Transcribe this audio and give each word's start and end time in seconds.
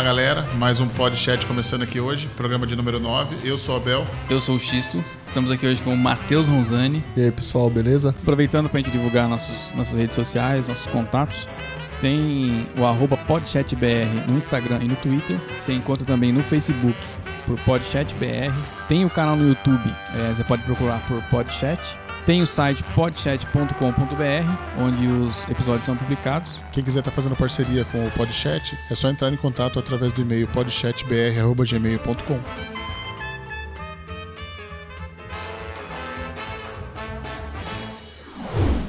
Fala 0.00 0.14
galera, 0.14 0.42
mais 0.54 0.80
um 0.80 0.88
podcast 0.88 1.44
começando 1.44 1.82
aqui 1.82 2.00
hoje, 2.00 2.26
programa 2.34 2.66
de 2.66 2.74
número 2.74 2.98
9. 2.98 3.46
Eu 3.46 3.58
sou 3.58 3.74
o 3.74 3.76
Abel. 3.76 4.06
Eu 4.30 4.40
sou 4.40 4.56
o 4.56 4.58
Xisto. 4.58 5.04
Estamos 5.26 5.50
aqui 5.50 5.66
hoje 5.66 5.82
com 5.82 5.92
o 5.92 5.96
Matheus 5.96 6.48
Ronzani. 6.48 7.04
E 7.14 7.20
aí 7.20 7.30
pessoal, 7.30 7.68
beleza? 7.68 8.14
Aproveitando 8.22 8.70
para 8.70 8.80
a 8.80 8.82
gente 8.82 8.90
divulgar 8.90 9.28
nossos, 9.28 9.74
nossas 9.74 9.94
redes 9.94 10.14
sociais, 10.14 10.66
nossos 10.66 10.86
contatos. 10.86 11.46
Tem 12.00 12.66
o 12.78 12.86
arroba 12.86 13.14
PodchatBR 13.14 14.08
no 14.26 14.38
Instagram 14.38 14.78
e 14.80 14.88
no 14.88 14.96
Twitter. 14.96 15.38
Você 15.60 15.74
encontra 15.74 16.06
também 16.06 16.32
no 16.32 16.42
Facebook 16.44 16.96
por 17.46 17.60
PodchatBR. 17.60 18.54
Tem 18.88 19.04
o 19.04 19.10
canal 19.10 19.36
no 19.36 19.46
YouTube, 19.46 19.94
é, 20.14 20.32
você 20.32 20.42
pode 20.42 20.62
procurar 20.62 21.06
por 21.06 21.22
Podchat. 21.24 21.99
Tem 22.26 22.42
o 22.42 22.46
site 22.46 22.84
podchat.com.br, 22.94 24.78
onde 24.78 25.06
os 25.06 25.48
episódios 25.48 25.86
são 25.86 25.96
publicados. 25.96 26.58
Quem 26.70 26.84
quiser 26.84 27.00
estar 27.00 27.10
tá 27.10 27.14
fazendo 27.14 27.34
parceria 27.34 27.84
com 27.86 28.06
o 28.06 28.10
Podchat, 28.10 28.76
é 28.90 28.94
só 28.94 29.08
entrar 29.08 29.32
em 29.32 29.36
contato 29.36 29.78
através 29.78 30.12
do 30.12 30.20
e-mail 30.20 30.46
podchatbr.gmail.com. 30.48 32.40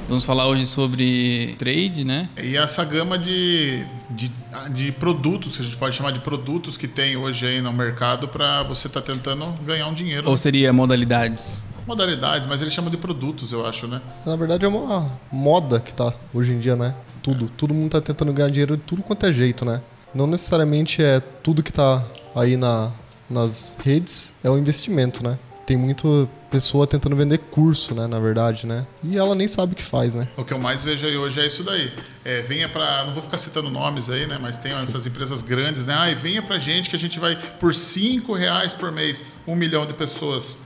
Vamos 0.06 0.26
falar 0.26 0.46
hoje 0.46 0.66
sobre 0.66 1.56
trade, 1.58 2.04
né? 2.04 2.28
E 2.36 2.54
essa 2.54 2.84
gama 2.84 3.18
de, 3.18 3.82
de, 4.10 4.30
de 4.70 4.92
produtos, 4.92 5.56
que 5.56 5.62
a 5.62 5.64
gente 5.64 5.78
pode 5.78 5.96
chamar 5.96 6.10
de 6.10 6.20
produtos 6.20 6.76
que 6.76 6.86
tem 6.86 7.16
hoje 7.16 7.46
aí 7.46 7.62
no 7.62 7.72
mercado 7.72 8.28
para 8.28 8.62
você 8.62 8.88
estar 8.88 9.00
tá 9.00 9.10
tentando 9.10 9.46
ganhar 9.64 9.86
um 9.86 9.94
dinheiro. 9.94 10.28
Ou 10.28 10.36
seria 10.36 10.70
modalidades? 10.70 11.62
Modalidades, 11.86 12.46
mas 12.46 12.60
eles 12.60 12.72
chamam 12.72 12.90
de 12.90 12.96
produtos, 12.96 13.52
eu 13.52 13.66
acho, 13.66 13.86
né? 13.86 14.00
Na 14.24 14.36
verdade 14.36 14.64
é 14.64 14.68
uma 14.68 15.10
moda 15.30 15.80
que 15.80 15.92
tá 15.92 16.14
hoje 16.32 16.52
em 16.52 16.58
dia, 16.58 16.76
né? 16.76 16.94
Tudo. 17.22 17.46
É. 17.46 17.48
Todo 17.56 17.74
mundo 17.74 17.90
tá 17.90 18.00
tentando 18.00 18.32
ganhar 18.32 18.50
dinheiro 18.50 18.76
de 18.76 18.82
tudo 18.82 19.02
quanto 19.02 19.26
é 19.26 19.32
jeito, 19.32 19.64
né? 19.64 19.80
Não 20.14 20.26
necessariamente 20.26 21.02
é 21.02 21.20
tudo 21.20 21.62
que 21.62 21.72
tá 21.72 22.04
aí 22.34 22.56
na, 22.56 22.92
nas 23.28 23.76
redes, 23.82 24.32
é 24.42 24.50
o 24.50 24.58
investimento, 24.58 25.22
né? 25.22 25.38
Tem 25.64 25.76
muito 25.76 26.28
pessoa 26.50 26.86
tentando 26.86 27.16
vender 27.16 27.38
curso, 27.38 27.94
né, 27.94 28.06
na 28.06 28.20
verdade, 28.20 28.66
né? 28.66 28.86
E 29.02 29.16
ela 29.16 29.34
nem 29.34 29.48
sabe 29.48 29.72
o 29.72 29.76
que 29.76 29.82
faz, 29.82 30.14
né? 30.14 30.28
O 30.36 30.44
que 30.44 30.52
eu 30.52 30.58
mais 30.58 30.84
vejo 30.84 31.06
aí 31.06 31.16
hoje 31.16 31.40
é 31.40 31.46
isso 31.46 31.64
daí. 31.64 31.90
É, 32.22 32.42
venha 32.42 32.68
para, 32.68 33.06
não 33.06 33.14
vou 33.14 33.22
ficar 33.22 33.38
citando 33.38 33.70
nomes 33.70 34.10
aí, 34.10 34.26
né, 34.26 34.38
mas 34.38 34.58
tem 34.58 34.74
Sim. 34.74 34.84
essas 34.84 35.06
empresas 35.06 35.40
grandes, 35.40 35.86
né? 35.86 35.94
Ai, 35.94 36.14
venha 36.14 36.42
pra 36.42 36.58
gente 36.58 36.90
que 36.90 36.96
a 36.96 36.98
gente 36.98 37.18
vai 37.18 37.36
por 37.58 37.74
cinco 37.74 38.34
reais 38.34 38.74
por 38.74 38.92
mês, 38.92 39.22
um 39.46 39.56
milhão 39.56 39.86
de 39.86 39.94
pessoas 39.94 40.58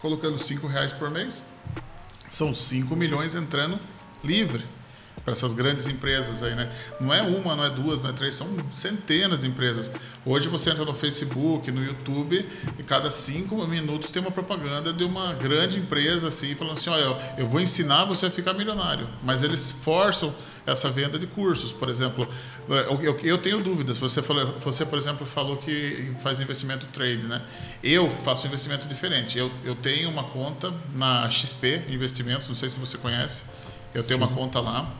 colocando 0.00 0.38
cinco 0.38 0.66
reais 0.66 0.92
por 0.92 1.10
mês, 1.10 1.44
são 2.28 2.54
5 2.54 2.94
milhões 2.94 3.34
entrando 3.34 3.78
livre 4.22 4.64
para 5.24 5.32
essas 5.32 5.52
grandes 5.52 5.86
empresas 5.86 6.42
aí, 6.42 6.54
né? 6.54 6.70
Não 7.00 7.12
é 7.12 7.22
uma, 7.22 7.54
não 7.54 7.64
é 7.64 7.70
duas, 7.70 8.00
não 8.00 8.10
é 8.10 8.12
três, 8.12 8.34
são 8.34 8.48
centenas 8.72 9.40
de 9.40 9.48
empresas. 9.48 9.90
Hoje 10.24 10.48
você 10.48 10.70
entra 10.70 10.84
no 10.84 10.94
Facebook, 10.94 11.70
no 11.70 11.84
YouTube, 11.84 12.46
e 12.78 12.82
cada 12.82 13.10
cinco 13.10 13.56
minutos 13.66 14.10
tem 14.10 14.20
uma 14.20 14.30
propaganda 14.30 14.92
de 14.92 15.04
uma 15.04 15.34
grande 15.34 15.78
empresa 15.78 16.28
assim, 16.28 16.54
falando 16.54 16.74
assim, 16.74 16.90
olha, 16.90 17.16
eu 17.38 17.46
vou 17.46 17.60
ensinar 17.60 18.04
você 18.04 18.26
a 18.26 18.30
ficar 18.30 18.54
milionário. 18.54 19.08
Mas 19.22 19.42
eles 19.42 19.70
forçam 19.70 20.34
essa 20.66 20.90
venda 20.90 21.18
de 21.18 21.26
cursos, 21.26 21.72
por 21.72 21.88
exemplo. 21.88 22.28
Eu, 23.22 23.38
tenho 23.38 23.60
dúvidas. 23.60 23.98
Você, 23.98 24.22
falou, 24.22 24.58
você, 24.60 24.84
por 24.84 24.98
exemplo, 24.98 25.26
falou 25.26 25.56
que 25.56 26.12
faz 26.22 26.40
investimento 26.40 26.86
trade, 26.86 27.26
né? 27.26 27.42
Eu 27.82 28.10
faço 28.10 28.46
investimento 28.46 28.86
diferente. 28.86 29.38
Eu, 29.38 29.50
eu 29.64 29.74
tenho 29.74 30.10
uma 30.10 30.24
conta 30.24 30.72
na 30.94 31.28
XP 31.28 31.84
Investimentos, 31.88 32.48
não 32.48 32.54
sei 32.54 32.68
se 32.68 32.78
você 32.78 32.98
conhece. 32.98 33.42
Eu 33.94 34.02
tenho 34.02 34.18
Sim. 34.18 34.24
uma 34.24 34.28
conta 34.28 34.60
lá. 34.60 34.90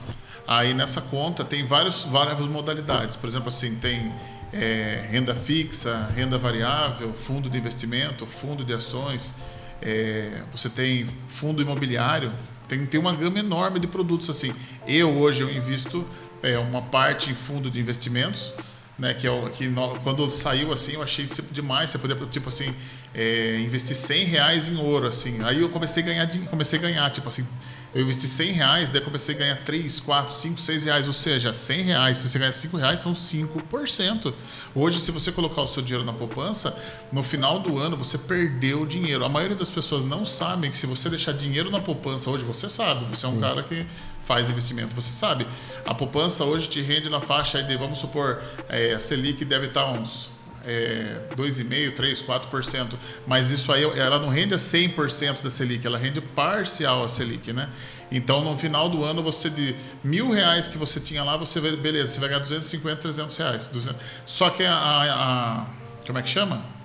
Aí 0.46 0.74
nessa 0.74 1.00
conta 1.00 1.44
tem 1.44 1.64
vários, 1.64 2.04
várias 2.04 2.40
modalidades. 2.40 3.16
Por 3.16 3.28
exemplo, 3.28 3.48
assim, 3.48 3.76
tem 3.76 4.12
é, 4.52 5.06
renda 5.08 5.34
fixa, 5.34 6.08
renda 6.14 6.38
variável, 6.38 7.14
fundo 7.14 7.48
de 7.48 7.56
investimento, 7.56 8.26
fundo 8.26 8.64
de 8.64 8.72
ações. 8.72 9.32
É, 9.80 10.42
você 10.50 10.68
tem 10.68 11.06
fundo 11.28 11.62
imobiliário. 11.62 12.32
Tem, 12.68 12.84
tem 12.86 13.00
uma 13.00 13.14
gama 13.14 13.38
enorme 13.38 13.80
de 13.80 13.86
produtos 13.86 14.28
assim. 14.28 14.54
Eu 14.86 15.18
hoje 15.18 15.42
eu 15.42 15.50
invisto 15.50 16.06
é, 16.42 16.58
uma 16.58 16.82
parte 16.82 17.30
em 17.30 17.34
fundo 17.34 17.70
de 17.70 17.80
investimentos. 17.80 18.52
Né, 18.98 19.14
que, 19.14 19.26
é 19.26 19.30
o, 19.30 19.48
que 19.48 19.66
no, 19.66 19.98
quando 20.00 20.28
saiu 20.30 20.70
assim, 20.74 20.92
eu 20.92 21.02
achei 21.02 21.26
demais. 21.50 21.88
Você 21.88 21.96
poder, 21.96 22.16
tipo 22.26 22.50
assim, 22.50 22.74
é, 23.14 23.58
investir 23.60 23.96
100 23.96 24.24
reais 24.24 24.68
em 24.68 24.76
ouro, 24.76 25.06
assim. 25.06 25.42
Aí 25.42 25.58
eu 25.58 25.70
comecei 25.70 26.02
a 26.02 26.06
ganhar, 26.06 26.28
comecei 26.50 26.78
a 26.78 26.82
ganhar, 26.82 27.08
tipo 27.08 27.26
assim, 27.26 27.46
eu 27.92 28.02
investi 28.02 28.28
100 28.28 28.52
reais, 28.52 28.90
daí 28.90 29.00
comecei 29.00 29.34
a 29.34 29.38
ganhar 29.38 29.56
3, 29.64 29.98
4, 29.98 30.32
5, 30.32 30.60
6 30.60 30.84
reais. 30.84 31.06
Ou 31.08 31.12
seja, 31.12 31.52
100 31.52 31.82
reais, 31.82 32.18
se 32.18 32.28
você 32.28 32.38
ganhar 32.38 32.52
5 32.52 32.76
reais, 32.76 33.00
são 33.00 33.14
5%. 33.14 34.32
Hoje, 34.74 35.00
se 35.00 35.10
você 35.10 35.32
colocar 35.32 35.62
o 35.62 35.66
seu 35.66 35.82
dinheiro 35.82 36.04
na 36.04 36.12
poupança, 36.12 36.76
no 37.10 37.24
final 37.24 37.58
do 37.58 37.78
ano 37.78 37.96
você 37.96 38.16
perdeu 38.16 38.86
dinheiro. 38.86 39.24
A 39.24 39.28
maioria 39.28 39.56
das 39.56 39.70
pessoas 39.70 40.04
não 40.04 40.24
sabem 40.24 40.70
que 40.70 40.78
se 40.78 40.86
você 40.86 41.10
deixar 41.10 41.32
dinheiro 41.32 41.68
na 41.68 41.80
poupança, 41.80 42.30
hoje 42.30 42.44
você 42.44 42.68
sabe, 42.68 43.04
você 43.06 43.26
é 43.26 43.28
um 43.28 43.34
Sim. 43.34 43.40
cara 43.40 43.62
que 43.64 43.84
faz 44.20 44.48
investimento, 44.48 44.94
você 44.94 45.12
sabe. 45.12 45.44
A 45.84 45.92
poupança 45.92 46.44
hoje 46.44 46.68
te 46.68 46.80
rende 46.80 47.08
na 47.08 47.20
faixa 47.20 47.60
de, 47.60 47.76
vamos 47.76 47.98
supor, 47.98 48.40
é, 48.68 48.94
a 48.94 49.00
Selic 49.00 49.44
deve 49.44 49.66
estar 49.66 49.86
uns 49.86 50.30
é, 50.64 51.20
2,5%, 51.36 51.94
3%, 51.94 52.24
4%. 52.24 52.94
Mas 53.26 53.50
isso 53.50 53.72
aí, 53.72 53.82
ela 53.82 54.18
não 54.18 54.28
rende 54.28 54.54
a 54.54 54.58
100% 54.58 55.42
da 55.42 55.50
Selic, 55.50 55.86
ela 55.86 55.98
rende 55.98 56.20
parcial 56.20 57.04
a 57.04 57.08
Selic, 57.08 57.52
né? 57.52 57.68
Então, 58.12 58.42
no 58.42 58.58
final 58.58 58.88
do 58.88 59.04
ano, 59.04 59.22
você 59.22 59.48
de 59.48 59.76
mil 60.02 60.30
reais 60.30 60.66
que 60.66 60.76
você 60.76 60.98
tinha 60.98 61.22
lá, 61.22 61.36
você 61.36 61.60
vai, 61.60 61.76
beleza, 61.76 62.12
você 62.12 62.20
vai 62.20 62.28
ganhar 62.28 62.40
250, 62.40 62.96
300 62.96 63.36
reais. 63.36 63.66
200. 63.68 64.00
Só 64.26 64.50
que 64.50 64.64
a, 64.64 64.74
a, 64.74 65.60
a 65.62 65.66
como 66.06 66.18
é 66.18 66.22
que 66.22 66.28
chama? 66.28 66.79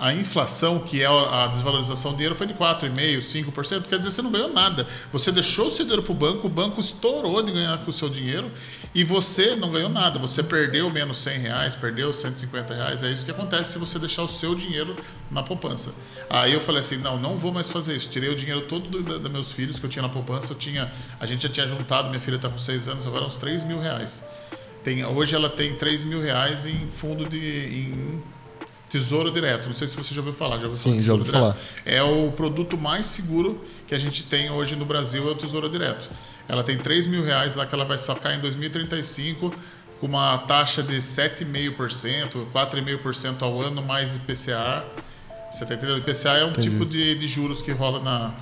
A 0.00 0.14
inflação, 0.14 0.78
que 0.78 1.02
é 1.02 1.06
a 1.06 1.46
desvalorização 1.48 2.12
do 2.12 2.14
dinheiro, 2.14 2.34
foi 2.34 2.46
de 2.46 2.54
4,5%, 2.54 3.18
5%, 3.52 3.82
quer 3.82 3.98
dizer, 3.98 4.10
você 4.10 4.22
não 4.22 4.30
ganhou 4.30 4.50
nada. 4.50 4.86
Você 5.12 5.30
deixou 5.30 5.66
o 5.66 5.70
seu 5.70 5.84
dinheiro 5.84 6.02
para 6.02 6.12
o 6.12 6.14
banco, 6.14 6.46
o 6.46 6.50
banco 6.50 6.80
estourou 6.80 7.42
de 7.42 7.52
ganhar 7.52 7.76
com 7.84 7.90
o 7.90 7.92
seu 7.92 8.08
dinheiro 8.08 8.50
e 8.94 9.04
você 9.04 9.54
não 9.54 9.70
ganhou 9.70 9.90
nada. 9.90 10.18
Você 10.18 10.42
perdeu 10.42 10.88
menos 10.88 11.18
100 11.18 11.38
reais, 11.40 11.76
perdeu 11.76 12.14
150 12.14 12.72
reais. 12.72 13.02
É 13.02 13.10
isso 13.10 13.26
que 13.26 13.30
acontece 13.30 13.72
se 13.72 13.78
você 13.78 13.98
deixar 13.98 14.22
o 14.22 14.28
seu 14.28 14.54
dinheiro 14.54 14.96
na 15.30 15.42
poupança. 15.42 15.92
Aí 16.30 16.54
eu 16.54 16.62
falei 16.62 16.80
assim, 16.80 16.96
não, 16.96 17.18
não 17.18 17.36
vou 17.36 17.52
mais 17.52 17.68
fazer 17.68 17.94
isso. 17.94 18.08
Tirei 18.08 18.30
o 18.30 18.34
dinheiro 18.34 18.62
todo 18.62 18.88
dos 18.88 19.04
do, 19.04 19.28
meus 19.28 19.52
filhos 19.52 19.78
que 19.78 19.84
eu 19.84 19.90
tinha 19.90 20.02
na 20.02 20.08
poupança. 20.08 20.54
Eu 20.54 20.56
tinha, 20.56 20.90
a 21.20 21.26
gente 21.26 21.42
já 21.42 21.50
tinha 21.50 21.66
juntado, 21.66 22.08
minha 22.08 22.20
filha 22.20 22.36
está 22.36 22.48
com 22.48 22.56
6 22.56 22.88
anos, 22.88 23.06
agora 23.06 23.26
uns 23.26 23.36
3 23.36 23.64
mil 23.64 23.78
reais. 23.78 24.24
Tem, 24.82 25.04
hoje 25.04 25.34
ela 25.34 25.50
tem 25.50 25.76
3 25.76 26.04
mil 26.06 26.22
reais 26.22 26.64
em 26.64 26.88
fundo 26.88 27.28
de... 27.28 27.38
Em, 27.38 28.39
Tesouro 28.90 29.30
Direto. 29.30 29.66
Não 29.66 29.72
sei 29.72 29.86
se 29.86 29.96
você 29.96 30.12
já 30.12 30.20
ouviu 30.20 30.34
falar. 30.34 30.58
Já 30.58 30.66
ouviu 30.66 30.78
Sim, 30.78 30.90
falar 30.90 31.02
já 31.02 31.12
ouviu 31.12 31.32
falar. 31.32 31.56
É 31.86 32.02
o 32.02 32.30
produto 32.32 32.76
mais 32.76 33.06
seguro 33.06 33.64
que 33.86 33.94
a 33.94 33.98
gente 33.98 34.24
tem 34.24 34.50
hoje 34.50 34.76
no 34.76 34.84
Brasil, 34.84 35.26
é 35.28 35.32
o 35.32 35.34
Tesouro 35.34 35.68
Direto. 35.70 36.10
Ela 36.48 36.64
tem 36.64 36.76
3 36.76 37.06
mil 37.06 37.24
reais 37.24 37.54
lá 37.54 37.64
que 37.64 37.74
ela 37.74 37.84
vai 37.84 37.96
sacar 37.96 38.36
em 38.36 38.40
2035 38.40 39.54
com 40.00 40.06
uma 40.06 40.36
taxa 40.38 40.82
de 40.82 40.96
7,5%, 40.96 42.46
4,5% 42.52 43.42
ao 43.42 43.60
ano, 43.60 43.80
mais 43.80 44.16
IPCA. 44.16 44.84
Você 45.50 45.62
está 45.62 45.74
entendendo? 45.74 45.98
IPCA 45.98 46.30
é 46.30 46.44
um 46.44 46.48
Entendi. 46.48 46.70
tipo 46.70 46.84
de, 46.84 47.14
de 47.14 47.26
juros 47.26 47.62
que 47.62 47.70
rola 47.70 48.00
na, 48.00 48.34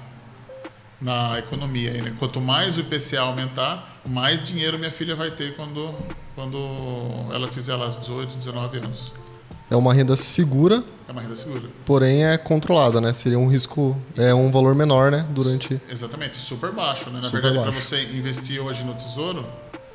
na 1.01 1.39
economia. 1.39 1.93
Né? 2.03 2.13
Quanto 2.19 2.41
mais 2.41 2.79
o 2.79 2.81
IPCA 2.81 3.21
aumentar, 3.21 4.01
mais 4.07 4.41
dinheiro 4.43 4.79
minha 4.79 4.91
filha 4.91 5.15
vai 5.15 5.31
ter 5.31 5.55
quando, 5.57 5.95
quando 6.35 6.57
ela 7.33 7.49
fizer 7.49 7.77
lá 7.77 7.89
18, 7.89 8.37
19 8.37 8.79
anos. 8.79 9.13
É 9.71 9.77
uma 9.77 9.93
renda 9.93 10.17
segura. 10.17 10.83
É 11.07 11.13
uma 11.13 11.21
renda 11.21 11.37
segura. 11.37 11.63
Porém 11.85 12.25
é 12.25 12.37
controlada, 12.39 13.01
né? 13.01 13.13
Seria 13.13 13.39
um 13.39 13.49
risco, 13.49 13.97
é 14.17 14.33
um 14.35 14.51
valor 14.51 14.75
menor, 14.75 15.11
né? 15.11 15.27
Durante. 15.31 15.81
Exatamente, 15.89 16.39
super 16.39 16.73
baixo, 16.73 17.11
né? 17.11 17.21
Na 17.21 17.27
super 17.27 17.43
verdade, 17.43 17.71
para 17.71 17.81
você 17.81 18.03
investir 18.05 18.61
hoje 18.61 18.83
no 18.83 18.95
tesouro, 18.95 19.45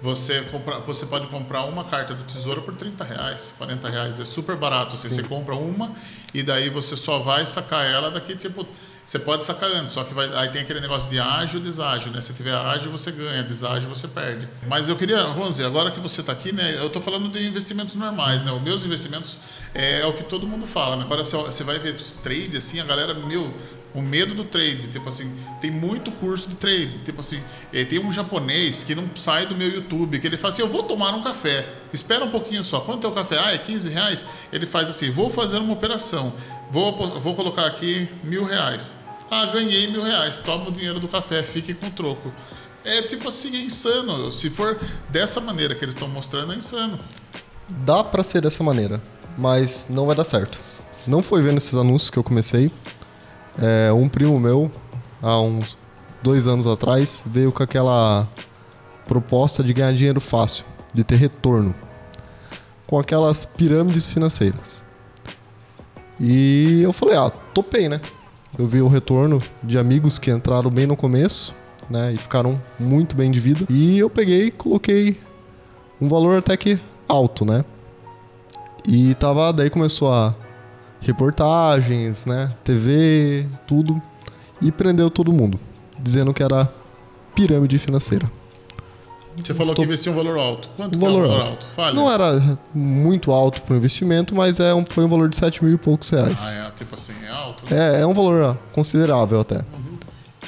você, 0.02 0.42
compra, 0.52 0.80
você 0.80 1.06
pode 1.06 1.28
comprar 1.28 1.64
uma 1.64 1.86
carta 1.86 2.14
do 2.14 2.24
tesouro 2.24 2.62
por 2.62 2.76
30 2.76 3.04
reais, 3.04 3.54
40 3.58 3.90
reais. 3.90 4.20
É 4.20 4.26
super 4.26 4.58
barato. 4.58 4.96
Assim, 4.96 5.10
você 5.10 5.24
compra 5.24 5.56
uma 5.56 5.92
e 6.34 6.44
daí 6.44 6.70
você 6.70 6.96
só 6.96 7.20
vai 7.20 7.46
sacar 7.46 7.86
ela 7.86 8.12
daqui, 8.12 8.36
tipo 8.36 8.68
você 9.06 9.20
pode 9.20 9.44
sacar 9.44 9.70
antes, 9.70 9.92
só 9.92 10.04
que 10.04 10.14
vai, 10.14 10.34
aí 10.34 10.50
tem 10.50 10.62
aquele 10.62 10.80
negócio 10.80 11.10
de 11.10 11.20
ágil 11.20 11.60
e 11.60 11.64
deságil, 11.64 12.12
né? 12.12 12.22
Se 12.22 12.34
tiver 12.34 12.54
ágil, 12.54 12.92
você 12.92 13.12
ganha, 13.12 13.44
deságil, 13.44 13.90
você 13.90 14.08
perde. 14.08 14.48
Mas 14.68 14.88
eu 14.88 14.96
queria, 14.96 15.22
Ronze, 15.24 15.64
agora 15.64 15.92
que 15.92 16.00
você 16.00 16.22
está 16.22 16.32
aqui, 16.32 16.54
né? 16.54 16.78
Eu 16.78 16.88
estou 16.88 17.02
falando 17.02 17.30
de 17.30 17.46
investimentos 17.46 17.96
normais, 17.96 18.44
né? 18.44 18.52
Os 18.52 18.62
meus 18.62 18.86
investimentos 18.86 19.38
é, 19.74 20.02
é 20.02 20.06
o 20.06 20.14
que 20.14 20.24
todo 20.24 20.48
mundo 20.48 20.66
fala, 20.66 20.96
né? 20.96 21.04
Agora 21.04 21.24
você 21.24 21.64
vai 21.64 21.80
ver 21.80 21.96
os 21.96 22.16
trade, 22.16 22.56
assim, 22.56 22.80
a 22.80 22.86
galera, 22.86 23.14
meu, 23.14 23.54
o 23.94 24.02
medo 24.02 24.34
do 24.34 24.44
trade, 24.44 24.88
tipo 24.88 25.08
assim, 25.08 25.32
tem 25.62 25.70
muito 25.70 26.12
curso 26.12 26.50
de 26.50 26.56
trade, 26.56 27.00
tipo 27.00 27.22
assim, 27.22 27.40
é, 27.72 27.86
tem 27.86 28.00
um 28.00 28.12
japonês 28.12 28.84
que 28.84 28.96
não 28.96 29.08
sai 29.16 29.46
do 29.46 29.56
meu 29.56 29.70
YouTube, 29.70 30.20
que 30.20 30.26
ele 30.26 30.36
fala 30.36 30.54
assim, 30.54 30.64
eu 30.64 30.68
vou 30.68 30.84
tomar 30.84 31.14
um 31.14 31.22
café, 31.22 31.68
espera 31.94 32.26
um 32.26 32.32
pouquinho 32.32 32.64
só, 32.64 32.80
quanto 32.80 33.06
é 33.06 33.10
o 33.10 33.14
café? 33.14 33.40
Ah, 33.40 33.52
é 33.54 33.58
15 33.58 33.90
reais? 33.90 34.26
Ele 34.52 34.66
faz 34.66 34.90
assim, 34.90 35.12
vou 35.12 35.30
fazer 35.30 35.58
uma 35.60 35.74
operação, 35.74 36.34
vou, 36.72 37.20
vou 37.20 37.36
colocar 37.36 37.68
aqui 37.68 38.08
mil 38.24 38.46
reais. 38.46 38.96
Ah, 39.30 39.46
ganhei 39.48 39.88
mil 39.88 40.04
reais, 40.04 40.40
toma 40.40 40.70
o 40.70 40.72
dinheiro 40.72 41.00
do 41.00 41.08
café, 41.08 41.44
fique 41.44 41.74
com 41.74 41.88
o 41.88 41.92
troco. 41.92 42.32
É 42.86 43.02
tipo 43.04 43.30
assim, 43.30 43.56
é 43.56 43.62
insano. 43.62 44.32
Se 44.32 44.50
for 44.50 44.80
dessa 45.10 45.40
maneira 45.40 45.74
que 45.74 45.84
eles 45.84 45.96
estão 45.96 46.08
mostrando, 46.08 46.54
é 46.54 46.56
insano. 46.56 47.00
dá 47.68 48.04
pra 48.04 48.24
ser 48.24 48.42
dessa 48.42 48.64
maneira, 48.64 49.02
mas 49.38 49.88
não 49.90 50.06
vai 50.06 50.16
dar 50.16 50.24
certo. 50.24 50.60
Não 51.08 51.24
foi 51.24 51.42
vendo 51.42 51.58
esses 51.58 51.74
anúncios 51.76 52.10
que 52.10 52.18
eu 52.18 52.24
comecei. 52.24 52.72
É, 53.62 53.92
um 53.94 54.10
primo 54.10 54.40
meu, 54.40 54.72
há 55.22 55.40
uns 55.40 55.78
dois 56.22 56.48
anos 56.48 56.66
atrás, 56.66 57.24
veio 57.26 57.52
com 57.52 57.62
aquela 57.62 58.28
proposta 59.08 59.64
de 59.64 59.74
ganhar 59.74 59.94
dinheiro 59.94 60.22
fácil, 60.22 60.66
de 60.94 61.04
ter 61.04 61.16
retorno, 61.16 61.76
com 62.88 62.98
aquelas 62.98 63.46
pirâmides 63.46 64.12
financeiras. 64.12 64.84
E 66.20 66.82
eu 66.82 66.94
falei, 66.94 67.18
ah, 67.18 67.30
topei, 67.30 67.90
né? 67.90 68.00
Eu 68.58 68.68
vi 68.68 68.82
o 68.82 68.88
retorno 68.88 69.42
de 69.64 69.78
amigos 69.78 70.20
que 70.20 70.32
entraram 70.32 70.70
bem 70.70 70.86
no 70.86 70.96
começo, 70.96 71.54
né? 71.90 72.14
E 72.14 72.18
ficaram 72.18 72.62
muito 72.80 73.16
bem 73.16 73.32
de 73.32 73.40
vida. 73.40 73.66
E 73.70 73.98
eu 73.98 74.10
peguei 74.10 74.52
coloquei 74.52 75.20
um 76.00 76.08
valor 76.08 76.38
até 76.38 76.56
que 76.56 76.80
alto, 77.08 77.44
né? 77.44 77.66
E 78.88 79.16
tava, 79.16 79.52
daí 79.52 79.70
começou 79.70 80.12
a 80.12 80.36
reportagens, 81.04 82.26
né? 82.26 82.50
TV, 82.64 83.46
tudo. 83.68 84.02
E 84.62 84.72
prendeu 84.72 85.10
todo 85.10 85.32
mundo, 85.34 85.60
dizendo 86.00 86.34
que 86.34 86.42
era 86.42 86.72
pirâmide 87.36 87.78
financeira. 87.78 88.32
Você 89.36 89.54
falou 89.54 89.74
Tô- 89.74 89.82
que 89.82 89.86
investiu 89.88 90.12
um 90.12 90.16
valor 90.16 90.38
alto. 90.38 90.70
Quanto 90.78 90.92
que 90.98 91.04
Valor 91.04 91.24
é 91.24 91.28
um 91.28 91.32
valor 91.32 91.42
alto. 91.50 91.68
alto? 91.76 91.96
Não 91.96 92.12
era 92.12 92.60
muito 92.74 93.32
alto 93.32 93.62
para 93.64 93.74
o 93.74 93.78
investimento, 93.78 94.36
mas 94.36 94.60
é 94.60 94.74
um, 94.76 94.86
foi 94.86 95.04
um 95.04 95.08
valor 95.08 95.28
de 95.28 95.36
7 95.36 95.64
mil 95.64 95.74
e 95.74 95.78
poucos 95.78 96.10
reais. 96.12 96.54
Ah, 96.56 96.68
é, 96.68 96.72
tipo 96.72 96.94
assim, 96.94 97.14
é 97.26 97.30
alto? 97.30 97.64
né? 97.68 97.98
É, 97.98 98.02
é 98.02 98.06
um 98.06 98.14
valor 98.14 98.56
considerável 98.74 99.40
até. 99.40 99.62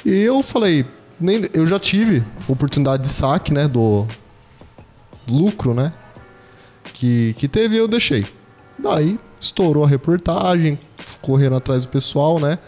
E 0.04 0.10
eu 0.22 0.40
falei, 0.40 0.86
nem, 1.20 1.42
eu 1.52 1.66
já 1.66 1.80
tive 1.80 2.24
oportunidade 2.48 3.02
de 3.02 3.08
saque, 3.08 3.52
né, 3.52 3.66
do 3.66 4.06
lucro, 5.28 5.74
né, 5.74 5.92
que, 6.94 7.34
que 7.36 7.48
teve 7.48 7.74
e 7.74 7.78
eu 7.78 7.88
deixei. 7.88 8.24
Daí 8.78 9.18
estourou 9.40 9.84
a 9.84 9.88
reportagem, 9.88 10.78
correram 11.20 11.56
atrás 11.56 11.84
do 11.84 11.90
pessoal, 11.90 12.38
né, 12.38 12.58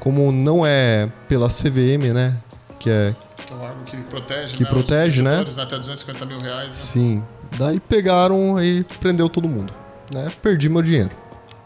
como 0.00 0.30
não 0.32 0.64
é 0.66 1.10
pela 1.28 1.48
CVM, 1.48 2.12
né, 2.12 2.36
que 2.78 2.90
é, 2.90 3.14
Que 3.46 3.52
é 3.52 3.56
um 3.56 3.60
órgão 3.62 3.84
que 3.84 3.96
protege, 4.02 4.56
Que 4.56 4.62
né, 4.64 4.68
protege, 4.68 5.22
né? 5.22 5.44
Até 5.58 5.78
250 5.78 6.26
mil 6.26 6.38
reais. 6.38 6.68
né? 6.68 6.74
sim. 6.74 7.24
Daí 7.58 7.78
pegaram 7.78 8.60
e 8.62 8.82
prendeu 9.00 9.28
todo 9.28 9.48
mundo, 9.48 9.72
né, 10.12 10.30
perdi 10.42 10.68
meu 10.68 10.82
dinheiro. 10.82 11.10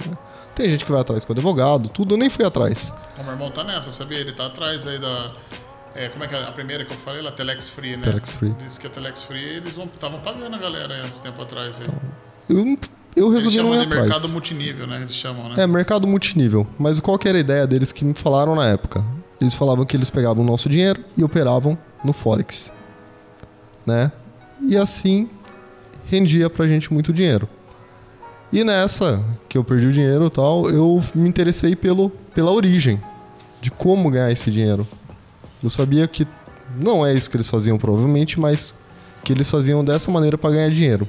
né. 0.06 0.16
Tem 0.55 0.69
gente 0.70 0.84
que 0.84 0.90
vai 0.90 1.00
atrás 1.00 1.25
com 1.25 1.32
advogado, 1.32 1.88
tudo, 1.88 2.14
eu 2.14 2.19
nem 2.19 2.28
fui 2.28 2.44
atrás. 2.44 2.93
O 3.16 3.22
meu 3.22 3.32
irmão 3.32 3.50
tá 3.50 3.62
nessa, 3.62 3.90
sabia? 3.93 4.19
Ele 4.19 4.32
tá 4.32 4.46
atrás 4.46 4.87
aí 4.88 4.99
da. 4.99 5.32
é, 5.94 6.08
como 6.08 6.25
é 6.25 6.26
que 6.26 6.34
é 6.34 6.43
a 6.43 6.50
primeira 6.50 6.84
que 6.84 6.93
eu 6.93 6.96
falei 6.96 7.22
lá? 7.22 7.31
Telex 7.31 7.69
Free, 7.69 7.96
né? 7.96 8.02
Telex 8.02 8.32
Free. 8.32 8.55
Diz 8.66 8.76
que 8.76 8.88
a 8.88 8.90
Telex 8.90 9.22
Free 9.22 9.44
eles 9.44 9.78
estavam 9.78 10.19
pagando 10.19 10.52
a 10.55 10.58
galera 10.58 10.96
aí 10.96 11.00
antes 11.00 11.20
tempo 11.20 11.40
atrás. 11.40 11.81
Aí. 11.81 11.87
Eu, 12.50 12.76
eu 13.16 13.31
resolvi 13.31 13.58
não 13.58 13.75
ir 13.75 13.78
de 13.78 13.84
atrás. 13.87 14.06
mercado 14.06 14.28
multinível, 14.28 14.87
né? 14.87 15.00
Eles 15.00 15.14
chamam, 15.14 15.49
né? 15.49 15.62
É, 15.62 15.66
mercado 15.66 16.06
multinível. 16.06 16.66
Mas 16.78 17.00
qual 17.00 17.19
que 17.19 17.28
era 17.28 17.38
a 17.38 17.40
ideia 17.40 17.66
deles 17.66 17.93
que 17.93 18.05
me 18.05 18.14
falaram 18.14 18.55
na 18.55 18.66
época? 18.66 19.05
Eles 19.40 19.55
falavam 19.55 19.84
que 19.84 19.96
eles 19.96 20.10
pegavam 20.10 20.43
o 20.43 20.46
nosso 20.46 20.69
dinheiro 20.69 21.05
e 21.16 21.22
operavam 21.22 21.78
no 22.05 22.12
Forex. 22.12 22.72
Né? 23.87 24.12
E 24.60 24.76
assim 24.76 25.28
rendia 26.06 26.49
pra 26.49 26.66
gente 26.66 26.93
muito 26.93 27.12
dinheiro. 27.12 27.49
E 28.52 28.64
nessa 28.64 29.22
que 29.49 29.58
eu 29.58 29.64
perdi 29.64 29.87
o 29.87 29.93
dinheiro 29.93 30.26
e 30.26 30.31
tal, 30.31 30.70
eu 30.70 31.02
me 31.14 31.28
interessei 31.28 31.76
pelo, 31.76 32.10
pela 32.34 32.50
origem 32.50 33.00
de 33.60 33.70
como 33.70 34.10
ganhar 34.10 34.32
esse 34.32 34.50
dinheiro. 34.50 34.87
Eu 35.62 35.69
sabia 35.69 36.06
que 36.06 36.26
não 36.76 37.05
é 37.05 37.14
isso 37.14 37.31
que 37.31 37.37
eles 37.37 37.49
faziam 37.49 37.78
provavelmente, 37.78 38.40
mas 38.40 38.75
que 39.22 39.32
eles 39.32 39.50
faziam 39.50 39.84
dessa 39.84 40.10
maneira 40.10 40.38
para 40.38 40.50
ganhar 40.50 40.70
dinheiro. 40.70 41.06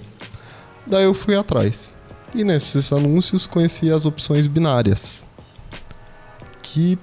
Daí 0.89 1.03
eu 1.03 1.13
fui 1.13 1.35
atrás. 1.35 1.93
E 2.33 2.43
nesses 2.43 2.91
anúncios 2.91 3.45
conheci 3.45 3.91
as 3.91 4.05
opções 4.05 4.47
binárias. 4.47 5.25
Que 6.61 6.97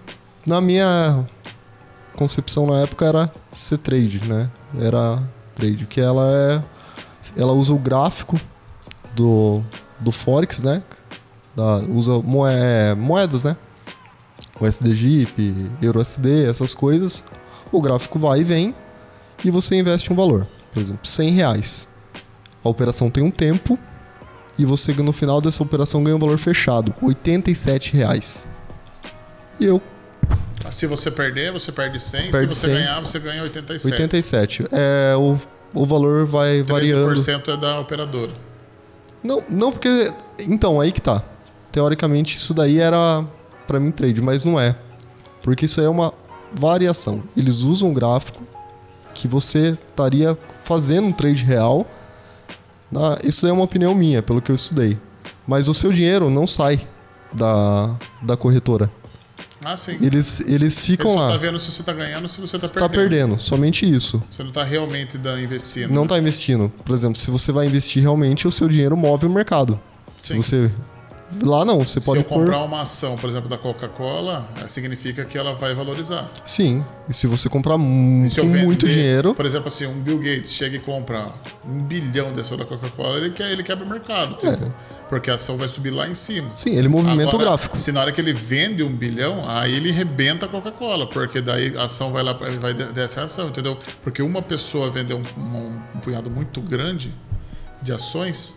na 0.47 0.61
minha 0.61 1.25
concepção 2.15 2.67
na 2.67 2.81
época 2.81 3.05
era 3.07 3.33
C-Trade, 3.53 4.25
né? 4.27 4.51
Era 4.81 5.23
trade, 5.55 5.87
que 5.87 6.01
ela 6.01 6.25
é 6.33 6.63
ela 7.37 7.53
usa 7.53 7.73
o 7.73 7.79
gráfico 7.79 8.41
do 9.15 9.63
do 9.99 10.13
Forex, 10.13 10.63
né? 10.63 10.83
Da, 11.57 11.79
usa 11.79 12.21
moe- 12.21 12.95
moedas, 12.97 13.43
né? 13.45 13.57
O 14.61 14.67
SDGIP, 14.67 15.71
EURUSD, 15.83 16.45
essas 16.49 16.75
coisas. 16.75 17.25
O 17.73 17.81
gráfico 17.81 18.19
vai 18.19 18.41
e 18.41 18.45
vem 18.45 18.75
e 19.45 19.51
você 19.51 19.77
investe 19.77 20.13
um 20.13 20.17
valor. 20.17 20.47
Por 20.73 20.83
exemplo, 20.83 21.07
100 21.07 21.31
reais. 21.31 21.89
A 22.67 22.71
operação 22.71 23.11
tem 23.11 23.23
um 23.23 23.31
tempo 23.31 23.79
e 24.59 24.65
você 24.65 24.93
no 24.93 25.13
final 25.13 25.41
dessa 25.41 25.63
operação 25.63 26.03
ganha 26.03 26.17
um 26.17 26.19
valor 26.19 26.39
fechado, 26.39 26.93
87 27.01 27.95
reais. 27.95 28.49
E 29.61 29.67
eu, 29.67 29.81
Se 30.71 30.87
você 30.87 31.11
perder, 31.11 31.53
você 31.53 31.71
perde 31.71 32.01
100. 32.01 32.31
Perde 32.31 32.55
se 32.55 32.61
você 32.61 32.67
100. 32.67 32.77
ganhar, 32.77 33.01
você 33.01 33.19
ganha 33.19 33.43
87. 33.43 33.93
87. 33.93 34.65
É, 34.73 35.15
o, 35.17 35.39
o 35.73 35.87
valor 35.87 36.27
vai 36.27 36.63
variando. 36.63 37.13
13% 37.15 37.55
é 37.55 37.57
da 37.57 37.79
operadora. 37.81 38.33
Não, 39.23 39.43
não 39.49 39.71
porque. 39.71 40.11
Então, 40.41 40.81
aí 40.81 40.91
que 40.91 41.01
tá. 41.01 41.23
Teoricamente, 41.71 42.37
isso 42.37 42.53
daí 42.53 42.79
era 42.79 43.25
pra 43.67 43.79
mim 43.79 43.91
trade, 43.91 44.21
mas 44.21 44.43
não 44.45 44.59
é. 44.59 44.75
Porque 45.43 45.67
isso 45.67 45.81
aí 45.81 45.87
é 45.87 45.91
uma 45.91 46.13
variação. 46.53 47.23
Eles 47.37 47.59
usam 47.59 47.91
um 47.91 47.95
gráfico 47.95 48.43
que 49.15 49.29
você 49.29 49.77
estaria 49.91 50.37
fazendo 50.65 51.07
um 51.07 51.13
trade 51.13 51.45
real. 51.45 51.87
Isso 53.25 53.43
daí 53.43 53.51
é 53.51 53.53
uma 53.55 53.65
opinião 53.65 53.95
minha, 53.95 54.23
pelo 54.23 54.41
que 54.41 54.51
eu 54.51 54.57
estudei. 54.57 54.99
Mas 55.47 55.69
o 55.69 55.75
seu 55.75 55.93
dinheiro 55.93 56.31
não 56.31 56.47
sai 56.47 56.87
da, 57.33 57.97
da 58.23 58.37
corretora. 58.37 58.91
Ah, 59.65 59.77
sim. 59.77 59.99
Eles, 60.01 60.41
eles 60.47 60.79
ficam 60.81 61.11
Ele 61.13 61.21
lá. 61.21 61.31
tá 61.33 61.37
vendo 61.39 61.59
se 61.59 61.73
você 61.73 61.83
tá 61.83 61.93
ganhando 61.93 62.23
ou 62.23 62.29
se 62.29 62.41
você 62.41 62.57
tá 62.59 62.69
Tá 62.69 62.89
perdendo. 62.89 62.93
perdendo, 63.11 63.41
somente 63.41 63.89
isso. 63.89 64.23
Você 64.31 64.45
não 64.45 64.53
tá 64.53 64.63
realmente 64.63 65.17
investindo. 65.43 65.93
Não 65.93 66.07
tá 66.07 66.17
investindo. 66.19 66.73
Por 66.85 66.95
exemplo, 66.95 67.19
se 67.19 67.31
você 67.31 67.51
vai 67.51 67.67
investir 67.67 68.01
realmente, 68.03 68.47
o 68.47 68.53
seu 68.53 68.69
dinheiro 68.69 68.97
move 68.97 69.27
o 69.27 69.31
mercado. 69.31 69.81
Se 70.23 70.35
Sim. 70.35 70.37
você. 70.37 70.71
Lá 71.43 71.65
não, 71.65 71.81
você 71.85 71.99
Se 71.99 72.07
pode 72.07 72.21
eu 72.21 72.25
pôr. 72.25 72.39
comprar 72.45 72.63
uma 72.63 72.83
ação, 72.83 73.17
por 73.17 73.29
exemplo, 73.29 73.49
da 73.49 73.59
Coca-Cola, 73.59 74.49
eh, 74.63 74.69
significa 74.69 75.25
que 75.25 75.37
ela 75.37 75.55
vai 75.57 75.75
valorizar. 75.75 76.29
Sim. 76.45 76.85
E 77.09 77.13
se 77.15 77.27
você 77.27 77.49
comprar 77.49 77.77
mu- 77.77 78.29
Se 78.29 78.39
eu 78.39 78.47
vender, 78.47 78.65
muito 78.65 78.87
dinheiro. 78.87 79.35
Por 79.35 79.45
exemplo, 79.45 79.67
assim, 79.67 79.87
um 79.87 80.01
Bill 80.01 80.19
Gates 80.19 80.53
chega 80.53 80.77
e 80.77 80.79
compra 80.79 81.27
um 81.69 81.83
bilhão 81.83 82.33
de 82.33 82.41
ação 82.41 82.57
da 82.57 82.65
Coca-Cola, 82.65 83.19
ele, 83.19 83.31
quer, 83.31 83.51
ele 83.51 83.65
quebra 83.65 83.85
o 83.85 83.89
mercado. 83.89 84.37
tipo, 84.37 84.73
Porque 85.09 85.31
a 85.31 85.35
ação 85.35 85.57
vai 85.57 85.67
subir 85.69 85.91
lá 85.91 86.09
em 86.09 86.15
cima. 86.15 86.51
Sim, 86.55 86.71
ele 86.77 86.89
movimenta 86.89 87.31
Agora, 87.31 87.37
o 87.37 87.39
gráfico. 87.39 87.77
Se 87.77 87.91
na 87.93 88.01
hora 88.01 88.13
que 88.13 88.21
ele 88.21 88.33
vende 88.33 88.83
um 88.85 88.95
bilhão, 88.95 89.45
aí 89.49 89.75
ele 89.75 89.91
rebenta 89.91 90.47
a 90.47 90.49
Coca-Cola, 90.49 91.09
porque 91.09 91.41
daí 91.41 91.77
a 91.77 91.85
ação 91.85 92.13
vai 92.13 92.23
lá, 92.23 92.35
pra- 92.35 92.51
vai 92.61 92.73
desce 92.75 93.19
a 93.21 93.25
ação, 93.25 93.49
entendeu? 93.49 93.77
Porque 94.03 94.23
uma 94.23 94.43
pessoa 94.43 94.91
vender 94.91 95.15
um, 95.15 95.23
um- 95.41 95.81
um 95.97 96.01
punhado 96.01 96.29
muito 96.31 96.61
grande 96.61 97.13
de 97.83 97.93
ações, 97.93 98.57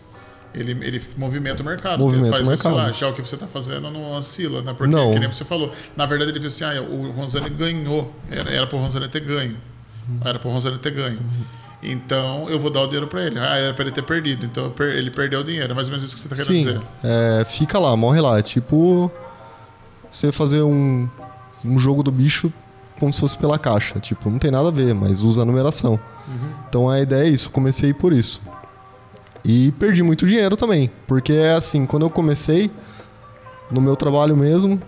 ele, 0.54 0.72
ele 0.84 1.02
movimenta 1.16 1.62
o 1.62 1.66
mercado. 1.66 2.00
Movimenta 2.00 2.26
ele 2.28 2.32
faz 2.36 2.46
o 2.46 2.50
mercado. 2.50 2.72
oscilar. 2.72 2.92
Já 2.94 3.08
o 3.08 3.12
que 3.12 3.22
você 3.22 3.34
está 3.34 3.46
fazendo 3.46 3.90
não 3.90 4.12
oscila, 4.16 4.62
né? 4.62 4.74
Porque, 4.76 4.92
Não. 4.94 5.12
que 5.12 5.18
nem 5.18 5.30
você 5.30 5.44
falou, 5.44 5.72
na 5.96 6.06
verdade 6.06 6.30
ele 6.32 6.40
disse 6.40 6.64
assim, 6.64 6.78
ah, 6.78 6.82
o 6.82 7.10
Ronzani 7.12 7.50
ganhou, 7.50 8.12
era, 8.30 8.50
era 8.50 8.66
para 8.66 8.76
o 8.76 8.80
Ronzani 8.80 9.08
ter 9.08 9.20
ganho. 9.20 9.56
Era 10.24 10.38
para 10.38 10.48
o 10.48 10.52
Ronzani 10.52 10.78
ter 10.78 10.90
ganho. 10.90 11.18
Então 11.82 12.48
eu 12.50 12.58
vou 12.58 12.70
dar 12.70 12.82
o 12.82 12.86
dinheiro 12.86 13.06
para 13.06 13.24
ele. 13.24 13.38
Ah, 13.38 13.56
era 13.56 13.74
para 13.74 13.84
ele 13.84 13.92
ter 13.92 14.02
perdido. 14.02 14.44
Então 14.44 14.72
ele 14.80 15.10
perdeu 15.10 15.40
o 15.40 15.44
dinheiro. 15.44 15.70
É 15.72 15.74
mais 15.74 15.88
ou 15.88 15.92
menos 15.92 16.06
isso 16.06 16.14
que 16.14 16.20
você 16.20 16.42
está 16.42 16.44
querendo 16.44 16.62
Sim. 16.62 16.80
dizer. 16.80 16.86
É, 17.40 17.44
fica 17.44 17.78
lá, 17.78 17.96
morre 17.96 18.20
lá. 18.20 18.38
É 18.38 18.42
tipo. 18.42 19.10
Você 20.10 20.32
fazer 20.32 20.62
um, 20.62 21.08
um 21.64 21.78
jogo 21.78 22.02
do 22.02 22.10
bicho 22.10 22.52
como 22.98 23.12
se 23.12 23.20
fosse 23.20 23.38
pela 23.38 23.58
caixa. 23.58 23.98
Tipo, 24.00 24.28
não 24.28 24.38
tem 24.38 24.50
nada 24.50 24.68
a 24.68 24.70
ver, 24.72 24.92
mas 24.94 25.22
usa 25.22 25.42
a 25.42 25.44
numeração. 25.44 25.98
Então 26.68 26.90
a 26.90 27.00
ideia 27.00 27.24
é 27.24 27.28
isso. 27.30 27.48
Comecei 27.50 27.94
por 27.94 28.12
isso. 28.12 28.42
E 29.44 29.72
perdi 29.72 30.02
muito 30.02 30.26
dinheiro 30.26 30.56
também. 30.56 30.90
Porque 31.06 31.32
é 31.32 31.54
assim, 31.54 31.86
quando 31.86 32.02
eu 32.04 32.10
comecei, 32.10 32.70
no 33.70 33.80
meu 33.80 33.96
trabalho 33.96 34.36
mesmo, 34.36 34.80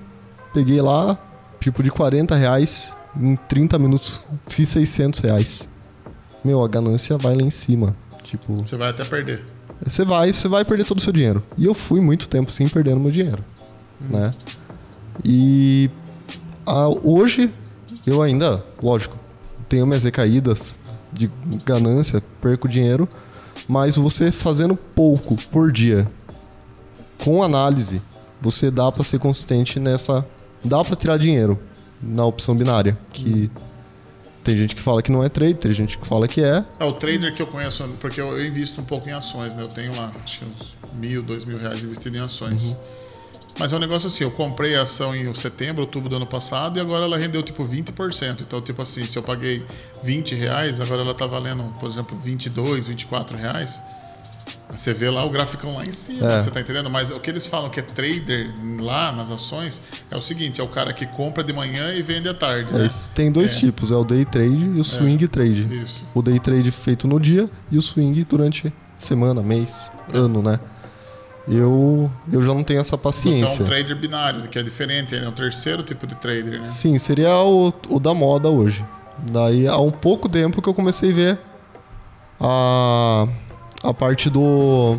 peguei 0.53 0.81
lá, 0.81 1.19
tipo, 1.61 1.83
de 1.83 1.91
40 1.91 2.35
reais, 2.37 2.95
em 3.19 3.37
30 3.37 3.79
minutos 3.79 4.23
fiz 4.49 4.69
600 4.71 5.21
reais. 5.21 5.69
Meu, 6.45 6.63
a 6.63 6.69
ganância 6.69 7.17
vai 7.17 7.35
lá 7.35 7.43
em 7.43 7.51
cima. 7.51 7.97
Tipo, 8.25 8.57
Você 8.57 8.77
vai 8.77 8.91
até 8.91 9.05
perder. 9.05 9.43
você 9.85 10.05
vai, 10.05 10.33
você 10.33 10.49
vai 10.49 10.65
perder 10.65 10.85
todo 10.85 10.99
o 10.99 11.03
seu 11.03 11.13
dinheiro. 11.13 11.43
E 11.57 11.65
eu 11.65 11.75
fui 11.75 12.01
muito 12.01 12.29
tempo 12.29 12.49
assim 12.49 12.69
perdendo 12.69 13.01
meu 13.01 13.11
dinheiro, 13.11 13.45
né? 14.09 14.33
E 15.25 15.91
ah, 16.67 16.89
hoje 16.89 17.53
eu 18.07 18.23
ainda, 18.23 18.65
lógico, 18.83 19.17
tenho 19.69 19.87
minhas 19.87 20.05
recaídas 20.05 20.77
de 21.13 21.29
ganância, 21.65 22.23
perco 22.41 22.69
dinheiro, 22.69 23.09
mas 23.69 23.97
você 23.97 24.31
fazendo 24.33 24.77
pouco 24.77 25.37
por 25.51 25.71
dia, 25.73 26.11
com 27.19 27.43
análise, 27.43 28.03
você 28.41 28.71
dá 28.71 28.91
pra 28.91 29.05
ser 29.05 29.19
consistente 29.19 29.79
nessa, 29.79 30.27
dá 30.65 30.85
pra 30.85 30.97
tirar 30.97 31.17
dinheiro 31.17 31.59
na 32.03 32.25
opção 32.25 32.55
binária, 32.57 32.99
que 33.13 33.51
Tem 34.45 34.57
gente 34.57 34.75
que 34.75 34.83
fala 34.83 35.01
que 35.01 35.13
não 35.13 35.23
é 35.23 35.29
trade, 35.29 35.55
tem 35.55 35.73
gente 35.73 35.97
que 35.97 36.07
fala 36.07 36.27
que 36.27 36.43
é. 36.43 36.65
É 36.81 36.85
o 36.85 36.93
trader 36.93 37.33
que 37.33 37.41
eu 37.41 37.47
conheço, 37.47 37.89
porque 38.01 38.21
eu, 38.21 38.45
invisto 38.45 38.81
um 38.81 38.85
pouco 38.85 39.09
em 39.09 39.13
ações, 39.13 39.57
né? 39.57 39.63
Eu 39.63 39.69
tenho 39.69 39.95
lá, 39.95 40.13
acho 40.25 40.41
que 40.41 40.45
uns 40.45 40.77
mil, 40.95 41.23
dois 41.23 41.45
mil 41.45 41.59
reais 41.59 41.85
investido 41.85 42.17
em 42.17 42.21
ações. 42.21 42.77
Mas 43.59 43.73
é 43.73 43.77
um 43.77 43.79
negócio 43.79 44.07
assim, 44.09 44.25
eu 44.25 44.31
comprei 44.31 44.75
a 44.77 44.83
ação 44.83 45.15
em 45.15 45.33
setembro, 45.35 45.83
outubro 45.83 46.09
do 46.09 46.17
ano 46.17 46.27
passado 46.27 46.79
e 46.79 46.81
agora 46.81 47.05
ela 47.05 47.19
rendeu 47.19 47.43
tipo 47.43 47.65
20%. 47.65 48.41
Então, 48.41 48.61
tipo 48.61 48.81
assim, 48.83 49.07
se 49.07 49.19
eu 49.19 49.23
paguei 49.23 49.65
20 50.03 50.35
reais, 50.35 50.81
agora 50.81 51.03
ela 51.03 51.15
tá 51.15 51.27
valendo, 51.27 51.65
por 51.79 51.89
exemplo, 51.89 52.17
22, 52.19 52.87
24 52.87 53.37
reais. 53.37 53.81
Você 54.75 54.95
vê 54.95 55.11
lá 55.11 55.23
o 55.23 55.29
gráfico 55.29 55.67
lá 55.71 55.85
em 55.85 55.93
cima, 55.93 56.33
É. 56.33 56.39
você 56.39 56.51
tá 56.51 56.59
entendendo? 56.59 56.89
Mas 56.89 57.11
o 57.11 57.21
que 57.21 57.29
eles 57.29 57.45
falam 57.45 57.69
que 57.69 57.79
é 57.79 57.83
trader 57.83 58.51
lá 58.81 59.13
nas 59.13 59.31
ações 59.31 59.83
é 60.11 60.17
o 60.17 60.21
seguinte, 60.21 60.63
é 60.63 60.65
o 60.65 60.69
cara 60.69 60.95
que 60.95 61.05
compra 61.07 61.45
de 61.45 61.53
manhã 61.53 61.93
e 61.93 62.01
vende 62.01 62.27
à 62.31 62.35
tarde, 62.35 62.75
É 62.75 62.79
né? 62.79 62.89
Tem 63.15 63.31
dois 63.31 63.55
É. 63.55 63.59
tipos, 63.59 63.91
é 63.91 63.95
o 63.95 64.03
day 64.03 64.25
trade 64.25 64.65
e 64.65 64.81
o 64.81 64.83
swing 64.83 65.29
trade. 65.29 65.69
Isso. 65.83 66.07
O 66.15 66.23
day 66.23 66.39
trade 66.41 66.71
feito 66.71 67.07
no 67.07 67.21
dia 67.21 67.51
e 67.71 67.77
o 67.77 67.83
swing 67.83 68.25
durante 68.25 68.73
semana, 68.99 69.43
mês, 69.43 69.93
ano, 70.15 70.43
né? 70.43 70.59
Eu, 71.49 72.11
eu 72.33 72.43
já 72.43 72.55
não 72.55 72.63
tenho 72.63 72.81
essa 72.81 72.97
Você 72.97 73.01
é 73.01 73.03
paciência. 73.03 73.63
um 73.65 73.67
trader 73.67 73.97
binário, 73.97 74.49
que 74.49 74.59
é 74.59 74.63
diferente, 74.63 75.15
é 75.17 75.29
o 75.29 75.33
terceiro 75.33 75.83
tipo 75.83 76.07
de 76.07 76.15
trader, 76.15 76.61
né? 76.61 76.67
Sim, 76.67 76.97
seria 76.99 77.37
o, 77.43 77.73
o 77.89 77.99
da 77.99 78.15
moda 78.15 78.49
hoje. 78.49 78.85
Daí 79.31 79.67
há 79.67 79.79
um 79.79 79.91
pouco 79.91 80.29
tempo 80.29 80.63
que 80.63 80.69
eu 80.69 80.75
comecei 80.75 81.11
a 81.11 81.15
ver 81.15 81.39
a, 82.41 83.27
a 83.83 83.95
parte 83.95 84.29
do 84.31 84.99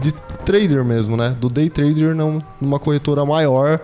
de 0.00 0.12
trader 0.44 0.84
mesmo, 0.84 1.16
né? 1.16 1.30
Do 1.38 1.48
day 1.48 1.68
trader 1.70 2.14
não, 2.14 2.42
numa 2.60 2.78
corretora 2.78 3.24
maior, 3.24 3.80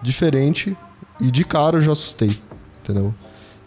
diferente 0.00 0.76
e 1.20 1.30
de 1.30 1.44
cara 1.44 1.76
eu 1.78 1.82
já 1.82 1.92
assustei, 1.92 2.40
entendeu? 2.80 3.14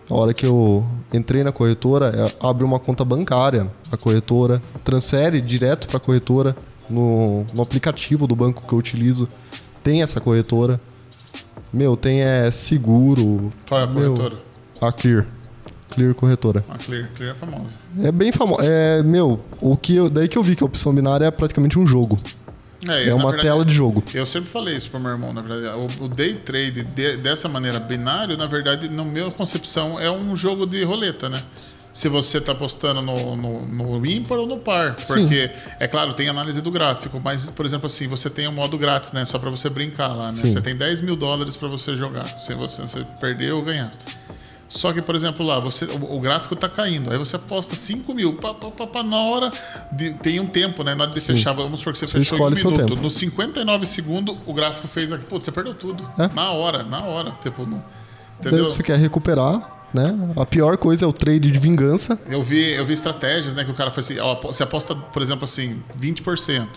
A 0.09 0.13
hora 0.13 0.33
que 0.33 0.45
eu 0.45 0.85
entrei 1.11 1.43
na 1.43 1.51
corretora, 1.51 2.07
é, 2.07 2.47
abre 2.47 2.63
uma 2.63 2.79
conta 2.79 3.03
bancária, 3.03 3.71
a 3.91 3.97
corretora 3.97 4.61
transfere 4.83 5.41
direto 5.41 5.87
para 5.87 5.97
a 5.97 5.99
corretora 5.99 6.55
no, 6.89 7.45
no 7.53 7.61
aplicativo 7.61 8.27
do 8.27 8.35
banco 8.35 8.65
que 8.65 8.73
eu 8.73 8.77
utilizo. 8.77 9.27
Tem 9.83 10.01
essa 10.01 10.19
corretora. 10.19 10.79
Meu, 11.71 11.95
tem 11.97 12.21
é 12.21 12.49
seguro. 12.51 13.51
Qual 13.67 13.79
é 13.79 13.83
a 13.83 13.87
Meu, 13.87 14.13
corretora? 14.15 14.41
A 14.81 14.91
Clear. 14.91 15.27
Clear 15.89 16.13
corretora. 16.13 16.65
A 16.69 16.77
Clear, 16.77 17.09
Clear 17.15 17.31
é 17.31 17.35
famosa. 17.35 17.77
É 18.03 18.11
bem 18.11 18.31
famoso. 18.31 18.61
É, 18.63 19.01
meu, 19.03 19.39
o 19.61 19.77
que 19.77 19.95
eu, 19.95 20.09
daí 20.09 20.27
que 20.27 20.37
eu 20.37 20.43
vi 20.43 20.55
que 20.55 20.63
a 20.63 20.65
opção 20.65 20.93
binária 20.93 21.25
é 21.25 21.31
praticamente 21.31 21.77
um 21.79 21.85
jogo. 21.85 22.19
É 22.87 23.07
na 23.09 23.15
uma 23.15 23.31
verdade, 23.31 23.41
tela 23.47 23.65
de 23.65 23.73
jogo. 23.73 24.03
Eu 24.13 24.25
sempre 24.27 24.49
falei 24.49 24.75
isso 24.75 24.91
pro 24.91 24.99
meu 24.99 25.11
irmão, 25.11 25.33
na 25.33 25.41
verdade. 25.41 25.75
O, 25.99 26.05
o 26.05 26.07
day 26.07 26.35
trade 26.35 26.83
de- 26.83 27.17
dessa 27.17 27.49
maneira 27.49 27.79
binário, 27.79 28.37
na 28.37 28.45
verdade, 28.45 28.87
na 28.89 29.03
minha 29.03 29.31
concepção, 29.31 29.99
é 29.99 30.11
um 30.11 30.35
jogo 30.35 30.67
de 30.67 30.83
roleta, 30.83 31.27
né? 31.27 31.41
Se 31.95 32.09
você 32.09 32.41
tá 32.41 32.51
apostando 32.51 33.01
no, 33.01 33.37
no, 33.37 33.61
no 33.61 34.05
ímpar 34.05 34.37
ou 34.39 34.45
no 34.45 34.57
par. 34.57 34.97
Sim. 34.99 35.05
Porque, 35.21 35.49
é 35.79 35.87
claro, 35.87 36.13
tem 36.13 36.27
análise 36.27 36.59
do 36.59 36.69
gráfico, 36.69 37.21
mas, 37.23 37.49
por 37.49 37.65
exemplo, 37.65 37.85
assim, 37.85 38.05
você 38.05 38.29
tem 38.29 38.45
um 38.49 38.51
modo 38.51 38.77
grátis, 38.77 39.13
né? 39.13 39.23
Só 39.23 39.39
para 39.39 39.49
você 39.49 39.69
brincar 39.69 40.09
lá, 40.09 40.27
né? 40.27 40.33
Sim. 40.33 40.49
Você 40.49 40.59
tem 40.59 40.75
10 40.75 40.99
mil 40.99 41.15
dólares 41.15 41.55
para 41.55 41.69
você 41.69 41.95
jogar. 41.95 42.37
Se 42.37 42.53
você, 42.53 42.81
você 42.81 43.05
perder 43.21 43.53
ou 43.53 43.63
ganhar. 43.63 43.93
Só 44.67 44.91
que, 44.91 45.01
por 45.01 45.15
exemplo, 45.15 45.45
lá, 45.45 45.57
você, 45.57 45.85
o, 45.85 46.17
o 46.17 46.19
gráfico 46.19 46.53
tá 46.53 46.67
caindo. 46.67 47.09
Aí 47.09 47.17
você 47.17 47.37
aposta 47.37 47.77
5 47.77 48.13
mil. 48.13 48.33
Pá, 48.39 48.53
pá, 48.53 48.69
pá, 48.71 48.87
pá, 48.87 49.01
na 49.01 49.17
hora. 49.17 49.49
De, 49.89 50.13
tem 50.15 50.37
um 50.41 50.47
tempo, 50.47 50.83
né? 50.83 50.95
Na 50.95 51.05
hora 51.05 51.13
de 51.13 51.21
Sim. 51.21 51.33
fechar, 51.33 51.53
vamos 51.53 51.79
supor 51.79 51.93
que 51.93 51.99
você, 51.99 52.07
Você 52.07 52.17
fechou 52.17 52.37
em 52.37 52.41
um 52.41 52.49
minuto. 52.49 52.77
tempo. 52.77 53.01
No 53.01 53.09
59 53.09 53.85
segundos, 53.85 54.35
o 54.45 54.53
gráfico 54.53 54.85
fez 54.85 55.13
aqui. 55.13 55.23
Putz, 55.23 55.45
você 55.45 55.51
perdeu 55.53 55.73
tudo. 55.73 56.05
É. 56.19 56.27
Na 56.35 56.51
hora, 56.51 56.83
na 56.83 57.03
hora. 57.05 57.31
Tipo, 57.41 57.65
Daí 57.65 57.79
entendeu? 58.41 58.65
você 58.65 58.83
quer 58.83 58.97
recuperar, 58.99 59.74
né? 59.95 60.33
A 60.35 60.45
pior 60.45 60.77
coisa 60.77 61.05
é 61.05 61.07
o 61.07 61.13
trade 61.13 61.49
de 61.49 61.57
vingança. 61.57 62.19
Eu 62.27 62.43
vi, 62.43 62.71
eu 62.71 62.85
vi 62.85 62.93
estratégias, 62.93 63.55
né? 63.55 63.63
Que 63.63 63.71
o 63.71 63.73
cara 63.73 63.89
foi 63.89 64.01
assim, 64.01 64.19
ó, 64.19 64.35
você 64.41 64.61
aposta, 64.61 64.95
por 64.95 65.21
exemplo, 65.21 65.45
assim, 65.45 65.81
20%. 65.99 66.67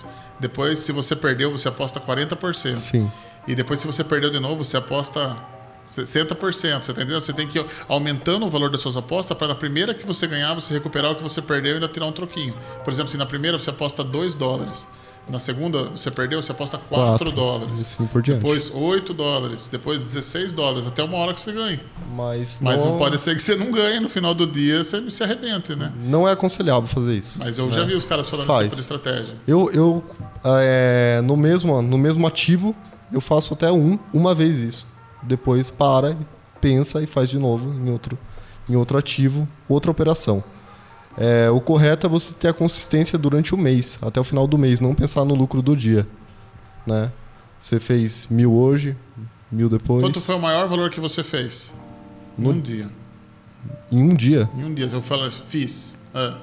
Depois, 0.41 0.79
se 0.79 0.93
você 0.93 1.17
perdeu, 1.17 1.51
você 1.51 1.69
aposta 1.69 2.01
40%. 2.01 2.77
Sim. 2.77 3.11
E 3.47 3.55
depois, 3.55 3.81
se 3.81 3.87
você 3.87 4.05
perdeu 4.05 4.31
de 4.31 4.39
novo, 4.39 4.65
você 4.65 4.77
aposta 4.77 5.35
60%. 5.85 6.83
Você 6.83 6.93
tá 6.93 7.03
entendendo? 7.03 7.21
Você 7.21 7.33
tem 7.33 7.47
que 7.47 7.59
ir 7.59 7.67
aumentando 7.89 8.47
o 8.47 8.51
valor 8.51 8.71
das 8.71 8.81
suas 8.81 8.97
apostas 8.97 9.37
para 9.37 9.49
na 9.49 9.55
primeira 9.55 9.93
que 9.93 10.07
você 10.07 10.27
ganhar, 10.27 10.55
você 10.55 10.73
recuperar 10.73 11.13
o 11.13 11.15
que 11.17 11.23
você 11.23 11.43
perdeu 11.43 11.73
e 11.73 11.75
ainda 11.75 11.89
tirar 11.89 12.07
um 12.07 12.13
troquinho. 12.13 12.55
Por 12.85 12.93
exemplo, 12.93 13.11
se 13.11 13.17
na 13.17 13.27
primeira 13.27 13.59
você 13.59 13.71
aposta 13.71 14.05
2 14.05 14.35
dólares. 14.35 14.87
Na 15.29 15.39
segunda, 15.39 15.91
você 15.91 16.11
perdeu, 16.11 16.41
você 16.41 16.53
aposta 16.53 16.79
4 16.79 16.89
Quatro, 16.89 17.33
dólares. 17.33 17.81
assim 17.81 18.07
por 18.07 18.23
diante. 18.23 18.41
Depois 18.41 18.71
8 18.75 19.13
dólares. 19.13 19.69
Depois 19.69 20.01
16 20.01 20.53
dólares. 20.53 20.87
Até 20.87 21.03
uma 21.03 21.19
hora 21.19 21.35
que 21.35 21.41
você 21.41 21.53
ganhe. 21.53 21.81
Mas, 22.11 22.61
Mas 22.63 22.85
não 22.85 22.97
pode 22.97 23.21
ser 23.21 23.37
que 23.37 23.43
você 23.43 23.55
não 23.55 23.71
ganhe 23.71 24.01
no 24.01 24.09
final 24.09 24.35
do 24.35 24.47
dia, 24.47 24.83
você 24.83 25.11
se 25.11 25.23
arrebente, 25.23 25.75
né? 25.77 25.93
Não 26.05 26.27
é 26.27 26.33
aconselhável 26.33 26.89
fazer 26.89 27.15
isso. 27.15 27.39
Mas 27.39 27.59
eu 27.59 27.71
já 27.71 27.85
vi 27.85 27.95
os 27.95 28.05
caras 28.05 28.29
falando 28.29 28.47
Faz. 28.47 28.73
essa 28.73 28.81
estratégia. 28.81 29.35
Eu, 29.47 29.71
eu 29.73 30.03
é, 30.45 31.21
no, 31.23 31.37
mesmo, 31.37 31.81
no 31.83 31.99
mesmo 31.99 32.27
ativo, 32.27 32.75
eu 33.13 33.21
faço 33.21 33.55
até 33.55 33.71
um, 33.71 33.99
uma 34.13 34.35
vez 34.35 34.61
isso. 34.61 34.87
Depois 35.23 35.71
para, 35.71 36.17
pensa 36.61 37.03
e 37.03 37.07
faz 37.07 37.29
de 37.29 37.39
novo 37.39 37.73
em 37.73 37.91
outro, 37.91 38.19
em 38.69 38.77
outro 38.77 38.97
ativo, 38.97 39.47
outra 39.69 39.91
operação. 39.91 40.43
É, 41.21 41.51
o 41.51 41.61
correto 41.61 42.07
é 42.07 42.09
você 42.11 42.33
ter 42.33 42.49
a 42.49 42.53
consistência 42.53 43.19
durante 43.19 43.55
o 43.55 43.59
mês, 43.59 43.99
até 44.01 44.21
o 44.21 44.25
final 44.25 44.47
do 44.47 44.57
mês, 44.57 44.81
não 44.81 44.95
pensar 44.95 45.25
no 45.25 45.35
lucro 45.35 45.61
do 45.61 45.77
dia. 45.77 46.07
Né? 46.87 47.11
Você 47.59 47.81
fez 47.81 48.27
mil 48.31 48.53
hoje, 48.55 48.97
mil 49.51 49.69
depois. 49.69 50.03
Quanto 50.05 50.21
foi 50.21 50.37
o 50.37 50.41
maior 50.41 50.69
valor 50.69 50.91
que 50.91 51.01
você 51.01 51.25
fez? 51.25 51.75
No- 52.37 52.53
Num 52.53 52.61
dia. 52.61 52.89
Em 53.91 54.01
um 54.03 54.15
dia, 54.15 54.49
Em 54.57 54.65
um 54.65 54.73
dia. 54.73 54.87
Eu 54.93 55.03
falo, 55.03 55.29
fiz. 55.31 55.97
É. 56.15 56.35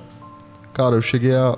cara, 0.73 0.95
eu 0.95 1.01
cheguei 1.01 1.33
a, 1.33 1.57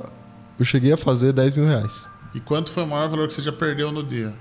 eu 0.59 0.63
cheguei 0.63 0.93
a 0.93 0.97
fazer 0.97 1.33
10 1.33 1.53
mil 1.55 1.65
reais. 1.65 2.07
E 2.35 2.39
quanto 2.39 2.69
foi 2.69 2.83
o 2.83 2.87
maior 2.87 3.09
valor 3.09 3.27
que 3.27 3.33
você 3.33 3.41
já 3.41 3.51
perdeu 3.51 3.91
no 3.91 4.03
dia? 4.03 4.33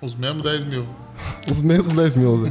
Os 0.00 0.14
mesmos 0.14 0.42
10 0.44 0.64
mil. 0.64 0.86
Os 1.50 1.58
mesmos 1.58 1.92
10 1.92 2.14
mil. 2.14 2.38
né? 2.38 2.50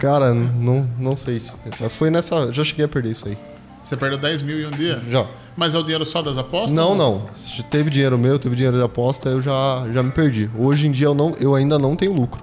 Cara, 0.00 0.32
não, 0.32 0.90
não 0.98 1.16
sei. 1.16 1.42
Foi 1.90 2.10
nessa. 2.10 2.50
Já 2.52 2.64
cheguei 2.64 2.86
a 2.86 2.88
perder 2.88 3.10
isso 3.10 3.28
aí. 3.28 3.38
Você 3.82 3.96
perdeu 3.96 4.18
10 4.18 4.42
mil 4.42 4.60
em 4.60 4.66
um 4.66 4.70
dia? 4.70 5.02
Já. 5.08 5.26
Mas 5.56 5.74
é 5.74 5.78
o 5.78 5.82
dinheiro 5.82 6.04
só 6.06 6.22
das 6.22 6.38
apostas? 6.38 6.72
Não, 6.72 6.94
não. 6.94 7.28
Se 7.34 7.62
teve 7.64 7.90
dinheiro 7.90 8.16
meu, 8.16 8.38
teve 8.38 8.54
dinheiro 8.54 8.76
de 8.76 8.82
aposta, 8.82 9.28
eu 9.28 9.42
já, 9.42 9.86
já 9.92 10.02
me 10.02 10.10
perdi. 10.10 10.50
Hoje 10.56 10.86
em 10.86 10.92
dia 10.92 11.06
eu, 11.06 11.14
não, 11.14 11.34
eu 11.40 11.54
ainda 11.54 11.78
não 11.78 11.96
tenho 11.96 12.12
lucro. 12.12 12.40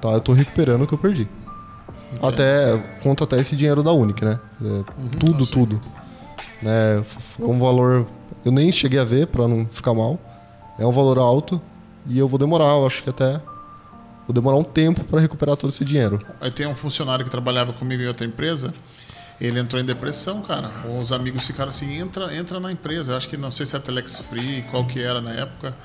Tá? 0.00 0.10
Eu 0.10 0.20
tô 0.20 0.32
recuperando 0.32 0.82
o 0.82 0.86
que 0.86 0.94
eu 0.94 0.98
perdi. 0.98 1.28
Até. 2.22 2.76
Conta 3.02 3.24
até 3.24 3.38
esse 3.38 3.54
dinheiro 3.54 3.82
da 3.82 3.92
Unic, 3.92 4.24
né? 4.24 4.40
É, 4.62 5.16
tudo, 5.18 5.42
eu 5.42 5.46
sei. 5.46 5.54
tudo. 5.54 5.80
Né? 6.62 7.02
É 7.38 7.44
um 7.44 7.58
valor. 7.58 8.06
Eu 8.44 8.50
nem 8.50 8.72
cheguei 8.72 8.98
a 8.98 9.04
ver 9.04 9.26
pra 9.26 9.46
não 9.46 9.66
ficar 9.70 9.94
mal. 9.94 10.18
É 10.78 10.86
um 10.86 10.92
valor 10.92 11.18
alto 11.18 11.60
e 12.06 12.18
eu 12.18 12.26
vou 12.26 12.38
demorar, 12.38 12.70
eu 12.70 12.86
acho 12.86 13.02
que 13.02 13.10
até. 13.10 13.40
Vou 14.26 14.34
demorar 14.34 14.56
um 14.56 14.64
tempo 14.64 15.04
pra 15.04 15.20
recuperar 15.20 15.56
todo 15.56 15.70
esse 15.70 15.84
dinheiro. 15.84 16.18
Eu 16.40 16.50
tenho 16.50 16.68
um 16.70 16.74
funcionário 16.74 17.24
que 17.24 17.30
trabalhava 17.30 17.72
comigo 17.72 18.02
em 18.02 18.06
outra 18.06 18.26
empresa. 18.26 18.74
Ele 19.40 19.58
entrou 19.60 19.80
em 19.80 19.84
depressão, 19.84 20.42
cara. 20.42 20.70
Os 21.00 21.12
amigos 21.12 21.46
ficaram 21.46 21.70
assim, 21.70 21.98
entra, 21.98 22.34
entra 22.34 22.58
na 22.58 22.72
empresa. 22.72 23.12
Eu 23.12 23.16
acho 23.16 23.28
que 23.28 23.36
não 23.36 23.50
sei 23.50 23.66
se 23.66 23.74
era 23.74 23.84
Telex 23.84 24.18
Free, 24.20 24.62
qual 24.70 24.84
que 24.84 25.00
era 25.00 25.20
na 25.20 25.30
época. 25.30 25.76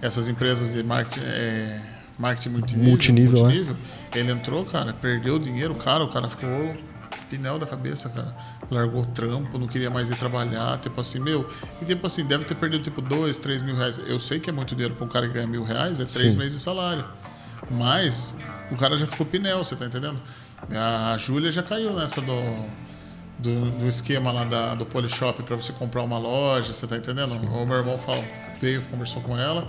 Essas 0.00 0.28
empresas 0.28 0.72
de 0.72 0.82
marketing, 0.82 1.20
é, 1.24 1.80
marketing 2.18 2.48
multinível. 2.48 2.90
Multinível, 2.90 3.46
né? 3.46 3.76
Ele 4.14 4.32
entrou, 4.32 4.64
cara, 4.64 4.94
perdeu 4.94 5.36
o 5.36 5.38
dinheiro, 5.38 5.74
cara. 5.74 6.02
O 6.04 6.08
cara 6.08 6.26
ficou 6.28 6.74
pinel 7.28 7.58
da 7.58 7.66
cabeça, 7.66 8.08
cara. 8.08 8.34
Largou 8.70 9.02
o 9.02 9.06
trampo, 9.06 9.58
não 9.58 9.68
queria 9.68 9.90
mais 9.90 10.08
ir 10.08 10.16
trabalhar. 10.16 10.78
Tipo 10.78 11.00
assim, 11.02 11.18
meu. 11.18 11.46
E 11.82 11.84
tipo 11.84 12.06
assim, 12.06 12.24
deve 12.24 12.44
ter 12.44 12.54
perdido 12.54 12.82
tipo 12.82 13.02
dois, 13.02 13.36
três 13.36 13.60
mil 13.60 13.76
reais. 13.76 13.98
Eu 13.98 14.18
sei 14.18 14.40
que 14.40 14.48
é 14.48 14.52
muito 14.52 14.74
dinheiro 14.74 14.94
para 14.94 15.04
um 15.04 15.08
cara 15.08 15.28
que 15.28 15.34
ganha 15.34 15.46
mil 15.46 15.62
reais, 15.62 16.00
é 16.00 16.06
três 16.06 16.32
Sim. 16.32 16.38
meses 16.38 16.54
de 16.54 16.60
salário. 16.60 17.04
Mas 17.70 18.34
o 18.70 18.76
cara 18.76 18.96
já 18.96 19.06
ficou 19.06 19.26
pinel, 19.26 19.62
você 19.62 19.76
tá 19.76 19.84
entendendo? 19.84 20.20
A 20.70 21.16
Júlia 21.18 21.50
já 21.50 21.62
caiu 21.62 21.92
nessa 21.92 22.20
do, 22.20 22.32
do, 23.42 23.70
do 23.72 23.88
esquema 23.88 24.30
lá 24.32 24.44
da, 24.44 24.74
do 24.74 24.86
Polishop 24.86 25.42
para 25.42 25.56
você 25.56 25.72
comprar 25.72 26.02
uma 26.02 26.18
loja, 26.18 26.72
você 26.72 26.86
tá 26.86 26.96
entendendo? 26.96 27.32
O 27.46 27.66
meu 27.66 27.76
irmão 27.76 27.98
falou, 27.98 28.24
veio, 28.60 28.80
conversou 28.82 29.20
com 29.22 29.36
ela, 29.38 29.66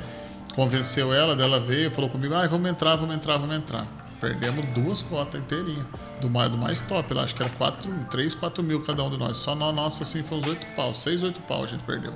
convenceu 0.55 1.13
ela, 1.13 1.35
dela 1.35 1.59
veio, 1.59 1.89
falou 1.91 2.09
comigo, 2.09 2.33
ah, 2.35 2.47
vamos 2.47 2.69
entrar, 2.69 2.95
vamos 2.95 3.15
entrar, 3.15 3.37
vamos 3.37 3.55
entrar. 3.55 3.87
Perdemos 4.21 4.65
duas 4.67 5.01
cotas 5.01 5.41
inteirinhas. 5.41 5.85
Do 6.21 6.29
mais, 6.29 6.49
do 6.49 6.57
mais 6.57 6.79
top 6.79 7.13
lá, 7.13 7.23
acho 7.23 7.35
que 7.35 7.43
era 7.43 7.51
4, 7.51 7.91
3, 8.09 8.35
4 8.35 8.63
mil 8.63 8.81
cada 8.81 9.03
um 9.03 9.09
de 9.09 9.17
nós. 9.17 9.35
Só 9.35 9.53
na 9.53 9.69
nossa, 9.73 10.03
assim, 10.03 10.23
foi 10.23 10.37
uns 10.37 10.45
8 10.47 10.65
pau. 10.75 10.93
6, 10.93 11.23
8 11.23 11.41
pau 11.41 11.65
a 11.65 11.67
gente 11.67 11.83
perdeu. 11.83 12.13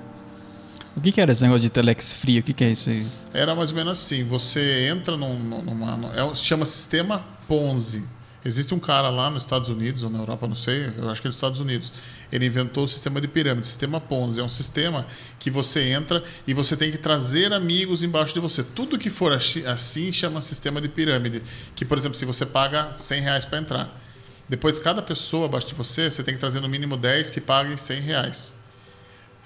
O 0.96 1.02
que, 1.02 1.12
que 1.12 1.20
era 1.20 1.32
esse 1.34 1.42
negócio 1.42 1.62
de 1.62 1.70
Telex 1.70 2.14
Free? 2.14 2.40
O 2.40 2.44
que, 2.44 2.54
que 2.54 2.64
é 2.64 2.72
isso 2.72 2.90
aí? 2.90 3.06
Era 3.34 3.54
mais 3.54 3.72
ou 3.72 3.76
menos 3.76 4.00
assim: 4.00 4.24
você 4.24 4.88
entra 4.88 5.18
num, 5.18 5.38
numa. 5.38 5.98
num- 5.98 6.12
É, 6.14 6.34
se 6.34 6.46
chama 6.46 6.66
sistema 6.66 7.24
Ponzi. 7.48 8.04
Existe 8.46 8.74
um 8.74 8.80
cara 8.80 9.10
lá 9.10 9.30
nos 9.30 9.44
Estados 9.44 9.68
Unidos, 9.68 10.04
ou 10.04 10.10
na 10.10 10.20
Europa, 10.20 10.48
não 10.48 10.56
sei, 10.56 10.92
eu 10.98 11.10
acho 11.10 11.22
que 11.22 11.28
é 11.28 11.30
nos 11.30 11.36
Estados 11.36 11.60
Unidos. 11.60 11.92
Ele 12.32 12.46
inventou 12.46 12.84
o 12.84 12.88
sistema 12.88 13.20
de 13.20 13.28
pirâmide, 13.28 13.68
sistema 13.68 14.00
Ponzi. 14.00 14.40
É 14.40 14.44
um 14.44 14.50
sistema 14.50 15.06
que 15.40 15.50
você 15.50 15.90
entra 15.90 16.24
e 16.46 16.54
você 16.54 16.78
tem 16.78 16.92
que 16.92 16.98
trazer 16.98 17.52
amigos 17.52 18.04
embaixo 18.04 18.34
de 18.34 18.40
você. 18.40 18.64
Tudo 18.64 18.98
que 18.98 19.10
for 19.10 19.34
assim 19.34 20.12
chama 20.12 20.40
sistema 20.42 20.80
de 20.80 20.88
pirâmide. 20.88 21.42
Que, 21.76 21.84
por 21.84 21.98
exemplo, 21.98 22.18
se 22.18 22.26
você 22.26 22.46
paga 22.46 22.94
100 22.94 23.22
reais 23.22 23.46
para 23.46 23.60
entrar. 23.60 24.02
Depois, 24.48 24.80
cada 24.80 25.02
pessoa 25.02 25.46
abaixo 25.46 25.68
de 25.68 25.74
você, 25.74 26.10
você 26.10 26.24
tem 26.24 26.34
que 26.34 26.40
trazer 26.40 26.62
no 26.62 26.70
mínimo 26.70 26.96
10 26.96 27.32
que 27.32 27.42
paguem 27.42 27.76
100 27.76 28.00
reais. 28.02 28.57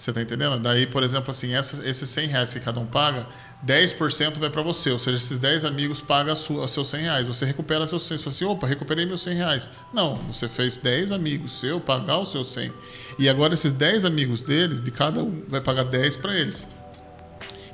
Você 0.02 0.12
tá 0.12 0.20
entendendo? 0.20 0.60
Daí, 0.60 0.88
por 0.88 1.04
exemplo, 1.04 1.30
assim, 1.30 1.54
essas, 1.54 1.86
esses 1.86 2.10
100 2.10 2.28
reais 2.30 2.52
que 2.52 2.60
cada 2.60 2.80
um 2.80 2.88
paga, 2.88 3.28
10% 3.64 4.40
vai 4.40 4.50
para 4.50 4.64
você. 4.64 4.90
Ou 4.90 4.98
seja, 4.98 5.16
esses 5.16 5.38
10 5.38 5.64
amigos 5.64 6.02
pagam 6.02 6.34
os 6.34 6.72
seus 6.72 6.90
100 6.90 7.02
reais. 7.04 7.28
Você 7.28 7.46
recupera 7.46 7.86
seus 7.86 8.02
100. 8.08 8.18
Você 8.18 8.24
fala 8.24 8.34
assim, 8.34 8.46
opa, 8.46 8.66
recuperei 8.66 9.06
meus 9.06 9.22
100 9.22 9.36
reais. 9.36 9.70
Não, 9.94 10.16
você 10.16 10.50
fez 10.50 10.78
10 10.78 11.12
amigos 11.12 11.60
seu 11.60 11.80
pagar 11.80 12.18
os 12.18 12.32
seus 12.32 12.52
100. 12.52 12.74
E 13.20 13.30
agora 13.30 13.54
esses 13.54 13.74
10 13.74 14.04
amigos 14.04 14.42
deles, 14.42 14.82
de 14.82 14.90
cada 14.90 15.22
um, 15.22 15.44
vai 15.48 15.62
pagar 15.62 15.84
10 15.84 16.16
para 16.16 16.36
eles. 16.36 16.68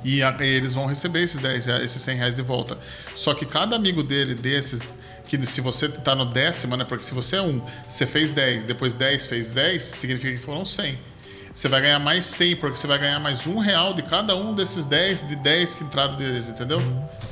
E 0.04 0.20
eles 0.20 0.74
vão 0.74 0.84
receber 0.84 1.22
esses 1.22 1.40
10 1.40 1.64
reais, 1.64 1.82
esses 1.82 2.02
100 2.02 2.16
reais 2.18 2.34
de 2.34 2.42
volta. 2.42 2.76
Só 3.16 3.32
que 3.32 3.46
cada 3.46 3.74
amigo 3.74 4.02
dele, 4.02 4.34
desses, 4.34 4.82
que 5.26 5.46
se 5.46 5.62
você 5.62 5.86
está 5.86 6.14
no 6.14 6.26
décimo, 6.26 6.76
né? 6.76 6.84
Porque 6.84 7.04
se 7.04 7.14
você 7.14 7.36
é 7.36 7.42
um, 7.42 7.62
você 7.88 8.04
fez 8.04 8.30
10, 8.30 8.66
depois 8.66 8.92
10 8.92 9.24
fez 9.24 9.50
10, 9.50 9.82
significa 9.82 10.34
que 10.34 10.44
foram 10.44 10.62
100 10.62 11.16
você 11.52 11.68
vai 11.68 11.80
ganhar 11.80 11.98
mais 11.98 12.24
100, 12.26 12.56
porque 12.56 12.76
você 12.76 12.86
vai 12.86 12.98
ganhar 12.98 13.18
mais 13.20 13.46
um 13.46 13.58
real 13.58 13.94
de 13.94 14.02
cada 14.02 14.36
um 14.36 14.54
desses 14.54 14.84
10, 14.84 15.28
de 15.28 15.36
10 15.36 15.74
que 15.76 15.84
entraram 15.84 16.16
deles, 16.16 16.48
entendeu? 16.48 16.80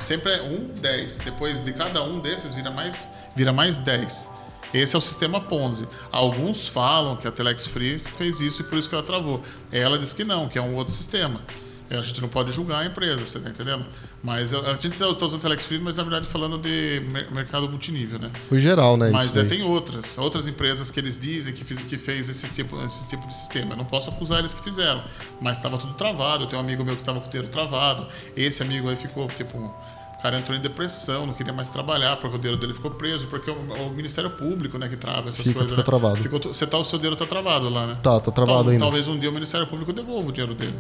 Sempre 0.00 0.32
é 0.32 0.42
um, 0.42 0.68
10. 0.80 1.20
Depois 1.20 1.62
de 1.62 1.72
cada 1.72 2.02
um 2.02 2.18
desses 2.20 2.54
vira 2.54 2.70
mais, 2.70 3.08
vira 3.34 3.52
mais 3.52 3.78
10. 3.78 4.28
Esse 4.74 4.96
é 4.96 4.98
o 4.98 5.02
sistema 5.02 5.40
Ponzi. 5.40 5.86
Alguns 6.10 6.66
falam 6.66 7.16
que 7.16 7.26
a 7.26 7.32
Telex 7.32 7.66
Free 7.66 7.98
fez 7.98 8.40
isso 8.40 8.62
e 8.62 8.64
por 8.64 8.78
isso 8.78 8.88
que 8.88 8.94
ela 8.94 9.04
travou. 9.04 9.42
Ela 9.70 9.98
diz 9.98 10.12
que 10.12 10.24
não, 10.24 10.48
que 10.48 10.58
é 10.58 10.62
um 10.62 10.74
outro 10.74 10.92
sistema. 10.92 11.40
A 11.90 12.02
gente 12.02 12.20
não 12.20 12.28
pode 12.28 12.52
julgar 12.52 12.80
a 12.80 12.86
empresa, 12.86 13.24
você 13.24 13.38
tá 13.38 13.48
entendendo? 13.48 13.84
Mas 14.22 14.52
a 14.52 14.72
gente 14.72 14.88
está 14.88 15.06
usando 15.06 15.40
Telex 15.40 15.64
Free, 15.64 15.78
mas 15.78 15.96
na 15.96 16.02
verdade 16.02 16.26
falando 16.26 16.58
de 16.58 17.00
mercado 17.32 17.68
multinível, 17.68 18.18
né? 18.18 18.30
Foi 18.48 18.58
geral, 18.58 18.96
né? 18.96 19.10
Mas 19.10 19.36
é, 19.36 19.44
tem 19.44 19.62
outras, 19.62 20.18
outras 20.18 20.48
empresas 20.48 20.90
que 20.90 20.98
eles 20.98 21.16
dizem 21.16 21.54
que, 21.54 21.64
fiz, 21.64 21.80
que 21.80 21.96
fez 21.96 22.28
esse 22.28 22.52
tipo, 22.52 22.80
esse 22.84 23.06
tipo 23.06 23.26
de 23.26 23.34
sistema. 23.34 23.74
Eu 23.74 23.76
não 23.76 23.84
posso 23.84 24.10
acusar 24.10 24.40
eles 24.40 24.52
que 24.52 24.62
fizeram, 24.62 25.02
mas 25.40 25.58
estava 25.58 25.78
tudo 25.78 25.94
travado. 25.94 26.44
Eu 26.44 26.48
tenho 26.48 26.60
um 26.60 26.64
amigo 26.64 26.84
meu 26.84 26.96
que 26.96 27.02
estava 27.02 27.20
com 27.20 27.28
o 27.28 27.30
dinheiro 27.30 27.50
travado. 27.52 28.08
Esse 28.36 28.62
amigo 28.62 28.88
aí 28.88 28.96
ficou, 28.96 29.28
tipo, 29.28 29.56
o 29.58 30.22
cara 30.22 30.38
entrou 30.38 30.56
em 30.56 30.60
depressão, 30.60 31.26
não 31.26 31.34
queria 31.34 31.52
mais 31.52 31.68
trabalhar, 31.68 32.16
porque 32.16 32.36
o 32.36 32.38
dinheiro 32.38 32.60
dele 32.60 32.74
ficou 32.74 32.90
preso, 32.90 33.26
porque 33.28 33.50
o, 33.50 33.54
o 33.54 33.90
Ministério 33.90 34.30
Público, 34.30 34.78
né, 34.78 34.88
que 34.88 34.96
trava 34.96 35.28
essas 35.28 35.46
Fica, 35.46 35.60
coisas. 35.60 35.70
Fica 35.70 35.82
né? 35.82 35.84
travado. 35.84 36.22
Ficou, 36.22 36.40
você 36.40 36.66
tá, 36.66 36.78
o 36.78 36.84
seu 36.84 36.98
dinheiro 36.98 37.16
tá 37.16 37.26
travado 37.26 37.68
lá, 37.68 37.86
né? 37.86 37.98
Tá, 38.02 38.18
tá 38.18 38.32
travado 38.32 38.64
Tal, 38.64 38.72
ainda. 38.72 38.84
Talvez 38.84 39.06
um 39.06 39.18
dia 39.18 39.30
o 39.30 39.32
Ministério 39.32 39.66
Público 39.66 39.92
devolva 39.92 40.28
o 40.28 40.32
dinheiro 40.32 40.54
dele. 40.54 40.78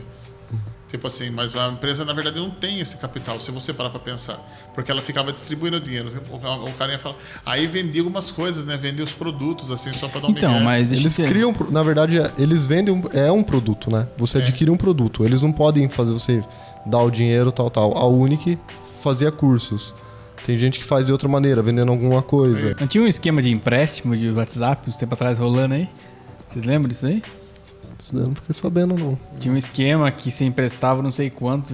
Tipo 0.88 1.08
assim, 1.08 1.30
mas 1.30 1.56
a 1.56 1.68
empresa 1.68 2.04
na 2.04 2.12
verdade 2.12 2.38
não 2.38 2.48
tem 2.48 2.78
esse 2.78 2.96
capital, 2.96 3.40
se 3.40 3.50
você 3.50 3.72
parar 3.72 3.90
para 3.90 3.98
pensar. 3.98 4.38
Porque 4.72 4.88
ela 4.90 5.02
ficava 5.02 5.32
distribuindo 5.32 5.80
dinheiro. 5.80 6.10
O, 6.30 6.36
o 6.68 6.72
cara 6.74 6.92
ia 6.92 6.98
falar. 6.98 7.16
Aí 7.44 7.66
vendia 7.66 8.00
algumas 8.02 8.30
coisas, 8.30 8.64
né? 8.64 8.76
Vendia 8.76 9.02
os 9.04 9.12
produtos, 9.12 9.70
assim, 9.72 9.92
só 9.92 10.06
para 10.06 10.20
dar 10.20 10.28
um 10.28 10.30
Então, 10.30 10.52
migué. 10.52 10.64
mas 10.64 10.92
Eles 10.92 11.18
eu- 11.18 11.26
criam, 11.26 11.54
na 11.70 11.82
verdade, 11.82 12.20
é- 12.20 12.30
eles 12.38 12.66
vendem 12.66 12.94
um, 12.94 13.02
é 13.12 13.30
um 13.32 13.42
produto, 13.42 13.90
né? 13.90 14.06
Você 14.16 14.38
É. 14.38 14.42
adquire 14.42 14.70
um 14.70 14.76
produto. 14.76 15.24
Eles 15.24 15.42
não 15.42 15.50
podem 15.52 15.88
fazer 15.88 16.12
você 16.12 16.44
dar 16.86 17.00
o 17.02 17.10
dinheiro, 17.10 17.50
tal, 17.50 17.68
tal. 17.68 17.98
A 17.98 18.06
Unique 18.06 18.56
fazia 19.02 19.32
cursos. 19.32 19.92
Tem 20.46 20.56
gente 20.56 20.78
que 20.78 20.84
faz 20.84 21.06
de 21.06 21.10
outra 21.12 21.28
maneira, 21.28 21.60
vendendo 21.60 21.90
alguma 21.90 22.22
coisa. 22.22 22.76
Não 22.78 22.86
tinha 22.86 23.02
um 23.02 23.08
esquema 23.08 23.42
de 23.42 23.50
empréstimo 23.50 24.16
de 24.16 24.30
WhatsApp 24.30 24.88
uns 24.88 24.96
tempo 24.96 25.12
atrás 25.14 25.36
rolando 25.38 25.74
aí? 25.74 25.88
Vocês 26.48 26.64
lembram 26.64 26.88
disso 26.88 27.06
aí? 27.06 27.20
Isso 27.98 28.12
daí 28.14 28.22
eu 28.22 28.28
não 28.28 28.34
fiquei 28.34 28.54
sabendo, 28.54 28.94
não. 28.94 29.18
Tinha 29.40 29.52
um 29.54 29.56
esquema 29.56 30.10
que 30.10 30.30
você 30.30 30.44
emprestava 30.44 31.02
não 31.02 31.10
sei 31.10 31.30
quanto 31.30 31.72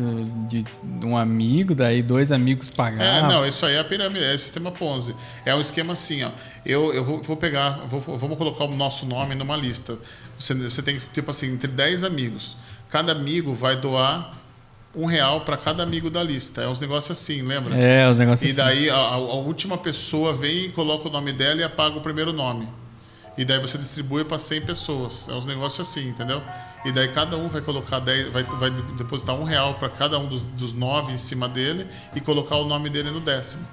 de, 0.48 0.62
de 0.64 1.06
um 1.06 1.16
amigo, 1.16 1.74
daí 1.74 2.02
dois 2.02 2.30
amigos 2.30 2.68
É, 2.68 2.72
pagavam. 2.72 3.28
não, 3.30 3.46
isso 3.46 3.66
aí 3.66 3.74
é 3.74 3.80
a 3.80 3.84
pirâmide, 3.84 4.24
é 4.24 4.34
o 4.34 4.38
sistema 4.38 4.70
Ponzi. 4.70 5.14
É 5.44 5.54
um 5.54 5.60
esquema 5.60 5.92
assim, 5.94 6.22
ó. 6.22 6.30
Eu, 6.64 6.92
eu 6.94 7.04
vou, 7.04 7.22
vou 7.22 7.36
pegar, 7.36 7.84
vou- 7.88 8.16
vamos 8.16 8.36
colocar 8.38 8.64
o 8.64 8.74
nosso 8.76 9.04
nome 9.04 9.34
numa 9.34 9.56
lista. 9.56 9.98
Você, 10.38 10.54
você 10.54 10.80
tem, 10.82 10.98
tipo 11.12 11.30
assim, 11.30 11.52
entre 11.52 11.68
10 11.68 12.04
amigos. 12.04 12.56
Cada 12.88 13.11
amigo 13.12 13.52
vai 13.54 13.76
doar 13.76 14.38
um 14.94 15.06
real 15.06 15.40
para 15.40 15.56
cada 15.56 15.82
amigo 15.82 16.08
da 16.11 16.22
lista. 16.22 16.61
É 16.62 16.68
uns 16.68 16.78
negócios 16.78 17.18
assim, 17.18 17.42
lembra? 17.42 17.74
É, 17.74 18.08
os 18.08 18.18
negócios 18.18 18.48
E 18.48 18.52
assim. 18.52 18.61
daí 18.74 18.90
a, 18.90 18.94
a- 18.94 19.14
a 19.14 19.16
última 19.18 19.76
pessoa 19.78 20.32
vem 20.35 20.66
e 20.66 20.68
coloca 20.68 21.08
o 21.08 21.11
nome 21.11 21.32
dela 21.32 21.61
e 21.61 21.64
apaga 21.64 21.96
o 21.96 22.00
primeiro 22.00 22.32
nome. 22.32 22.68
E 23.37 23.45
daí 23.45 23.59
você 23.59 23.79
distribui 23.79 24.25
para 24.25 24.38
100 24.38 24.61
pessoas. 24.62 25.27
É 25.29 25.33
uns 25.33 25.47
negócios 25.47 25.88
assim, 25.88 26.09
entendeu? 26.09 26.42
E 26.85 26.92
daí 26.92 27.09
cada 27.09 27.37
um 27.37 27.49
vai 27.49 27.62
colocar 27.62 27.99
10, 28.01 28.29
vai, 28.33 28.42
vai 28.42 28.71
depositar 28.71 29.35
um 29.35 29.45
real 29.45 29.75
para 29.75 29.88
cada 29.88 30.18
um 30.18 30.27
dos, 30.27 30.42
dos 30.42 30.73
nove 30.73 31.12
em 31.12 31.16
cima 31.16 31.49
dele 31.49 31.87
e 32.14 32.21
colocar 32.21 32.57
o 32.57 32.66
nome 32.66 32.90
dele 32.90 33.11
no 33.11 33.21
décimo. 33.21 33.66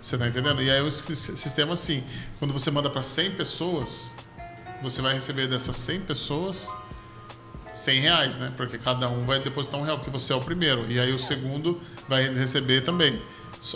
Você 0.00 0.16
tá 0.16 0.26
entendendo? 0.26 0.62
E 0.62 0.70
aí 0.70 0.80
o 0.80 0.90
sis- 0.90 1.32
sistema 1.38 1.72
assim, 1.74 2.02
quando 2.38 2.52
você 2.52 2.70
manda 2.70 2.88
para 2.88 3.02
100 3.02 3.32
pessoas, 3.32 4.12
você 4.82 5.02
vai 5.02 5.14
receber 5.14 5.48
dessas 5.48 5.76
100 5.76 6.00
pessoas 6.02 6.70
100 7.74 8.00
reais, 8.00 8.36
né? 8.38 8.52
Porque 8.56 8.78
cada 8.78 9.08
um 9.08 9.24
vai 9.26 9.40
depositar 9.40 9.80
um 9.80 9.82
real, 9.82 9.98
porque 9.98 10.10
você 10.10 10.32
é 10.32 10.36
o 10.36 10.40
primeiro. 10.40 10.86
E 10.90 11.00
aí 11.00 11.12
o 11.12 11.18
segundo 11.18 11.80
vai 12.08 12.32
receber 12.32 12.82
também. 12.82 13.20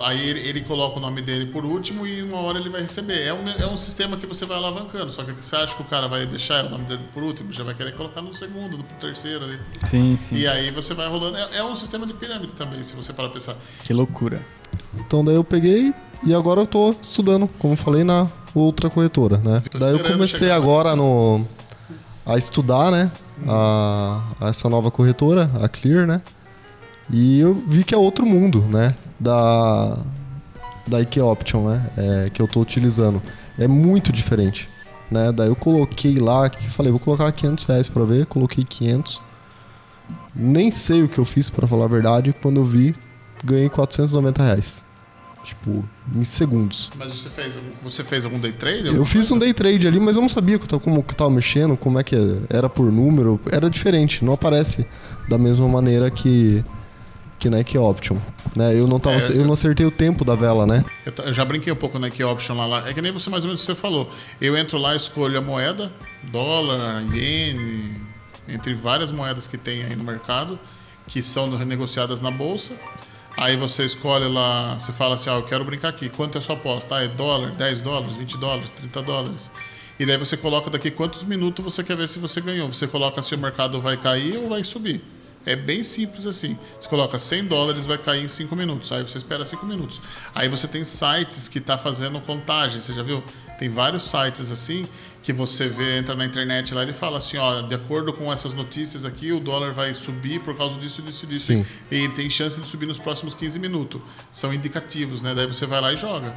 Aí 0.02 0.28
ele, 0.28 0.60
coloca 0.62 0.98
o 0.98 1.00
nome 1.00 1.22
dele 1.22 1.46
por 1.46 1.64
último 1.64 2.06
e 2.06 2.22
uma 2.22 2.38
hora 2.38 2.58
ele 2.58 2.68
vai 2.68 2.82
receber. 2.82 3.22
É 3.22 3.32
um, 3.32 3.48
é 3.48 3.66
um 3.66 3.76
sistema 3.78 4.16
que 4.16 4.26
você 4.26 4.44
vai 4.44 4.58
alavancando. 4.58 5.10
Só 5.10 5.22
que 5.22 5.32
você 5.32 5.56
acha 5.56 5.74
que 5.74 5.82
o 5.82 5.84
cara 5.86 6.06
vai 6.06 6.26
deixar 6.26 6.66
o 6.66 6.70
nome 6.70 6.84
dele 6.84 7.02
por 7.12 7.22
último, 7.22 7.52
já 7.52 7.64
vai 7.64 7.74
querer 7.74 7.94
colocar 7.94 8.20
no 8.20 8.34
segundo, 8.34 8.76
no 8.76 8.82
terceiro 9.00 9.44
ali. 9.44 9.58
Sim, 9.84 10.16
sim. 10.16 10.36
E 10.36 10.46
aí 10.46 10.70
você 10.70 10.92
vai 10.92 11.08
rolando. 11.08 11.36
É, 11.36 11.58
é 11.58 11.64
um 11.64 11.74
sistema 11.74 12.06
de 12.06 12.12
pirâmide 12.12 12.52
também, 12.52 12.82
se 12.82 12.94
você 12.94 13.12
parar 13.12 13.28
pra 13.28 13.34
pensar. 13.34 13.56
Que 13.82 13.94
loucura. 13.94 14.44
Então 14.94 15.24
daí 15.24 15.36
eu 15.36 15.44
peguei 15.44 15.94
e 16.24 16.34
agora 16.34 16.60
eu 16.60 16.66
tô 16.66 16.90
estudando, 16.90 17.48
como 17.58 17.76
falei, 17.76 18.04
na 18.04 18.28
outra 18.54 18.90
corretora, 18.90 19.38
né? 19.38 19.62
Tô 19.70 19.78
Daí 19.78 19.92
eu 19.92 20.00
comecei 20.00 20.50
agora 20.50 20.94
no 20.94 21.46
a 22.26 22.36
estudar, 22.36 22.90
né? 22.90 23.10
A, 23.46 24.22
a 24.40 24.48
essa 24.48 24.68
nova 24.68 24.90
corretora, 24.90 25.50
a 25.62 25.68
Clear, 25.68 26.06
né? 26.06 26.20
E 27.10 27.40
eu 27.40 27.54
vi 27.54 27.84
que 27.84 27.94
é 27.94 27.98
outro 27.98 28.26
mundo, 28.26 28.60
né? 28.60 28.94
Da 29.20 29.98
da 30.86 31.00
IK 31.02 31.20
Option, 31.20 31.68
né? 31.68 31.90
É, 31.98 32.30
que 32.30 32.40
eu 32.40 32.48
tô 32.48 32.60
utilizando. 32.60 33.20
É 33.58 33.68
muito 33.68 34.10
diferente, 34.10 34.68
né? 35.10 35.30
Daí 35.32 35.48
eu 35.48 35.56
coloquei 35.56 36.16
lá, 36.18 36.48
que 36.48 36.66
falei, 36.70 36.90
vou 36.90 36.98
colocar 37.00 37.30
500 37.30 37.64
reais 37.66 37.86
pra 37.88 38.04
ver, 38.04 38.24
coloquei 38.24 38.64
500. 38.64 39.22
Nem 40.34 40.70
sei 40.70 41.02
o 41.02 41.08
que 41.08 41.18
eu 41.18 41.24
fiz, 41.26 41.50
pra 41.50 41.66
falar 41.66 41.84
a 41.84 41.88
verdade, 41.88 42.32
quando 42.40 42.56
eu 42.60 42.64
vi, 42.64 42.94
ganhei 43.44 43.68
490 43.68 44.42
reais. 44.42 44.82
Tipo, 45.44 45.84
em 46.14 46.24
segundos. 46.24 46.90
Mas 46.98 47.12
você 47.12 47.28
fez, 47.28 47.54
algum- 47.56 47.70
você 47.82 48.02
fez 48.04 48.24
algum 48.24 48.38
day 48.38 48.52
trade? 48.52 48.86
Eu 48.86 49.04
fiz 49.04 49.30
um 49.30 49.38
day 49.38 49.52
trade 49.52 49.86
ali, 49.86 50.00
mas 50.00 50.16
eu 50.16 50.22
não 50.22 50.28
sabia 50.28 50.58
como 50.58 51.02
que 51.02 51.12
eu 51.12 51.16
tava 51.16 51.30
mexendo, 51.30 51.76
como 51.76 51.98
é 51.98 52.02
que 52.04 52.16
era 52.48 52.68
por 52.68 52.90
número. 52.90 53.38
Era 53.52 53.68
diferente, 53.68 54.24
não 54.24 54.32
aparece 54.34 54.86
da 55.28 55.36
mesma 55.38 55.68
maneira 55.68 56.10
que, 56.10 56.64
que 57.38 57.48
na 57.48 57.58
Option. 57.80 58.16
Né? 58.56 58.78
Eu, 58.78 58.86
não 58.86 58.98
tava, 58.98 59.16
É, 59.16 59.36
eu 59.36 59.44
não 59.44 59.52
acertei 59.52 59.86
o 59.86 59.90
tempo 59.90 60.24
da 60.24 60.34
vela, 60.34 60.66
né? 60.66 60.84
Eu, 61.06 61.12
eu 61.24 61.34
já 61.34 61.44
brinquei 61.44 61.72
um 61.72 61.76
pouco 61.76 61.98
na 61.98 62.10
Key 62.10 62.24
Option 62.24 62.56
lá, 62.56 62.66
lá. 62.66 62.88
É 62.88 62.92
que 62.92 63.00
nem 63.00 63.12
você 63.12 63.30
mais 63.30 63.44
ou 63.44 63.48
menos 63.48 63.60
você 63.60 63.74
falou. 63.74 64.10
Eu 64.40 64.56
entro 64.56 64.78
lá, 64.78 64.96
escolho 64.96 65.38
a 65.38 65.40
moeda, 65.40 65.92
dólar, 66.24 67.02
iene, 67.14 68.00
entre 68.48 68.74
várias 68.74 69.10
moedas 69.10 69.46
que 69.46 69.56
tem 69.56 69.84
aí 69.84 69.94
no 69.94 70.04
mercado, 70.04 70.58
que 71.06 71.22
são 71.22 71.56
renegociadas 71.56 72.20
na 72.20 72.30
bolsa. 72.30 72.74
Aí 73.36 73.56
você 73.56 73.84
escolhe 73.84 74.26
lá, 74.26 74.76
você 74.76 74.92
fala 74.92 75.14
assim, 75.14 75.30
ah, 75.30 75.34
eu 75.34 75.44
quero 75.44 75.64
brincar 75.64 75.90
aqui, 75.90 76.08
quanto 76.08 76.34
é 76.34 76.38
a 76.38 76.42
sua 76.42 76.56
aposta? 76.56 76.96
Ah, 76.96 77.04
é 77.04 77.08
dólar, 77.08 77.52
10 77.52 77.80
dólares, 77.82 78.16
20 78.16 78.36
dólares, 78.36 78.72
30 78.72 79.02
dólares. 79.02 79.50
E 79.98 80.04
daí 80.04 80.16
você 80.16 80.36
coloca 80.36 80.68
daqui 80.70 80.90
quantos 80.90 81.22
minutos 81.22 81.64
você 81.64 81.84
quer 81.84 81.96
ver 81.96 82.08
se 82.08 82.18
você 82.18 82.40
ganhou. 82.40 82.72
Você 82.72 82.86
coloca 82.86 83.22
se 83.22 83.34
o 83.34 83.38
mercado 83.38 83.80
vai 83.80 83.96
cair 83.96 84.36
ou 84.36 84.48
vai 84.48 84.64
subir. 84.64 85.00
É 85.50 85.56
bem 85.56 85.82
simples 85.82 86.26
assim. 86.26 86.58
Você 86.78 86.88
coloca 86.88 87.18
100 87.18 87.44
dólares, 87.46 87.86
vai 87.86 87.96
cair 87.98 88.22
em 88.22 88.28
5 88.28 88.54
minutos. 88.54 88.92
Aí 88.92 89.02
você 89.02 89.16
espera 89.18 89.44
5 89.44 89.64
minutos. 89.64 90.00
Aí 90.34 90.48
você 90.48 90.68
tem 90.68 90.84
sites 90.84 91.48
que 91.48 91.58
tá 91.60 91.78
fazendo 91.78 92.20
contagem, 92.20 92.80
você 92.80 92.92
já 92.92 93.02
viu? 93.02 93.22
Tem 93.58 93.68
vários 93.70 94.02
sites 94.02 94.50
assim 94.52 94.86
que 95.22 95.32
você 95.32 95.66
vê, 95.68 95.98
entra 95.98 96.14
na 96.14 96.24
internet 96.24 96.72
lá 96.74 96.82
e 96.82 96.84
ele 96.86 96.92
fala 96.92 97.18
assim, 97.18 97.36
ó, 97.38 97.60
de 97.62 97.74
acordo 97.74 98.12
com 98.12 98.32
essas 98.32 98.52
notícias 98.54 99.04
aqui, 99.04 99.32
o 99.32 99.40
dólar 99.40 99.72
vai 99.72 99.92
subir 99.92 100.40
por 100.40 100.56
causa 100.56 100.78
disso, 100.78 101.02
disso, 101.02 101.26
disso. 101.26 101.46
Sim. 101.46 101.66
E 101.90 102.08
tem 102.10 102.30
chance 102.30 102.60
de 102.60 102.66
subir 102.66 102.86
nos 102.86 102.98
próximos 102.98 103.34
15 103.34 103.58
minutos. 103.58 104.00
São 104.32 104.52
indicativos, 104.54 105.20
né? 105.22 105.34
Daí 105.34 105.46
você 105.46 105.66
vai 105.66 105.80
lá 105.80 105.92
e 105.92 105.96
joga. 105.96 106.34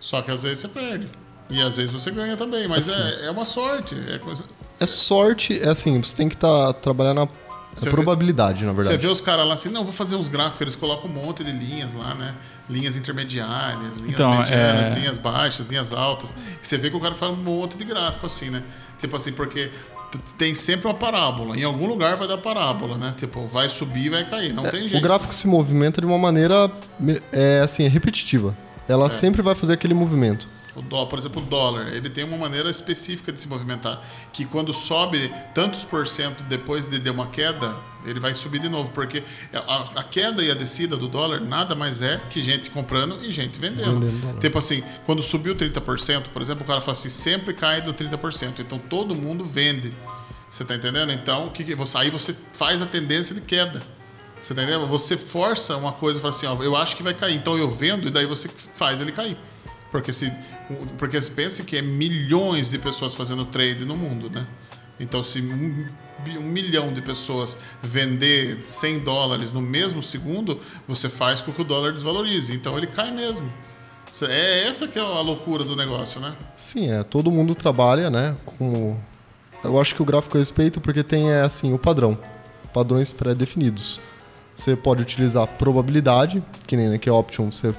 Só 0.00 0.22
que 0.22 0.30
às 0.30 0.42
vezes 0.42 0.58
você 0.60 0.68
perde. 0.68 1.08
E 1.50 1.60
às 1.60 1.76
vezes 1.76 1.90
você 1.90 2.10
ganha 2.10 2.36
também, 2.36 2.68
mas 2.68 2.88
Assim. 2.88 3.00
é, 3.22 3.26
é 3.26 3.30
uma 3.30 3.44
sorte. 3.44 3.96
É 4.08 4.18
coisa- 4.18 4.44
É 4.78 4.86
sorte, 4.86 5.60
é 5.60 5.68
assim, 5.68 6.00
você 6.00 6.14
tem 6.16 6.28
que 6.28 6.36
tá, 6.36 6.72
trabalhar 6.72 7.12
na, 7.14 7.22
na 7.22 7.28
Você 7.76 7.86
vê- 7.86 7.90
probabilidade, 7.92 8.64
na 8.64 8.72
Você 8.72 8.76
verdade. 8.82 9.02
vê 9.02 9.08
os 9.08 9.20
caras 9.20 9.46
lá 9.46 9.54
assim, 9.54 9.68
não, 9.70 9.84
vou 9.84 9.92
fazer 9.92 10.16
uns 10.16 10.28
gráficos, 10.28 10.60
eles 10.62 10.76
colocam 10.76 11.08
um 11.10 11.14
monte 11.14 11.42
de 11.44 11.52
linhas 11.52 11.94
lá, 11.94 12.14
né? 12.14 12.34
Linhas 12.68 12.96
intermediárias, 12.96 13.98
linhas 14.00 14.14
Então, 14.14 14.36
medianas, 14.36 14.88
é- 14.90 14.94
linhas 14.94 15.18
baixas, 15.18 15.66
linhas 15.66 15.92
altas. 15.92 16.34
E 16.62 16.66
você 16.66 16.76
vê 16.76 16.90
que 16.90 16.96
o 16.96 17.00
cara 17.00 17.14
faz 17.14 17.32
um 17.32 17.36
monte 17.36 17.76
de 17.78 17.84
gráfico 17.84 18.26
assim, 18.26 18.50
né? 18.50 18.62
Tipo 18.98 19.16
assim, 19.16 19.32
porque 19.32 19.70
tem 20.36 20.54
sempre 20.54 20.88
uma 20.88 20.94
parábola. 20.94 21.56
Em 21.56 21.62
algum 21.64 21.86
lugar 21.86 22.16
vai 22.16 22.26
dar 22.28 22.38
parábola, 22.38 22.98
né? 22.98 23.14
Tipo, 23.16 23.46
vai 23.46 23.68
subir 23.68 24.06
e 24.06 24.08
vai 24.10 24.28
cair. 24.28 24.52
Não 24.52 24.64
tem 24.64 24.84
O 24.86 24.88
jeito. 24.88 25.02
gráfico 25.02 25.32
se 25.34 25.46
movimenta 25.46 26.00
de 26.00 26.06
uma 26.06 26.18
maneira, 26.18 26.70
é 27.32 27.60
assim, 27.64 27.84
é 27.84 27.88
repetitiva. 27.88 28.56
Ela 28.88 29.06
É. 29.06 29.10
sempre 29.10 29.40
vai 29.40 29.54
fazer 29.54 29.74
aquele 29.74 29.94
movimento. 29.94 30.48
O 30.74 30.82
dólar, 30.82 31.08
por 31.08 31.18
exemplo, 31.18 31.42
o 31.42 31.44
dólar, 31.44 31.88
ele 31.88 32.08
tem 32.08 32.24
uma 32.24 32.36
maneira 32.36 32.70
específica 32.70 33.32
de 33.32 33.40
se 33.40 33.48
movimentar, 33.48 34.02
que 34.32 34.44
quando 34.44 34.72
sobe 34.72 35.32
tantos 35.54 35.84
por 35.84 36.06
cento 36.06 36.42
depois 36.44 36.86
de, 36.86 36.98
de 36.98 37.10
uma 37.10 37.26
queda, 37.26 37.76
ele 38.04 38.20
vai 38.20 38.34
subir 38.34 38.60
de 38.60 38.68
novo, 38.68 38.90
porque 38.90 39.22
a, 39.52 40.00
a, 40.00 40.04
queda 40.04 40.42
e 40.42 40.50
a 40.50 40.54
descida 40.54 40.96
do 40.96 41.08
dólar 41.08 41.40
nada 41.40 41.74
mais 41.74 42.00
é 42.00 42.20
que 42.30 42.40
gente 42.40 42.70
comprando 42.70 43.22
e 43.22 43.30
gente 43.30 43.60
vendendo. 43.60 44.00
vendendo 44.00 44.40
tipo 44.40 44.58
assim, 44.58 44.82
quando 45.04 45.22
subiu 45.22 45.54
30%, 45.54 46.28
por 46.28 46.40
exemplo, 46.40 46.64
o 46.64 46.66
cara 46.66 46.80
fala 46.80 46.92
assim, 46.92 47.08
sempre 47.08 47.52
cai 47.52 47.82
do 47.82 47.92
30%, 47.92 48.60
então 48.60 48.78
todo 48.78 49.14
mundo 49.14 49.44
vende. 49.44 49.94
Você 50.48 50.62
está 50.62 50.74
entendendo? 50.74 51.12
Então, 51.12 51.46
o 51.46 51.50
que, 51.50 51.62
que 51.62 51.74
você, 51.74 51.96
aí 51.96 52.10
você 52.10 52.36
faz 52.52 52.82
a 52.82 52.86
tendência 52.86 53.34
de 53.34 53.40
queda. 53.40 53.80
Você 54.40 54.54
tá 54.54 54.62
entendendo? 54.62 54.86
Você 54.88 55.16
força 55.16 55.76
uma 55.76 55.92
coisa 55.92 56.18
e 56.18 56.22
fala 56.22 56.34
assim, 56.34 56.46
ó, 56.46 56.62
eu 56.62 56.74
acho 56.74 56.96
que 56.96 57.02
vai 57.02 57.14
cair, 57.14 57.36
então 57.36 57.56
eu 57.58 57.70
vendo 57.70 58.08
e 58.08 58.10
daí 58.10 58.26
você 58.26 58.48
faz 58.48 59.00
ele 59.00 59.12
cair. 59.12 59.36
Porque 59.90 60.12
se 60.12 60.32
porque 60.96 61.20
se 61.20 61.30
pense 61.30 61.64
que 61.64 61.76
é 61.76 61.82
milhões 61.82 62.70
de 62.70 62.78
pessoas 62.78 63.14
fazendo 63.14 63.44
trade 63.44 63.84
no 63.84 63.96
mundo, 63.96 64.30
né? 64.30 64.46
Então 64.98 65.22
se 65.22 65.40
um, 65.40 65.88
um 66.38 66.42
milhão 66.42 66.92
de 66.92 67.00
pessoas 67.00 67.58
vender 67.82 68.62
100 68.64 69.00
dólares 69.00 69.50
no 69.50 69.60
mesmo 69.60 70.02
segundo, 70.02 70.60
você 70.86 71.08
faz 71.08 71.40
com 71.40 71.52
que 71.52 71.60
o 71.60 71.64
dólar 71.64 71.92
desvalorize. 71.92 72.54
Então 72.54 72.76
ele 72.76 72.86
cai 72.86 73.10
mesmo. 73.10 73.50
É 74.28 74.66
essa 74.66 74.88
que 74.88 74.98
é 74.98 75.02
a 75.02 75.20
loucura 75.20 75.64
do 75.64 75.76
negócio, 75.76 76.20
né? 76.20 76.34
Sim, 76.56 76.90
é. 76.90 77.02
Todo 77.02 77.30
mundo 77.30 77.54
trabalha, 77.54 78.10
né? 78.10 78.36
Com... 78.44 78.96
Eu 79.62 79.80
acho 79.80 79.94
que 79.94 80.02
o 80.02 80.04
gráfico 80.04 80.36
é 80.36 80.40
respeito 80.40 80.80
porque 80.80 81.02
tem 81.02 81.30
é, 81.30 81.42
assim 81.42 81.72
o 81.72 81.78
padrão, 81.78 82.18
padrões 82.72 83.12
pré-definidos. 83.12 84.00
Você 84.54 84.74
pode 84.74 85.02
utilizar 85.02 85.46
probabilidade, 85.46 86.42
que 86.66 86.76
nem 86.76 86.92
aqui 86.92 87.08
é 87.08 87.12
option, 87.12 87.50
você 87.50 87.74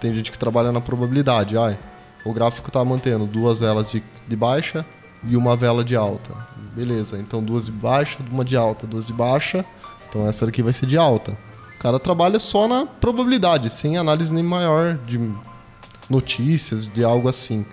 tem 0.00 0.14
gente 0.14 0.30
que 0.30 0.38
trabalha 0.38 0.72
na 0.72 0.80
probabilidade. 0.80 1.56
Ah, 1.56 1.76
o 2.24 2.32
gráfico 2.32 2.68
está 2.68 2.84
mantendo 2.84 3.26
duas 3.26 3.58
velas 3.58 3.90
de, 3.90 4.02
de 4.26 4.36
baixa 4.36 4.84
e 5.24 5.36
uma 5.36 5.56
vela 5.56 5.84
de 5.84 5.96
alta. 5.96 6.34
Beleza, 6.74 7.18
então 7.18 7.42
duas 7.42 7.66
de 7.66 7.72
baixa, 7.72 8.18
uma 8.30 8.44
de 8.44 8.56
alta, 8.56 8.86
duas 8.86 9.06
de 9.06 9.12
baixa. 9.12 9.64
Então 10.08 10.26
essa 10.26 10.46
daqui 10.46 10.62
vai 10.62 10.72
ser 10.72 10.86
de 10.86 10.96
alta. 10.96 11.36
O 11.76 11.78
cara 11.78 11.98
trabalha 11.98 12.38
só 12.38 12.66
na 12.66 12.86
probabilidade, 12.86 13.70
sem 13.70 13.96
análise 13.96 14.32
nem 14.32 14.42
maior 14.42 14.98
de 15.06 15.18
notícias, 16.08 16.86
de 16.86 17.04
algo 17.04 17.28
assim. 17.28 17.64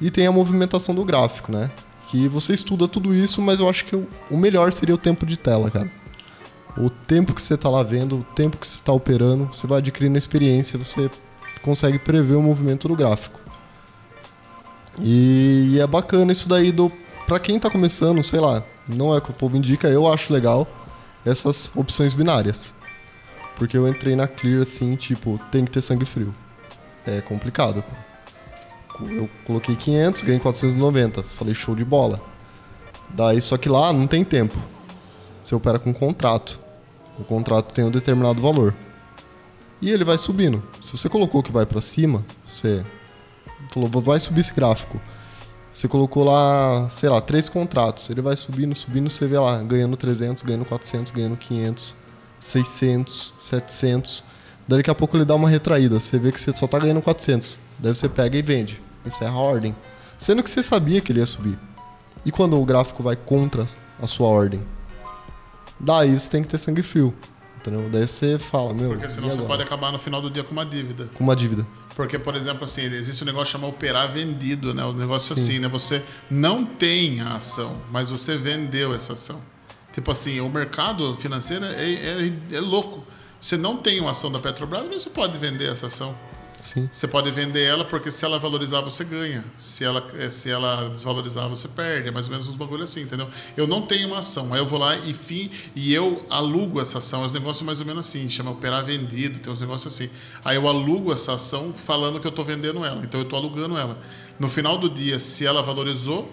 E 0.00 0.10
tem 0.10 0.26
a 0.26 0.32
movimentação 0.32 0.94
do 0.94 1.04
gráfico, 1.04 1.52
né? 1.52 1.70
Que 2.08 2.28
você 2.28 2.52
estuda 2.52 2.86
tudo 2.88 3.14
isso, 3.14 3.40
mas 3.40 3.60
eu 3.60 3.68
acho 3.68 3.84
que 3.84 3.96
o 3.96 4.36
melhor 4.36 4.72
seria 4.72 4.94
o 4.94 4.98
tempo 4.98 5.24
de 5.24 5.36
tela, 5.36 5.70
cara 5.70 5.90
o 6.76 6.88
tempo 6.88 7.34
que 7.34 7.42
você 7.42 7.54
está 7.54 7.68
lá 7.68 7.82
vendo, 7.82 8.18
o 8.18 8.24
tempo 8.34 8.56
que 8.56 8.66
você 8.66 8.78
está 8.78 8.92
operando, 8.92 9.46
você 9.46 9.66
vai 9.66 9.78
adquirindo 9.78 10.16
experiência, 10.16 10.78
você 10.78 11.10
consegue 11.62 11.98
prever 11.98 12.34
o 12.34 12.42
movimento 12.42 12.88
do 12.88 12.94
gráfico. 12.94 13.40
E, 15.00 15.78
é 15.80 15.86
bacana 15.86 16.32
isso 16.32 16.48
daí 16.48 16.70
do 16.70 16.92
para 17.26 17.38
quem 17.38 17.56
está 17.56 17.70
começando, 17.70 18.22
sei 18.22 18.40
lá, 18.40 18.62
não 18.86 19.14
é 19.14 19.18
o 19.18 19.20
que 19.20 19.30
o 19.30 19.34
povo 19.34 19.56
indica, 19.56 19.88
eu 19.88 20.12
acho 20.12 20.32
legal 20.32 20.66
essas 21.24 21.70
opções 21.74 22.14
binárias. 22.14 22.74
Porque 23.56 23.76
eu 23.76 23.88
entrei 23.88 24.16
na 24.16 24.26
Clear 24.26 24.62
assim, 24.62 24.96
tipo, 24.96 25.38
tem 25.50 25.64
que 25.64 25.70
ter 25.70 25.80
sangue 25.80 26.04
frio. 26.04 26.34
É 27.06 27.20
complicado. 27.20 27.82
Eu 29.00 29.30
coloquei 29.46 29.76
500, 29.76 30.22
ganhei 30.22 30.40
490, 30.40 31.22
falei 31.22 31.54
show 31.54 31.74
de 31.74 31.84
bola. 31.84 32.20
Daí 33.10 33.40
só 33.40 33.56
que 33.56 33.68
lá 33.68 33.92
não 33.92 34.06
tem 34.06 34.24
tempo. 34.24 34.58
Você 35.42 35.54
opera 35.54 35.78
com 35.78 35.94
contrato. 35.94 36.58
O 37.18 37.24
contrato 37.24 37.72
tem 37.72 37.84
um 37.84 37.90
determinado 37.90 38.40
valor. 38.40 38.74
E 39.82 39.90
ele 39.90 40.04
vai 40.04 40.16
subindo. 40.16 40.62
Se 40.80 40.96
você 40.96 41.08
colocou 41.08 41.42
que 41.42 41.50
vai 41.50 41.66
para 41.66 41.82
cima, 41.82 42.24
você 42.46 42.86
falou, 43.72 43.90
vai 44.00 44.20
subir 44.20 44.40
esse 44.40 44.54
gráfico. 44.54 45.00
Você 45.72 45.88
colocou 45.88 46.22
lá, 46.22 46.88
sei 46.88 47.08
lá, 47.08 47.20
três 47.20 47.48
contratos. 47.48 48.08
Ele 48.08 48.22
vai 48.22 48.36
subindo, 48.36 48.72
subindo, 48.76 49.10
você 49.10 49.26
vê 49.26 49.36
lá, 49.40 49.60
ganhando 49.60 49.96
300, 49.96 50.44
ganhando 50.44 50.64
400, 50.66 51.10
ganhando 51.10 51.36
500, 51.36 51.96
600, 52.38 53.34
700. 53.40 54.24
Daqui 54.68 54.88
a 54.88 54.94
pouco 54.94 55.16
ele 55.16 55.24
dá 55.24 55.34
uma 55.34 55.48
retraída. 55.48 55.98
Você 55.98 56.16
vê 56.16 56.30
que 56.30 56.40
você 56.40 56.54
só 56.54 56.68
tá 56.68 56.78
ganhando 56.78 57.02
400. 57.02 57.60
Daí 57.76 57.92
você 57.92 58.08
pega 58.08 58.38
e 58.38 58.42
vende. 58.42 58.80
Encerra 59.04 59.32
a 59.32 59.40
ordem. 59.40 59.74
Sendo 60.16 60.44
que 60.44 60.50
você 60.50 60.62
sabia 60.62 61.00
que 61.00 61.10
ele 61.10 61.18
ia 61.18 61.26
subir. 61.26 61.58
E 62.24 62.30
quando 62.30 62.56
o 62.56 62.64
gráfico 62.64 63.02
vai 63.02 63.16
contra 63.16 63.66
a 64.00 64.06
sua 64.06 64.28
ordem? 64.28 64.62
Daí 65.80 66.16
você 66.16 66.30
tem 66.30 66.42
que 66.42 66.48
ter 66.48 66.58
sangue 66.58 66.84
frio. 66.84 67.12
Entendeu? 67.62 67.88
Daí 67.88 68.08
você 68.08 68.40
fala, 68.40 68.74
meu. 68.74 68.90
Porque 68.90 69.08
senão 69.08 69.30
você 69.30 69.40
pode 69.42 69.62
acabar 69.62 69.92
no 69.92 69.98
final 69.98 70.20
do 70.20 70.28
dia 70.28 70.42
com 70.42 70.50
uma 70.50 70.66
dívida. 70.66 71.08
Com 71.14 71.22
uma 71.22 71.36
dívida. 71.36 71.64
Porque, 71.94 72.18
por 72.18 72.34
exemplo, 72.34 72.64
assim, 72.64 72.82
existe 72.82 73.22
um 73.22 73.26
negócio 73.26 73.52
chamado 73.52 73.70
operar 73.70 74.10
vendido, 74.10 74.74
né? 74.74 74.84
O 74.84 74.92
negócio 74.92 75.36
Sim. 75.36 75.42
assim, 75.42 75.58
né? 75.60 75.68
Você 75.68 76.02
não 76.28 76.64
tem 76.64 77.20
a 77.20 77.36
ação, 77.36 77.76
mas 77.90 78.10
você 78.10 78.36
vendeu 78.36 78.92
essa 78.92 79.12
ação. 79.12 79.40
Tipo 79.92 80.10
assim, 80.10 80.40
o 80.40 80.48
mercado 80.48 81.16
financeiro 81.18 81.64
é, 81.64 81.92
é, 81.92 82.32
é 82.50 82.60
louco. 82.60 83.04
Você 83.40 83.56
não 83.56 83.76
tem 83.76 84.00
uma 84.00 84.10
ação 84.10 84.32
da 84.32 84.40
Petrobras, 84.40 84.88
mas 84.88 85.02
você 85.02 85.10
pode 85.10 85.38
vender 85.38 85.70
essa 85.70 85.86
ação. 85.86 86.16
Sim. 86.62 86.88
Você 86.92 87.08
pode 87.08 87.28
vender 87.32 87.64
ela 87.64 87.84
porque 87.84 88.12
se 88.12 88.24
ela 88.24 88.38
valorizar, 88.38 88.80
você 88.82 89.02
ganha. 89.02 89.44
Se 89.58 89.82
ela, 89.82 90.06
eh, 90.14 90.30
se 90.30 90.48
ela 90.48 90.90
desvalorizar, 90.90 91.48
você 91.48 91.66
perde. 91.66 92.08
É 92.08 92.12
mais 92.12 92.26
ou 92.26 92.30
menos 92.30 92.46
uns 92.46 92.54
bagulho 92.54 92.84
assim, 92.84 93.00
entendeu? 93.00 93.28
Eu 93.56 93.66
não 93.66 93.82
tenho 93.82 94.06
uma 94.06 94.20
ação. 94.20 94.54
Aí 94.54 94.60
eu 94.60 94.66
vou 94.66 94.78
lá 94.78 94.96
e, 94.96 95.12
fim, 95.12 95.50
e 95.74 95.92
eu 95.92 96.24
alugo 96.30 96.80
essa 96.80 96.98
ação. 96.98 97.24
É 97.24 97.26
um 97.26 97.30
negócios 97.32 97.66
mais 97.66 97.80
ou 97.80 97.86
menos 97.86 98.06
assim, 98.06 98.28
chama 98.28 98.52
operar 98.52 98.84
vendido, 98.84 99.40
tem 99.40 99.52
uns 99.52 99.60
negócios 99.60 99.92
assim. 99.92 100.08
Aí 100.44 100.54
eu 100.54 100.68
alugo 100.68 101.12
essa 101.12 101.32
ação 101.32 101.74
falando 101.74 102.20
que 102.20 102.28
eu 102.28 102.30
estou 102.30 102.44
vendendo 102.44 102.84
ela. 102.84 103.02
Então 103.02 103.18
eu 103.18 103.24
estou 103.24 103.40
alugando 103.40 103.76
ela. 103.76 103.98
No 104.38 104.48
final 104.48 104.78
do 104.78 104.88
dia, 104.88 105.18
se 105.18 105.44
ela 105.44 105.64
valorizou, 105.64 106.30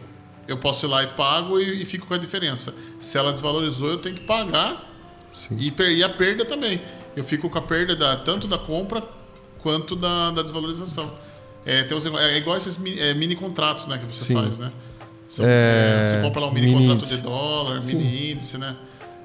eu 0.48 0.58
posso 0.58 0.86
ir 0.86 0.90
lá 0.90 1.02
e 1.02 1.08
pago 1.08 1.60
e, 1.60 1.82
e 1.82 1.86
fico 1.88 2.06
com 2.06 2.14
a 2.14 2.20
diferença. 2.20 2.72
Se 3.00 3.18
ela 3.18 3.32
desvalorizou, 3.32 3.90
eu 3.90 3.98
tenho 3.98 4.14
que 4.14 4.26
pagar 4.26 4.88
e, 5.58 5.74
e 5.92 6.04
a 6.04 6.10
perda 6.10 6.46
também. 6.46 6.80
Eu 7.16 7.24
fico 7.24 7.50
com 7.50 7.58
a 7.58 7.64
perda 7.64 7.96
da, 7.96 8.16
tanto 8.18 8.48
da 8.48 8.60
compra 8.60 9.18
quanto 9.62 9.96
da, 9.96 10.32
da 10.32 10.42
desvalorização. 10.42 11.12
É, 11.66 11.84
tem 11.84 11.98
os, 11.98 12.06
é 12.06 12.38
igual 12.38 12.58
esses 12.58 12.78
mini, 12.78 13.00
é, 13.00 13.14
mini 13.14 13.36
contratos 13.36 13.88
né, 13.88 13.98
que 13.98 14.06
você 14.06 14.26
Sim. 14.26 14.34
faz, 14.34 14.60
né? 14.60 14.72
Você, 15.28 15.44
é, 15.46 16.06
você 16.06 16.22
compra 16.22 16.42
lá 16.42 16.48
um 16.48 16.52
mini, 16.52 16.68
mini 16.68 16.80
contrato 16.80 17.04
índice. 17.04 17.16
de 17.16 17.22
dólar, 17.22 17.82
Sim. 17.82 17.96
mini 17.96 18.32
índice, 18.32 18.58
né? 18.58 18.76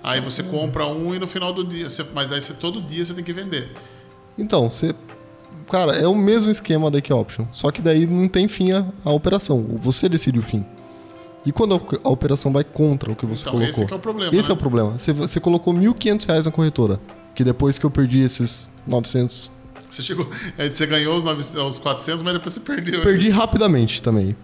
Aí 0.03 0.21
você 0.21 0.43
compra 0.43 0.87
um 0.87 1.15
e 1.15 1.19
no 1.19 1.27
final 1.27 1.51
do 1.51 1.65
dia, 1.65 1.89
você, 1.89 2.05
mas 2.13 2.31
aí 2.31 2.43
você, 2.43 2.53
todo 2.53 2.83
dia 2.83 3.03
você 3.03 3.15
tem 3.15 3.25
que 3.25 3.33
vender. 3.33 3.71
Então, 4.37 4.71
você. 4.71 4.95
Cara, 5.71 5.93
é 5.97 6.07
o 6.07 6.15
mesmo 6.15 6.51
esquema 6.51 6.91
da 6.91 7.01
Key 7.01 7.13
Option, 7.15 7.47
só 7.51 7.71
que 7.71 7.81
daí 7.81 8.07
não 8.07 8.29
tem 8.29 8.47
fim 8.47 8.73
a, 8.73 8.85
a 9.03 9.11
operação. 9.13 9.65
Você 9.81 10.07
decide 10.07 10.39
o 10.39 10.43
fim. 10.43 10.63
E 11.47 11.53
quando 11.53 11.75
a, 11.75 12.09
operação 12.11 12.53
vai 12.53 12.65
contra 12.65 13.13
o 13.13 13.17
que 13.17 13.25
você 13.25 13.43
então, 13.43 13.53
colocou? 13.53 13.85
Esse 13.85 13.93
é 13.93 13.97
o 13.97 13.99
problema. 13.99 14.37
Esse 14.37 14.49
né? 14.49 14.53
é 14.53 14.55
o 14.55 14.59
problema. 14.59 14.99
Você, 14.99 15.13
você 15.13 15.41
colocou 15.41 15.73
R$ 15.75 15.87
1.500 15.87 16.45
na 16.45 16.51
corretora, 16.51 17.01
que 17.35 17.43
depois 17.43 17.79
que 17.79 17.87
eu 17.87 17.91
perdi 17.91 18.21
esses 18.21 18.71
900 18.87 19.51
você 19.95 20.03
chegou, 20.03 20.29
você 20.71 20.87
ganhou 20.87 21.17
os, 21.17 21.25
900, 21.25 21.63
os 21.63 21.79
400, 21.79 22.23
mas 22.23 22.35
depois 22.35 22.55
você 22.55 22.61
perdeu. 22.61 23.03
Perdi 23.03 23.29
rapidamente 23.31 24.03
também, 24.03 24.37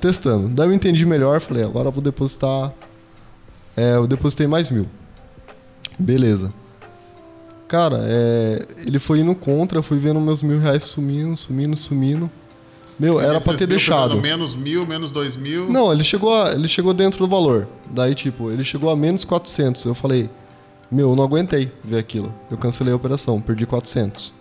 testando. 0.00 0.48
Daí 0.48 0.68
eu 0.68 0.72
entendi 0.72 1.04
melhor, 1.06 1.40
falei, 1.40 1.64
agora 1.64 1.88
eu 1.88 1.92
vou 1.92 2.02
depositar. 2.02 2.72
É, 3.76 3.96
eu 3.96 4.06
depositei 4.06 4.46
mais 4.46 4.68
mil. 4.68 4.86
Beleza. 5.98 6.52
Cara, 7.66 8.00
é, 8.02 8.66
ele 8.84 8.98
foi 8.98 9.20
indo 9.20 9.34
contra, 9.34 9.78
eu 9.78 9.82
fui 9.82 9.98
vendo 9.98 10.20
meus 10.20 10.42
mil 10.42 10.58
reais 10.58 10.82
sumindo, 10.82 11.36
sumindo, 11.36 11.76
sumindo. 11.76 12.30
Meu, 12.98 13.18
e 13.18 13.24
era 13.24 13.40
pra 13.40 13.54
ter 13.54 13.66
deixado. 13.66 14.20
Menos 14.20 14.54
mil, 14.54 14.86
menos 14.86 15.10
dois 15.10 15.36
mil. 15.36 15.70
Não, 15.70 15.90
ele 15.90 16.04
chegou, 16.04 16.34
a, 16.34 16.52
ele 16.52 16.68
chegou 16.68 16.92
dentro 16.92 17.20
do 17.20 17.28
valor. 17.30 17.66
Daí, 17.90 18.14
tipo, 18.14 18.50
ele 18.50 18.62
chegou 18.62 18.90
a 18.90 18.96
menos 18.96 19.24
400. 19.24 19.86
Eu 19.86 19.94
falei, 19.94 20.28
meu, 20.90 21.10
eu 21.10 21.16
não 21.16 21.24
aguentei 21.24 21.72
ver 21.82 21.98
aquilo. 21.98 22.34
Eu 22.50 22.58
cancelei 22.58 22.92
a 22.92 22.96
operação, 22.96 23.40
perdi 23.40 23.64
400 23.64 24.39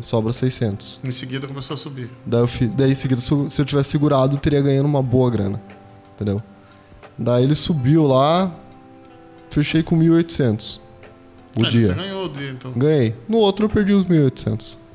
sobra 0.00 0.32
600. 0.32 1.00
Em 1.04 1.10
seguida 1.10 1.46
começou 1.46 1.74
a 1.74 1.76
subir. 1.76 2.10
Daí, 2.24 2.40
eu, 2.40 2.68
daí 2.76 2.92
em 2.92 2.94
seguida, 2.94 3.20
se 3.20 3.32
eu 3.32 3.64
tivesse 3.64 3.90
segurado, 3.90 4.36
eu 4.36 4.40
teria 4.40 4.60
ganhando 4.60 4.86
uma 4.86 5.02
boa 5.02 5.30
grana. 5.30 5.60
Entendeu? 6.14 6.42
Daí 7.18 7.44
ele 7.44 7.54
subiu 7.54 8.06
lá, 8.06 8.54
fechei 9.50 9.82
com 9.82 9.98
1.800 9.98 10.80
o 11.56 11.64
é, 11.64 11.68
dia. 11.68 11.86
Você 11.88 11.94
ganhou 11.94 12.26
o 12.26 12.28
dia, 12.28 12.50
então. 12.50 12.72
Ganhei. 12.72 13.14
No 13.28 13.38
outro 13.38 13.66
eu 13.66 13.68
perdi 13.68 13.92
os 13.92 14.04
1.800 14.04 14.87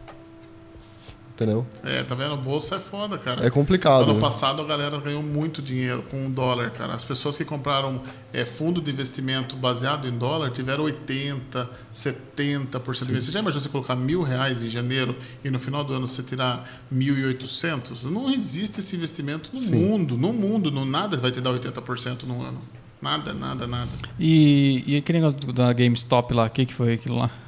entendeu? 1.44 1.66
É, 1.84 2.04
tá 2.04 2.16
vendo? 2.16 2.36
Bolsa 2.38 2.78
é 2.78 2.80
foda, 2.80 3.18
cara. 3.18 3.46
É 3.46 3.50
complicado. 3.50 4.04
Ano 4.04 4.16
né? 4.16 4.20
passado 4.20 4.62
a 4.62 4.66
galera 4.66 4.98
ganhou 5.00 5.22
muito 5.22 5.62
dinheiro 5.62 6.04
com 6.10 6.26
o 6.26 6.30
dólar, 6.30 6.72
cara. 6.72 6.94
As 6.94 7.04
pessoas 7.04 7.38
que 7.38 7.46
compraram 7.46 8.02
é, 8.32 8.46
fundo 8.46 8.82
de 8.82 8.92
investimento 8.92 9.56
baseado 9.56 10.08
em 10.08 10.18
dólar 10.18 10.52
tiveram 10.52 10.86
80, 10.86 11.70
70% 11.92 13.06
de 13.06 13.22
Você 13.22 13.32
já 13.32 13.40
imaginou 13.40 13.62
você 13.62 13.70
colocar 13.70 13.96
mil 13.96 14.22
reais 14.22 14.64
em 14.64 14.70
janeiro 14.70 15.16
e 15.44 15.50
no 15.50 15.60
final 15.60 15.84
do 15.84 15.94
ano 15.94 16.08
você 16.08 16.24
tirar 16.24 16.68
1.800? 16.94 18.04
Não 18.06 18.30
existe 18.30 18.80
esse 18.80 18.96
investimento 18.96 19.50
no 19.54 19.60
Sim. 19.60 19.76
mundo. 19.76 20.18
No 20.18 20.34
mundo, 20.34 20.72
no 20.72 20.86
nada 20.86 21.18
vai 21.18 21.32
te 21.32 21.42
dar 21.42 21.52
80% 21.52 22.24
no 22.24 22.42
ano. 22.42 22.62
Nada, 23.02 23.34
nada, 23.34 23.68
nada. 23.68 23.92
E, 24.18 24.84
e 24.88 24.96
aquele 24.96 25.20
negócio 25.20 25.52
da 25.52 25.74
GameStop 25.74 26.34
lá, 26.34 26.46
o 26.46 26.50
que, 26.50 26.66
que 26.66 26.74
foi 26.74 26.94
aquilo 26.94 27.18
lá? 27.18 27.43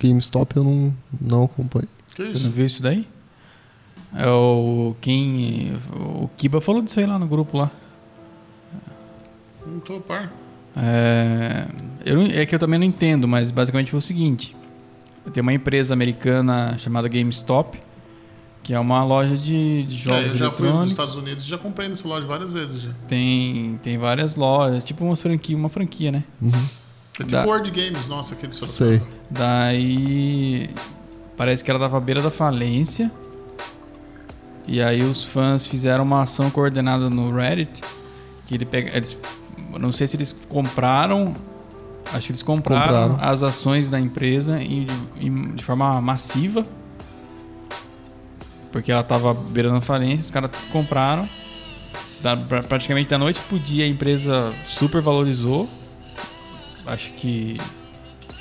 GameStop 0.00 0.56
eu 0.56 0.64
não, 0.64 0.94
não 1.20 1.44
acompanho. 1.44 1.88
Que 2.14 2.26
Você 2.26 2.44
não 2.44 2.50
viu 2.50 2.66
isso 2.66 2.82
daí? 2.82 3.06
É 4.16 4.28
o 4.28 4.94
quem 5.00 5.76
o 5.92 6.28
Kiba 6.36 6.60
falou 6.60 6.80
disso 6.82 7.00
aí 7.00 7.06
lá 7.06 7.18
no 7.18 7.26
grupo 7.26 7.56
lá. 7.56 7.70
Não 9.66 9.80
tô 9.80 9.96
a 9.96 10.00
par. 10.00 10.32
É, 10.76 11.66
eu, 12.04 12.20
é 12.22 12.46
que 12.46 12.54
eu 12.54 12.58
também 12.58 12.78
não 12.78 12.86
entendo, 12.86 13.26
mas 13.26 13.50
basicamente 13.50 13.90
foi 13.90 13.98
o 13.98 14.02
seguinte: 14.02 14.54
tem 15.32 15.40
uma 15.40 15.52
empresa 15.52 15.94
americana 15.94 16.76
chamada 16.78 17.08
GameStop, 17.08 17.78
que 18.62 18.74
é 18.74 18.78
uma 18.78 19.02
loja 19.04 19.36
de, 19.36 19.84
de 19.84 19.96
É, 19.96 19.98
jogos 19.98 20.30
eu 20.32 20.36
já 20.36 20.50
fui 20.50 20.68
nos. 20.68 20.90
Estados 20.90 21.16
Unidos 21.16 21.44
e 21.44 21.48
já 21.48 21.58
comprei 21.58 21.88
nessa 21.88 22.06
loja 22.06 22.26
várias 22.26 22.52
vezes 22.52 22.82
já. 22.82 22.90
Tem, 23.08 23.78
tem 23.82 23.98
várias 23.98 24.36
lojas, 24.36 24.84
tipo 24.84 25.04
uma 25.04 25.16
franquia, 25.16 25.56
uma 25.56 25.68
franquia, 25.68 26.12
né? 26.12 26.24
É 27.14 27.22
tipo 27.22 27.30
Da- 27.30 27.44
World 27.44 27.70
Games, 27.70 28.08
nossa, 28.08 28.34
aqui 28.34 28.46
Sei. 28.52 28.98
Sorocaba. 28.98 29.10
Daí 29.30 30.70
parece 31.36 31.62
que 31.64 31.70
ela 31.70 31.80
tava 31.80 31.96
à 31.96 32.00
beira 32.00 32.20
da 32.20 32.30
falência. 32.30 33.10
E 34.66 34.82
aí 34.82 35.02
os 35.02 35.22
fãs 35.22 35.66
fizeram 35.66 36.04
uma 36.04 36.22
ação 36.22 36.50
coordenada 36.50 37.08
no 37.10 37.34
Reddit. 37.34 37.82
Que 38.46 38.54
ele 38.54 38.64
pega, 38.64 38.96
eles, 38.96 39.16
não 39.78 39.92
sei 39.92 40.06
se 40.06 40.16
eles 40.16 40.34
compraram. 40.48 41.34
Acho 42.12 42.26
que 42.26 42.32
eles 42.32 42.42
compraram, 42.42 43.10
Compraram. 43.12 43.30
as 43.32 43.42
ações 43.42 43.90
da 43.90 43.98
empresa 43.98 44.60
em- 44.60 44.86
em- 45.20 45.54
de 45.54 45.64
forma 45.64 46.00
massiva. 46.00 46.64
Porque 48.72 48.90
ela 48.90 49.02
tava 49.02 49.32
beirando 49.32 49.76
a 49.76 49.80
falência, 49.80 50.24
os 50.24 50.30
caras 50.30 50.50
compraram. 50.72 51.28
Da- 52.20 52.36
pra- 52.36 52.62
praticamente 52.62 53.08
da 53.10 53.18
noite 53.18 53.40
pro 53.48 53.58
dia 53.58 53.84
a 53.84 53.88
empresa 53.88 54.54
super 54.66 55.00
valorizou. 55.00 55.68
Acho 56.86 57.12
que 57.12 57.56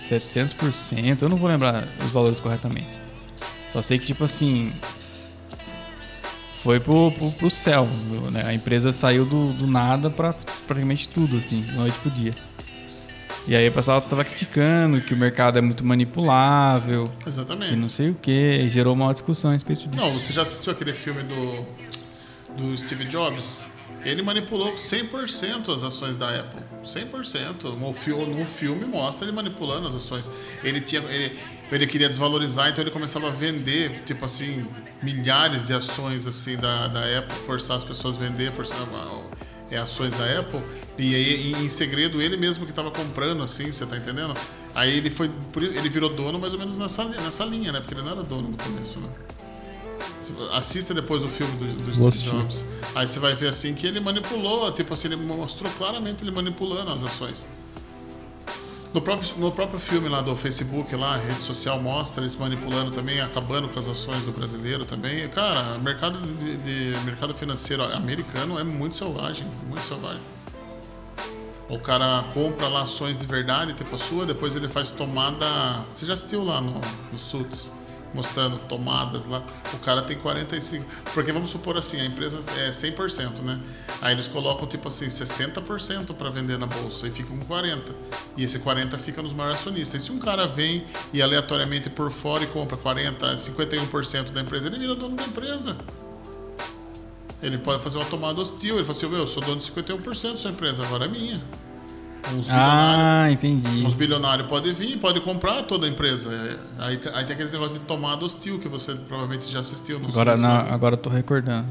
700%, 0.01 1.21
eu 1.21 1.29
não 1.29 1.37
vou 1.37 1.49
lembrar 1.49 1.87
os 2.03 2.11
valores 2.11 2.39
corretamente. 2.39 2.99
Só 3.71 3.81
sei 3.81 3.97
que, 3.97 4.05
tipo 4.05 4.23
assim. 4.23 4.73
Foi 6.57 6.79
pro, 6.79 7.11
pro, 7.11 7.31
pro 7.31 7.49
céu. 7.49 7.87
Né? 8.31 8.43
A 8.45 8.53
empresa 8.53 8.91
saiu 8.91 9.25
do, 9.25 9.51
do 9.53 9.67
nada 9.67 10.09
pra 10.09 10.33
praticamente 10.65 11.09
tudo, 11.09 11.37
assim, 11.37 11.63
da 11.63 11.73
noite 11.73 11.97
pro 11.99 12.09
dia. 12.09 12.35
E 13.45 13.55
aí 13.55 13.67
o 13.67 13.71
pessoal 13.73 13.99
tava 14.01 14.23
criticando 14.23 15.01
que 15.01 15.13
o 15.13 15.17
mercado 15.17 15.57
é 15.57 15.61
muito 15.61 15.83
manipulável, 15.83 17.09
que 17.21 17.27
Exatamente. 17.27 17.75
não 17.75 17.89
sei 17.89 18.11
o 18.11 18.15
que, 18.15 18.69
gerou 18.69 18.93
uma 18.93 19.11
discussão 19.11 19.51
a 19.51 19.53
respeito 19.53 19.89
disso. 19.89 20.01
Não, 20.01 20.09
você 20.11 20.31
já 20.31 20.43
assistiu 20.43 20.71
aquele 20.71 20.93
filme 20.93 21.23
do, 21.23 21.65
do 22.55 22.77
Steve 22.77 23.03
Jobs? 23.03 23.61
Ele 24.03 24.21
manipulou 24.21 24.73
100% 24.73 25.73
as 25.73 25.83
ações 25.83 26.15
da 26.15 26.29
Apple. 26.39 26.61
100%. 26.83 27.63
No, 27.63 28.27
no 28.27 28.45
filme 28.45 28.85
mostra 28.85 29.25
ele 29.25 29.31
manipulando 29.31 29.87
as 29.87 29.95
ações. 29.95 30.29
Ele, 30.63 30.81
tinha, 30.81 31.01
ele, 31.03 31.37
ele 31.71 31.87
queria 31.87 32.09
desvalorizar, 32.09 32.69
então 32.69 32.83
ele 32.83 32.91
começava 32.91 33.27
a 33.27 33.31
vender, 33.31 34.03
tipo 34.05 34.25
assim, 34.25 34.65
milhares 35.01 35.65
de 35.65 35.73
ações 35.73 36.27
assim 36.27 36.57
da, 36.57 36.87
da 36.87 37.19
Apple, 37.19 37.35
forçar 37.45 37.77
as 37.77 37.85
pessoas 37.85 38.15
a 38.15 38.19
vender, 38.19 38.51
forçar 38.51 38.77
é, 39.71 39.77
ações 39.77 40.13
da 40.13 40.39
Apple. 40.39 40.61
E 40.97 41.15
aí, 41.15 41.51
em 41.53 41.69
segredo, 41.69 42.21
ele 42.21 42.37
mesmo 42.37 42.65
que 42.65 42.71
estava 42.71 42.91
comprando, 42.91 43.41
assim, 43.41 43.71
você 43.71 43.85
tá 43.85 43.97
entendendo? 43.97 44.35
Aí 44.75 44.97
ele 44.97 45.09
foi. 45.09 45.31
Ele 45.55 45.89
virou 45.89 46.09
dono 46.09 46.37
mais 46.37 46.53
ou 46.53 46.59
menos 46.59 46.77
nessa, 46.77 47.05
nessa 47.05 47.43
linha, 47.45 47.71
né? 47.71 47.79
Porque 47.79 47.93
ele 47.93 48.03
não 48.03 48.11
era 48.11 48.23
dono 48.23 48.49
no 48.49 48.57
começo, 48.57 48.99
né? 48.99 49.09
Assista 50.51 50.93
depois 50.93 51.23
o 51.23 51.27
filme 51.29 51.55
do, 51.57 51.73
do 51.73 51.91
Steve 51.93 52.07
assistir. 52.07 52.29
Jobs. 52.31 52.65
Aí 52.95 53.07
você 53.07 53.19
vai 53.19 53.35
ver 53.35 53.47
assim 53.47 53.73
que 53.73 53.85
ele 53.87 53.99
manipulou, 53.99 54.71
tipo 54.71 54.93
assim, 54.93 55.07
ele 55.07 55.17
mostrou 55.17 55.71
claramente 55.77 56.23
ele 56.23 56.31
manipulando 56.31 56.91
as 56.91 57.03
ações. 57.03 57.45
No 58.93 59.01
próprio, 59.01 59.27
no 59.37 59.51
próprio 59.51 59.79
filme 59.79 60.07
lá 60.07 60.21
do 60.21 60.35
Facebook, 60.35 60.95
lá, 60.95 61.15
a 61.15 61.17
rede 61.17 61.41
social 61.41 61.79
mostra 61.81 62.21
eles 62.21 62.35
manipulando 62.35 62.91
também, 62.91 63.19
acabando 63.21 63.67
com 63.67 63.79
as 63.79 63.87
ações 63.87 64.23
do 64.23 64.31
brasileiro 64.31 64.85
também. 64.85 65.27
Cara, 65.29 65.79
mercado 65.79 66.19
de, 66.21 66.57
de- 66.57 66.99
mercado 67.03 67.33
financeiro 67.33 67.81
americano 67.83 68.59
é 68.59 68.63
muito 68.63 68.95
selvagem, 68.95 69.47
muito 69.67 69.81
selvagem. 69.87 70.21
O 71.67 71.79
cara 71.79 72.23
compra 72.35 72.67
lá 72.67 72.83
ações 72.83 73.17
de 73.17 73.25
verdade, 73.25 73.73
tipo 73.73 73.95
a 73.95 73.97
sua, 73.97 74.27
depois 74.27 74.55
ele 74.55 74.69
faz 74.69 74.91
tomada. 74.91 75.45
Você 75.91 76.05
já 76.05 76.13
assistiu 76.13 76.43
lá 76.43 76.61
no, 76.61 76.79
no 77.11 77.17
Suits? 77.17 77.71
Mostrando 78.13 78.57
tomadas 78.67 79.25
lá. 79.25 79.43
O 79.73 79.79
cara 79.79 80.01
tem 80.01 80.17
45. 80.17 80.85
Porque 81.13 81.31
vamos 81.31 81.49
supor 81.49 81.77
assim, 81.77 81.99
a 81.99 82.05
empresa 82.05 82.39
é 82.59 82.69
100%, 82.69 83.39
né? 83.41 83.59
Aí 84.01 84.13
eles 84.13 84.27
colocam 84.27 84.67
tipo 84.67 84.87
assim 84.87 85.07
60% 85.07 86.13
para 86.13 86.29
vender 86.29 86.57
na 86.57 86.67
bolsa 86.67 87.07
e 87.07 87.11
ficam 87.11 87.37
com 87.37 87.45
40. 87.45 87.93
E 88.37 88.43
esse 88.43 88.59
40 88.59 88.97
fica 88.99 89.21
nos 89.21 89.33
maiores 89.33 89.59
acionistas. 89.59 90.01
E 90.01 90.05
se 90.05 90.11
um 90.11 90.19
cara 90.19 90.45
vem 90.45 90.85
e 91.11 91.21
aleatoriamente 91.21 91.89
por 91.89 92.11
fora 92.11 92.43
e 92.43 92.47
compra 92.47 92.77
40, 92.77 93.35
51% 93.35 94.31
da 94.31 94.41
empresa, 94.41 94.67
ele 94.67 94.77
vira 94.77 94.95
dono 94.95 95.15
da 95.15 95.23
empresa. 95.23 95.77
Ele 97.41 97.57
pode 97.57 97.83
fazer 97.83 97.97
uma 97.97 98.05
tomada 98.05 98.39
hostil. 98.39 98.75
Ele 98.75 98.83
fala 98.83 98.97
assim: 98.97 99.07
"Meu, 99.07 99.19
eu 99.19 99.27
sou 99.27 99.43
dono 99.43 99.57
de 99.57 99.63
51% 99.65 100.31
da 100.31 100.37
sua 100.37 100.51
empresa, 100.51 100.83
agora 100.85 101.05
é 101.05 101.07
minha. 101.07 101.41
Uns 102.31 102.47
ah, 102.49 103.27
entendi. 103.31 103.85
Uns 103.85 103.93
bilionários 103.93 104.47
podem 104.47 104.73
vir, 104.73 104.97
podem 104.97 105.21
comprar 105.21 105.63
toda 105.63 105.85
a 105.85 105.89
empresa. 105.89 106.31
É, 106.33 106.83
Aí, 106.83 106.99
aí 107.13 107.25
tem 107.25 107.33
aqueles 107.33 107.51
negócios 107.51 107.77
de 107.79 107.85
tomada 107.85 108.23
hostil 108.25 108.59
que 108.59 108.67
você 108.69 108.95
provavelmente 108.95 109.51
já 109.51 109.59
assistiu 109.59 109.99
no 109.99 110.07
Agora, 110.07 110.37
na, 110.37 110.63
né? 110.63 110.69
agora 110.71 110.93
eu 110.93 110.97
tô 110.97 111.09
recordando. 111.09 111.67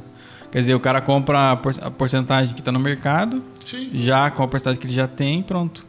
Quer 0.51 0.61
dizer, 0.61 0.75
o 0.75 0.81
cara 0.81 1.01
compra 1.01 1.53
a 1.53 1.57
por- 1.57 1.73
a 1.83 1.91
porcentagem 1.91 2.55
que 2.55 2.63
tá 2.63 2.71
no 2.71 2.79
mercado, 2.79 3.43
Sim. 3.65 3.91
já 3.95 4.31
com 4.31 4.43
a 4.43 4.49
porcentagem 4.49 4.79
que 4.81 4.87
ele 4.87 4.93
já 4.95 5.09
tem, 5.09 5.43
pronto. 5.43 5.87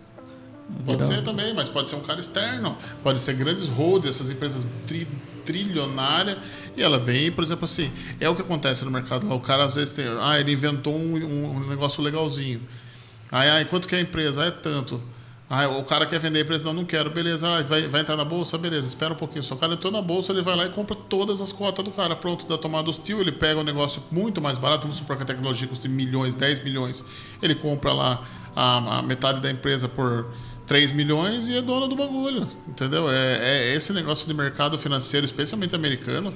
Pode 0.86 1.06
ser 1.06 1.21
também, 1.23 1.54
mas 1.54 1.67
pode 1.67 1.89
ser 1.89 1.97
um 1.97 2.02
cara 2.02 2.19
externo. 2.21 2.76
Pode 3.04 3.19
ser 3.19 3.34
grandes 3.34 3.67
holders, 3.67 4.15
essas 4.15 4.30
empresas 4.32 4.65
tri, 4.88 5.06
trilionárias. 5.45 6.38
E 6.76 6.82
ela 6.82 6.97
vem, 6.97 7.32
por 7.32 7.43
exemplo, 7.43 7.65
assim, 7.65 7.91
é 8.19 8.28
o 8.30 8.36
que 8.36 8.41
acontece 8.41 8.84
no 8.86 8.89
mercado 8.89 9.28
lá. 9.28 9.36
O 9.36 9.39
cara 9.41 9.65
às 9.65 9.76
vezes 9.76 9.93
tem. 9.93 10.06
Ah, 10.21 10.39
ele 10.39 10.54
inventou 10.54 10.95
um, 10.95 11.15
um- 11.17 11.58
um 11.58 11.67
negócio 11.67 12.02
legalzinho. 12.02 12.62
Aí, 13.34 13.50
aí, 13.50 13.65
quanto 13.65 13.88
que 13.88 13.96
é 13.96 13.98
a 13.98 14.02
empresa? 14.02 14.46
É 14.46 14.52
tanto. 14.52 15.02
Ah, 15.50 15.67
o 15.67 15.84
cara 15.84 16.06
quer 16.06 16.19
vender 16.19 16.38
a 16.38 16.41
empresa, 16.43 16.63
não, 16.63 16.72
não 16.72 16.86
quero. 16.86 17.10
Beleza, 17.10 17.63
vai, 17.63 17.88
vai 17.88 18.02
entrar 18.02 18.15
na 18.15 18.24
bolsa? 18.24 18.60
Beleza, 18.60 18.88
espera 18.88 19.12
um 19.12 19.15
pouquinho. 19.15 19.41
Se 19.41 19.52
o 19.52 19.56
cara 19.56 19.74
entrou 19.74 19.91
na 19.91 20.04
bolsa, 20.04 20.32
ele 20.32 20.43
vai 20.43 20.56
lá 20.56 20.65
e 20.65 20.69
compra 20.69 20.96
todas 20.96 21.41
as 21.41 21.52
cotas 21.52 21.84
do 21.84 21.89
cara. 21.89 22.15
Pronto, 22.15 22.46
da 22.46 22.60
tomada 22.60 22.91
hostil, 22.91 23.19
ele 23.19 23.32
pega 23.32 23.60
um 23.60 23.63
negócio 23.63 24.04
muito 24.12 24.39
mais 24.39 24.60
barato, 24.60 24.84
vamos 24.84 24.98
supor 24.98 25.17
que 25.17 25.24
a 25.24 25.26
tecnologia 25.26 25.67
custe 25.67 25.89
milhões, 25.89 26.36
10 26.36 26.63
milhões. 26.63 27.04
Ele 27.41 27.56
compra 27.56 27.91
lá 27.91 28.24
a, 28.56 29.00
a 29.00 29.02
metade 29.02 29.41
da 29.41 29.50
empresa 29.50 29.89
por 29.89 30.32
3 30.67 30.91
milhões 30.91 31.50
e 31.50 31.58
é 31.58 31.62
dono 31.63 31.88
do 31.88 31.96
bagulho. 31.96 32.48
Entendeu? 32.67 33.10
É, 33.10 33.72
é 33.72 33.76
esse 33.76 33.91
negócio 33.93 34.28
de 34.28 34.34
mercado 34.36 34.78
financeiro, 34.78 35.26
especialmente 35.26 35.74
americano. 35.74 36.36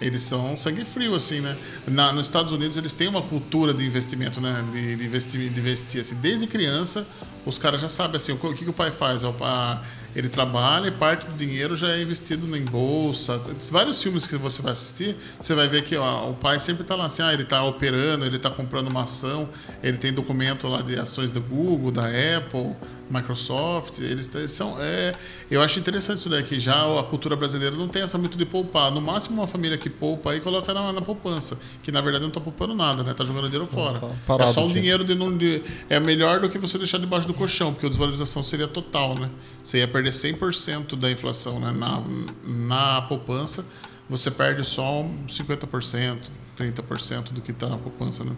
Eles 0.00 0.22
são 0.22 0.56
sangue 0.56 0.84
frio, 0.84 1.14
assim, 1.14 1.40
né? 1.40 1.56
Na, 1.86 2.12
nos 2.12 2.26
Estados 2.26 2.52
Unidos, 2.52 2.76
eles 2.76 2.92
têm 2.92 3.08
uma 3.08 3.22
cultura 3.22 3.72
de 3.72 3.84
investimento, 3.86 4.40
né? 4.40 4.64
De, 4.70 4.96
de 4.96 5.04
investir, 5.06 5.50
de 5.50 5.60
investir, 5.60 6.00
assim. 6.02 6.14
Desde 6.16 6.46
criança, 6.46 7.06
os 7.46 7.56
caras 7.58 7.80
já 7.80 7.88
sabem, 7.88 8.16
assim, 8.16 8.32
o 8.32 8.36
que, 8.36 8.64
que 8.64 8.70
o 8.70 8.74
pai 8.74 8.92
faz? 8.92 9.24
O 9.24 9.32
pa- 9.32 9.82
ele 10.16 10.30
trabalha 10.30 10.88
e 10.88 10.90
parte 10.90 11.26
do 11.26 11.36
dinheiro 11.36 11.76
já 11.76 11.90
é 11.90 12.00
investido 12.00 12.56
em 12.56 12.64
bolsa. 12.64 13.38
Vários 13.70 14.02
filmes 14.02 14.26
que 14.26 14.38
você 14.38 14.62
vai 14.62 14.72
assistir, 14.72 15.14
você 15.38 15.54
vai 15.54 15.68
ver 15.68 15.82
que 15.82 15.94
ó, 15.94 16.30
o 16.30 16.34
pai 16.34 16.58
sempre 16.58 16.82
está 16.82 16.96
lá, 16.96 17.04
assim, 17.04 17.22
ah, 17.22 17.34
ele 17.34 17.42
está 17.42 17.62
operando, 17.62 18.24
ele 18.24 18.36
está 18.36 18.48
comprando 18.48 18.88
uma 18.88 19.02
ação, 19.02 19.46
ele 19.82 19.98
tem 19.98 20.14
documento 20.14 20.66
lá 20.68 20.80
de 20.80 20.98
ações 20.98 21.30
do 21.30 21.42
Google, 21.42 21.90
da 21.90 22.06
Apple, 22.06 22.74
Microsoft, 23.10 23.98
eles 23.98 24.30
são... 24.48 24.76
É, 24.80 25.14
eu 25.50 25.60
acho 25.60 25.78
interessante 25.78 26.18
isso 26.18 26.30
daqui. 26.30 26.58
Já 26.58 26.98
a 26.98 27.02
cultura 27.04 27.36
brasileira 27.36 27.76
não 27.76 27.86
tem 27.86 28.02
essa 28.02 28.16
muito 28.16 28.36
de 28.36 28.44
poupar. 28.44 28.90
No 28.90 29.00
máximo, 29.00 29.36
uma 29.36 29.46
família 29.46 29.76
que 29.76 29.88
poupa 29.88 30.32
aí 30.32 30.40
coloca 30.40 30.72
na, 30.72 30.92
na 30.92 31.00
poupança, 31.00 31.58
que 31.82 31.92
na 31.92 32.00
verdade 32.00 32.22
não 32.22 32.28
está 32.28 32.40
poupando 32.40 32.74
nada, 32.74 33.02
né? 33.04 33.12
Está 33.12 33.24
jogando 33.24 33.44
dinheiro 33.44 33.66
fora. 33.66 33.98
tá 33.98 34.08
parado 34.26 34.50
é 34.50 34.52
só 34.54 34.64
um 34.64 34.72
dinheiro 34.72 35.04
de 35.04 35.14
não. 35.14 35.36
De, 35.36 35.62
é 35.88 36.00
melhor 36.00 36.40
do 36.40 36.48
que 36.48 36.58
você 36.58 36.78
deixar 36.78 36.98
debaixo 36.98 37.28
do 37.28 37.34
colchão, 37.34 37.72
porque 37.72 37.86
a 37.86 37.88
desvalorização 37.88 38.42
seria 38.42 38.66
total, 38.66 39.14
né? 39.14 39.30
Você 39.62 39.78
ia 39.78 39.88
perder 39.88 40.05
100% 40.10 40.96
da 40.96 41.10
inflação, 41.10 41.58
né? 41.60 41.72
Na, 41.72 42.02
na 42.44 43.02
poupança, 43.02 43.64
você 44.08 44.30
perde 44.30 44.64
só 44.64 45.02
uns 45.02 45.38
50%, 45.38 46.30
30% 46.58 47.32
do 47.32 47.40
que 47.40 47.50
está 47.50 47.68
na 47.68 47.76
poupança, 47.78 48.24
né? 48.24 48.32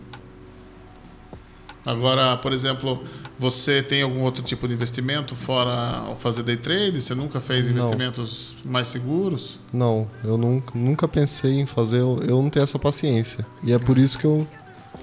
Agora, 1.87 2.37
por 2.37 2.53
exemplo, 2.53 3.03
você 3.39 3.83
tem 3.83 4.03
algum 4.03 4.21
outro 4.23 4.43
tipo 4.43 4.69
de 4.69 4.75
investimento 4.75 5.35
fora 5.35 6.15
fazer 6.17 6.43
day 6.43 6.57
trade? 6.57 7.01
Você 7.01 7.15
nunca 7.15 7.41
fez 7.41 7.67
Não. 7.67 7.73
investimentos 7.77 8.57
mais 8.67 8.89
seguros? 8.89 9.59
Não, 9.73 10.11
eu 10.23 10.37
nunca, 10.37 10.77
nunca 10.79 11.09
pensei 11.09 11.61
em 11.61 11.65
fazer, 11.67 12.01
eu, 12.01 12.21
eu 12.29 12.43
não 12.43 12.51
tenho 12.51 12.63
essa 12.65 12.79
paciência. 12.79 13.47
E 13.63 13.73
é 13.73 13.79
por 13.79 13.97
isso 13.97 14.19
que 14.19 14.27
eu, 14.27 14.47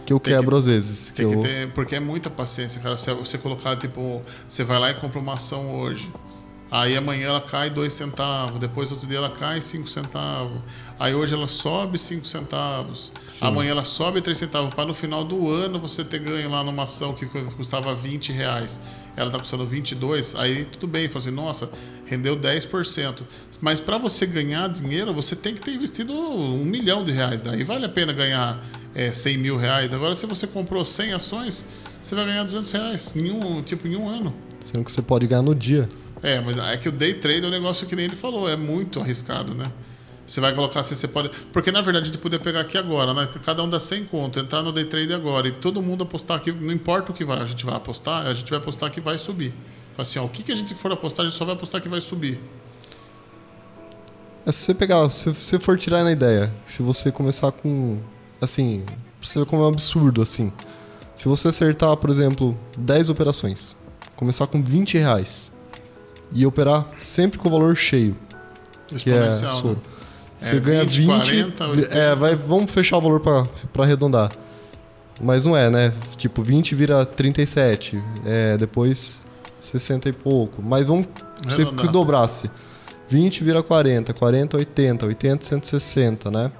que 0.05 0.13
eu 0.13 0.19
Tem 0.19 0.33
que- 0.33 0.39
quebro 0.39 0.55
às 0.57 0.65
vezes. 0.67 1.09
Que 1.09 1.23
Tem 1.23 1.29
que 1.31 1.35
eu, 1.37 1.41
ter, 1.41 1.71
porque 1.73 1.95
é 1.95 1.99
muita 1.99 2.29
paciência, 2.29 2.79
cara. 2.79 2.95
Você, 2.95 3.11
você 3.15 3.37
colocar, 3.39 3.75
tipo, 3.77 4.21
você 4.47 4.63
vai 4.63 4.77
lá 4.77 4.91
e 4.91 4.93
compra 4.95 5.19
uma 5.19 5.33
ação 5.33 5.79
hoje. 5.79 6.11
Aí 6.75 6.97
amanhã 6.97 7.29
ela 7.29 7.39
cai 7.39 7.69
2 7.69 7.93
centavos, 7.93 8.59
depois 8.59 8.91
outro 8.91 9.07
dia 9.07 9.17
ela 9.17 9.29
cai 9.29 9.61
5 9.61 9.87
centavos. 9.87 10.59
Aí 10.99 11.15
hoje 11.15 11.33
ela 11.33 11.47
sobe 11.47 11.97
5 11.97 12.27
centavos. 12.27 13.13
Sim. 13.29 13.45
Amanhã 13.45 13.71
ela 13.71 13.85
sobe 13.85 14.19
3 14.19 14.37
centavos. 14.37 14.73
Para 14.73 14.85
no 14.85 14.93
final 14.93 15.23
do 15.23 15.49
ano 15.49 15.79
você 15.79 16.03
ter 16.03 16.19
ganho 16.19 16.49
lá 16.49 16.65
numa 16.65 16.83
ação 16.83 17.13
que 17.13 17.25
custava 17.27 17.95
20 17.95 18.33
reais. 18.33 18.77
Ela 19.15 19.27
está 19.27 19.39
custando 19.39 19.65
22, 19.65 20.35
aí 20.35 20.65
tudo 20.65 20.85
bem, 20.85 21.07
fala 21.07 21.19
assim, 21.23 21.31
nossa, 21.31 21.71
rendeu 22.05 22.35
10%. 22.35 23.21
Mas 23.61 23.79
para 23.79 23.97
você 23.97 24.25
ganhar 24.25 24.67
dinheiro, 24.67 25.13
você 25.13 25.33
tem 25.33 25.55
que 25.55 25.61
ter 25.61 25.71
investido 25.71 26.11
um 26.11 26.65
milhão 26.65 27.05
de 27.05 27.13
reais. 27.13 27.41
Daí 27.41 27.63
vale 27.63 27.85
a 27.85 27.89
pena 27.89 28.11
ganhar 28.11 28.61
é, 28.93 29.13
100 29.13 29.37
mil 29.37 29.55
reais. 29.55 29.93
Agora, 29.93 30.13
se 30.13 30.25
você 30.25 30.45
comprou 30.45 30.83
100 30.83 31.13
ações, 31.13 31.65
você 32.01 32.15
vai 32.15 32.25
ganhar 32.25 32.43
200 32.43 32.69
reais, 32.73 33.13
em 33.15 33.31
um, 33.31 33.63
tipo, 33.63 33.87
em 33.87 33.95
um 33.95 34.09
ano. 34.09 34.35
Sendo 34.59 34.83
que 34.83 34.91
você 34.91 35.01
pode 35.01 35.25
ganhar 35.25 35.41
no 35.41 35.55
dia. 35.55 35.87
É, 36.25 36.41
mas 36.41 36.57
é 36.57 36.75
que 36.75 36.89
o 36.89 36.91
day 36.91 37.13
trade 37.13 37.45
é 37.45 37.47
um 37.47 37.51
negócio 37.51 37.85
que 37.85 37.95
nem 37.95 38.05
ele 38.05 38.15
falou, 38.15 38.49
é 38.49 38.55
muito 38.55 38.99
arriscado, 38.99 39.53
né? 39.53 39.71
Você 40.25 40.41
vai 40.41 40.55
colocar 40.55 40.79
assim, 40.79 40.95
você 40.95 41.07
pode. 41.07 41.29
Porque 41.53 41.71
na 41.71 41.81
verdade 41.81 42.05
a 42.05 42.07
gente 42.07 42.17
poderia 42.17 42.43
pegar 42.43 42.61
aqui 42.61 42.79
agora, 42.79 43.13
né? 43.13 43.29
Cada 43.45 43.61
um 43.61 43.69
dá 43.69 43.79
100 43.79 44.05
conto, 44.05 44.39
entrar 44.39 44.63
no 44.63 44.71
day 44.71 44.85
trade 44.85 45.13
agora 45.13 45.47
e 45.47 45.51
todo 45.51 45.83
mundo 45.83 46.01
apostar 46.01 46.37
aqui, 46.37 46.51
não 46.51 46.73
importa 46.73 47.11
o 47.11 47.13
que 47.13 47.23
vai, 47.23 47.39
a 47.39 47.45
gente 47.45 47.63
vai 47.63 47.75
apostar, 47.75 48.25
a 48.25 48.33
gente 48.33 48.49
vai 48.49 48.57
apostar 48.57 48.89
que 48.89 48.99
vai 48.99 49.19
subir. 49.19 49.53
Assim, 49.95 50.17
ó, 50.17 50.25
o 50.25 50.29
que, 50.29 50.41
que 50.41 50.51
a 50.51 50.55
gente 50.55 50.73
for 50.73 50.91
apostar, 50.91 51.27
a 51.27 51.29
gente 51.29 51.37
só 51.37 51.45
vai 51.45 51.53
apostar 51.53 51.79
que 51.79 51.87
vai 51.87 52.01
subir. 52.01 52.39
É 54.47 54.51
se 54.51 54.61
você 54.61 54.73
pegar, 54.73 55.07
se 55.11 55.29
você 55.29 55.59
for 55.59 55.77
tirar 55.77 56.03
na 56.03 56.11
ideia, 56.11 56.51
se 56.65 56.81
você 56.81 57.11
começar 57.11 57.51
com. 57.51 58.01
Assim, 58.41 58.81
pra 58.83 59.29
você 59.29 59.37
ver 59.37 59.45
como 59.45 59.61
é 59.61 59.65
um 59.65 59.69
absurdo, 59.69 60.23
assim. 60.23 60.51
Se 61.15 61.27
você 61.27 61.49
acertar, 61.49 61.95
por 61.97 62.09
exemplo, 62.09 62.57
10 62.75 63.11
operações, 63.11 63.77
começar 64.15 64.47
com 64.47 64.63
20 64.63 64.97
reais 64.97 65.53
e 66.31 66.45
operar 66.45 66.87
sempre 66.97 67.37
com 67.39 67.47
o 67.47 67.51
valor 67.51 67.75
cheio, 67.75 68.15
que 68.97 69.09
é 69.09 69.29
soro. 69.29 69.69
né? 69.69 69.75
Você 70.37 70.57
É, 70.57 70.59
ganha 70.59 70.83
20, 70.83 70.97
20. 70.97 71.07
40, 71.07 71.67
80. 71.67 71.97
é, 71.97 72.15
vai, 72.15 72.35
vamos 72.35 72.69
fechar 72.71 72.97
o 72.97 73.01
valor 73.01 73.19
para 73.21 73.47
arredondar. 73.83 74.31
Mas 75.21 75.45
não 75.45 75.55
é, 75.55 75.69
né? 75.69 75.93
Tipo, 76.17 76.43
20 76.43 76.75
vira 76.75 77.05
37, 77.05 78.01
é, 78.25 78.57
depois 78.57 79.23
60 79.61 80.09
e 80.09 80.13
pouco. 80.13 80.61
Mas 80.61 80.85
vamos 80.85 81.07
se 81.47 81.53
Arredondar. 81.61 81.85
que 81.85 81.91
dobrasse. 81.91 82.51
20 83.07 83.43
vira 83.43 83.63
40, 83.63 84.13
40, 84.13 84.57
80, 84.57 85.05
80, 85.05 85.45
160, 85.45 86.29
né? 86.31 86.51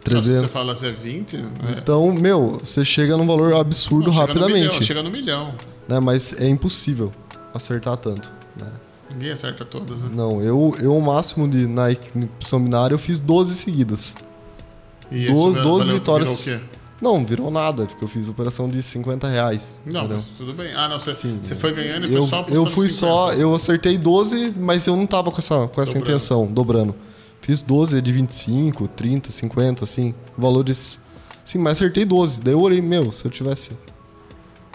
Então, 0.00 0.22
se 0.22 0.26
você 0.28 0.32
300. 0.34 0.52
fala 0.52 0.72
assim, 0.72 0.86
é 0.86 0.90
20, 0.92 1.36
né? 1.36 1.48
Então, 1.82 2.12
meu, 2.12 2.60
você 2.62 2.84
chega 2.84 3.16
num 3.16 3.26
valor 3.26 3.54
absurdo 3.56 4.06
Não, 4.06 4.12
chega 4.12 4.34
no 4.34 4.34
milhão, 4.46 4.48
rapidamente. 4.58 4.84
chega 4.86 5.02
no 5.02 5.10
milhão. 5.10 5.54
Né? 5.88 5.98
Mas 6.00 6.32
é 6.40 6.48
impossível 6.48 7.12
acertar 7.52 7.96
tanto. 7.96 8.30
Né? 8.58 8.70
Ninguém 9.10 9.30
acerta 9.30 9.64
todas, 9.64 10.02
né? 10.02 10.10
Não, 10.12 10.42
eu, 10.42 10.76
eu 10.80 10.94
o 10.96 11.00
máximo 11.00 11.48
de 11.48 11.66
na 11.66 11.86
opção 12.36 12.62
binária 12.62 12.94
eu 12.94 12.98
fiz 12.98 13.18
12 13.18 13.54
seguidas. 13.54 14.14
E 15.10 15.24
esse 15.24 15.32
doze 15.34 15.54
valeu- 15.86 15.94
vitórias. 15.94 16.44
virou 16.44 16.58
o 16.58 16.60
quê? 16.60 16.66
Não, 17.00 17.24
virou 17.24 17.50
nada, 17.50 17.86
porque 17.86 18.02
eu 18.02 18.08
fiz 18.08 18.28
operação 18.28 18.68
de 18.68 18.82
50 18.82 19.28
reais. 19.28 19.80
Não, 19.86 20.00
entendeu? 20.00 20.16
mas 20.16 20.28
tudo 20.28 20.52
bem. 20.52 20.72
Ah, 20.74 20.88
não, 20.88 20.98
você, 20.98 21.14
Sim, 21.14 21.38
você 21.40 21.52
é. 21.52 21.56
foi 21.56 21.72
ganhando 21.72 22.06
e 22.08 22.12
eu, 22.14 22.26
foi 22.26 22.28
só 22.28 22.46
eu 22.48 22.66
fui 22.66 22.88
50. 22.90 22.90
só, 22.90 23.32
eu 23.32 23.54
acertei 23.54 23.96
12, 23.96 24.52
mas 24.58 24.86
eu 24.86 24.96
não 24.96 25.06
tava 25.06 25.30
com 25.30 25.38
essa, 25.38 25.68
com 25.68 25.80
essa 25.80 25.92
Dobrando. 25.92 26.10
intenção, 26.10 26.46
dobrando. 26.46 26.94
Fiz 27.40 27.62
12 27.62 28.02
de 28.02 28.12
25, 28.12 28.88
30, 28.88 29.30
50, 29.30 29.84
assim, 29.84 30.12
valores. 30.36 30.98
Sim, 31.44 31.58
mas 31.58 31.74
acertei 31.74 32.04
12. 32.04 32.40
Daí 32.42 32.52
eu 32.52 32.60
olhei, 32.60 32.82
meu, 32.82 33.12
se 33.12 33.24
eu 33.24 33.30
tivesse 33.30 33.70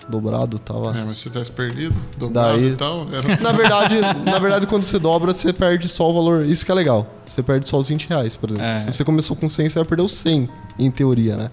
dobrado, 0.10 0.60
tava. 0.60 0.98
É, 0.98 1.04
mas 1.04 1.18
se 1.18 1.24
você 1.24 1.30
tivesse 1.30 1.52
perdido, 1.52 1.96
dobrado 2.18 2.58
Daí- 2.58 2.72
e 2.72 2.76
tal, 2.76 3.08
era... 3.12 3.36
Na 3.42 3.52
verdade, 3.52 3.96
na 4.26 4.40
verdade, 4.40 4.68
quando 4.68 4.84
você 4.84 5.00
dobra, 5.00 5.34
você 5.34 5.52
perde 5.54 5.88
só 5.90 6.10
o 6.10 6.14
valor. 6.14 6.46
Isso 6.46 6.66
que 6.66 6.72
é 6.72 6.76
legal. 6.76 7.08
Você 7.26 7.42
perde 7.42 7.70
só 7.70 7.78
os 7.78 7.88
20 7.88 8.08
reais, 8.10 8.36
por 8.36 8.50
exemplo. 8.50 8.66
É. 8.66 8.80
Se 8.80 8.94
você 8.94 9.04
começou 9.06 9.36
com 9.36 9.48
100, 9.50 9.70
você 9.70 9.80
vai 9.80 9.88
perder 9.88 10.04
os 10.04 10.12
100, 10.14 10.50
em 10.80 10.92
teoria, 10.92 11.36
né? 11.38 11.50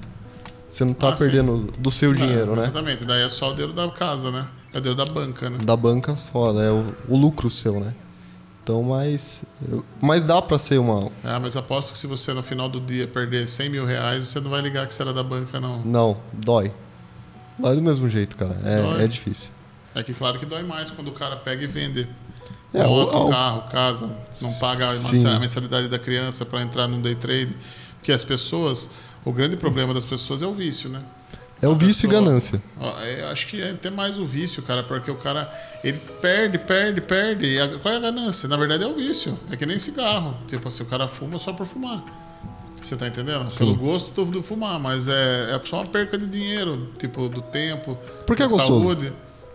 Você 0.69 0.85
não 0.85 0.93
tá 0.95 1.09
Ah, 1.11 1.17
sim. 1.17 1.25
perdendo 1.25 1.73
do 1.79 1.91
seu 1.91 2.15
dinheiro, 2.15 2.53
É, 2.53 2.57
né? 2.57 2.63
Exatamente, 2.63 3.05
daí 3.05 3.23
é 3.23 3.29
só 3.29 3.51
o 3.51 3.55
dedo 3.55 3.73
da 3.73 3.89
casa, 3.91 4.31
né? 4.31 4.47
É 4.73 4.79
o 4.79 4.81
dedo 4.81 4.95
da 4.95 5.05
banca, 5.05 5.51
né? 5.51 5.59
Da 5.65 5.77
banca 5.77 6.15
só, 6.17 6.53
né? 6.53 6.71
O, 6.71 6.95
o 7.09 7.17
lucro 7.17 7.51
seu, 7.51 7.81
né? 7.81 7.93
Então, 8.63 8.83
mas. 8.83 9.43
Mas 10.01 10.25
dá 10.25 10.41
pra 10.41 10.59
ser 10.59 10.79
uma. 10.79 11.11
Ah, 11.25 11.41
mas 11.41 11.57
aposto 11.57 11.93
que 11.93 11.99
se 11.99 12.07
você 12.07 12.33
no 12.33 12.43
final 12.43 12.69
do 12.69 12.79
dia 12.81 13.09
perder 13.09 13.49
100 13.49 13.69
mil 13.69 13.85
reais, 13.85 14.29
você 14.29 14.39
não 14.39 14.51
vai 14.51 14.61
ligar 14.61 14.87
que 14.87 14.95
você 14.95 15.03
era 15.03 15.13
da 15.13 15.25
banca, 15.25 15.59
não. 15.59 15.81
Não, 15.85 16.17
dói. 16.33 16.71
Dói 17.61 17.77
do 17.77 17.83
mesmo 17.83 18.09
jeito, 18.09 18.37
cara. 18.37 18.57
É, 18.65 19.05
é 19.05 19.07
difícil. 19.07 19.51
É 19.95 20.03
que 20.03 20.13
claro 20.15 20.39
que 20.39 20.47
dói 20.47 20.63
mais 20.63 20.91
quando 20.91 21.09
o 21.09 21.13
cara 21.13 21.37
pega 21.37 21.63
e 21.65 21.67
vende. 21.67 22.09
É, 22.73 22.85
Moto, 22.87 23.13
o- 23.15 23.27
o- 23.27 23.31
carro, 23.31 23.63
casa, 23.69 24.07
não 24.41 24.53
paga 24.61 24.89
a 24.89 24.93
Sim. 24.95 25.27
a 25.27 25.39
mensalidade 25.41 25.89
da 25.89 25.99
criança 25.99 26.47
para 26.47 26.63
entrar 26.63 26.87
num 26.87 27.01
day 27.01 27.17
trade. 27.17 27.57
Porque 27.97 28.13
as 28.13 28.23
pessoas, 28.23 28.89
o 29.25 29.33
grande 29.33 29.57
problema 29.57 29.93
das 29.93 30.05
pessoas 30.05 30.41
é 30.43 30.47
o 30.47 30.55
vício, 30.55 30.89
né? 30.89 31.03
É 31.61 31.67
o 31.69 31.73
a 31.73 31.75
vício 31.75 32.07
e 32.07 32.09
pessoa- 32.09 32.25
ganância. 32.25 32.63
Ó, 32.79 32.99
é, 33.01 33.25
acho 33.31 33.49
que 33.49 33.61
é 33.61 33.73
até 33.73 33.91
mais 33.91 34.19
o 34.19 34.25
vício, 34.25 34.63
cara, 34.63 34.83
porque 34.85 35.11
o 35.11 35.17
cara 35.17 35.53
ele 35.85 35.99
perde, 35.99 36.57
perde, 36.59 37.01
perde. 37.01 37.47
E 37.47 37.61
a- 37.61 37.77
qual 37.81 37.93
é 37.93 37.97
a 37.97 38.01
ganância? 38.01 38.49
Na 38.49 38.57
verdade 38.57 38.85
é 38.85 38.87
o 38.87 38.95
vício. 38.95 39.37
É 39.51 39.57
que 39.57 39.67
nem 39.67 39.79
cigarro. 39.79 40.37
Tipo 40.47 40.69
assim, 40.69 40.85
o 40.85 40.87
cara 40.87 41.09
fuma 41.09 41.37
só 41.39 41.53
por 41.53 41.67
fumar. 41.67 42.03
Você 42.83 42.97
tá 42.97 43.07
entendendo? 43.09 43.47
Pelo 43.57 43.75
gosto 43.77 44.13
do, 44.25 44.31
do 44.31 44.43
fumar, 44.43 44.79
mas 44.81 45.07
é, 45.09 45.55
é 45.55 45.61
só 45.65 45.77
uma 45.83 45.87
perca 45.87 46.17
de 46.19 46.27
dinheiro, 46.27 46.89
tipo, 46.99 47.29
do 47.29 47.43
tempo, 47.43 47.99
Porque 48.27 48.43
é 48.43 48.47
da 48.47 48.53
gostoso. 48.53 48.81
saúde. 48.81 49.13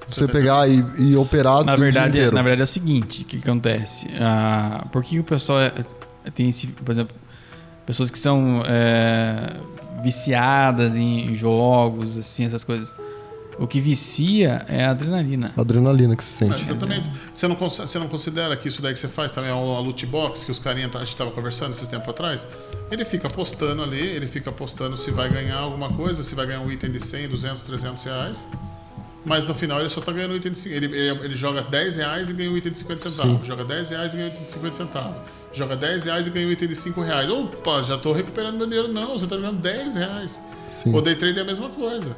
Você 0.07 0.27
tá 0.27 0.33
pegar 0.33 0.69
e, 0.69 0.83
e 0.99 1.15
operar 1.17 1.63
Na 1.63 1.75
verdade, 1.75 2.19
na 2.31 2.41
verdade 2.43 2.61
é 2.61 2.63
o 2.63 2.67
seguinte, 2.67 3.23
o 3.23 3.25
que, 3.25 3.37
que 3.39 3.49
acontece? 3.49 4.07
Ah, 4.21 4.85
por 4.91 5.03
que 5.03 5.19
o 5.19 5.23
pessoal 5.23 5.59
é- 5.61 5.71
tem 6.31 6.49
esse, 6.49 6.67
por 6.67 6.91
exemplo, 6.91 7.15
pessoas 7.87 8.11
que 8.11 8.19
são 8.19 8.61
é, 8.67 9.53
viciadas 10.03 10.95
em 10.97 11.35
jogos, 11.35 12.17
assim, 12.17 12.45
essas 12.45 12.63
coisas. 12.63 12.93
O 13.57 13.65
que 13.67 13.79
vicia 13.79 14.65
é 14.67 14.83
a 14.85 14.91
adrenalina. 14.91 15.51
Adrenalina 15.57 16.15
que 16.15 16.23
se 16.25 16.43
É, 16.43 16.47
sente. 16.49 16.61
exatamente. 16.61 17.09
Você 17.33 17.47
não, 17.47 17.55
você 17.55 17.97
não 17.99 18.07
considera 18.09 18.55
que 18.57 18.67
isso 18.67 18.81
daí 18.81 18.93
que 18.93 18.99
você 18.99 19.07
faz 19.07 19.31
também 19.31 19.49
é 19.49 19.53
uma 19.53 19.79
loot 19.79 20.05
box 20.05 20.43
que 20.43 20.51
os 20.51 20.59
carinhas 20.59 20.93
a 20.95 20.99
gente 20.99 21.07
estava 21.09 21.31
conversando 21.31 21.71
esses 21.71 21.87
tempos 21.87 22.09
atrás? 22.09 22.47
Ele 22.91 23.05
fica 23.05 23.27
apostando 23.27 23.81
ali, 23.81 23.99
ele 24.01 24.27
fica 24.27 24.49
apostando 24.49 24.97
se 24.97 25.09
vai 25.11 25.29
ganhar 25.29 25.57
alguma 25.57 25.89
coisa, 25.89 26.21
se 26.21 26.35
vai 26.35 26.45
ganhar 26.47 26.59
um 26.61 26.71
item 26.71 26.91
de 26.91 26.99
100, 26.99 27.29
200, 27.29 27.63
300 27.63 28.03
reais. 28.03 28.47
Mas 29.23 29.43
no 29.45 29.55
final 29.55 29.79
ele 29.79 29.89
só 29.89 30.01
tá 30.01 30.11
ganhando 30.11 30.33
um 30.33 30.37
item 30.37 30.51
de 30.51 30.59
50. 30.59 30.85
Ele, 30.85 30.95
ele, 30.97 31.19
ele 31.25 31.35
joga 31.35 31.61
10 31.63 31.95
reais 31.95 32.29
e 32.29 32.33
ganha 32.33 32.51
um 32.51 32.57
item 32.57 32.71
de 32.71 32.77
50 32.79 33.09
centavos. 33.09 33.47
Joga 33.47 33.65
10 33.65 33.89
reais 33.89 34.13
e 34.13 34.17
ganha 34.17 34.29
um 34.29 34.31
item 34.33 34.43
de 34.43 34.51
50 34.51 34.73
centavos. 34.77 35.15
Joga 35.51 35.75
10 35.75 36.03
reais 36.05 36.27
e 36.27 36.29
ganha 36.29 36.47
um 36.47 36.51
item 36.51 36.67
de 36.67 36.75
5 36.75 37.01
reais. 37.01 37.29
Opa, 37.31 37.81
já 37.81 37.97
tô 37.97 38.11
recuperando 38.13 38.55
meu 38.57 38.67
dinheiro. 38.67 38.87
Não, 38.93 39.17
você 39.17 39.25
tá 39.25 39.35
jogando 39.37 39.57
10 39.59 39.95
reais. 39.95 40.41
Sim. 40.69 40.93
O 40.93 41.01
day 41.01 41.15
trade 41.15 41.39
é 41.39 41.41
a 41.41 41.45
mesma 41.45 41.69
coisa. 41.69 42.15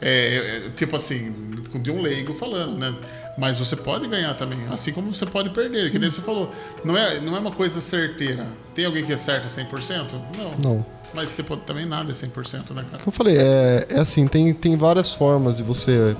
É, 0.00 0.66
é, 0.66 0.70
tipo 0.70 0.96
assim, 0.96 1.34
de 1.74 1.90
um 1.90 2.00
leigo 2.00 2.32
falando, 2.32 2.78
né? 2.78 2.94
Mas 3.36 3.58
você 3.58 3.76
pode 3.76 4.08
ganhar 4.08 4.34
também, 4.34 4.58
assim 4.70 4.92
como 4.92 5.12
você 5.12 5.26
pode 5.26 5.50
perder, 5.50 5.90
que 5.90 5.98
nem 5.98 6.10
você 6.10 6.20
falou. 6.20 6.50
Não 6.84 6.96
é, 6.96 7.20
não 7.20 7.36
é 7.36 7.38
uma 7.38 7.52
coisa 7.52 7.80
certeira. 7.80 8.46
Tem 8.74 8.84
alguém 8.84 9.04
que 9.04 9.12
acerta 9.12 9.46
100%? 9.46 10.12
Não. 10.36 10.56
Não. 10.58 10.86
Mas 11.12 11.30
tipo, 11.30 11.56
também 11.56 11.86
nada 11.86 12.10
é 12.10 12.14
100%, 12.14 12.70
né, 12.70 12.84
cara? 12.90 13.02
Como 13.02 13.08
eu 13.08 13.12
falei, 13.12 13.36
é, 13.36 13.86
é 13.90 14.00
assim, 14.00 14.26
tem, 14.26 14.52
tem 14.54 14.76
várias 14.76 15.12
formas 15.12 15.56
de 15.58 15.62
você. 15.62 16.16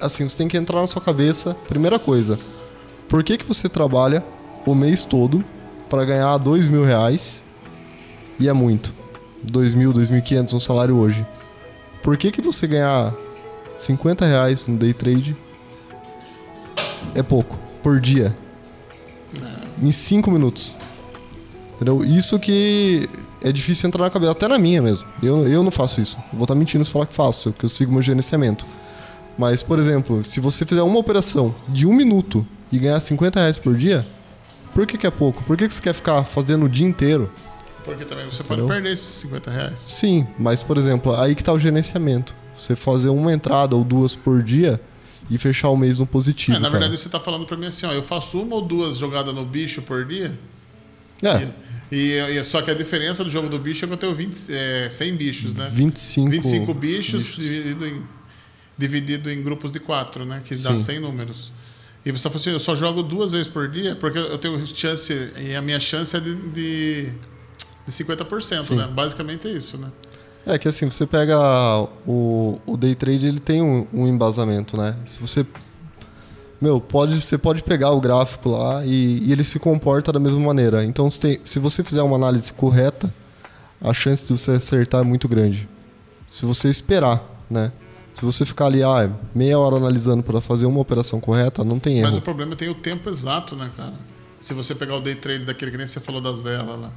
Assim, 0.00 0.28
você 0.28 0.36
tem 0.36 0.48
que 0.48 0.56
entrar 0.56 0.80
na 0.80 0.86
sua 0.86 1.02
cabeça. 1.02 1.56
Primeira 1.68 1.98
coisa, 1.98 2.38
por 3.08 3.24
que, 3.24 3.36
que 3.36 3.44
você 3.44 3.68
trabalha 3.68 4.24
o 4.64 4.74
mês 4.74 5.04
todo 5.04 5.44
para 5.88 6.04
ganhar 6.04 6.36
dois 6.38 6.66
mil 6.66 6.84
reais 6.84 7.42
e 8.38 8.48
é 8.48 8.52
muito? 8.52 8.92
Dois 9.42 9.74
mil, 9.74 9.92
dois 9.92 10.08
mil 10.08 10.18
e 10.18 10.22
quinhentos 10.22 10.54
um 10.54 10.60
salário 10.60 10.96
hoje. 10.96 11.26
Por 12.02 12.16
que, 12.16 12.30
que 12.30 12.40
você 12.40 12.66
ganhar 12.66 13.14
50 13.76 14.26
reais 14.26 14.66
no 14.68 14.76
day 14.76 14.92
trade 14.92 15.36
é 17.14 17.22
pouco 17.22 17.56
por 17.82 18.00
dia? 18.00 18.36
Em 19.82 19.92
5 19.92 20.30
minutos. 20.30 20.76
Entendeu? 21.76 22.04
Isso 22.04 22.38
que 22.38 23.08
é 23.40 23.52
difícil 23.52 23.86
entrar 23.86 24.04
na 24.04 24.10
cabeça, 24.10 24.32
até 24.32 24.48
na 24.48 24.58
minha 24.58 24.82
mesmo. 24.82 25.06
Eu, 25.22 25.46
eu 25.46 25.62
não 25.62 25.70
faço 25.70 26.00
isso. 26.00 26.16
Eu 26.32 26.38
vou 26.38 26.44
estar 26.44 26.54
mentindo 26.54 26.84
se 26.84 26.90
falar 26.90 27.06
que 27.06 27.14
faço, 27.14 27.52
porque 27.52 27.64
eu 27.64 27.68
sigo 27.68 27.92
meu 27.92 28.02
gerenciamento. 28.02 28.66
Mas, 29.36 29.62
por 29.62 29.78
exemplo, 29.78 30.24
se 30.24 30.40
você 30.40 30.66
fizer 30.66 30.82
uma 30.82 30.98
operação 30.98 31.54
de 31.68 31.86
um 31.86 31.92
minuto 31.92 32.44
e 32.72 32.78
ganhar 32.78 32.98
50 32.98 33.38
reais 33.38 33.56
por 33.56 33.76
dia, 33.76 34.04
por 34.74 34.86
que, 34.86 34.98
que 34.98 35.06
é 35.06 35.10
pouco? 35.10 35.44
Por 35.44 35.56
que, 35.56 35.68
que 35.68 35.74
você 35.74 35.80
quer 35.80 35.94
ficar 35.94 36.24
fazendo 36.24 36.64
o 36.64 36.68
dia 36.68 36.86
inteiro? 36.86 37.30
Porque 37.88 38.04
também 38.04 38.24
você 38.26 38.42
pode 38.42 38.60
Entendeu? 38.60 38.66
perder 38.76 38.92
esses 38.92 39.14
50 39.16 39.50
reais. 39.50 39.80
Sim, 39.80 40.26
mas, 40.38 40.62
por 40.62 40.76
exemplo, 40.76 41.14
aí 41.14 41.34
que 41.34 41.42
tá 41.42 41.52
o 41.52 41.58
gerenciamento. 41.58 42.34
Você 42.54 42.76
fazer 42.76 43.08
uma 43.08 43.32
entrada 43.32 43.74
ou 43.74 43.82
duas 43.84 44.14
por 44.14 44.42
dia 44.42 44.80
e 45.30 45.38
fechar 45.38 45.68
o 45.70 45.76
mês 45.76 45.98
no 45.98 46.06
positivo. 46.06 46.56
É, 46.56 46.60
na 46.60 46.68
cara. 46.68 46.80
verdade, 46.80 47.00
você 47.00 47.08
tá 47.08 47.18
falando 47.20 47.46
pra 47.46 47.56
mim 47.56 47.66
assim, 47.66 47.86
ó, 47.86 47.92
eu 47.92 48.02
faço 48.02 48.40
uma 48.40 48.54
ou 48.56 48.62
duas 48.62 48.96
jogadas 48.98 49.34
no 49.34 49.44
bicho 49.44 49.80
por 49.82 50.04
dia. 50.04 50.38
É, 51.22 51.48
E, 51.90 52.12
e- 52.18 52.44
só 52.44 52.60
que 52.62 52.70
a 52.70 52.74
diferença 52.74 53.24
do 53.24 53.30
jogo 53.30 53.48
do 53.48 53.58
bicho 53.58 53.84
é 53.84 53.88
que 53.88 53.94
eu 53.94 53.98
tenho 53.98 54.14
20, 54.14 54.52
é, 54.52 54.88
100 54.90 55.16
bichos, 55.16 55.54
né? 55.54 55.68
25, 55.72 56.30
25 56.30 56.74
bichos, 56.74 57.24
Dividido, 57.34 57.86
em, 57.86 58.02
dividido 58.76 59.30
em 59.30 59.42
grupos 59.42 59.72
de 59.72 59.80
4, 59.80 60.24
né? 60.24 60.42
Que 60.44 60.54
dá 60.54 60.76
Sim. 60.76 60.82
100 60.82 61.00
números. 61.00 61.50
e 62.04 62.10
você 62.12 62.16
está 62.18 62.30
falando 62.30 62.40
assim, 62.42 62.50
eu 62.50 62.60
só 62.60 62.74
jogo 62.76 63.02
duas 63.02 63.32
vezes 63.32 63.48
por 63.48 63.68
dia, 63.68 63.96
porque 63.96 64.18
eu 64.18 64.38
tenho 64.38 64.64
chance, 64.66 65.12
e 65.38 65.54
a 65.54 65.60
minha 65.62 65.80
chance 65.80 66.16
é 66.16 66.20
de, 66.20 66.34
de, 66.50 67.08
de 67.88 68.04
50%, 68.04 68.60
Sim. 68.62 68.76
né? 68.76 68.86
Basicamente 68.86 69.48
é 69.48 69.52
isso, 69.52 69.78
né? 69.78 69.90
É 70.46 70.58
que 70.58 70.68
assim, 70.68 70.90
você 70.90 71.06
pega 71.06 71.36
o, 72.06 72.58
o 72.66 72.76
day 72.76 72.94
trade, 72.94 73.26
ele 73.26 73.40
tem 73.40 73.60
um, 73.60 73.86
um 73.92 74.06
embasamento, 74.06 74.76
né? 74.76 74.96
Se 75.04 75.20
você 75.20 75.44
meu, 76.60 76.80
pode, 76.80 77.20
você 77.20 77.38
pode 77.38 77.62
pegar 77.62 77.90
o 77.92 78.00
gráfico 78.00 78.50
lá 78.50 78.84
e, 78.84 79.22
e 79.24 79.32
ele 79.32 79.44
se 79.44 79.58
comporta 79.60 80.12
da 80.12 80.18
mesma 80.18 80.40
maneira. 80.40 80.84
Então, 80.84 81.08
se, 81.10 81.20
tem- 81.20 81.40
se 81.44 81.58
você 81.58 81.84
fizer 81.84 82.02
uma 82.02 82.16
análise 82.16 82.52
correta, 82.52 83.14
a 83.80 83.92
chance 83.92 84.26
de 84.26 84.36
você 84.38 84.52
acertar 84.52 85.02
é 85.02 85.04
muito 85.04 85.28
grande. 85.28 85.68
Se 86.26 86.44
você 86.44 86.68
esperar, 86.68 87.22
né? 87.48 87.70
Se 88.14 88.24
você 88.24 88.44
ficar 88.44 88.66
ali, 88.66 88.82
ah, 88.82 89.08
meia 89.32 89.56
hora 89.56 89.76
analisando 89.76 90.24
para 90.24 90.40
fazer 90.40 90.66
uma 90.66 90.80
operação 90.80 91.20
correta, 91.20 91.62
não 91.62 91.78
tem 91.78 92.02
Mas 92.02 92.10
erro. 92.10 92.18
o 92.18 92.22
problema 92.22 92.54
é 92.54 92.56
tem 92.56 92.68
o 92.68 92.74
tempo 92.74 93.08
exato, 93.08 93.54
né, 93.54 93.70
cara? 93.76 93.94
Se 94.40 94.52
você 94.52 94.74
pegar 94.74 94.96
o 94.96 95.00
day 95.00 95.14
trade 95.14 95.44
daquele 95.44 95.70
que 95.70 95.76
nem 95.76 95.86
você 95.86 96.00
falou 96.00 96.20
das 96.20 96.42
velas 96.42 96.80
lá. 96.80 96.90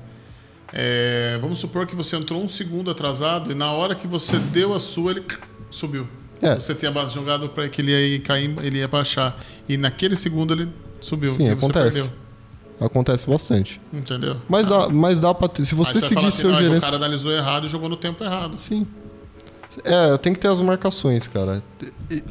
É, 0.74 1.38
vamos 1.42 1.60
supor 1.60 1.86
que 1.86 1.96
você 1.96 2.16
entrou 2.16 2.42
um 2.42 2.48
segundo 2.48 2.90
atrasado 2.90 3.52
e 3.52 3.56
na 3.56 3.72
hora 3.72 3.94
que 3.94 4.08
você 4.08 4.38
deu 4.38 4.74
a 4.74 4.80
sua, 4.80 5.12
ele 5.12 5.24
subiu. 5.70 6.08
É. 6.42 6.56
Você 6.56 6.74
tinha 6.74 6.92
base 6.92 7.14
jogado 7.14 7.50
para 7.50 7.68
que 7.70 7.82
ele 7.82 7.92
ia 7.92 8.20
cair, 8.22 8.56
ele 8.64 8.80
ia 8.80 8.88
baixar. 8.88 9.38
E 9.70 9.78
naquele 9.78 10.16
segundo 10.16 10.54
ele 10.54 10.70
subiu. 11.00 11.30
Sim, 11.30 11.46
você 11.46 11.52
acontece. 11.52 12.12
Acontece 12.80 13.30
bastante. 13.30 13.80
Entendeu? 13.94 14.38
Mas 14.50 14.68
dá, 14.68 14.90
mas 14.90 15.20
dá 15.20 15.34
pra 15.34 15.48
ter. 15.48 15.66
Se 15.66 15.76
você 15.76 16.00
falar 16.00 16.08
seguir 16.08 16.28
assim, 16.28 16.38
seu 16.40 16.50
"Não, 16.50 16.58
é 16.58 16.62
gerente. 16.64 16.80
O 16.80 16.82
cara 16.82 16.96
analisou 16.96 17.32
errado 17.32 17.68
e 17.68 17.70
jogou 17.70 17.88
no 17.88 17.96
tempo 17.96 18.24
errado. 18.24 18.58
Sim. 18.58 18.88
É, 19.86 20.18
tem 20.18 20.34
que 20.34 20.40
ter 20.40 20.48
as 20.48 20.60
marcações, 20.60 21.28
cara. 21.28 21.64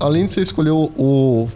Além 0.00 0.26
de 0.26 0.32
você 0.32 0.40
escolher 0.40 0.72
o, 0.72 0.92
o, 0.96 1.48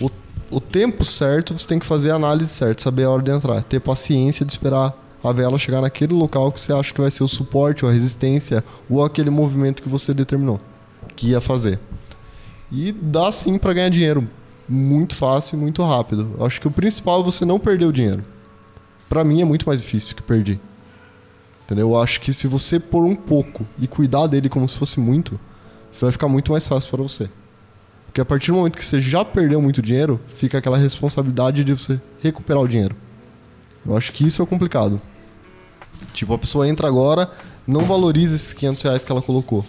o, 0.00 0.10
o 0.50 0.60
tempo 0.60 1.04
certo, 1.04 1.56
você 1.56 1.66
tem 1.68 1.78
que 1.78 1.86
fazer 1.86 2.10
a 2.10 2.16
análise 2.16 2.50
certa, 2.50 2.82
saber 2.82 3.04
a 3.04 3.10
hora 3.10 3.22
de 3.22 3.30
entrar. 3.30 3.62
Ter 3.62 3.78
paciência 3.80 4.44
de 4.44 4.52
esperar 4.52 4.92
a 5.24 5.32
vela 5.32 5.58
chegar 5.58 5.80
naquele 5.80 6.12
local 6.12 6.52
que 6.52 6.60
você 6.60 6.72
acha 6.72 6.92
que 6.92 7.00
vai 7.00 7.10
ser 7.10 7.24
o 7.24 7.28
suporte 7.28 7.84
ou 7.84 7.90
a 7.90 7.94
resistência 7.94 8.62
ou 8.88 9.02
aquele 9.02 9.30
movimento 9.30 9.82
que 9.82 9.88
você 9.88 10.12
determinou 10.12 10.60
que 11.16 11.28
ia 11.28 11.40
fazer. 11.40 11.78
E 12.70 12.92
dá 12.92 13.30
sim 13.32 13.56
pra 13.56 13.72
ganhar 13.72 13.88
dinheiro. 13.88 14.28
Muito 14.68 15.14
fácil 15.14 15.56
e 15.56 15.60
muito 15.60 15.82
rápido. 15.82 16.36
Acho 16.40 16.60
que 16.60 16.68
o 16.68 16.70
principal 16.70 17.20
é 17.20 17.24
você 17.24 17.44
não 17.44 17.58
perder 17.58 17.86
o 17.86 17.92
dinheiro. 17.92 18.24
Pra 19.08 19.24
mim 19.24 19.40
é 19.40 19.44
muito 19.44 19.66
mais 19.66 19.80
difícil 19.80 20.16
que 20.16 20.22
perder. 20.22 20.60
Entendeu? 21.64 21.90
Eu 21.90 21.98
acho 21.98 22.20
que 22.20 22.32
se 22.32 22.46
você 22.46 22.78
pôr 22.78 23.04
um 23.04 23.16
pouco 23.16 23.66
e 23.78 23.86
cuidar 23.86 24.26
dele 24.26 24.48
como 24.48 24.68
se 24.68 24.76
fosse 24.76 25.00
muito, 25.00 25.38
vai 26.00 26.12
ficar 26.12 26.28
muito 26.28 26.52
mais 26.52 26.66
fácil 26.66 26.90
para 26.90 27.02
você. 27.02 27.30
Porque 28.06 28.20
a 28.20 28.24
partir 28.24 28.50
do 28.50 28.58
momento 28.58 28.78
que 28.78 28.84
você 28.84 29.00
já 29.00 29.24
perdeu 29.24 29.60
muito 29.60 29.80
dinheiro, 29.80 30.20
fica 30.28 30.58
aquela 30.58 30.76
responsabilidade 30.76 31.64
de 31.64 31.72
você 31.72 32.00
recuperar 32.20 32.62
o 32.62 32.68
dinheiro. 32.68 32.94
Eu 33.86 33.96
acho 33.96 34.12
que 34.12 34.26
isso 34.26 34.42
é 34.42 34.46
complicado. 34.46 35.00
Tipo, 36.12 36.34
a 36.34 36.38
pessoa 36.38 36.68
entra 36.68 36.86
agora, 36.86 37.30
não 37.66 37.86
valoriza 37.86 38.34
esses 38.36 38.52
500 38.52 38.82
reais 38.82 39.04
que 39.04 39.12
ela 39.12 39.22
colocou. 39.22 39.64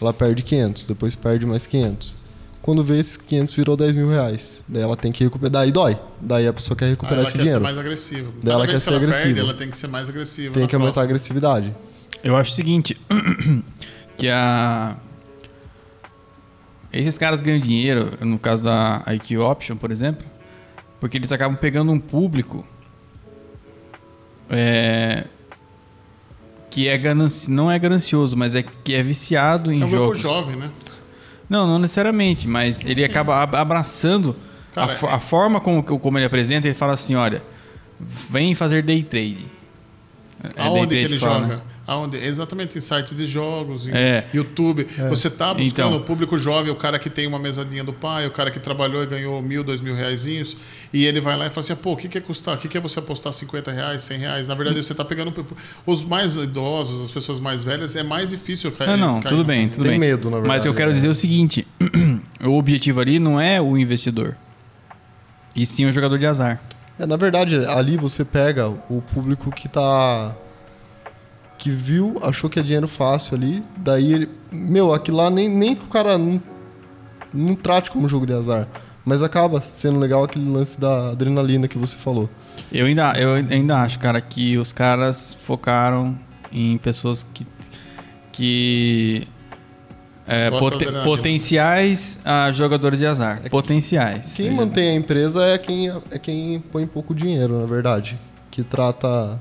Ela 0.00 0.12
perde 0.12 0.42
500, 0.42 0.84
depois 0.84 1.14
perde 1.14 1.46
mais 1.46 1.66
500. 1.66 2.16
Quando 2.60 2.82
vê 2.82 2.98
esses 2.98 3.16
500 3.16 3.54
virou 3.54 3.76
10 3.76 3.96
mil 3.96 4.08
reais. 4.08 4.62
Daí 4.66 4.82
ela 4.82 4.96
tem 4.96 5.12
que 5.12 5.22
recuperar. 5.22 5.50
Daí 5.50 5.70
dói. 5.70 5.98
Daí 6.20 6.46
a 6.46 6.52
pessoa 6.52 6.76
quer 6.76 6.86
recuperar 6.86 7.18
ela 7.18 7.28
esse 7.28 7.32
quer 7.32 7.42
dinheiro. 7.42 7.60
ser 7.60 7.64
mais 7.64 7.78
agressiva. 7.78 8.32
Daí 8.42 8.52
ela 8.54 8.66
vez 8.66 8.70
quer 8.72 8.78
que 8.78 8.84
ser 8.84 8.90
ela 8.90 9.00
perde, 9.00 9.14
agressiva. 9.14 9.40
ela 9.40 9.54
tem 9.54 9.70
que 9.70 9.78
ser 9.78 9.86
mais 9.86 10.08
agressiva. 10.08 10.54
Tem 10.54 10.66
que 10.66 10.74
aumentar 10.74 10.90
a 10.90 10.94
próxima. 10.94 11.04
agressividade. 11.04 11.76
Eu 12.22 12.36
acho 12.36 12.52
o 12.52 12.54
seguinte, 12.54 12.98
que 14.16 14.28
a 14.28 14.96
esses 16.90 17.18
caras 17.18 17.42
ganham 17.42 17.60
dinheiro, 17.60 18.12
no 18.20 18.38
caso 18.38 18.64
da 18.64 19.02
IQ 19.08 19.38
Option, 19.38 19.76
por 19.76 19.90
exemplo, 19.90 20.24
porque 21.00 21.18
eles 21.18 21.32
acabam 21.32 21.56
pegando 21.58 21.90
um 21.90 21.98
público 21.98 22.64
é, 24.48 25.26
que 26.74 26.88
é 26.88 26.98
gananci... 26.98 27.48
não 27.50 27.70
é 27.70 27.78
ganancioso, 27.78 28.36
mas 28.36 28.54
é 28.56 28.62
que 28.64 28.92
é 28.94 29.02
viciado 29.02 29.70
em 29.72 29.80
É 29.80 29.84
um 29.84 29.88
grupo 29.88 30.14
jogos. 30.16 30.18
jovem, 30.20 30.56
né? 30.56 30.70
Não, 31.48 31.66
não 31.68 31.78
necessariamente, 31.78 32.48
mas 32.48 32.80
ele 32.84 33.04
acaba 33.04 33.40
ab- 33.42 33.54
abraçando 33.54 34.34
Cara, 34.74 34.92
a, 34.92 34.96
fo- 34.96 35.06
é- 35.06 35.12
a 35.12 35.18
forma 35.20 35.60
como, 35.60 35.82
como 35.84 36.18
ele 36.18 36.24
apresenta, 36.24 36.66
ele 36.66 36.74
fala 36.74 36.94
assim, 36.94 37.14
olha, 37.14 37.42
vem 38.00 38.54
fazer 38.56 38.82
day 38.82 39.02
trade. 39.04 39.46
É 40.42 40.48
day 40.48 40.52
Aonde 40.66 40.80
que 40.80 40.86
trade 40.88 41.04
ele 41.14 41.18
fala, 41.20 41.40
joga? 41.42 41.56
né? 41.56 41.62
Aonde? 41.86 42.16
Exatamente 42.16 42.78
em 42.78 42.80
sites 42.80 43.14
de 43.14 43.26
jogos, 43.26 43.86
em 43.86 43.90
É. 43.92 44.26
YouTube. 44.32 44.86
Você 45.10 45.28
tá 45.28 45.52
buscando 45.52 45.88
Então. 45.88 45.96
o 45.98 46.00
público 46.00 46.38
jovem, 46.38 46.72
o 46.72 46.76
cara 46.76 46.98
que 46.98 47.10
tem 47.10 47.26
uma 47.26 47.38
mesadinha 47.38 47.84
do 47.84 47.92
pai, 47.92 48.26
o 48.26 48.30
cara 48.30 48.50
que 48.50 48.58
trabalhou 48.58 49.02
e 49.02 49.06
ganhou 49.06 49.42
mil, 49.42 49.62
dois 49.62 49.82
mil 49.82 49.94
reaisinhos, 49.94 50.56
e 50.92 51.04
ele 51.04 51.20
vai 51.20 51.36
lá 51.36 51.46
e 51.46 51.50
fala 51.50 51.60
assim, 51.60 51.74
pô, 51.76 51.92
o 51.92 51.96
que, 51.96 52.08
que 52.08 52.16
é 52.16 52.20
custar? 52.22 52.54
O 52.54 52.58
que, 52.58 52.68
que 52.68 52.78
é 52.78 52.80
você 52.80 52.98
apostar 52.98 53.32
50 53.34 53.70
reais, 53.70 54.02
100 54.02 54.18
reais? 54.18 54.48
Na 54.48 54.54
verdade, 54.54 54.82
você 54.82 54.94
tá 54.94 55.04
pegando 55.04 55.34
os 55.84 56.02
mais 56.02 56.36
idosos, 56.36 57.02
as 57.04 57.10
pessoas 57.10 57.38
mais 57.38 57.62
velhas, 57.62 57.94
é 57.94 58.02
mais 58.02 58.30
difícil 58.30 58.72
cair. 58.72 58.88
Não, 58.88 58.96
não, 58.96 59.20
cair 59.20 59.28
tudo 59.28 59.38
no- 59.40 59.44
bem, 59.44 59.68
tudo 59.68 59.82
Tem 59.82 59.90
bem. 59.92 59.98
medo, 60.00 60.30
na 60.30 60.38
Mas 60.38 60.42
verdade, 60.46 60.68
eu 60.68 60.74
quero 60.74 60.88
né? 60.88 60.94
dizer 60.94 61.08
o 61.08 61.14
seguinte: 61.14 61.66
o 62.42 62.52
objetivo 62.56 62.98
ali 63.00 63.18
não 63.18 63.38
é 63.38 63.60
o 63.60 63.76
investidor, 63.76 64.34
e 65.54 65.66
sim 65.66 65.84
o 65.84 65.92
jogador 65.92 66.18
de 66.18 66.24
azar. 66.24 66.62
É, 66.98 67.04
na 67.04 67.16
verdade, 67.16 67.56
ali 67.66 67.96
você 67.98 68.24
pega 68.24 68.68
o 68.88 69.02
público 69.12 69.50
que 69.52 69.68
tá. 69.68 70.34
Que 71.58 71.70
viu, 71.70 72.18
achou 72.22 72.50
que 72.50 72.58
é 72.58 72.62
dinheiro 72.62 72.88
fácil 72.88 73.36
ali, 73.36 73.62
daí 73.76 74.12
ele. 74.12 74.28
Meu, 74.50 74.92
aquilo 74.92 75.16
lá 75.16 75.30
nem, 75.30 75.48
nem 75.48 75.74
que 75.74 75.84
o 75.84 75.88
cara 75.88 76.18
não, 76.18 76.42
não 77.32 77.54
trate 77.54 77.90
como 77.90 78.08
jogo 78.08 78.26
de 78.26 78.32
azar. 78.32 78.68
Mas 79.04 79.22
acaba 79.22 79.60
sendo 79.60 79.98
legal 79.98 80.24
aquele 80.24 80.48
lance 80.48 80.80
da 80.80 81.10
adrenalina 81.10 81.68
que 81.68 81.76
você 81.76 81.96
falou. 81.96 82.28
Eu 82.72 82.86
ainda, 82.86 83.12
eu 83.18 83.34
ainda 83.34 83.78
acho, 83.78 83.98
cara, 83.98 84.20
que 84.20 84.56
os 84.56 84.72
caras 84.72 85.34
focaram 85.34 86.18
em 86.50 86.78
pessoas 86.78 87.22
que. 87.22 87.46
que 88.32 89.28
é, 90.26 90.50
poten- 90.50 90.88
potenciais 91.04 92.18
ah, 92.24 92.50
jogadores 92.52 92.98
de 92.98 93.06
azar. 93.06 93.42
potenciais. 93.50 94.34
Quem 94.34 94.50
mantém 94.50 94.90
a 94.90 94.94
empresa 94.94 95.44
é 95.44 95.58
quem, 95.58 95.90
é 96.10 96.18
quem 96.18 96.58
põe 96.60 96.86
pouco 96.86 97.14
dinheiro, 97.14 97.60
na 97.60 97.66
verdade. 97.66 98.18
Que 98.50 98.62
trata 98.62 99.38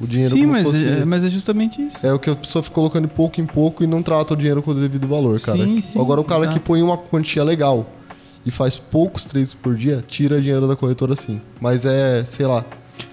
o 0.00 0.06
dinheiro 0.06 0.32
Sim, 0.32 0.46
mas, 0.46 0.66
se 0.66 0.72
fosse. 0.72 0.86
é, 0.88 1.04
mas 1.04 1.24
é 1.24 1.28
justamente 1.30 1.80
isso. 1.80 2.06
É 2.06 2.12
o 2.12 2.18
que 2.18 2.28
a 2.28 2.36
pessoa 2.36 2.62
fica 2.62 2.74
colocando 2.74 3.08
pouco 3.08 3.40
em 3.40 3.46
pouco 3.46 3.82
e 3.82 3.86
não 3.86 4.02
trata 4.02 4.34
o 4.34 4.36
dinheiro 4.36 4.62
com 4.62 4.72
o 4.72 4.74
devido 4.74 5.06
valor, 5.08 5.40
cara. 5.40 5.64
Sim, 5.64 5.80
sim, 5.80 6.00
Agora 6.00 6.20
o 6.20 6.24
cara 6.24 6.42
exato. 6.42 6.58
que 6.58 6.60
põe 6.64 6.82
uma 6.82 6.98
quantia 6.98 7.42
legal 7.42 7.90
e 8.44 8.50
faz 8.50 8.76
poucos 8.76 9.24
trades 9.24 9.54
por 9.54 9.74
dia, 9.74 10.04
tira 10.06 10.40
dinheiro 10.40 10.68
da 10.68 10.76
corretora 10.76 11.16
sim. 11.16 11.40
Mas 11.60 11.84
é, 11.86 12.24
sei 12.26 12.46
lá, 12.46 12.64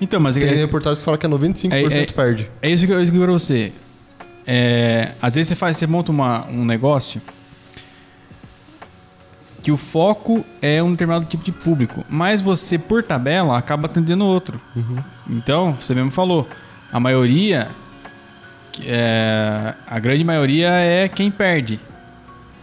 Então, 0.01 0.19
mas 0.19 0.35
tem 0.35 0.43
é, 0.43 0.53
reportagens 0.55 0.99
que 0.99 1.05
falam 1.05 1.17
que 1.17 1.25
é 1.25 1.29
95% 1.29 1.71
É- 1.71 2.01
é- 2.01 2.05
perde. 2.07 2.51
É 2.61 2.69
isso 2.69 2.85
que 2.85 2.91
eu, 2.91 2.99
eu 2.99 3.05
digo 3.05 3.17
pra 3.19 3.31
você. 3.31 3.71
É, 4.45 5.13
às 5.21 5.35
vezes 5.35 5.47
você 5.49 5.55
faz, 5.55 5.77
você 5.77 5.87
monta 5.87 6.11
uma, 6.11 6.45
um 6.47 6.65
negócio 6.65 7.21
que 9.61 9.71
o 9.71 9.77
foco 9.77 10.43
é 10.61 10.83
um 10.83 10.91
determinado 10.91 11.25
tipo 11.25 11.43
de 11.43 11.51
público, 11.51 12.03
mas 12.09 12.41
você 12.41 12.77
por 12.77 13.01
tabela 13.01 13.57
acaba 13.57 13.85
atendendo 13.85 14.25
outro. 14.25 14.59
Então 15.29 15.73
você 15.79 15.95
mesmo 15.95 16.11
falou, 16.11 16.45
a 16.93 16.99
maioria, 16.99 17.67
que 18.71 18.83
é, 18.87 19.73
a 19.87 19.99
grande 19.99 20.23
maioria 20.23 20.69
é 20.69 21.07
quem 21.07 21.31
perde, 21.31 21.79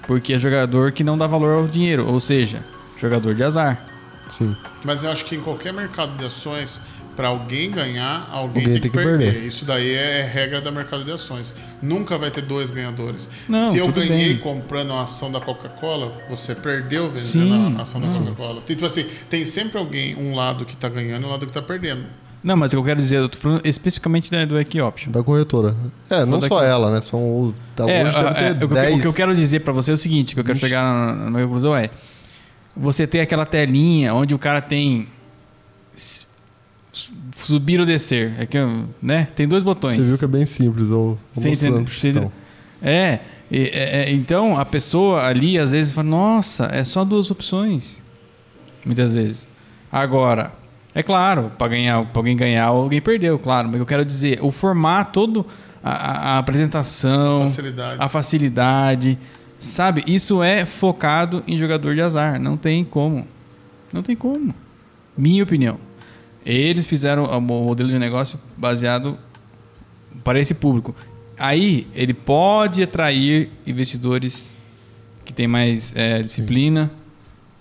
porque 0.07 0.33
é 0.33 0.39
jogador 0.39 0.93
que 0.93 1.03
não 1.03 1.18
dá 1.18 1.26
valor 1.26 1.53
ao 1.55 1.66
dinheiro, 1.66 2.07
ou 2.07 2.20
seja, 2.20 2.64
jogador 2.97 3.35
de 3.35 3.43
azar. 3.43 3.85
Sim. 4.28 4.57
Mas 4.85 5.03
eu 5.03 5.11
acho 5.11 5.24
que 5.24 5.35
em 5.35 5.41
qualquer 5.41 5.72
mercado 5.72 6.16
de 6.16 6.24
ações, 6.24 6.81
para 7.16 7.26
alguém 7.28 7.68
ganhar, 7.70 8.28
alguém, 8.31 8.62
Alguém 8.62 8.64
tem, 8.64 8.74
que, 8.74 8.81
tem 8.83 8.91
que 8.93 8.97
perder. 8.97 9.33
perder. 9.33 9.47
Isso 9.49 9.64
daí 9.64 9.93
é 9.93 10.22
regra 10.22 10.61
do 10.61 10.70
mercado 10.70 11.05
de 11.05 11.11
ações. 11.11 11.53
Nunca 11.83 12.16
vai 12.16 12.31
ter 12.31 12.43
dois 12.43 12.70
ganhadores. 12.70 13.28
Não, 13.49 13.72
Se 13.72 13.78
eu 13.78 13.89
ganhei 13.89 14.35
bem. 14.35 14.39
comprando 14.39 14.93
a 14.93 15.03
ação 15.03 15.31
da 15.31 15.41
Coca-Cola, 15.41 16.12
você 16.31 16.55
perdeu 16.55 17.07
vendendo 17.11 17.18
Sim, 17.18 17.74
a 17.76 17.83
ação 17.83 18.01
da 18.01 18.07
Coca-Cola. 18.07 18.62
Tipo 18.64 18.87
assim, 18.87 19.05
tem 19.28 19.45
sempre 19.45 19.76
alguém, 19.78 20.14
um 20.16 20.35
lado 20.37 20.64
que 20.64 20.74
está 20.74 20.89
ganhando 20.89 21.24
e 21.24 21.26
um 21.26 21.31
lado 21.31 21.45
que 21.45 21.51
está 21.51 21.61
perdendo. 21.61 22.05
Não, 22.43 22.57
mas 22.57 22.72
o 22.72 22.76
que 22.76 22.78
eu 22.78 22.84
quero 22.84 23.01
dizer, 23.01 23.16
eu 23.16 23.28
tô 23.28 23.36
falando 23.38 23.61
especificamente 23.66 24.30
da, 24.30 24.45
do 24.47 24.59
Equi 24.59 24.80
Option. 24.80 25.12
Da 25.12 25.22
corretora. 25.22 25.76
É, 26.09 26.24
não 26.24 26.41
só 26.41 26.62
ela, 26.62 26.91
né? 26.91 27.01
São 27.03 27.20
o. 27.20 27.55
Tá, 27.76 27.88
É, 27.88 28.03
hoje 28.03 28.16
é, 28.16 28.22
deve 28.22 28.34
ter 28.34 28.55
é, 28.55 28.55
o, 28.55 28.57
que, 28.57 28.64
eu- 28.64 28.68
10. 28.68 28.99
o 28.99 29.01
que 29.03 29.07
eu 29.09 29.12
quero 29.12 29.34
dizer 29.36 29.61
pra 29.61 29.72
você 29.74 29.91
é 29.91 29.95
o 29.95 29.99
seguinte, 29.99 30.32
o 30.32 30.34
que 30.36 30.41
eu 30.41 30.45
quero 30.45 30.59
chegar 30.59 30.82
na, 30.82 31.12
na 31.24 31.30
minha 31.30 31.45
conclusão 31.45 31.76
é 31.76 31.91
você 32.74 33.07
tem 33.07 33.20
aquela 33.20 33.45
telinha 33.45 34.14
onde 34.14 34.34
o 34.34 34.38
cara 34.38 34.62
tem 34.62 35.07
subir 37.34 37.80
ou 37.80 37.86
descer, 37.86 38.32
é 38.38 38.47
que, 38.47 38.59
né? 39.03 39.28
Tem 39.34 39.47
dois 39.47 39.62
botões. 39.62 39.97
Você 39.97 40.05
viu 40.05 40.18
que 40.18 40.24
é 40.24 40.28
bem 40.28 40.45
simples, 40.47 40.91
eu 40.91 40.97
vou 40.97 41.18
Você 41.32 41.49
mostrando 41.49 41.80
entende- 41.82 42.30
É, 42.82 43.20
é, 43.51 44.03
é, 44.03 44.11
então 44.12 44.59
a 44.59 44.64
pessoa 44.64 45.24
ali 45.26 45.59
às 45.59 45.72
vezes 45.72 45.93
fala, 45.93 46.09
nossa, 46.09 46.66
é 46.72 46.82
só 46.84 47.05
duas 47.05 47.30
opções. 47.30 48.01
Muitas 48.84 49.14
vezes. 49.14 49.47
Agora, 49.93 50.53
é 50.95 51.03
claro, 51.03 51.53
para 51.57 51.68
ganhar, 51.68 52.07
alguém 52.14 52.36
ganhar, 52.36 52.64
alguém 52.66 53.01
perdeu, 53.01 53.38
claro. 53.38 53.68
Mas 53.68 53.78
eu 53.80 53.86
quero 53.86 54.05
dizer, 54.05 54.38
o 54.43 54.51
formato, 54.51 55.12
todo 55.12 55.47
a, 55.82 55.91
a- 56.34 56.38
apresentação, 56.38 57.43
Facilidade. 57.43 57.97
a 58.01 58.09
facilidade, 58.09 59.18
sabe? 59.59 60.03
Isso 60.07 60.43
é 60.43 60.66
focado 60.66 61.43
em 61.47 61.57
jogador 61.57 61.95
de 61.95 62.01
azar. 62.01 62.41
Não 62.41 62.57
tem 62.57 62.84
como. 62.84 63.26
Não 63.93 64.03
tem 64.03 64.16
como. 64.16 64.55
Minha 65.16 65.43
opinião. 65.45 65.78
Eles 66.45 66.86
fizeram 66.86 67.24
o 67.24 67.41
modelo 67.41 67.88
de 67.88 67.99
negócio 67.99 68.38
baseado 68.57 69.18
para 70.24 70.41
esse 70.41 70.55
público. 70.55 70.95
Aí 71.38 71.86
ele 71.95 72.12
pode 72.14 72.82
atrair 72.82 73.51
investidores 73.66 74.57
que 75.24 75.32
têm 75.32 75.47
mais 75.47 75.95
é, 75.97 76.20
disciplina 76.20 76.91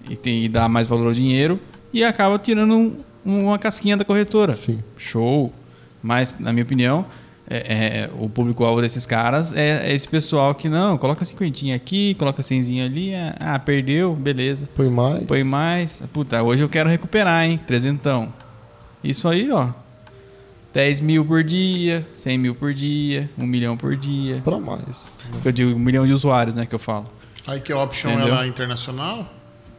e, 0.10 0.18
tem, 0.18 0.44
e 0.46 0.50
dá 0.50 0.68
mais 0.68 0.88
valor 0.88 1.08
ao 1.08 1.14
dinheiro 1.14 1.60
e 1.94 2.04
acaba 2.04 2.38
tirando 2.40 2.74
um- 2.76 2.98
uma 3.30 3.60
casquinha 3.60 3.96
da 3.98 4.04
corretora. 4.06 4.54
Sim. 4.54 4.80
Show. 4.98 5.54
Mas, 6.02 6.34
na 6.40 6.52
minha 6.54 6.64
opinião, 6.64 7.06
é- 7.50 7.58
é, 8.04 8.10
o 8.20 8.30
público-alvo 8.30 8.82
desses 8.82 9.06
caras 9.06 9.54
é, 9.54 9.90
é 9.90 9.94
esse 9.94 10.08
pessoal 10.08 10.54
que 10.56 10.70
não, 10.70 10.98
coloca 10.98 11.26
cinquentinha 11.26 11.76
aqui, 11.76 12.14
coloca 12.16 12.42
cenzinho 12.44 12.86
ali, 12.86 13.14
ah, 13.16 13.36
ah, 13.40 13.60
perdeu, 13.60 14.16
beleza. 14.16 14.70
Põe 14.76 14.90
mais. 14.90 15.24
Põe 15.26 15.44
mais. 15.44 16.04
Puta, 16.14 16.42
hoje 16.44 16.64
eu 16.64 16.70
quero 16.70 16.90
recuperar, 16.90 17.46
hein? 17.46 17.60
Trezentão. 17.66 18.32
Isso 19.04 19.28
aí, 19.28 19.52
ó. 19.52 19.70
10 20.72 21.00
mil 21.00 21.26
por 21.26 21.44
dia, 21.44 22.08
100 22.16 22.38
mil 22.38 22.54
por 22.54 22.74
dia, 22.74 23.28
1 23.38 23.46
milhão 23.46 23.76
por 23.76 23.96
dia. 23.98 24.40
Pra 24.44 24.60
mais. 24.60 25.12
Eu 25.44 25.52
digo 25.52 25.72
1 25.72 25.80
milhão 25.80 26.06
de 26.06 26.14
usuários, 26.14 26.56
né, 26.56 26.66
que 26.68 26.76
eu 26.76 26.80
falo. 26.80 27.08
Aí 27.48 27.60
que 27.60 27.72
a 27.74 27.82
option 27.82 28.12
Entendeu? 28.12 28.34
ela 28.36 28.46
é 28.46 28.48
internacional? 28.48 29.26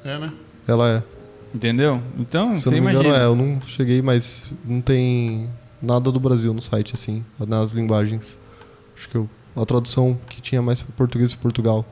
É, 0.04 0.18
né? 0.18 0.32
Ela 0.66 0.88
é. 0.88 1.02
Entendeu? 1.54 2.00
Então, 2.18 2.50
Se 2.56 2.66
eu 2.68 2.70
você 2.72 2.76
não 2.80 2.86
me 2.86 2.92
engano, 2.92 3.08
imagina. 3.08 3.24
é. 3.24 3.26
Eu 3.26 3.34
não 3.34 3.60
cheguei, 3.66 4.00
mas 4.02 4.48
não 4.64 4.80
tem 4.80 5.48
nada 5.82 6.12
do 6.12 6.20
Brasil 6.20 6.52
no 6.54 6.62
site, 6.62 6.94
assim, 6.94 7.24
nas 7.38 7.72
linguagens. 7.72 8.38
Acho 8.96 9.08
que 9.08 9.16
eu- 9.16 9.28
a 9.56 9.64
tradução 9.66 10.16
que 10.28 10.40
tinha 10.40 10.62
mais 10.62 10.80
para 10.80 10.92
português 10.94 11.30
de 11.30 11.36
Portugal. 11.36 11.84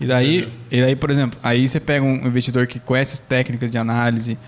E 0.00 0.06
daí, 0.06 0.48
e 0.70 0.80
daí, 0.80 0.96
por 0.96 1.10
exemplo, 1.10 1.38
aí 1.42 1.68
você 1.68 1.78
pega 1.78 2.02
um 2.04 2.26
investidor 2.26 2.66
que 2.66 2.78
conhece 2.80 3.14
as 3.14 3.18
técnicas 3.18 3.70
de 3.70 3.76
análise 3.76 4.38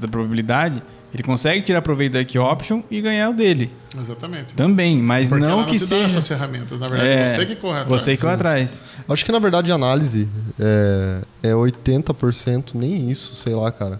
da 0.00 0.08
probabilidade, 0.08 0.82
ele 1.16 1.22
consegue 1.22 1.62
tirar 1.62 1.80
proveito 1.80 2.12
da 2.12 2.24
Key 2.24 2.38
Option 2.38 2.82
e 2.90 3.00
ganhar 3.00 3.30
o 3.30 3.32
dele. 3.32 3.72
Exatamente. 3.98 4.52
Também, 4.54 4.98
mas 4.98 5.30
Porque 5.30 5.42
ela 5.42 5.52
não 5.52 5.60
não 5.62 5.66
que 5.68 5.78
seja. 5.78 6.04
essas 6.04 6.28
ferramentas. 6.28 6.78
Na 6.78 6.88
verdade, 6.88 7.10
é 7.10 7.26
você 7.28 7.46
que 7.46 7.56
corre 7.56 7.80
atrás. 7.80 8.02
Você 8.02 8.14
que 8.16 8.22
corre 8.22 8.34
atrás. 8.34 8.82
Acho 9.08 9.24
que 9.24 9.32
na 9.32 9.38
verdade 9.38 9.72
a 9.72 9.74
análise 9.74 10.28
é, 10.60 11.22
é 11.42 11.52
80%, 11.52 12.74
nem 12.74 13.10
isso, 13.10 13.34
sei 13.34 13.54
lá, 13.54 13.72
cara, 13.72 13.98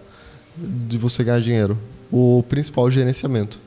de 0.57 0.99
você 0.99 1.25
ganhar 1.25 1.41
dinheiro. 1.41 1.79
O 2.13 2.45
principal 2.49 2.85
é 2.85 2.89
o 2.89 2.91
gerenciamento. 2.91 3.59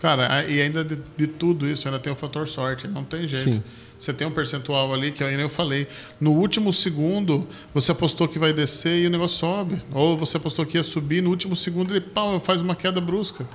Cara, 0.00 0.44
e 0.44 0.60
ainda 0.60 0.84
de, 0.84 0.98
de 1.16 1.26
tudo 1.26 1.66
isso, 1.66 1.88
ainda 1.88 1.98
tem 1.98 2.12
o 2.12 2.16
fator 2.16 2.46
sorte. 2.46 2.86
Não 2.86 3.02
tem 3.02 3.26
jeito. 3.26 3.54
Sim. 3.56 3.62
Você 4.04 4.12
tem 4.12 4.26
um 4.26 4.30
percentual 4.30 4.92
ali 4.92 5.10
que 5.12 5.24
ainda 5.24 5.40
eu 5.42 5.48
falei. 5.48 5.86
No 6.20 6.32
último 6.32 6.72
segundo, 6.72 7.46
você 7.72 7.90
apostou 7.92 8.28
que 8.28 8.38
vai 8.38 8.52
descer 8.52 9.02
e 9.02 9.06
o 9.06 9.10
negócio 9.10 9.38
sobe. 9.38 9.82
Ou 9.92 10.16
você 10.18 10.36
apostou 10.36 10.66
que 10.66 10.76
ia 10.76 10.82
subir, 10.82 11.22
no 11.22 11.30
último 11.30 11.56
segundo 11.56 11.90
ele 11.92 12.00
pau, 12.02 12.38
faz 12.38 12.60
uma 12.60 12.74
queda 12.76 13.00
brusca. 13.00 13.46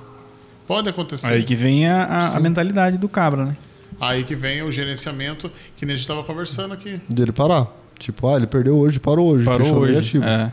Pode 0.66 0.88
acontecer. 0.88 1.28
Aí 1.28 1.44
que 1.44 1.54
vem 1.54 1.86
a, 1.88 2.04
a- 2.04 2.36
a 2.36 2.40
mentalidade 2.40 2.98
do 2.98 3.08
cabra, 3.08 3.44
né? 3.46 3.56
Aí 4.00 4.24
que 4.24 4.34
vem 4.34 4.62
o 4.62 4.70
gerenciamento 4.72 5.50
que 5.76 5.84
nem 5.86 5.92
a 5.94 5.96
gente 5.96 6.02
estava 6.04 6.22
conversando 6.24 6.72
aqui. 6.74 7.00
Dele 7.08 7.32
parar. 7.32 7.66
Tipo, 7.98 8.28
ah, 8.28 8.36
ele 8.36 8.46
perdeu 8.46 8.76
hoje, 8.76 8.98
parou 8.98 9.28
hoje, 9.28 9.44
Parou 9.44 9.66
fechou 9.66 9.82
hoje. 9.82 9.92
negativo. 9.92 10.24
É. 10.24 10.52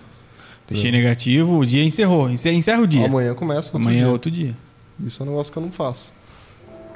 Deixei 0.68 0.92
negativo, 0.92 1.58
o 1.60 1.66
dia 1.66 1.84
encerrou. 1.84 2.30
Encerra, 2.30 2.56
encerra 2.56 2.82
o 2.82 2.88
dia. 2.88 3.06
Amanhã 3.06 3.34
começa 3.34 3.70
outro 3.70 3.78
Amanhã 3.78 4.00
é 4.00 4.04
dia. 4.04 4.12
outro 4.12 4.30
dia. 4.30 4.56
Isso 5.04 5.24
é 5.24 5.26
um 5.26 5.30
negócio 5.30 5.52
que 5.54 5.58
eu 5.58 5.64
não 5.64 5.72
faço. 5.72 6.14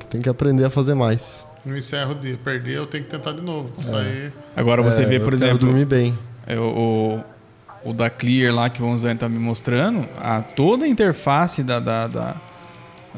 Tem 0.09 0.21
que 0.21 0.27
aprender 0.27 0.65
a 0.65 0.69
fazer 0.69 0.93
mais. 0.93 1.47
Não 1.65 1.77
encerra 1.77 2.11
o 2.11 2.15
dia. 2.15 2.39
Perder, 2.43 2.77
eu 2.77 2.87
tenho 2.87 3.03
que 3.03 3.09
tentar 3.09 3.33
de 3.33 3.41
novo. 3.41 3.69
Pra 3.69 3.83
sair. 3.83 4.33
Agora 4.55 4.81
você 4.81 5.03
É, 5.03 5.05
vê, 5.05 5.15
eu 5.17 5.19
por 5.21 5.33
quero 5.33 5.45
exemplo, 5.45 5.67
dormir 5.67 5.85
bem. 5.85 6.17
é, 6.47 6.57
o, 6.57 7.19
o, 7.83 7.93
da 7.93 8.09
Clear 8.09 8.53
lá 8.53 8.69
que 8.69 8.81
o 8.81 8.85
Vonzani 8.85 9.17
tá 9.19 9.29
me 9.29 9.37
mostrando, 9.39 10.07
a, 10.19 10.41
toda 10.41 10.85
a 10.85 10.87
interface 10.87 11.63
da, 11.63 11.79
da, 11.79 12.07
da, 12.07 12.35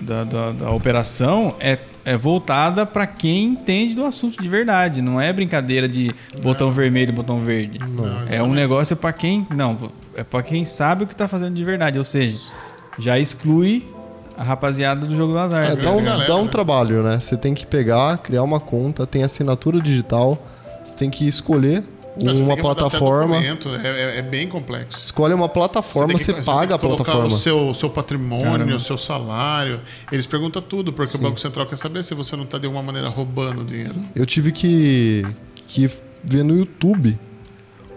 da, 0.02 0.24
da- 0.24 0.52
da 0.52 0.72
operação 0.72 1.56
é, 1.60 1.78
é 2.04 2.18
voltada 2.18 2.86
para 2.86 3.08
quem 3.08 3.46
entende 3.46 3.96
do 3.96 4.04
assunto 4.06 4.42
de 4.42 4.50
verdade. 4.50 5.02
Não 5.02 5.22
é 5.22 5.32
brincadeira 5.32 5.88
de 5.88 6.12
botão 6.42 6.70
vermelho 6.72 7.10
e 7.10 7.14
botão 7.14 7.40
verde. 7.42 7.80
Não, 7.80 8.24
É 8.30 8.44
um 8.44 8.52
negócio 8.54 8.96
para 8.98 9.14
quem. 9.14 9.48
Não, 9.56 9.92
é 10.16 10.24
para 10.24 10.44
quem 10.44 10.66
sabe 10.66 11.06
o 11.06 11.08
que 11.08 11.16
tá 11.16 11.28
fazendo 11.28 11.56
de 11.56 11.64
verdade. 11.64 11.98
Ou 11.98 12.06
seja, 12.06 12.38
já 13.00 13.18
exclui 13.18 13.88
a 14.38 14.44
rapaziada 14.44 15.06
do 15.06 15.16
jogo 15.16 15.34
do 15.34 15.40
azar. 15.40 15.66
É, 15.66 15.70
né? 15.70 15.76
dá 15.76 15.92
um, 15.92 16.04
galera, 16.04 16.28
dá 16.28 16.38
um 16.38 16.46
né? 16.46 16.52
trabalho, 16.52 17.04
né? 17.04 17.20
Você 17.20 17.38
tem 17.38 17.54
que 17.54 17.66
pegar, 17.66 18.18
criar 18.18 18.44
uma 18.44 18.60
conta, 18.60 19.06
tem 19.06 19.24
assinatura 19.24 19.80
digital, 19.80 20.38
você 20.84 20.96
tem 20.96 21.10
que 21.10 21.28
escolher 21.28 21.84
Você 22.18 22.34
tem 22.34 22.42
uma 22.44 22.58
plataforma. 22.58 23.38
É, 23.38 23.48
é- 23.88 24.20
é 24.20 24.22
bem 24.22 24.48
complexo. 24.48 25.00
Escolhe 25.02 25.34
uma 25.34 25.50
plataforma, 25.50 26.10
tem 26.10 26.18
você, 26.18 26.34
que- 26.34 26.44
paga 26.44 26.68
tem 26.68 26.76
a 26.76 26.80
plataforma. 26.80 27.28
o 27.28 27.38
seu, 27.38 27.74
seu 27.74 27.90
patrimônio, 27.90 28.52
Caramba. 28.52 28.76
o 28.76 28.80
seu 28.80 28.98
salário. 28.98 29.80
Eles 30.12 30.26
perguntam 30.26 30.62
tudo, 30.62 30.94
porque 30.94 31.18
o 31.18 31.20
Banco 31.20 31.40
Central 31.40 31.66
quer 31.66 31.78
saber 31.78 32.04
se 32.04 32.14
você 32.14 32.36
não 32.36 32.44
está 32.44 32.58
de 32.58 32.66
alguma 32.66 32.84
maneira 32.84 33.10
roubando 33.10 33.62
o 33.62 33.66
dinheiro. 33.66 33.96
Eu 34.16 34.26
tive 34.26 34.52
que, 34.52 35.26
que 35.68 35.90
ver 36.24 36.44
no 36.44 36.56
YouTube 36.58 37.20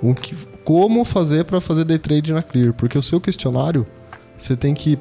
o 0.03 0.15
que, 0.15 0.35
como 0.65 1.05
fazer 1.05 1.45
para 1.45 1.61
fazer 1.61 1.85
day 1.85 1.99
trade 1.99 2.33
na 2.33 2.43
Clear, 2.43 2.73
porque 2.73 2.99
o 2.99 3.03
seu 3.03 3.21
questionário 3.21 3.87
você 4.37 4.57
tem 4.57 4.75
que 4.75 4.99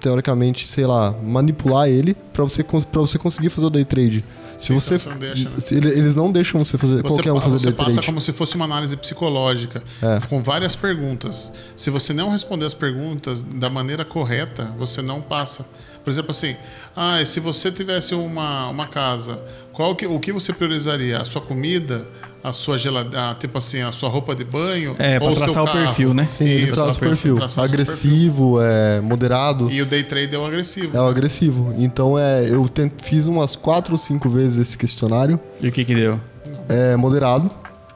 teoricamente, 0.00 0.68
sei 0.68 0.86
lá, 0.86 1.14
manipular 1.22 1.88
ele 1.88 2.14
para 2.32 2.44
você 2.44 2.64
você 2.92 3.18
conseguir 3.18 3.48
fazer 3.50 3.66
o 3.66 3.70
day 3.70 3.84
trade. 3.84 4.24
Se 4.58 4.66
Sim, 4.68 4.74
você, 4.74 5.08
não 5.08 5.18
deixa, 5.18 5.48
né? 5.48 5.56
eles 5.92 6.16
não 6.16 6.32
deixam 6.32 6.64
você 6.64 6.76
fazer 6.76 6.96
Você, 6.96 7.02
qualquer 7.02 7.32
um 7.32 7.40
fazer 7.40 7.58
você 7.60 7.66
day 7.66 7.74
passa 7.76 7.90
trade. 7.92 8.06
como 8.06 8.20
se 8.20 8.32
fosse 8.32 8.56
uma 8.56 8.64
análise 8.64 8.96
psicológica, 8.96 9.84
É. 10.02 10.18
com 10.26 10.42
várias 10.42 10.74
perguntas. 10.74 11.52
Se 11.76 11.90
você 11.90 12.12
não 12.12 12.30
responder 12.30 12.64
as 12.64 12.74
perguntas 12.74 13.40
da 13.44 13.70
maneira 13.70 14.04
correta, 14.04 14.74
você 14.76 15.00
não 15.00 15.20
passa. 15.22 15.64
Por 16.02 16.10
exemplo, 16.10 16.30
assim, 16.30 16.56
ah, 16.96 17.22
se 17.24 17.40
você 17.40 17.70
tivesse 17.70 18.14
uma, 18.14 18.68
uma 18.68 18.86
casa, 18.86 19.40
qual 19.72 19.94
que, 19.94 20.06
o 20.06 20.18
que 20.18 20.32
você 20.32 20.52
priorizaria? 20.52 21.18
A 21.18 21.24
sua 21.24 21.40
comida, 21.40 22.06
a 22.42 22.52
sua 22.52 22.78
geladeira, 22.78 23.36
tipo 23.38 23.58
assim, 23.58 23.80
a 23.80 23.92
sua 23.92 24.08
roupa 24.08 24.34
de 24.34 24.44
banho? 24.44 24.96
É, 24.98 25.18
seu 25.18 25.34
traçar 25.34 25.62
o 25.62 25.66
carro? 25.66 25.78
perfil, 25.78 26.14
né? 26.14 26.26
Sim, 26.26 26.48
Isso, 26.48 26.74
traçam 26.74 26.96
o 26.96 26.98
perfil. 26.98 27.48
seu 27.48 27.62
Agressivo, 27.62 28.60
é, 28.60 29.00
moderado. 29.00 29.70
E 29.70 29.80
o 29.82 29.86
day 29.86 30.02
trade 30.02 30.34
é 30.34 30.38
o 30.38 30.44
agressivo. 30.44 30.96
É 30.96 31.00
o 31.00 31.06
agressivo. 31.06 31.74
Então 31.78 32.18
é, 32.18 32.48
eu 32.48 32.68
fiz 33.02 33.26
umas 33.26 33.54
quatro 33.54 33.92
ou 33.92 33.98
cinco 33.98 34.28
vezes 34.28 34.58
esse 34.58 34.78
questionário. 34.78 35.38
E 35.60 35.68
o 35.68 35.72
que 35.72 35.84
que 35.84 35.94
deu? 35.94 36.20
É 36.68 36.96
moderado. 36.96 37.50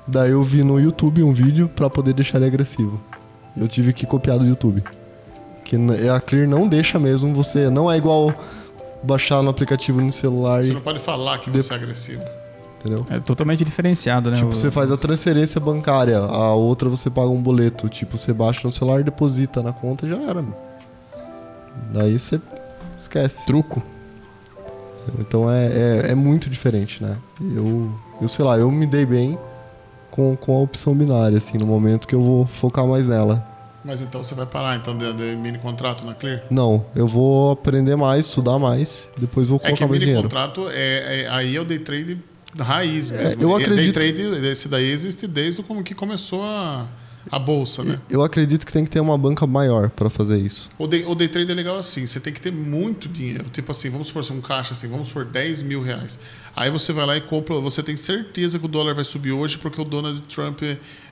Daí 0.07 0.31
eu 0.31 0.43
vi 0.43 0.63
no 0.63 0.81
YouTube 0.81 1.23
um 1.23 1.33
vídeo 1.33 1.69
pra 1.69 1.89
poder 1.89 2.13
deixar 2.13 2.39
ele 2.39 2.47
agressivo. 2.47 3.01
Eu 3.57 3.69
tive 3.69 3.93
que 3.93 4.07
copiar 4.07 4.39
do 4.39 4.47
YouTube. 4.47 4.83
Que 5.73 5.79
n- 5.79 6.11
a 6.11 6.21
Clear 6.21 6.47
não 6.47 6.69
deixa 6.69 6.99
mesmo 6.99 7.33
você. 7.35 7.71
Não 7.71 7.91
é 7.91 7.97
igual 7.97 8.35
baixar 9.03 9.43
no 9.43 9.49
aplicativo 9.49 10.03
no 10.03 10.13
celular, 10.13 10.63
Você 10.63 10.71
e, 10.71 10.75
não 10.75 10.83
pode 10.83 10.99
falar 10.99 11.39
que 11.39 11.49
você 11.49 11.73
é 11.73 11.77
agressivo. 11.77 12.23
entendeu? 12.79 13.07
É 13.09 13.19
totalmente 13.19 13.65
diferenciado, 13.65 14.31
né? 14.31 14.37
Tipo, 14.37 14.51
O- 14.51 14.55
você 14.55 14.71
faz 14.71 14.93
a 14.93 14.99
transferência 14.99 15.59
bancária, 15.59 16.19
a 16.19 16.53
outra 16.53 16.91
você 16.91 17.09
paga 17.09 17.29
um 17.31 17.41
boleto. 17.43 17.89
Tipo, 17.89 18.19
você 18.19 18.35
baixa 18.35 18.61
no 18.69 18.71
celular 18.71 19.03
deposita 19.03 19.63
na 19.63 19.73
conta 19.73 20.05
e 20.05 20.11
já 20.11 20.17
era. 20.19 20.43
meu. 20.43 20.55
Daí 21.91 22.19
você 22.19 22.39
esquece. 22.99 23.47
truco. 23.47 23.83
Então 25.19 25.51
é, 25.51 25.67
é, 25.67 26.11
é 26.11 26.15
muito 26.15 26.51
diferente, 26.51 27.03
né? 27.03 27.17
Eu, 27.41 27.91
eu 28.21 28.29
sei 28.29 28.45
lá, 28.45 28.59
eu 28.59 28.71
me 28.71 28.87
dei 28.87 29.07
bem 29.07 29.39
com, 30.11 30.37
com 30.37 30.55
a 30.55 30.61
opção 30.61 30.95
binária, 30.95 31.39
assim, 31.39 31.57
no 31.57 31.67
momento 31.67 32.07
que 32.07 32.15
eu 32.15 32.21
vou 32.23 32.47
focar 32.47 32.87
mais 32.87 33.09
nela. 33.09 33.43
Mas 33.85 34.01
então 34.01 34.23
você 34.23 34.35
vai 34.35 34.47
parar 34.47 34.77
então 34.77 34.97
de, 34.97 35.13
de 35.13 35.37
mini 35.37 35.59
contrato 35.59 36.05
na 36.07 36.15
Clear? 36.15 36.43
Não, 36.51 36.87
eu 36.95 37.07
vou 37.07 37.51
aprender 37.53 37.97
mais, 37.97 38.27
estudar 38.27 38.59
mais, 38.59 39.09
depois 39.19 39.49
vou 39.49 39.57
É 39.57 39.59
que 39.61 39.67
colocar 39.67 39.87
mais 39.89 39.93
mini 40.01 40.05
dinheiro. 40.13 40.23
contrato 40.23 40.69
é, 40.71 41.23
é- 41.23 41.29
aí 41.29 41.57
é 41.57 41.61
o 41.61 41.65
day 41.65 41.79
trade 41.81 42.19
raiz 42.59 43.11
É, 43.11 43.25
mesmo. 43.25 43.43
eu 43.43 43.59
E 43.59 43.63
acredito- 43.63 43.99
Day 43.99 44.13
trade, 44.13 44.47
esse 44.47 44.69
daí 44.69 44.91
existe 44.91 45.27
desde 45.27 45.63
como 45.63 45.83
que 45.83 45.95
começou 45.95 46.43
a, 46.45 46.87
a 47.31 47.39
bolsa, 47.39 47.83
né? 47.85 47.99
Eu 48.11 48.23
acredito 48.23 48.67
que 48.67 48.73
tem 48.73 48.85
que 48.85 48.91
ter 48.91 49.01
uma 49.01 49.17
banca 49.17 49.47
maior 49.47 49.89
para 49.91 50.11
fazer 50.11 50.39
isso. 50.39 50.71
O 50.79 50.87
day, 50.87 51.05
o 51.07 51.15
day 51.15 51.29
trade 51.29 51.51
é 51.51 51.55
legal 51.55 51.77
assim, 51.77 52.07
você 52.07 52.19
tem 52.21 52.33
que 52.33 52.41
ter 52.41 52.53
muito 52.53 53.09
dinheiro. 53.09 53.45
Tipo 53.53 53.71
assim, 53.73 53.89
vamos 53.91 54.09
supor, 54.09 54.25
um 54.33 54.41
caixa 54.41 54.73
assim, 54.75 54.89
vamos 54.89 55.11
por 55.11 55.25
10 55.25 55.63
mil 55.63 55.83
reais. 55.83 56.19
Aí 56.55 56.71
você 56.71 56.93
vai 56.93 57.07
lá 57.07 57.17
e 57.17 57.21
compra, 57.21 57.55
você 57.61 57.83
tem 57.83 57.97
certeza 57.97 58.59
que 58.59 58.65
o 58.65 58.69
dólar 58.69 58.95
vai 58.95 59.05
subir 59.05 59.33
hoje 59.33 59.57
porque 59.59 59.81
o 59.81 59.85
Donald 59.85 60.21
Trump 60.23 60.61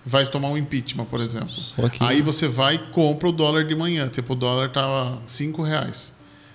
vai 0.04 0.26
tomar 0.26 0.48
um 0.48 0.58
impeachment, 0.58 1.04
por 1.06 1.20
exemplo. 1.20 1.48
Que- 1.92 2.02
Aí 2.04 2.20
você 2.22 2.46
vai 2.48 2.74
e 2.74 2.78
compra 2.78 3.28
o 3.28 3.32
dólar 3.32 3.64
de 3.64 3.74
manhã. 3.74 4.08
Tipo, 4.08 4.32
o 4.32 4.36
dólar 4.36 4.70
tava 4.70 5.18
5 5.26 5.62
reais. 5.62 6.12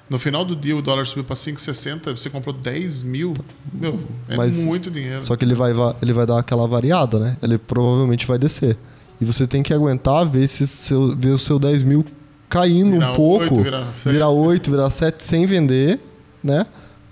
No 0.08 0.20
final 0.20 0.46
do 0.46 0.56
dia 0.56 0.78
o 0.78 0.84
dólar 0.84 1.08
subiu 1.08 1.24
para 1.24 1.36
5,60, 1.36 2.16
você 2.16 2.30
comprou 2.30 2.54
10 2.54 3.02
mil. 3.02 3.34
Meu, 3.74 4.00
é 4.30 4.38
Mas- 4.38 4.64
muito 4.64 4.92
dinheiro. 4.92 5.26
Só 5.26 5.36
que 5.36 5.44
ele 5.44 5.56
vai, 5.56 5.74
va- 5.74 5.96
ele 6.00 6.14
vai 6.14 6.28
dar 6.28 6.38
aquela 6.38 6.68
variada, 6.68 7.18
né? 7.20 7.38
Ele 7.42 7.58
provavelmente 7.58 8.28
vai 8.28 8.38
descer. 8.38 8.78
E 9.20 9.26
você 9.26 9.48
tem 9.48 9.64
que 9.64 9.74
aguentar 9.74 10.26
ver, 10.26 10.48
se 10.48 10.68
seu, 10.68 11.16
ver 11.16 11.30
o 11.30 11.38
seu 11.38 11.58
10 11.58 11.84
mil 11.84 12.06
caindo 12.50 12.92
Virar 12.92 13.12
um 13.12 13.16
pouco. 13.16 13.44
oito, 13.44 13.64
virar 13.64 13.86
sete. 13.94 14.14
virar 14.14 14.30
8, 14.30 14.72
virar 14.72 14.90
7 14.90 15.24
sem 15.24 15.46
vender, 15.46 16.00
né? 16.44 16.66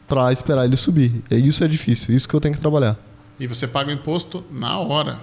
Pra 0.08 0.32
esperar 0.32 0.66
ele 0.66 0.76
subir. 0.76 1.24
E 1.32 1.36
isso 1.36 1.64
é 1.64 1.68
difícil, 1.68 2.14
isso 2.14 2.28
que 2.28 2.34
eu 2.36 2.40
tenho 2.42 2.54
que 2.54 2.60
trabalhar. 2.62 2.98
E 3.40 3.48
você 3.48 3.68
paga 3.68 3.90
o 3.90 3.94
imposto 3.94 4.44
na 4.52 4.78
hora. 4.80 5.18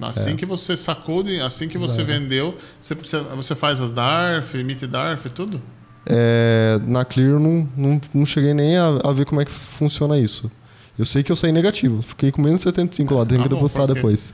Assim 0.00 0.32
É. 0.32 0.34
que 0.34 0.44
você 0.44 0.76
sacou, 0.76 1.24
assim 1.44 1.68
que 1.68 1.78
você 1.78 2.04
vendeu, 2.04 2.54
você, 2.78 2.94
você- 2.94 3.54
faz 3.54 3.80
as 3.80 3.90
DARF, 3.90 4.56
emite 4.58 4.86
DARF, 4.86 5.30
tudo? 5.30 5.60
É, 6.08 6.78
na 6.86 7.04
Clear 7.04 7.30
eu 7.30 7.40
não, 7.40 7.68
não, 7.76 8.00
não 8.14 8.26
cheguei 8.26 8.52
nem 8.54 8.76
a, 8.76 8.86
a 9.04 9.12
ver 9.12 9.24
como 9.24 9.40
é 9.40 9.44
que 9.44 9.50
funciona 9.50 10.18
isso. 10.18 10.50
Eu 10.98 11.04
sei 11.04 11.22
que 11.22 11.32
eu 11.32 11.36
saí 11.36 11.50
negativo. 11.50 12.02
Fiquei 12.02 12.30
com 12.30 12.40
menos 12.42 12.60
75 12.60 13.14
lá, 13.14 13.26
tenho 13.26 13.40
Ah, 13.40 13.44
que 13.44 13.48
depositar 13.48 13.86
depois. 13.86 14.32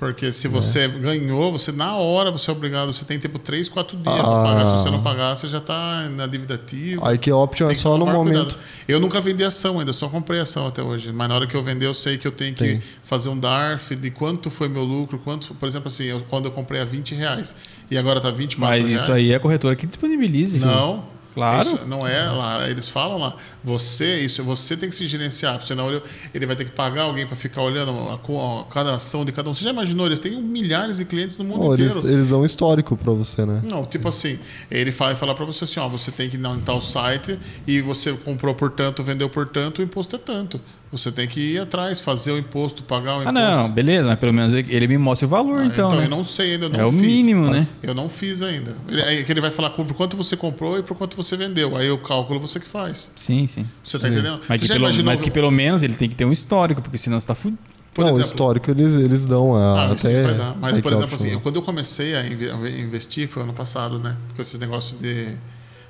Porque 0.00 0.32
se 0.32 0.48
você 0.48 0.88
ganhou, 0.88 1.52
você 1.52 1.70
na 1.70 1.94
hora 1.94 2.30
você 2.32 2.50
é 2.50 2.54
obrigado, 2.54 2.90
você 2.90 3.04
tem 3.04 3.18
tipo 3.18 3.38
3, 3.38 3.68
4 3.68 3.98
dias 3.98 4.14
para 4.16 4.24
Ah. 4.40 4.42
pagar. 4.44 4.66
Se 4.66 4.72
você 4.72 4.90
não 4.90 5.02
pagar, 5.02 5.36
você 5.36 5.46
já 5.46 5.58
está 5.58 6.08
na 6.08 6.26
dívida 6.26 6.54
ativa. 6.54 7.06
A 7.06 7.12
IQ 7.12 7.30
Option 7.32 7.66
é 7.66 7.72
que 7.72 7.74
só 7.76 7.98
no 7.98 8.06
momento. 8.06 8.54
cuidado. 8.56 8.58
Eu 8.88 8.98
nunca 8.98 9.20
vendi 9.20 9.44
ação 9.44 9.78
ainda, 9.78 9.92
só 9.92 10.08
comprei 10.08 10.40
ação 10.40 10.66
até 10.66 10.82
hoje. 10.82 11.12
Mas 11.12 11.28
na 11.28 11.34
hora 11.34 11.46
que 11.46 11.54
eu 11.54 11.62
vender, 11.62 11.84
eu 11.84 11.92
sei 11.92 12.16
que 12.16 12.26
eu 12.26 12.32
tenho 12.32 12.54
que 12.54 12.64
Tem. 12.64 12.82
fazer 13.02 13.28
um 13.28 13.38
DARF 13.38 13.94
de 13.94 14.10
quanto 14.10 14.48
foi 14.48 14.68
meu 14.70 14.82
lucro, 14.84 15.18
quanto, 15.18 15.54
por 15.54 15.68
exemplo, 15.68 15.88
assim, 15.88 16.04
eu- 16.04 16.22
quando 16.30 16.46
eu 16.46 16.50
comprei 16.50 16.80
a 16.80 16.84
20 16.86 17.14
reais 17.14 17.54
e 17.90 17.98
agora 17.98 18.22
tá 18.22 18.30
24 18.30 18.78
Mas 18.78 18.86
reais. 18.86 19.02
isso 19.02 19.12
aí 19.12 19.32
é 19.32 19.34
a 19.34 19.40
corretora 19.40 19.76
que 19.76 19.86
disponibilize. 19.86 20.64
Não. 20.64 21.04
Claro. 21.34 21.68
Isso 21.74 21.86
não 21.86 22.06
é 22.06 22.22
lá. 22.30 22.68
Eles 22.68 22.88
falam 22.88 23.18
lá. 23.18 23.34
Você, 23.62 24.20
isso, 24.20 24.42
você 24.42 24.76
tem 24.76 24.88
que 24.88 24.94
se 24.96 25.06
gerenciar. 25.06 25.52
porque 25.54 25.66
Senão 25.68 25.88
ele, 25.88 26.02
ele 26.34 26.46
vai 26.46 26.56
ter 26.56 26.64
que 26.64 26.72
pagar 26.72 27.02
alguém 27.02 27.26
para 27.26 27.36
ficar 27.36 27.62
olhando 27.62 27.90
a, 28.10 28.18
co- 28.18 28.66
a- 28.68 28.72
cada 28.72 28.94
ação 28.94 29.24
de 29.24 29.32
cada 29.32 29.48
um. 29.48 29.54
Você 29.54 29.64
já 29.64 29.70
imaginou? 29.70 30.06
Eles 30.06 30.18
têm 30.20 30.40
milhares 30.40 30.96
de 30.98 31.04
clientes 31.04 31.36
no 31.36 31.44
mundo 31.44 31.58
Bom, 31.60 31.74
inteiro. 31.74 31.92
eles, 31.92 32.04
eles 32.04 32.28
dão 32.30 32.40
um 32.40 32.44
histórico 32.44 32.96
pra 32.96 33.12
você, 33.12 33.44
né? 33.46 33.60
Não, 33.64 33.84
tipo 33.84 34.08
assim, 34.08 34.38
ele 34.70 34.90
vai 34.90 35.14
falar 35.14 35.34
para 35.34 35.44
você 35.44 35.64
assim, 35.64 35.78
ó, 35.80 35.88
você 35.88 36.10
tem 36.10 36.28
que 36.28 36.36
ir 36.36 36.44
em 36.44 36.60
tal 36.60 36.80
site 36.82 37.38
e 37.66 37.80
você 37.80 38.12
comprou 38.12 38.54
por 38.54 38.70
tanto, 38.70 39.02
vendeu 39.04 39.28
por 39.28 39.46
tanto, 39.48 39.80
o 39.80 39.84
imposto 39.84 40.16
é 40.16 40.18
tanto. 40.18 40.60
Você 40.92 41.12
tem 41.12 41.28
que 41.28 41.38
ir 41.54 41.58
atrás, 41.60 42.00
fazer 42.00 42.32
o 42.32 42.38
imposto, 42.38 42.82
pagar 42.82 43.12
o 43.12 43.18
Ah, 43.20 43.22
imposto. 43.22 43.32
não, 43.40 43.70
beleza, 43.70 44.08
mas 44.08 44.18
pelo 44.18 44.34
menos 44.34 44.52
ele 44.52 44.88
me 44.88 44.98
mostra 44.98 45.24
o 45.24 45.30
valor, 45.30 45.60
Ah, 45.60 45.66
então, 45.66 45.94
né? 45.94 46.06
eu 46.06 46.10
não 46.10 46.24
sei 46.24 46.54
ainda, 46.54 46.66
eu 46.66 46.70
não 46.70 46.80
É 46.80 46.84
o 46.84 46.90
fiz. 46.90 47.00
mínimo, 47.00 47.48
né? 47.48 47.68
Eu 47.80 47.94
não 47.94 48.08
fiz 48.08 48.42
ainda. 48.42 48.76
Ele, 48.88 49.00
aí 49.00 49.22
que 49.24 49.30
ele 49.32 49.40
vai 49.40 49.52
falar 49.52 49.70
por 49.70 49.86
quanto 49.94 50.16
você 50.16 50.36
comprou 50.36 50.78
e 50.80 50.82
por 50.82 50.96
quanto 50.96 51.16
você 51.16 51.36
vendeu. 51.36 51.76
Aí 51.76 51.88
o 51.92 51.98
cálculo 51.98 52.40
você 52.40 52.58
que 52.58 52.66
faz. 52.66 53.12
Sim, 53.14 53.46
sim. 53.46 53.64
Você 53.84 54.00
tá 54.00 54.08
entendendo? 54.08 54.40
Mas, 54.48 54.60
você 54.60 54.66
que 54.66 54.72
pelo, 54.72 54.84
imaginou- 54.86 55.12
mas 55.12 55.20
que 55.20 55.30
pelo 55.30 55.50
menos 55.52 55.84
ele 55.84 55.94
tem 55.94 56.08
que 56.08 56.16
ter 56.16 56.24
um 56.24 56.32
histórico, 56.32 56.82
porque 56.82 56.98
senão 56.98 57.20
você 57.20 57.26
tá 57.26 57.36
fudido. 57.36 57.58
por 57.94 58.02
não, 58.04 58.08
o 58.08 58.14
exemplo, 58.14 58.30
histórico 58.32 58.70
eles, 58.72 58.94
eles 58.94 59.26
dão 59.26 59.54
a, 59.54 59.90
Ah, 59.90 59.94
isso 59.94 60.06
até. 60.08 60.22
vai 60.24 60.34
dar. 60.34 60.56
Mas, 60.60 60.72
IQ 60.76 60.82
por 60.82 60.92
exemplo, 60.92 61.14
assim, 61.14 61.38
quando 61.38 61.54
eu 61.56 61.62
comecei 61.62 62.14
a 62.16 62.26
investir, 62.26 63.28
foi 63.28 63.44
ano 63.44 63.52
passado, 63.52 63.98
né? 64.00 64.16
Com 64.34 64.42
esses 64.42 64.58
negócios 64.58 65.00
de 65.00 65.36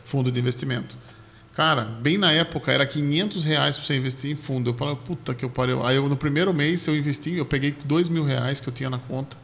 fundo 0.04 0.30
de 0.30 0.38
investimento. 0.40 0.96
Cara, 1.54 1.84
bem 1.84 2.16
na 2.16 2.32
época 2.32 2.70
era 2.72 2.86
500 2.86 3.44
reais 3.44 3.76
pra 3.76 3.86
você 3.86 3.96
investir 3.96 4.30
em 4.30 4.36
fundo. 4.36 4.70
Eu 4.70 4.74
falei, 4.74 4.96
puta 4.96 5.34
que 5.34 5.44
eu 5.44 5.50
parei. 5.50 5.76
Aí 5.82 5.96
eu, 5.96 6.08
no 6.08 6.16
primeiro 6.16 6.54
mês 6.54 6.86
eu 6.86 6.96
investi, 6.96 7.34
eu 7.34 7.44
peguei 7.44 7.74
2 7.84 8.08
mil 8.08 8.24
reais 8.24 8.60
que 8.60 8.68
eu 8.68 8.72
tinha 8.72 8.88
na 8.88 8.98
conta. 8.98 9.36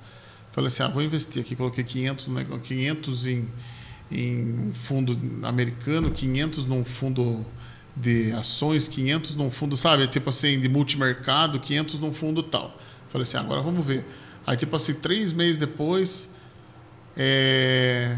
Falei 0.52 0.68
assim, 0.68 0.82
ah, 0.82 0.88
vou 0.88 1.02
investir 1.02 1.42
aqui. 1.42 1.54
Coloquei 1.56 1.84
500, 1.84 2.28
no 2.28 2.34
nego- 2.34 2.58
500 2.60 3.26
em, 3.26 3.48
em 4.10 4.68
um 4.68 4.72
fundo 4.72 5.18
americano, 5.42 6.10
500 6.10 6.64
num 6.64 6.84
fundo 6.84 7.44
de 7.94 8.30
ações, 8.32 8.86
500 8.88 9.34
num 9.34 9.50
fundo, 9.50 9.76
sabe? 9.76 10.06
Tipo 10.06 10.30
assim, 10.30 10.60
de 10.60 10.68
multimercado, 10.68 11.58
500 11.58 11.98
num 11.98 12.12
fundo 12.12 12.42
tal. 12.42 12.78
Falei 13.10 13.22
assim, 13.24 13.36
agora 13.36 13.60
vamos 13.60 13.84
ver. 13.84 14.06
Aí, 14.46 14.56
tipo 14.56 14.74
assim, 14.76 14.94
três 14.94 15.32
meses 15.32 15.58
depois, 15.58 16.30
é, 17.16 18.16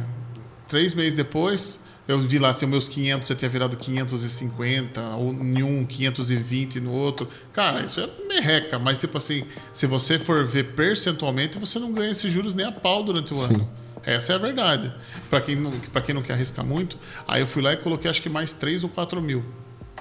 três 0.68 0.95
meses 0.95 1.14
depois, 1.14 1.80
eu 2.09 2.18
vi 2.18 2.38
lá, 2.38 2.48
assim, 2.48 2.64
os 2.64 2.70
meus 2.70 2.88
500, 2.88 3.26
você 3.28 3.34
tinha 3.34 3.48
virado 3.48 3.76
550, 3.76 5.00
ou 5.16 5.32
em 5.32 5.62
um, 5.62 5.84
520 5.84 6.80
no 6.80 6.90
outro. 6.92 7.28
Cara, 7.52 7.84
isso 7.84 8.00
é 8.00 8.09
merreca, 8.26 8.78
mas, 8.78 8.98
tipo 9.00 9.16
assim, 9.18 9.44
se 9.72 9.86
você 9.86 10.18
for 10.18 10.44
ver 10.44 10.72
percentualmente, 10.74 11.59
você 11.59 11.78
não 11.78 11.92
ganha 11.92 12.11
esses 12.11 12.32
juros 12.32 12.54
nem 12.54 12.66
a 12.66 12.72
pau 12.72 13.02
durante 13.04 13.32
o 13.32 13.36
Sim. 13.36 13.54
ano. 13.56 13.70
Essa 14.02 14.32
é 14.32 14.36
a 14.36 14.38
verdade. 14.38 14.92
Para 15.28 15.40
quem, 15.40 15.54
não- 15.56 15.72
pra 15.92 16.00
quem 16.00 16.14
não 16.14 16.22
quer 16.22 16.32
arriscar 16.32 16.64
muito, 16.64 16.96
aí 17.26 17.42
eu 17.42 17.46
fui 17.46 17.61
lá 17.62 17.72
e 17.72 17.76
coloquei 17.76 18.11
acho 18.11 18.22
que 18.22 18.28
mais 18.28 18.52
3 18.52 18.82
ou 18.84 18.90
4 18.90 19.20
mil. 19.20 19.44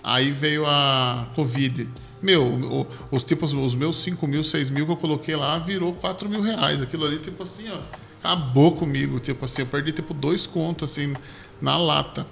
Aí 0.04 0.32
veio 0.32 0.66
a 0.66 1.28
Covid. 1.36 1.90
Meu, 2.22 2.88
os 3.12 3.24
tipos, 3.24 3.54
os 3.54 3.76
meus 3.76 3.98
5 3.98 4.26
mil, 4.28 4.44
6 4.44 4.70
mil 4.70 4.86
que 4.86 4.92
eu 4.92 4.98
coloquei 4.98 5.36
lá 5.36 5.60
virou 5.60 5.94
4 5.94 6.30
mil 6.30 6.42
reais. 6.42 6.82
Aquilo 6.82 7.06
ali, 7.06 7.18
tipo 7.18 7.44
assim, 7.44 7.66
ó, 7.70 7.78
acabou 8.20 8.72
comigo. 8.74 9.20
Tipo 9.20 9.46
assim, 9.46 9.62
eu 9.62 9.68
perdi 9.68 9.92
tipo 9.92 10.14
dois 10.14 10.46
contos 10.46 10.92
assim 10.92 11.14
na 11.62 11.78
lata. 11.78 12.26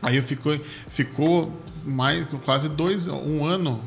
Aí 0.00 0.16
eu 0.16 0.22
ficou, 0.22 0.58
ficou 0.88 1.52
mais 1.84 2.26
quase 2.44 2.68
dois, 2.68 3.08
um 3.08 3.44
ano. 3.44 3.80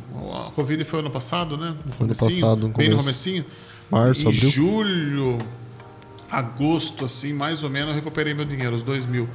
A 0.47 0.51
Covid 0.51 0.83
foi 0.83 0.99
ano 0.99 1.09
passado, 1.09 1.57
né? 1.57 1.75
No 1.99 2.05
ano 2.05 2.15
passado, 2.15 2.67
no 2.67 2.73
bem 2.73 2.89
no 2.89 2.97
comecinho. 2.97 3.45
Março, 3.89 4.25
em 4.25 4.29
abril. 4.29 4.49
julho, 4.49 5.37
agosto, 6.29 7.05
assim, 7.05 7.33
mais 7.33 7.63
ou 7.63 7.69
menos, 7.69 7.89
eu 7.89 7.95
recuperei 7.95 8.33
meu 8.33 8.45
dinheiro, 8.45 8.75
os 8.75 8.83
dois 8.83 9.05
mil. 9.05 9.29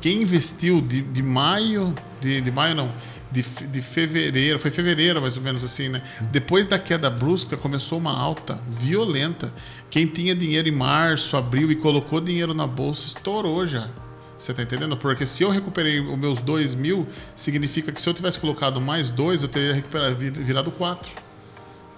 Quem 0.00 0.22
investiu 0.22 0.80
de, 0.80 1.02
de 1.02 1.22
maio, 1.22 1.94
de, 2.20 2.40
de 2.40 2.50
maio 2.50 2.74
não, 2.74 2.92
de, 3.30 3.42
de 3.42 3.82
fevereiro, 3.82 4.58
foi 4.58 4.70
fevereiro 4.70 5.20
mais 5.20 5.36
ou 5.36 5.42
menos 5.42 5.62
assim, 5.62 5.88
né? 5.88 6.02
Depois 6.32 6.66
da 6.66 6.78
queda 6.78 7.10
brusca, 7.10 7.56
começou 7.56 7.98
uma 7.98 8.16
alta 8.18 8.60
violenta. 8.68 9.52
Quem 9.90 10.06
tinha 10.06 10.34
dinheiro 10.34 10.68
em 10.68 10.72
março, 10.72 11.36
abril 11.36 11.70
e 11.70 11.76
colocou 11.76 12.20
dinheiro 12.20 12.54
na 12.54 12.66
bolsa, 12.66 13.06
estourou 13.06 13.66
já. 13.66 13.88
Você 14.36 14.54
tá 14.54 14.62
entendendo? 14.62 14.96
Porque 14.96 15.26
se 15.26 15.42
eu 15.42 15.50
recuperei 15.50 15.98
os 16.00 16.16
meus 16.16 16.40
dois 16.40 16.74
mil, 16.74 17.06
significa 17.34 17.90
que 17.90 18.00
se 18.00 18.08
eu 18.08 18.14
tivesse 18.14 18.38
colocado 18.38 18.80
mais 18.80 19.10
dois, 19.10 19.42
eu 19.42 19.48
teria 19.48 19.74
recuperado, 19.74 20.14
vir- 20.16 20.32
virado 20.32 20.70
quatro. 20.70 21.10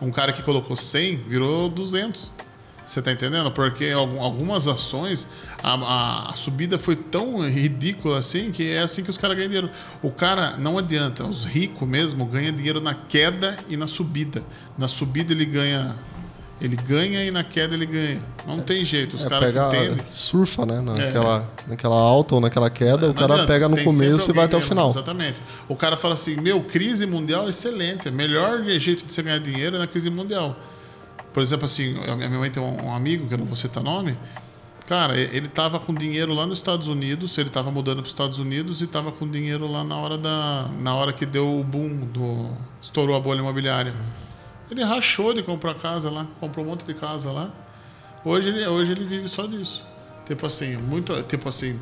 Um 0.01 0.11
cara 0.11 0.33
que 0.33 0.43
colocou 0.43 0.75
100 0.75 1.17
virou 1.29 1.69
200. 1.69 2.33
Você 2.91 3.01
tá 3.01 3.13
entendendo? 3.13 3.53
Porque 3.53 3.87
algum- 3.91 4.21
algumas 4.21 4.67
ações, 4.67 5.29
a, 5.63 5.75
a- 5.75 6.31
a 6.33 6.35
subida 6.35 6.77
foi 6.77 6.97
tão 6.97 7.49
ridícula 7.49 8.19
assim 8.19 8.51
que 8.51 8.69
é 8.69 8.81
assim 8.81 9.05
que 9.05 9.11
os 9.11 9.17
caras 9.17 9.37
ganham 9.37 9.49
dinheiro. 9.49 9.71
O 10.03 10.11
cara, 10.11 10.57
não 10.57 10.77
adianta, 10.77 11.25
os 11.25 11.45
ricos 11.45 11.89
mesmo 11.89 12.27
ganham 12.27 12.53
dinheiro 12.53 12.81
na 12.81 12.93
queda 12.93 13.57
e 13.69 13.77
na 13.77 13.87
subida. 13.87 14.43
Na 14.77 14.89
subida 14.89 15.33
ele 15.33 15.45
ganha. 15.45 15.95
Ele 16.61 16.75
ganha 16.75 17.25
e 17.25 17.31
na 17.31 17.45
queda 17.45 17.75
ele 17.75 17.87
ganha. 17.87 18.21
Não 18.45 18.59
tem 18.59 18.85
jeito. 18.85 19.15
Os 19.15 19.25
É, 19.25 19.29
caras 19.29 19.55
entendem. 19.55 20.05
surfa, 20.09 20.67
né? 20.67 20.81
Naquela, 20.81 21.49
naquela 21.69 21.95
alta 21.97 22.35
ou 22.35 22.41
naquela 22.41 22.69
queda, 22.69 23.05
o 23.07 23.09
Não 23.11 23.15
cara 23.15 23.35
adianta, 23.35 23.53
pega 23.53 23.69
no 23.69 23.77
começo 23.85 24.31
e 24.31 24.35
vai 24.35 24.47
até 24.47 24.57
o 24.57 24.61
final. 24.61 24.91
Exatamente. 24.91 25.41
O 25.69 25.77
cara 25.77 25.97
fala 25.97 26.15
assim: 26.15 26.35
meu, 26.41 26.61
crise 26.65 27.07
mundial 27.07 27.47
é 27.47 27.51
excelente. 27.51 28.09
O 28.09 28.13
melhor 28.13 28.65
jeito 28.81 29.07
de 29.07 29.13
você 29.15 29.23
ganhar 29.23 29.39
dinheiro 29.39 29.77
é 29.77 29.79
na 29.79 29.87
crise 29.87 30.11
mundial. 30.11 30.57
Por 31.33 31.43
exemplo, 31.43 31.65
assim, 31.65 31.97
a 32.07 32.17
minha 32.17 32.29
mãe 32.31 32.51
tem 32.51 32.63
um 32.63 32.95
amigo, 32.95 33.27
que 33.29 33.35
eu 33.35 33.39
não 33.39 33.47
vou 33.47 33.57
citar 33.57 33.83
nome. 33.83 34.17
Cara, 34.87 35.17
ele 35.17 35.47
tava 35.47 35.79
com 35.79 35.95
dinheiro 35.95 36.35
lá 36.35 36.45
nos 36.45 36.59
Estados 36.59 36.89
Unidos, 36.89 37.39
ele 37.39 37.49
tava 37.49 37.71
mudando 37.71 37.99
para 37.99 38.07
os 38.07 38.11
Estados 38.11 38.41
Unidos 38.41 38.83
e 38.83 38.89
tava 38.89 39.13
com 39.13 39.29
dinheiro 39.29 39.71
lá 39.71 39.85
na 39.85 39.97
hora 39.97 40.19
da 40.19 40.69
na 40.81 40.93
hora 40.97 41.13
que 41.13 41.25
deu 41.25 41.61
o 41.61 41.63
boom 41.63 42.07
do 42.07 42.51
estourou 42.83 43.15
a 43.15 43.21
bolha 43.21 43.39
imobiliária. 43.39 43.95
Ele 44.69 44.83
rachou 44.83 45.33
de 45.33 45.45
comprar 45.45 45.75
casa 45.75 46.11
lá, 46.11 46.27
comprou 46.41 46.65
um 46.65 46.71
monte 46.71 46.85
de 46.85 46.95
casa 46.95 47.31
lá. 47.31 47.53
Hoje 48.25 48.51
ele, 48.51 48.67
hoje 48.67 48.91
ele 48.91 49.05
vive 49.05 49.29
só 49.29 49.47
disso. 49.47 49.87
Tipo 50.27 50.47
assim, 50.47 50.77
muito, 50.77 51.23
tipo 51.23 51.49
assim, 51.49 51.79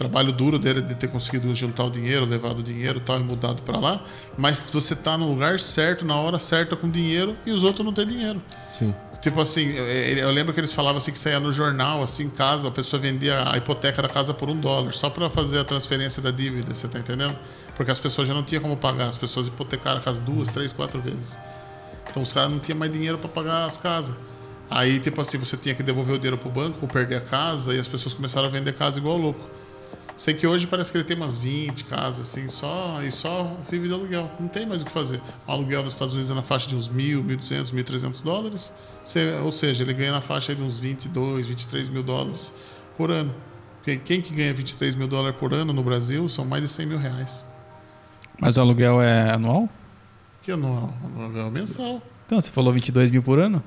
trabalho 0.00 0.32
duro 0.32 0.58
dele 0.58 0.80
de 0.80 0.94
ter 0.94 1.08
conseguido 1.08 1.54
juntar 1.54 1.84
o 1.84 1.90
dinheiro, 1.90 2.24
levado 2.24 2.60
o 2.60 2.62
dinheiro 2.62 3.00
tal 3.00 3.20
e 3.20 3.22
mudado 3.22 3.60
para 3.60 3.78
lá, 3.78 4.02
mas 4.38 4.70
você 4.70 4.96
tá 4.96 5.18
no 5.18 5.26
lugar 5.26 5.60
certo, 5.60 6.06
na 6.06 6.16
hora 6.16 6.38
certa 6.38 6.74
com 6.74 6.88
dinheiro 6.88 7.36
e 7.44 7.50
os 7.50 7.64
outros 7.64 7.84
não 7.84 7.92
têm 7.92 8.06
dinheiro. 8.06 8.42
Sim. 8.70 8.94
Tipo 9.20 9.42
assim, 9.42 9.68
eu, 9.68 9.84
eu 9.84 10.30
lembro 10.30 10.54
que 10.54 10.60
eles 10.60 10.72
falavam 10.72 10.96
assim 10.96 11.12
que 11.12 11.18
saía 11.18 11.38
no 11.38 11.52
jornal, 11.52 12.02
assim, 12.02 12.24
em 12.24 12.30
casa, 12.30 12.68
a 12.68 12.70
pessoa 12.70 12.98
vendia 12.98 13.46
a 13.46 13.58
hipoteca 13.58 14.00
da 14.00 14.08
casa 14.08 14.32
por 14.32 14.48
um 14.48 14.58
dólar, 14.58 14.94
só 14.94 15.10
para 15.10 15.28
fazer 15.28 15.58
a 15.58 15.64
transferência 15.64 16.22
da 16.22 16.30
dívida, 16.30 16.74
você 16.74 16.88
tá 16.88 16.98
entendendo? 16.98 17.36
Porque 17.76 17.92
as 17.92 17.98
pessoas 17.98 18.26
já 18.26 18.32
não 18.32 18.42
tinham 18.42 18.62
como 18.62 18.78
pagar, 18.78 19.08
as 19.08 19.18
pessoas 19.18 19.48
hipotecaram 19.48 19.98
a 19.98 20.02
casa 20.02 20.22
duas, 20.22 20.48
três, 20.48 20.72
quatro 20.72 20.98
vezes. 21.02 21.38
Então 22.08 22.22
os 22.22 22.32
caras 22.32 22.50
não 22.50 22.58
tinham 22.58 22.78
mais 22.78 22.90
dinheiro 22.90 23.18
para 23.18 23.28
pagar 23.28 23.66
as 23.66 23.76
casas. 23.76 24.16
Aí, 24.70 24.98
tipo 24.98 25.20
assim, 25.20 25.36
você 25.36 25.58
tinha 25.58 25.74
que 25.74 25.82
devolver 25.82 26.14
o 26.14 26.18
dinheiro 26.18 26.38
pro 26.38 26.48
banco 26.48 26.78
ou 26.80 26.88
perder 26.88 27.16
a 27.16 27.20
casa, 27.20 27.74
e 27.74 27.78
as 27.78 27.86
pessoas 27.86 28.14
começaram 28.14 28.46
a 28.46 28.50
vender 28.50 28.72
casa 28.72 28.98
igual 28.98 29.18
louco. 29.18 29.59
Sei 30.16 30.34
que 30.34 30.46
hoje 30.46 30.66
parece 30.66 30.92
que 30.92 30.98
ele 30.98 31.04
tem 31.04 31.16
umas 31.16 31.36
20 31.38 31.84
casas, 31.84 32.28
assim, 32.28 32.46
só, 32.48 33.02
e 33.02 33.10
só 33.10 33.56
vive 33.70 33.88
de 33.88 33.94
aluguel. 33.94 34.30
Não 34.38 34.48
tem 34.48 34.66
mais 34.66 34.82
o 34.82 34.84
que 34.84 34.90
fazer. 34.90 35.20
O 35.46 35.52
aluguel 35.52 35.82
nos 35.82 35.94
Estados 35.94 36.12
Unidos 36.12 36.30
é 36.30 36.34
na 36.34 36.42
faixa 36.42 36.68
de 36.68 36.76
uns 36.76 36.88
1.000, 36.90 37.22
1.200, 37.24 37.72
1.300 37.72 38.20
dólares. 38.22 38.70
Você- 39.02 39.34
ou 39.42 39.50
seja, 39.50 39.82
ele 39.82 39.94
ganha 39.94 40.12
na 40.12 40.20
faixa 40.20 40.54
de 40.54 40.62
uns 40.62 40.78
22, 40.78 41.48
23 41.48 41.88
mil 41.88 42.02
dólares 42.02 42.52
por 42.98 43.10
ano. 43.10 43.34
Porque 43.78 43.96
quem 43.96 44.20
que 44.20 44.34
ganha 44.34 44.52
23 44.52 44.94
mil 44.94 45.08
dólares 45.08 45.38
por 45.38 45.54
ano 45.54 45.72
no 45.72 45.82
Brasil 45.82 46.28
são 46.28 46.44
mais 46.44 46.62
de 46.62 46.68
100 46.68 46.86
mil 46.86 46.98
reais. 46.98 47.46
Mas 48.38 48.58
o 48.58 48.60
aluguel 48.60 49.00
é 49.00 49.30
anual? 49.32 49.68
Que 50.42 50.52
anual? 50.52 50.92
Aluguel 51.16 51.46
é 51.46 51.50
mensal. 51.50 52.02
Então, 52.26 52.38
você 52.40 52.50
falou 52.50 52.72
22 52.74 53.10
mil 53.10 53.22
por 53.22 53.38
ano? 53.38 53.62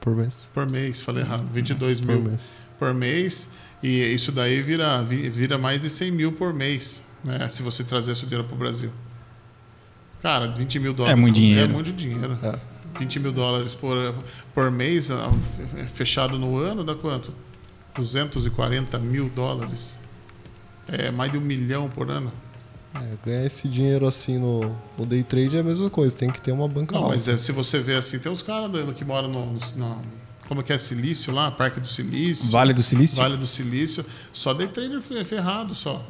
Por 0.00 0.16
mês. 0.16 0.50
Por 0.52 0.66
mês, 0.66 1.00
falei 1.00 1.22
errado. 1.22 1.46
22 1.52 2.00
Por 2.00 2.06
mil 2.08 2.20
mês. 2.22 2.60
por 2.78 2.92
mês. 2.94 3.50
E 3.82 3.88
isso 4.12 4.30
daí 4.30 4.62
vira, 4.62 5.02
vi- 5.02 5.28
vira 5.28 5.58
mais 5.58 5.80
de 5.80 5.90
100 5.90 6.10
mil 6.12 6.32
por 6.32 6.52
mês, 6.54 7.02
né? 7.24 7.48
Se 7.48 7.62
você 7.62 7.82
trazer 7.82 8.12
esse 8.12 8.22
dinheiro 8.26 8.44
para 8.46 8.54
o 8.54 8.58
Brasil. 8.58 8.90
Cara, 10.22 10.46
20 10.48 10.78
mil 10.78 10.92
dólares. 10.92 11.18
É 11.18 11.20
muito 11.20 11.34
dinheiro. 11.34 11.62
É 11.64 11.66
muito 11.66 11.92
dinheiro. 11.92 12.38
É. 12.42 12.58
20 12.98 13.18
mil 13.18 13.32
dólares 13.32 13.74
por, 13.74 13.96
por 14.54 14.70
mês, 14.70 15.10
ah, 15.10 15.30
fechado 15.92 16.38
no 16.38 16.56
ano, 16.58 16.84
dá 16.84 16.94
quanto? 16.94 17.32
240 17.96 18.98
mil 18.98 19.28
dólares. 19.30 19.98
É 20.86 21.10
mais 21.10 21.32
de 21.32 21.38
um 21.38 21.40
milhão 21.40 21.88
por 21.88 22.10
ano. 22.10 22.32
É, 22.94 23.00
ganhar 23.24 23.46
esse 23.46 23.66
dinheiro 23.68 24.06
assim 24.06 24.38
no, 24.38 24.76
no 24.98 25.06
day 25.06 25.22
trade 25.22 25.56
é 25.56 25.60
a 25.60 25.64
mesma 25.64 25.88
coisa, 25.88 26.14
tem 26.14 26.30
que 26.30 26.40
ter 26.40 26.52
uma 26.52 26.68
banca 26.68 26.94
Não, 26.94 27.04
alta. 27.04 27.14
mas 27.14 27.26
é, 27.26 27.38
se 27.38 27.50
você 27.50 27.78
vê 27.80 27.94
assim, 27.94 28.18
tem 28.18 28.30
uns 28.30 28.42
caras 28.42 28.70
dando 28.70 28.92
que 28.92 29.02
moram 29.04 29.28
no, 29.28 29.46
no- 29.76 30.02
Como 30.52 30.62
que 30.62 30.70
é 30.70 30.76
Silício 30.76 31.32
lá? 31.32 31.50
Parque 31.50 31.80
do 31.80 31.88
Silício. 31.88 32.50
Vale 32.50 32.74
do 32.74 32.82
Silício? 32.82 33.16
Vale 33.16 33.38
do 33.38 33.46
Silício. 33.46 34.04
Só 34.34 34.52
day 34.52 34.66
trader 34.68 35.00
fe- 35.00 35.24
ferrado 35.24 35.74
só. 35.74 36.06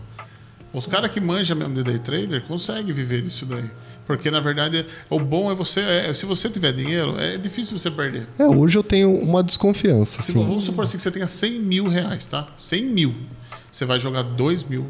Os 0.72 0.84
caras 0.84 1.12
que 1.12 1.20
manjam 1.20 1.56
mesmo 1.56 1.74
de 1.76 1.84
day 1.84 2.00
trader 2.00 2.42
conseguem 2.42 2.92
viver 2.92 3.22
disso 3.22 3.46
daí. 3.46 3.70
Porque, 4.04 4.32
na 4.32 4.40
verdade, 4.40 4.84
o 5.08 5.20
bom 5.20 5.48
é 5.52 5.54
você. 5.54 5.78
é- 5.80 6.12
se 6.12 6.26
você 6.26 6.50
tiver 6.50 6.72
dinheiro, 6.72 7.16
é 7.20 7.36
difícil 7.38 7.78
você 7.78 7.88
perder. 7.88 8.26
É, 8.36 8.44
hoje 8.44 8.76
eu 8.76 8.82
tenho 8.82 9.14
uma 9.16 9.44
desconfiança, 9.44 10.20
Se, 10.20 10.32
assim. 10.32 10.44
vamos 10.44 10.64
supor 10.64 10.82
assim 10.82 10.96
que 10.96 11.04
você 11.04 11.10
tenha 11.12 11.28
100 11.28 11.60
mil 11.60 11.86
reais, 11.86 12.26
tá? 12.26 12.48
100 12.56 12.84
mil. 12.86 13.14
Você 13.70 13.84
vai 13.84 14.00
jogar 14.00 14.22
2 14.24 14.64
mil. 14.64 14.88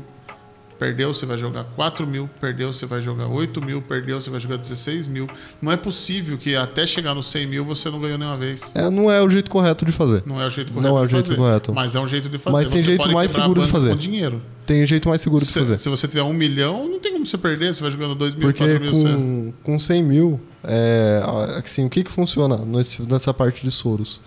Perdeu, 0.82 1.14
você 1.14 1.24
vai 1.24 1.36
jogar 1.36 1.62
4 1.62 2.04
mil. 2.04 2.28
Perdeu, 2.40 2.72
você 2.72 2.86
vai 2.86 3.00
jogar 3.00 3.28
8 3.28 3.62
mil. 3.62 3.80
Perdeu, 3.80 4.20
você 4.20 4.28
vai 4.30 4.40
jogar 4.40 4.56
16 4.56 5.06
mil. 5.06 5.28
Não 5.60 5.70
é 5.70 5.76
possível 5.76 6.36
que 6.36 6.56
até 6.56 6.84
chegar 6.84 7.14
nos 7.14 7.26
100 7.28 7.46
mil 7.46 7.64
você 7.64 7.88
não 7.88 8.00
ganhou 8.00 8.18
nenhuma 8.18 8.36
vez. 8.36 8.72
É, 8.74 8.90
não 8.90 9.08
é 9.08 9.22
o 9.22 9.30
jeito 9.30 9.48
correto 9.48 9.84
de 9.84 9.92
fazer. 9.92 10.24
Não 10.26 10.40
é 10.42 10.46
o 10.48 10.50
jeito 10.50 10.72
correto 10.72 10.90
Não 10.92 10.98
é 10.98 11.02
o 11.02 11.06
de 11.06 11.12
jeito 11.12 11.24
fazer. 11.26 11.36
correto. 11.36 11.72
Mas 11.72 11.94
é 11.94 12.00
um 12.00 12.08
jeito 12.08 12.28
de 12.28 12.36
fazer. 12.36 12.56
Mas 12.56 12.66
tem 12.66 12.80
Você 12.80 12.86
jeito 12.86 13.12
mais 13.12 13.30
seguro 13.30 13.62
de 13.64 13.68
fazer. 13.70 13.90
Com 13.90 13.96
dinheiro. 13.96 14.42
Tem 14.66 14.84
jeito 14.84 15.08
mais 15.08 15.20
seguro 15.20 15.44
de 15.44 15.52
Se, 15.52 15.58
fazer. 15.60 15.78
se 15.78 15.88
você 15.88 16.08
tiver 16.08 16.24
um 16.24 16.32
milhão, 16.32 16.88
não 16.88 16.98
tem 16.98 17.12
como 17.12 17.24
você 17.24 17.38
perder. 17.38 17.72
Você 17.72 17.80
vai 17.80 17.90
jogando 17.92 18.16
2 18.16 18.34
mil, 18.34 18.48
Porque 18.48 18.64
4 18.66 18.80
mil. 18.84 18.92
você- 18.92 19.04
com, 19.14 19.52
com 19.62 19.78
100 19.78 20.02
mil, 20.02 20.40
é, 20.64 21.22
assim, 21.64 21.86
o 21.86 21.90
que, 21.90 22.02
que 22.02 22.10
funciona 22.10 22.56
nesse- 22.56 23.02
nessa 23.02 23.32
parte 23.32 23.62
de 23.64 23.70
Soros? 23.70 24.20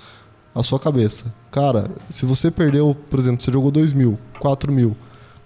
A 0.54 0.64
sua 0.64 0.80
cabeça. 0.80 1.26
Cara, 1.52 1.92
se 2.10 2.26
você 2.26 2.50
perdeu, 2.50 2.96
por 3.10 3.20
exemplo, 3.20 3.44
você 3.44 3.52
jogou 3.52 3.70
2 3.72 3.92
mil, 3.92 4.18
4 4.40 4.72
mil. 4.72 4.96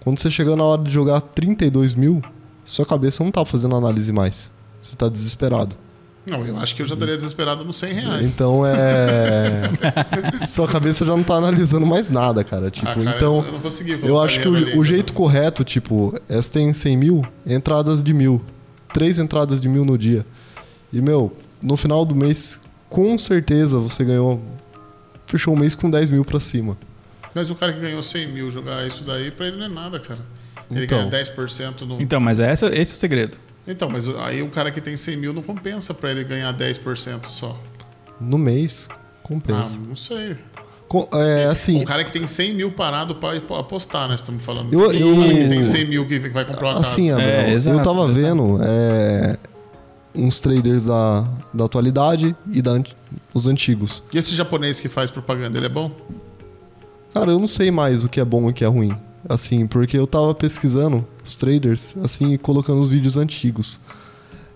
Quando 0.02 0.18
você 0.18 0.30
chegou 0.30 0.56
na 0.56 0.64
hora 0.64 0.82
de 0.82 0.90
jogar 0.90 1.20
32 1.20 1.94
mil, 1.94 2.22
sua 2.64 2.86
cabeça 2.86 3.22
não 3.22 3.30
tá 3.30 3.44
fazendo 3.44 3.76
análise 3.76 4.12
mais. 4.12 4.50
Você 4.78 4.96
tá 4.96 5.08
desesperado. 5.08 5.76
Não, 6.26 6.44
eu 6.44 6.58
acho 6.58 6.76
que 6.76 6.82
eu 6.82 6.86
já 6.86 6.94
estaria 6.94 7.16
desesperado 7.16 7.64
nos 7.64 7.76
100 7.76 7.92
reais. 7.92 8.26
Então 8.26 8.62
é. 8.64 9.62
sua 10.48 10.68
cabeça 10.68 11.04
já 11.04 11.16
não 11.16 11.22
tá 11.22 11.34
analisando 11.34 11.86
mais 11.86 12.10
nada, 12.10 12.44
cara. 12.44 12.70
Tipo, 12.70 12.88
Ah, 12.90 12.94
cara, 12.94 13.16
então. 13.16 13.44
eu 13.44 13.52
não 13.52 13.60
consegui 13.60 13.98
Eu 14.02 14.20
acho 14.20 14.40
que 14.40 14.48
o, 14.48 14.54
ali, 14.54 14.64
o 14.64 14.68
então. 14.70 14.84
jeito 14.84 15.12
correto, 15.12 15.64
tipo, 15.64 16.14
essa 16.28 16.50
tem 16.52 16.72
100 16.72 16.96
mil, 16.96 17.26
entradas 17.46 18.02
de 18.02 18.12
mil. 18.12 18.40
Três 18.92 19.18
entradas 19.18 19.60
de 19.60 19.68
mil 19.68 19.84
no 19.84 19.96
dia. 19.96 20.26
E, 20.92 21.00
meu, 21.00 21.32
no 21.62 21.76
final 21.76 22.04
do 22.04 22.14
mês, 22.14 22.60
com 22.88 23.16
certeza 23.16 23.78
você 23.80 24.04
ganhou. 24.04 24.40
Fechou 25.26 25.54
o 25.54 25.56
mês 25.56 25.74
com 25.74 25.88
10 25.90 26.10
mil 26.10 26.24
pra 26.24 26.40
cima. 26.40 26.76
Mas 27.34 27.50
o 27.50 27.54
cara 27.54 27.72
que 27.72 27.80
ganhou 27.80 28.02
100 28.02 28.28
mil 28.28 28.50
jogar 28.50 28.86
isso 28.86 29.04
daí, 29.04 29.30
pra 29.30 29.46
ele 29.48 29.56
não 29.56 29.66
é 29.66 29.68
nada, 29.68 30.00
cara. 30.00 30.20
Ele 30.70 30.84
Então. 30.84 30.98
ganha 31.08 31.10
10% 31.10 31.82
no. 31.82 32.00
Então, 32.00 32.20
mas 32.20 32.40
essa, 32.40 32.66
esse 32.68 32.92
é 32.92 32.96
o 32.96 32.98
segredo. 32.98 33.36
Então, 33.66 33.88
mas 33.88 34.06
aí 34.08 34.42
o 34.42 34.48
cara 34.48 34.70
que 34.70 34.80
tem 34.80 34.96
100 34.96 35.16
mil 35.16 35.32
não 35.32 35.42
compensa 35.42 35.92
pra 35.94 36.10
ele 36.10 36.24
ganhar 36.24 36.52
10% 36.52 37.26
só. 37.28 37.58
No 38.20 38.36
mês, 38.38 38.88
Ah, 38.90 38.94
compensa. 39.22 39.78
não 39.80 39.94
sei. 39.96 40.36
Co- 40.88 41.08
é 41.14 41.46
assim, 41.46 41.80
Um 41.80 41.84
cara 41.84 42.02
que 42.02 42.10
tem 42.10 42.26
100 42.26 42.52
mil 42.54 42.72
parado 42.72 43.14
pra 43.14 43.36
apostar, 43.60 44.08
nós 44.08 44.20
estamos 44.20 44.42
falando. 44.42 44.72
Eu- 44.72 44.92
eu- 44.92 45.08
Um 45.14 45.20
cara 45.20 45.34
que 45.34 45.48
tem 45.48 45.64
100 45.64 45.84
mil 45.86 46.04
que 46.06 46.18
vai 46.30 46.44
comprar 46.44 46.70
uma 46.70 46.80
assim, 46.80 47.10
casa. 47.10 47.22
Abel, 47.22 47.28
É, 47.40 47.52
exato, 47.52 47.78
eu 47.78 47.82
tava 47.84 48.00
exato. 48.00 48.14
vendo 48.14 48.60
é, 48.64 49.36
uns 50.14 50.40
traders 50.40 50.86
da, 50.86 51.28
da 51.54 51.64
atualidade 51.66 52.34
e 52.52 52.60
da, 52.60 52.72
os 53.32 53.46
antigos. 53.46 54.02
E 54.12 54.18
esse 54.18 54.34
japonês 54.34 54.80
que 54.80 54.88
faz 54.88 55.12
propaganda, 55.12 55.58
ele 55.58 55.66
é 55.66 55.68
bom? 55.68 55.92
Cara, 57.12 57.30
eu 57.30 57.38
não 57.38 57.48
sei 57.48 57.70
mais 57.70 58.04
o 58.04 58.08
que 58.08 58.20
é 58.20 58.24
bom 58.24 58.48
e 58.48 58.50
o 58.50 58.54
que 58.54 58.64
é 58.64 58.68
ruim. 58.68 58.96
Assim, 59.28 59.66
porque 59.66 59.98
eu 59.98 60.06
tava 60.06 60.34
pesquisando 60.34 61.06
os 61.22 61.36
traders, 61.36 61.94
assim, 62.02 62.32
e 62.32 62.38
colocando 62.38 62.80
os 62.80 62.88
vídeos 62.88 63.16
antigos. 63.16 63.80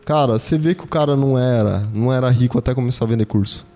Cara, 0.04 0.38
você 0.38 0.56
vê 0.56 0.74
que 0.74 0.84
o 0.84 0.88
cara 0.88 1.16
não 1.16 1.38
era, 1.38 1.88
não 1.92 2.12
era 2.12 2.28
rico 2.30 2.58
até 2.58 2.74
começar 2.74 3.04
a 3.04 3.08
vender 3.08 3.26
curso. 3.26 3.66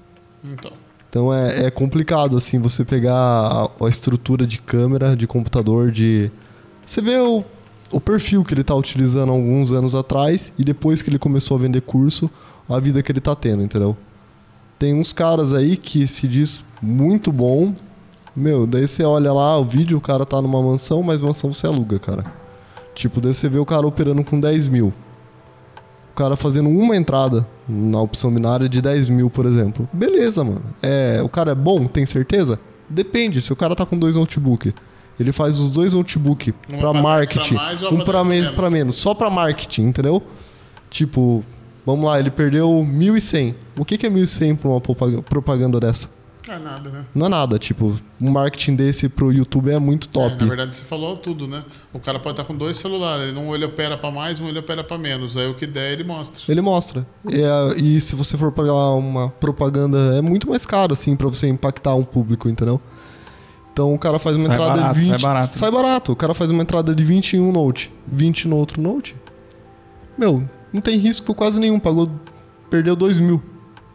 Então. 0.45 0.73
Então 1.11 1.33
é, 1.33 1.67
é 1.67 1.71
complicado, 1.71 2.37
assim, 2.37 2.59
você 2.59 2.85
pegar 2.85 3.15
a, 3.15 3.71
a 3.81 3.89
estrutura 3.89 4.47
de 4.47 4.61
câmera, 4.61 5.17
de 5.17 5.27
computador, 5.27 5.91
de. 5.91 6.31
Você 6.85 7.01
vê 7.01 7.17
o, 7.19 7.43
o 7.91 8.01
perfil 8.01 8.45
que 8.45 8.53
ele 8.53 8.63
tá 8.63 8.75
utilizando 8.75 9.33
alguns 9.33 9.73
anos 9.73 9.95
atrás 9.95 10.53
e 10.59 10.63
depois 10.63 11.01
que 11.01 11.09
ele 11.09 11.19
começou 11.19 11.57
a 11.57 11.61
vender 11.61 11.81
curso, 11.81 12.31
a 12.69 12.79
vida 12.79 13.03
que 13.03 13.11
ele 13.11 13.21
tá 13.21 13.35
tendo, 13.35 13.63
entendeu? 13.63 13.97
Tem 14.79 14.95
uns 14.95 15.13
caras 15.13 15.53
aí 15.53 15.77
que 15.77 16.07
se 16.07 16.29
diz 16.29 16.63
muito 16.81 17.33
bom. 17.33 17.75
Meu, 18.39 18.67
daí 18.67 18.87
você 18.87 19.03
olha 19.03 19.33
lá 19.33 19.59
o 19.59 19.65
vídeo, 19.65 19.99
o 19.99 20.01
cara 20.01 20.25
tá 20.25 20.41
numa 20.41 20.63
mansão, 20.63 21.03
mas 21.03 21.19
mansão 21.19 21.53
você 21.53 21.67
aluga, 21.67 21.99
cara. 21.99 22.25
Tipo, 22.95 23.21
daí 23.21 23.35
você 23.35 23.49
vê 23.49 23.59
o 23.59 23.67
cara 23.67 23.87
operando 23.87 24.23
com 24.25 24.39
10 24.39 24.67
mil. 24.69 24.93
O 26.13 26.15
cara 26.15 26.37
fazendo 26.37 26.69
uma 26.69 26.97
entrada 26.97 27.47
na 27.69 28.01
opção 28.01 28.33
binária 28.33 28.69
de 28.69 28.81
10 28.83 29.09
mil, 29.09 29.31
por 29.31 29.47
exemplo. 29.47 29.89
Beleza, 29.93 30.43
mano. 30.45 30.63
É, 30.83 31.21
o 31.23 31.29
cara 31.29 31.53
é 31.53 31.55
bom, 31.55 31.87
tem 31.87 32.05
certeza? 32.07 32.59
Depende. 32.89 33.41
Se 33.41 33.53
o 33.53 33.57
cara 33.57 33.75
tá 33.77 33.85
com 33.87 33.97
dois 33.99 34.17
notebook, 34.17 34.73
ele 35.19 35.31
faz 35.33 35.61
os 35.61 35.71
dois 35.71 35.95
notebook 35.95 36.53
Um 36.73 36.79
pra 36.79 36.91
pra 36.93 37.03
marketing, 37.03 37.55
pra 37.55 37.65
mais 37.65 37.83
um 37.83 37.91
me 37.91 38.25
menos? 38.25 38.55
pra 38.55 38.71
menos, 38.71 38.97
só 38.97 39.15
pra 39.15 39.31
marketing, 39.31 39.83
entendeu? 39.83 40.23
Tipo, 40.91 41.45
vamos 41.85 42.05
lá, 42.05 42.19
ele 42.19 42.31
perdeu 42.31 42.69
1.100. 42.71 43.55
O 43.77 43.85
que, 43.85 43.99
que 43.99 44.07
é 44.07 44.11
1.100 44.11 44.57
pra 44.57 44.69
uma 44.71 44.81
propaga- 44.81 45.23
propaganda 45.23 45.79
dessa? 45.79 46.09
Não 46.47 46.55
é 46.55 46.59
nada, 46.59 46.91
né? 46.91 47.05
Não 47.15 47.27
é 47.27 47.29
nada, 47.29 47.59
tipo, 47.59 47.99
um 48.21 48.31
marketing 48.31 48.75
desse 48.77 49.09
pro 49.09 49.31
YouTube 49.33 49.71
é 49.71 49.79
muito 49.79 50.09
É, 50.09 50.13
top. 50.13 50.37
na 50.41 50.47
verdade, 50.47 50.75
você 50.75 50.83
falou 50.83 51.17
tudo, 51.17 51.47
né? 51.47 51.63
O 51.93 51.99
cara 51.99 52.19
pode 52.19 52.35
estar 52.35 52.45
com 52.45 52.57
dois 52.57 52.77
celulares. 52.79 53.29
Ele 53.29 53.39
um 53.39 53.55
ele 53.55 53.65
opera 53.67 53.99
pra 53.99 54.11
mais, 54.11 54.41
um 54.41 54.49
ele 54.49 54.59
opera 54.59 54.83
pra 54.83 54.97
menos. 54.97 55.37
Aí 55.37 55.47
o 55.47 55.55
que 55.55 55.67
der, 55.67 55.93
ele 55.93 56.05
mostra. 56.05 56.43
Ele 56.51 56.61
mostra. 56.61 57.07
E, 57.29 57.43
a- 57.45 57.75
e 57.77 58.01
se 58.01 58.15
você 58.17 58.37
for 58.39 58.51
pagar 58.53 58.73
uma 58.93 59.29
propaganda, 59.29 59.99
é 60.17 60.23
muito 60.23 60.49
mais 60.49 60.65
caro, 60.65 60.93
assim, 60.95 61.15
pra 61.17 61.29
você 61.29 61.47
impactar 61.49 61.95
um 61.95 62.05
público, 62.05 62.49
entendeu? 62.49 62.81
Então 63.73 63.95
o 63.95 63.99
cara 63.99 64.19
faz 64.19 64.37
uma 64.37 64.47
Sai 64.47 64.55
entrada 64.57 64.81
barato, 64.81 64.95
de 64.95 65.01
20. 65.01 65.21
sai 65.21 65.33
barato. 65.33 65.59
Sai 65.59 65.71
barato. 65.71 66.13
O 66.13 66.17
cara 66.17 66.35
faz 66.35 66.51
uma 66.51 66.63
entrada 66.63 66.95
de 66.95 67.05
20 67.05 67.35
em 67.37 67.41
um 67.41 67.53
Note, 67.53 67.93
20 68.07 68.49
no 68.49 68.57
outro 68.57 68.81
Note. 68.81 69.15
Meu, 70.17 70.43
não 70.73 70.81
tem 70.81 70.99
risco 70.99 71.33
quase 71.35 71.61
nenhum. 71.61 71.79
Pagou. 71.79 72.11
Perdeu 72.71 72.97
2 72.97 73.19
mil. 73.19 73.43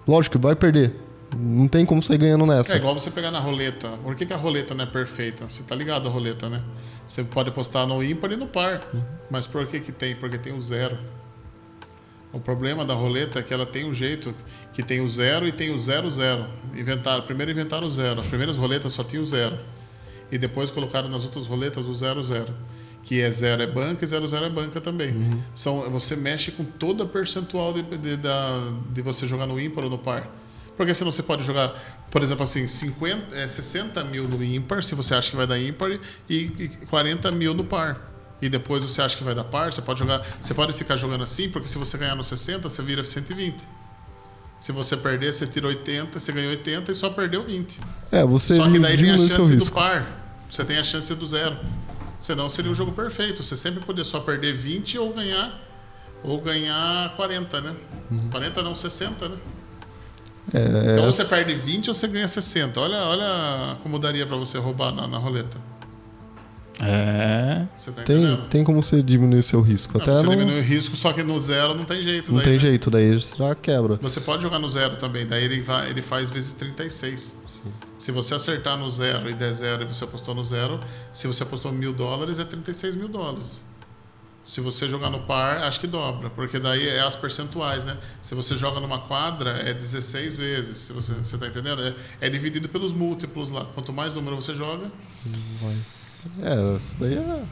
Lógico, 0.08 0.40
vai 0.40 0.56
perder. 0.56 1.00
Não 1.36 1.68
tem 1.68 1.86
como 1.86 2.02
sair 2.02 2.18
ganhando 2.18 2.46
nessa. 2.46 2.74
É 2.76 2.78
igual 2.78 2.94
você 2.94 3.10
pegar 3.12 3.32
na 3.32 3.40
roleta. 3.40 3.90
Por 4.04 4.16
que, 4.16 4.26
que 4.26 4.34
a 4.34 4.38
roleta 4.38 4.74
não 4.74 4.84
é 4.84 4.88
perfeita? 4.88 5.48
Você 5.48 5.64
tá 5.64 5.76
ligado 5.76 6.08
a 6.08 6.12
roleta, 6.12 6.48
né? 6.50 6.62
Você 7.08 7.24
pode 7.24 7.50
apostar 7.50 7.86
no 7.88 8.04
ímpar 8.04 8.32
e 8.32 8.36
no 8.38 8.48
par. 8.48 8.88
Mas 9.30 9.46
por 9.48 9.66
que 9.68 9.80
que 9.80 9.92
tem? 9.92 10.16
Porque 10.16 10.38
tem 10.38 10.54
o 10.54 10.62
zero. 10.62 10.98
O 12.32 12.40
problema 12.40 12.84
da 12.84 12.94
roleta 12.96 13.40
é 13.40 13.44
que 13.44 13.54
ela 13.54 13.66
tem 13.66 13.86
um 13.86 13.94
jeito 13.94 14.34
que 14.74 14.82
tem 14.82 15.02
o 15.02 15.08
zero 15.08 15.48
e 15.48 15.52
tem 15.52 15.70
o 15.74 15.80
zero 15.80 16.10
zero. 16.10 16.46
Inventaram, 16.74 17.24
primeiro 17.24 17.52
inventaram 17.52 17.86
o 17.86 17.92
zero. 17.92 18.22
As 18.22 18.28
primeiras 18.28 18.58
roletas 18.58 18.92
só 18.94 19.04
tinha 19.04 19.22
o 19.22 19.26
zero. 19.26 19.58
E 20.32 20.38
depois 20.38 20.72
colocaram 20.72 21.08
nas 21.10 21.24
outras 21.26 21.46
roletas 21.46 21.88
o 21.88 21.94
zero 21.94 22.24
zero. 22.24 22.52
Que 23.04 23.22
é 23.22 23.30
zero 23.32 23.62
é 23.62 23.68
banca 23.68 24.04
e 24.04 24.08
zero 24.08 24.26
zero 24.26 24.46
é 24.46 24.50
banca 24.50 24.82
também. 24.82 25.14
São, 25.54 25.92
você 25.92 26.16
mexe 26.16 26.52
com 26.52 26.64
toda 26.64 27.04
a 27.04 27.08
percentual 27.08 27.72
de, 27.74 27.84
de, 27.84 28.18
da- 28.18 28.72
de 28.92 29.02
você 29.04 29.28
jogar 29.28 29.46
no 29.46 29.60
ímpar 29.60 29.84
ou 29.84 29.90
no 29.92 29.98
par. 30.00 30.28
Porque 30.76 30.94
senão 30.94 31.12
você 31.12 31.22
pode 31.22 31.44
jogar, 31.44 31.74
por 32.10 32.24
exemplo, 32.24 32.44
assim, 32.44 32.68
50, 32.68 33.36
é, 33.36 33.48
60 33.48 34.04
mil 34.04 34.28
no 34.28 34.44
ímpar, 34.44 34.84
se 34.84 34.96
você 34.96 35.14
acha 35.14 35.30
que 35.30 35.36
vai 35.36 35.46
dar 35.46 35.60
ímpar, 35.60 35.92
e, 36.30 36.36
e 36.36 36.68
40 36.90 37.32
mil 37.32 37.54
no 37.54 37.64
par. 37.64 38.12
E 38.42 38.50
depois 38.50 38.84
você 38.84 39.02
acha 39.02 39.16
que 39.16 39.24
vai 39.24 39.34
dar 39.34 39.46
par, 39.46 39.72
você 39.72 39.82
pode 39.82 40.00
jogar. 40.00 40.26
Você 40.42 40.54
pode 40.54 40.74
ficar 40.74 40.96
jogando 40.96 41.24
assim, 41.24 41.50
porque 41.50 41.68
se 41.68 41.78
você 41.78 41.98
ganhar 41.98 42.16
no 42.16 42.24
60, 42.24 42.68
você 42.68 42.82
vira 42.82 43.04
120. 43.04 43.56
Se 44.60 44.72
você 44.72 44.98
perder, 44.98 45.32
você 45.32 45.46
tira 45.46 45.68
80, 45.68 46.20
você 46.20 46.32
ganhou 46.32 46.52
80 46.52 46.92
e 46.92 46.96
só 46.96 47.10
perdeu 47.10 47.44
20. 47.44 47.80
É, 48.12 48.26
você 48.26 48.56
Só 48.56 48.70
que 48.70 48.80
daí 48.80 48.98
tem 48.98 49.12
a 49.12 49.18
chance 49.18 49.56
do 49.56 49.72
par. 49.72 50.08
Você 50.50 50.64
tem 50.64 50.78
a 50.78 50.84
chance 50.84 51.14
do 51.14 51.26
zero. 51.26 51.58
Senão 52.20 52.50
seria 52.50 52.72
um 52.72 52.76
jogo 52.76 52.92
perfeito. 52.92 53.44
Você 53.44 53.58
sempre 53.58 53.84
poderia 53.84 54.06
só 54.06 54.20
perder 54.20 54.54
20 54.54 54.98
ou 54.98 55.14
ganhar 55.14 55.60
ou 56.24 56.40
ganhar 56.40 57.14
40, 57.16 57.62
né? 57.62 57.76
40 58.32 58.64
não 58.64 58.74
60, 58.74 59.30
né? 59.30 59.38
É, 60.52 60.90
Se 60.90 61.00
ou 61.00 61.06
você 61.06 61.26
perde 61.26 61.54
20 61.54 61.90
ou 61.90 61.94
você 61.94 62.08
ganha 62.08 62.28
60. 62.28 62.80
Olha, 62.80 62.98
olha 63.04 63.78
como 63.82 64.00
daria 64.00 64.26
pra 64.26 64.36
você 64.36 64.58
roubar 64.58 64.94
na, 64.94 65.08
na 65.08 65.18
roleta. 65.18 65.58
É. 66.82 67.66
Tá 67.96 68.02
tem, 68.04 68.38
tem 68.50 68.64
como 68.64 68.82
você 68.82 69.02
diminuir 69.02 69.44
seu 69.44 69.62
risco. 69.62 69.98
Não, 69.98 70.02
Até 70.02 70.16
você 70.16 70.24
não, 70.24 70.32
diminui 70.32 70.60
o 70.60 70.64
risco, 70.64 70.96
só 70.96 71.14
que 71.14 71.22
no 71.24 71.40
zero 71.40 71.76
não 71.76 71.86
tem 71.86 72.02
jeito. 72.02 72.32
não 72.32 72.38
daí, 72.38 72.46
tem 72.46 72.54
né? 72.54 72.60
jeito, 72.60 72.90
daí 72.90 73.18
já 73.20 73.54
quebra. 73.56 73.96
Você 74.02 74.20
pode 74.20 74.42
jogar 74.42 74.60
no 74.60 74.70
zero 74.70 74.96
também, 74.98 75.26
daí 75.26 75.44
ele, 75.44 75.62
vai, 75.62 75.90
ele 75.90 76.02
faz 76.02 76.30
vezes 76.32 76.54
36. 76.54 77.36
Se 77.98 78.12
você 78.12 78.36
acertar 78.36 78.78
no 78.78 78.90
zero 78.90 79.30
e 79.30 79.34
der 79.34 79.54
zero 79.54 79.84
e 79.84 79.86
você 79.86 80.04
apostou 80.04 80.34
no 80.34 80.44
zero, 80.44 80.80
se 81.12 81.28
você 81.28 81.44
apostou 81.44 81.72
mil 81.72 81.94
dólares, 81.94 82.40
é 82.40 82.44
36 82.44 82.96
mil 82.96 83.08
dólares. 83.08 83.64
Se 84.44 84.60
você 84.60 84.90
jogar 84.90 85.10
no 85.10 85.20
par, 85.22 85.64
acho 85.64 85.80
que 85.80 85.88
dobra, 85.88 86.30
porque 86.30 86.60
daí 86.60 86.86
é 86.86 87.00
as 87.02 87.16
percentuais, 87.16 87.86
né? 87.86 87.98
Se 88.22 88.36
você 88.36 88.58
joga 88.58 88.82
numa 88.82 89.00
quadra, 89.00 89.52
é 89.52 89.74
16 89.74 90.36
vezes, 90.36 90.78
se 90.80 90.92
você, 90.92 91.14
você 91.14 91.38
tá 91.38 91.48
entendendo? 91.48 91.82
É, 91.82 91.96
é 92.20 92.30
dividido 92.30 92.68
pelos 92.68 92.92
múltiplos 92.92 93.50
lá. 93.50 93.66
Quanto 93.74 93.94
mais 93.94 94.14
número 94.14 94.36
você 94.36 94.54
joga, 94.54 94.92
É, 96.42 96.78
isso 96.78 96.98
daí 97.00 97.14
é, 97.16 97.44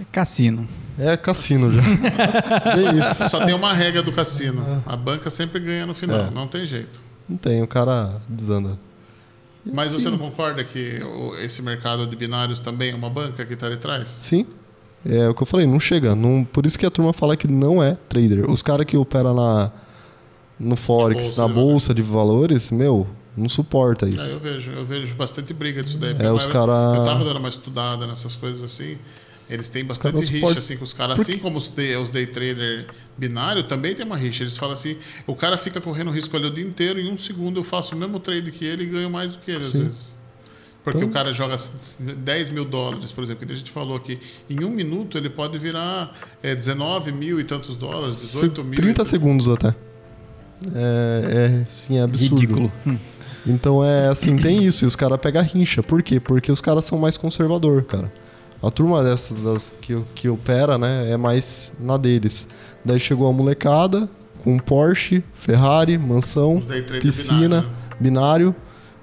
É 0.00 0.04
cassino. 0.10 0.68
é 0.98 1.16
cassino 1.16 1.72
já. 1.72 1.82
Bem 1.82 2.98
isso. 3.10 3.28
só 3.28 3.44
tem 3.44 3.54
uma 3.54 3.72
regra 3.72 4.02
do 4.02 4.10
cassino. 4.12 4.82
A 4.86 4.96
banca 4.96 5.30
sempre 5.30 5.60
ganha 5.60 5.86
no 5.86 5.94
final, 5.94 6.18
É. 6.26 6.30
não 6.30 6.46
tem 6.48 6.66
jeito. 6.66 7.00
Não 7.28 7.36
tem, 7.36 7.62
o 7.62 7.66
cara 7.68 8.20
desanda. 8.28 8.76
E 9.64 9.72
Mas 9.72 9.88
assim, 9.94 10.00
você 10.00 10.10
não 10.10 10.18
concorda 10.18 10.62
que 10.64 11.00
esse 11.40 11.62
mercado 11.62 12.06
de 12.06 12.14
binários 12.16 12.58
também 12.60 12.90
é 12.90 12.94
uma 12.94 13.08
banca 13.08 13.46
que 13.46 13.54
está 13.54 13.66
ali 13.66 13.76
atrás? 13.76 14.08
Sim. 14.08 14.46
É 15.06 15.28
o 15.28 15.34
que 15.34 15.42
eu 15.42 15.46
falei, 15.46 15.66
não 15.66 15.78
chega. 15.78 16.14
Não, 16.14 16.44
por 16.44 16.64
isso 16.64 16.78
que 16.78 16.86
a 16.86 16.90
turma 16.90 17.12
fala 17.12 17.36
que 17.36 17.46
não 17.46 17.82
é 17.82 17.96
trader. 18.08 18.48
Os 18.50 18.62
caras 18.62 18.86
que 18.86 18.96
operam 18.96 19.34
na, 19.34 19.70
no 20.58 20.76
Forex, 20.76 21.22
bolsa 21.26 21.42
na 21.42 21.48
de 21.48 21.54
bolsa 21.54 21.94
de 21.94 22.02
valores, 22.02 22.70
meu, 22.70 23.06
não 23.36 23.48
suporta 23.48 24.06
É, 24.06 24.10
isso. 24.10 24.30
eu 24.34 24.40
vejo, 24.40 24.70
eu 24.70 24.86
vejo 24.86 25.14
bastante 25.14 25.52
briga 25.52 25.82
disso 25.82 25.98
daí. 25.98 26.16
É, 26.18 26.32
os 26.32 26.46
cara- 26.46 26.94
Eu 26.96 27.04
tava 27.04 27.24
dando 27.24 27.38
uma 27.38 27.48
estudada 27.48 28.06
nessas 28.06 28.34
coisas 28.34 28.62
assim. 28.62 28.96
Eles 29.50 29.68
têm 29.68 29.84
bastante 29.84 30.20
rixa 30.20 30.32
suportam. 30.36 30.58
assim 30.58 30.76
com 30.78 30.84
os 30.84 30.92
caras, 30.94 31.20
assim 31.20 31.36
como 31.36 31.58
os 31.58 31.68
day, 31.68 31.94
os 31.98 32.08
day 32.08 32.26
trader 32.26 32.86
binário 33.18 33.62
também 33.64 33.94
tem 33.94 34.06
uma 34.06 34.16
rixa. 34.16 34.42
Eles 34.42 34.56
falam 34.56 34.72
assim, 34.72 34.96
o 35.26 35.36
cara 35.36 35.58
fica 35.58 35.82
correndo 35.82 36.10
risco 36.10 36.34
ali 36.34 36.46
o 36.46 36.50
dia 36.50 36.64
inteiro, 36.64 36.98
em 36.98 37.12
um 37.12 37.18
segundo 37.18 37.60
eu 37.60 37.64
faço 37.64 37.94
o 37.94 37.98
mesmo 37.98 38.18
trade 38.18 38.50
que 38.50 38.64
ele 38.64 38.84
e 38.84 38.86
ganho 38.86 39.10
mais 39.10 39.32
do 39.36 39.42
que 39.42 39.50
ele 39.50 39.60
às 39.60 39.66
Sim. 39.66 39.82
vezes. 39.82 40.16
Porque 40.84 40.98
Então- 40.98 41.08
o 41.08 41.12
cara 41.12 41.32
joga 41.32 41.56
10 41.98 42.50
mil 42.50 42.64
dólares, 42.64 43.10
por 43.10 43.24
exemplo, 43.24 43.46
que 43.46 43.52
a 43.52 43.56
gente 43.56 43.70
falou 43.70 43.96
aqui. 43.96 44.20
Em 44.50 44.62
um 44.62 44.68
minuto 44.68 45.16
ele 45.16 45.30
pode 45.30 45.58
virar 45.58 46.12
é, 46.42 46.54
19 46.54 47.10
mil 47.10 47.40
e 47.40 47.44
tantos 47.44 47.74
dólares, 47.74 48.20
18 48.20 48.62
mil. 48.62 48.76
30 48.76 49.02
segundos 49.04 49.48
até. 49.48 49.74
É, 50.74 51.62
é 51.62 51.66
sim, 51.70 51.98
é 51.98 52.02
absurdo. 52.02 52.34
Ridículo. 52.34 52.72
Hum. 52.86 52.98
Então 53.46 53.84
é 53.84 54.08
assim, 54.08 54.36
tem 54.36 54.64
isso, 54.64 54.84
e 54.84 54.86
os 54.86 54.94
caras 54.96 55.18
pegam 55.18 55.42
rincha. 55.42 55.82
Por 55.82 56.02
quê? 56.02 56.20
Porque 56.20 56.52
os 56.52 56.60
caras 56.60 56.84
são 56.84 56.98
mais 56.98 57.16
conservador, 57.16 57.82
cara. 57.84 58.12
A 58.62 58.70
turma 58.70 59.02
dessas 59.02 59.40
das, 59.40 59.72
que, 59.80 59.98
que 60.14 60.28
opera, 60.28 60.78
né, 60.78 61.10
é 61.10 61.16
mais 61.16 61.72
na 61.78 61.96
deles. 61.98 62.46
Daí 62.84 62.98
chegou 62.98 63.28
a 63.28 63.32
molecada 63.32 64.08
com 64.42 64.58
Porsche, 64.58 65.22
Ferrari, 65.34 65.98
mansão, 65.98 66.62
piscina, 67.00 67.38
binário, 67.38 67.68
né? 67.68 67.74
binário, 68.00 68.56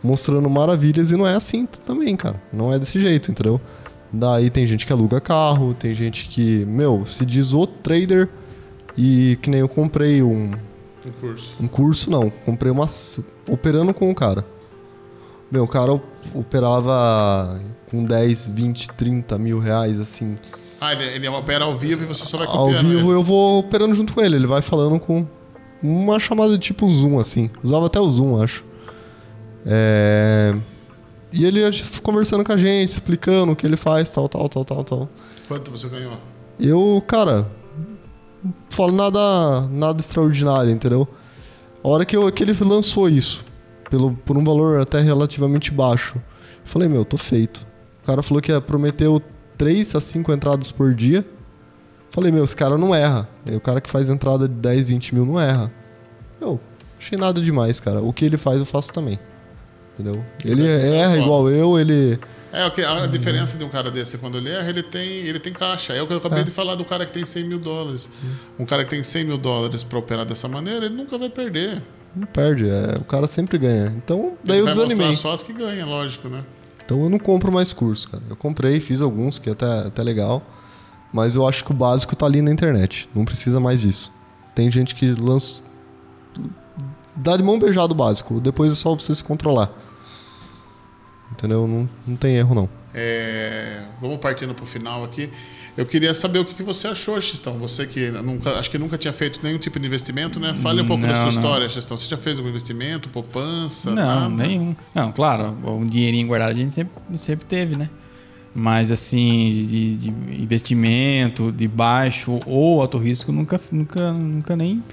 mostrando 0.04 0.50
maravilhas 0.50 1.12
e 1.12 1.16
não 1.18 1.28
é 1.28 1.36
assim 1.36 1.66
também, 1.86 2.16
cara. 2.16 2.42
Não 2.52 2.74
é 2.74 2.80
desse 2.80 3.00
jeito, 3.00 3.32
entendeu? 3.32 3.60
Daí 4.12 4.50
tem 4.50 4.66
gente 4.68 4.86
que 4.86 4.92
aluga 4.92 5.22
carro, 5.22 5.74
tem 5.74 5.94
gente 5.96 6.28
que, 6.28 6.66
meu, 6.66 7.06
se 7.06 7.26
diz 7.26 7.54
o 7.54 7.66
trader 7.66 8.28
e 8.98 9.38
que 9.42 9.50
nem 9.50 9.60
eu 9.62 9.70
comprei 9.70 10.22
um, 10.22 10.52
Um 11.06 11.12
curso. 11.22 11.56
um 11.62 11.68
curso, 11.68 12.12
não. 12.12 12.30
Comprei 12.46 12.72
uma. 12.72 12.88
operando 13.50 13.94
com 13.94 14.10
o 14.10 14.16
cara. 14.16 14.46
Meu, 15.50 15.64
o 15.64 15.68
cara 15.68 15.94
op- 15.94 16.04
operava 16.34 17.60
com 17.90 18.04
10, 18.04 18.48
20, 18.50 18.88
30 18.90 19.38
mil 19.38 19.60
reais, 19.60 20.00
assim. 20.00 20.36
Ah, 20.80 20.94
ele, 20.94 21.04
ele 21.06 21.28
opera 21.30 21.66
ao 21.66 21.76
vivo 21.78 22.04
e 22.04 22.08
você 22.08 22.26
só 22.26 22.38
vai 22.38 22.48
Ao 22.48 22.54
copiando. 22.68 22.88
vivo 22.88 23.10
ele. 23.10 23.18
eu 23.20 23.24
vou 23.24 23.60
operando 23.60 23.94
junto 23.94 24.14
com 24.14 24.22
ele. 24.22 24.36
Ele 24.36 24.48
vai 24.48 24.62
falando 24.62 25.00
com 25.00 25.28
uma 25.82 26.20
chamada 26.20 26.54
de 26.54 26.58
tipo 26.60 26.90
Zoom, 26.90 27.20
assim. 27.20 27.50
Usava 27.64 27.86
até 27.86 28.00
o 28.00 28.12
Zoom, 28.12 28.42
acho. 28.42 28.64
É... 29.66 30.56
E 31.34 31.46
ele 31.46 31.62
ia 31.62 31.70
conversando 32.04 32.44
com 32.44 32.52
a 32.52 32.58
gente, 32.58 32.90
explicando 32.90 33.54
o 33.54 33.56
que 33.56 33.66
ele 33.66 33.78
faz, 33.78 34.10
tal, 34.12 34.28
tal, 34.28 34.50
tal, 34.50 34.66
tal, 34.66 34.84
tal. 34.84 35.10
Quanto 35.48 35.72
você 35.72 35.88
ganhou? 35.88 36.18
Eu, 36.60 37.02
cara, 37.08 37.48
não 38.44 38.54
falo 38.70 38.92
nada, 38.92 39.62
nada 39.72 40.00
extraordinário, 40.02 40.72
entendeu? 40.72 41.08
A 41.84 41.88
hora 41.88 42.06
que, 42.06 42.16
eu, 42.16 42.30
que 42.32 42.44
ele 42.44 42.54
lançou 42.64 43.08
isso, 43.08 43.44
pelo, 43.90 44.14
por 44.14 44.38
um 44.38 44.44
valor 44.44 44.82
até 44.82 45.00
relativamente 45.00 45.72
baixo, 45.72 46.16
eu 46.18 46.22
falei, 46.66 46.90
meu, 46.90 47.06
tô 47.06 47.18
feito. 47.18 47.66
O 48.04 48.06
cara 48.08 48.22
falou 48.22 48.42
que 48.42 48.52
ia- 48.52 48.60
prometeu 48.62 49.22
3 49.58 49.96
a 49.96 50.02
5 50.02 50.34
entradas 50.34 50.70
por 50.72 50.94
dia. 50.94 51.26
Falei, 52.10 52.30
meu, 52.32 52.44
esse 52.44 52.56
cara 52.56 52.78
não 52.78 52.94
erra. 52.94 53.30
E 53.46 53.56
o 53.56 53.62
cara 53.62 53.80
que 53.80 53.90
faz 53.90 54.10
entrada 54.10 54.48
de 54.50 54.54
10, 54.56 54.84
20 54.84 55.16
mil 55.16 55.26
não 55.26 55.40
erra. 55.40 55.72
Eu, 56.42 56.60
achei 57.00 57.18
nada 57.18 57.40
demais, 57.40 57.80
cara. 57.80 58.02
O 58.02 58.12
que 58.12 58.26
ele 58.26 58.36
faz, 58.38 58.60
eu 58.60 58.66
faço 58.66 58.92
também. 58.92 59.18
Entendeu? 59.94 60.24
Ele 60.44 60.62
isso 60.62 60.86
é 60.88 60.96
erra 60.98 61.12
foda. 61.12 61.24
igual 61.24 61.50
eu, 61.50 61.80
ele. 61.80 62.20
É, 62.54 62.66
o 62.66 62.72
que, 62.72 62.84
a 62.84 63.06
diferença 63.08 63.58
de 63.58 63.64
um 63.64 63.70
cara 63.70 63.90
desse, 63.90 64.18
quando 64.18 64.38
ele 64.38 64.50
erra, 64.50 64.70
ele 64.70 64.84
tem, 64.84 65.08
ele 65.08 65.40
tem 65.40 65.54
caixa. 65.54 65.94
É 65.94 66.02
o 66.02 66.08
que 66.08 66.14
eu 66.14 66.18
acabei 66.18 66.42
É. 66.42 66.44
de 66.44 66.52
falar 66.52 66.76
do 66.76 66.84
cara 66.84 67.06
que 67.06 67.14
tem 67.14 67.26
100 67.26 67.44
mil 67.46 67.60
dólares. 67.60 68.10
Um 68.60 68.66
cara 68.66 68.84
que 68.84 68.90
tem 68.90 69.02
100 69.02 69.24
mil 69.24 69.38
dólares 69.38 69.84
pra 69.86 69.98
operar 70.00 70.26
dessa 70.26 70.48
maneira, 70.50 70.86
ele 70.86 70.96
nunca 70.96 71.18
vai 71.18 71.30
perder. 71.30 71.82
Não 72.14 72.28
perde, 72.28 72.68
é, 72.70 72.98
o 73.00 73.06
cara 73.06 73.26
sempre 73.26 73.58
ganha. 73.58 73.94
Então, 73.96 74.34
daí 74.44 74.58
ele 74.58 74.62
eu 74.62 74.66
vai 74.66 74.74
desanimei. 74.86 75.16
só 75.16 75.32
as 75.32 75.42
que 75.44 75.54
ganham, 75.54 75.88
lógico, 75.88 76.28
né? 76.28 76.44
Então 76.84 77.02
eu 77.02 77.10
não 77.10 77.18
compro 77.20 77.50
mais 77.52 77.72
curso, 77.72 78.10
cara. 78.10 78.24
Eu 78.30 78.36
comprei, 78.36 78.82
fiz 78.82 79.02
alguns, 79.02 79.40
que 79.40 79.48
é 79.48 79.54
até, 79.54 79.88
até 79.88 80.04
legal. 80.04 80.44
Mas 81.14 81.36
eu 81.36 81.48
acho 81.48 81.64
que 81.64 81.72
o 81.72 81.74
básico 81.74 82.14
tá 82.18 82.26
ali 82.26 82.42
na 82.42 82.52
internet. 82.52 83.08
Não 83.16 83.24
precisa 83.24 83.62
mais 83.62 83.80
disso. 83.82 84.12
Tem 84.54 84.70
gente 84.70 84.94
que 84.94 85.14
lança. 85.14 85.62
Dá 87.16 87.36
de 87.38 87.44
mão 87.44 87.60
beijada 87.60 87.92
o 87.92 87.96
básico. 87.96 88.40
Depois 88.40 88.72
é 88.72 88.76
só 88.76 88.96
você 88.96 89.14
se 89.14 89.24
controlar. 89.24 89.70
Entendeu? 91.32 91.68
Não, 91.68 91.90
não 92.06 92.16
tem 92.16 92.36
erro, 92.36 92.54
não. 92.54 92.70
É, 92.94 93.84
vamos 94.02 94.18
partindo 94.18 94.54
pro 94.54 94.66
final 94.66 95.04
aqui. 95.04 95.30
Eu 95.78 95.86
queria 95.86 96.14
saber 96.14 96.40
o 96.40 96.46
que, 96.46 96.54
que 96.54 96.64
você 96.64 96.88
achou, 96.90 97.20
Xistão. 97.22 97.58
Você 97.60 97.86
que 97.88 98.12
nunca, 98.12 98.52
acho 98.60 98.70
que 98.70 98.78
nunca 98.78 98.98
tinha 98.98 99.14
feito 99.14 99.40
nenhum 99.42 99.58
tipo 99.58 99.80
de 99.80 99.88
investimento, 99.88 100.38
né? 100.40 100.54
Fale 100.54 100.82
um 100.82 100.86
pouco 100.86 101.02
da 101.04 101.10
Não, 101.10 101.16
sua 101.16 101.24
não. 101.24 101.30
história, 101.30 101.70
Xistão. 101.70 101.96
Você 101.96 102.10
já 102.10 102.18
fez 102.18 102.38
algum 102.38 102.50
investimento, 102.50 103.08
poupança? 103.08 103.90
Não, 103.92 104.30
nada? 104.30 104.48
nenhum. 104.48 104.76
Não, 104.94 105.12
claro, 105.14 105.58
um 105.66 105.88
dinheirinho 105.88 106.28
guardado 106.28 106.52
a 106.52 106.56
gente 106.56 106.74
sempre, 106.74 106.94
sempre 107.18 107.46
teve, 107.46 107.78
né? 107.78 107.90
Mas 108.54 108.92
assim, 108.92 109.66
de, 109.66 109.96
de 109.96 110.10
investimento, 110.44 111.54
de 111.54 111.70
baixo 111.70 112.42
ou 112.46 112.82
alto 112.82 112.98
risco, 112.98 113.32
nunca, 113.32 113.60
nunca, 113.72 114.12
nunca 114.12 114.56
nem. 114.58 114.84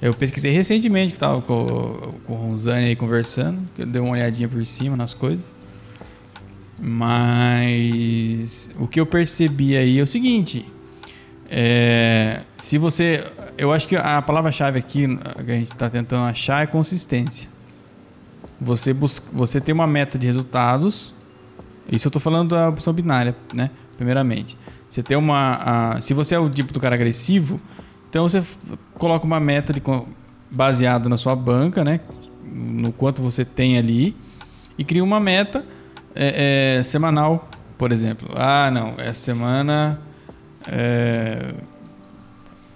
Eu 0.00 0.14
pesquisei 0.14 0.50
recentemente, 0.52 1.12
que 1.12 1.18
tava 1.18 1.42
com, 1.42 2.14
com 2.26 2.32
o 2.32 2.36
Ronzani 2.36 2.86
aí 2.86 2.96
conversando, 2.96 3.60
que 3.76 3.82
eu 3.82 3.86
dei 3.86 4.00
uma 4.00 4.12
olhadinha 4.12 4.48
por 4.48 4.64
cima 4.64 4.96
nas 4.96 5.12
coisas. 5.12 5.54
Mas 6.78 8.70
o 8.78 8.86
que 8.88 8.98
eu 8.98 9.04
percebi 9.06 9.76
aí 9.76 9.98
é 9.98 10.02
o 10.02 10.06
seguinte: 10.06 10.64
é, 11.50 12.42
se 12.56 12.78
você. 12.78 13.24
Eu 13.58 13.70
acho 13.72 13.86
que 13.86 13.94
a 13.96 14.22
palavra-chave 14.22 14.78
aqui 14.78 15.06
que 15.44 15.50
a 15.50 15.54
gente 15.54 15.72
está 15.72 15.90
tentando 15.90 16.24
achar 16.24 16.62
é 16.62 16.66
consistência. 16.66 17.48
Você, 18.58 18.94
busca, 18.94 19.26
você 19.32 19.60
tem 19.60 19.74
uma 19.74 19.86
meta 19.86 20.18
de 20.18 20.26
resultados. 20.26 21.14
Isso 21.90 22.06
eu 22.06 22.10
estou 22.10 22.20
falando 22.20 22.50
da 22.50 22.68
opção 22.68 22.92
binária, 22.92 23.36
né? 23.54 23.70
Primeiramente. 23.96 24.56
Você 24.88 25.02
tem 25.02 25.16
uma. 25.16 25.94
a- 25.96 26.00
se 26.00 26.14
você 26.14 26.34
é 26.34 26.38
o 26.38 26.48
tipo 26.48 26.72
do 26.72 26.80
cara 26.80 26.94
agressivo, 26.94 27.60
então 28.10 28.28
você 28.28 28.42
coloca 28.94 29.24
uma 29.24 29.38
meta 29.38 29.72
baseada 30.50 31.08
na 31.08 31.16
sua 31.16 31.36
banca, 31.36 31.84
né? 31.84 32.00
No 32.44 32.92
quanto 32.92 33.22
você 33.22 33.44
tem 33.44 33.78
ali. 33.78 34.16
E 34.76 34.82
cria 34.82 35.04
uma 35.04 35.20
meta 35.20 35.64
é, 36.12 36.78
é, 36.78 36.82
semanal, 36.82 37.48
por 37.78 37.92
exemplo. 37.92 38.28
Ah, 38.34 38.68
não, 38.72 38.94
essa 38.98 39.20
semana. 39.20 40.00
é, 40.66 41.54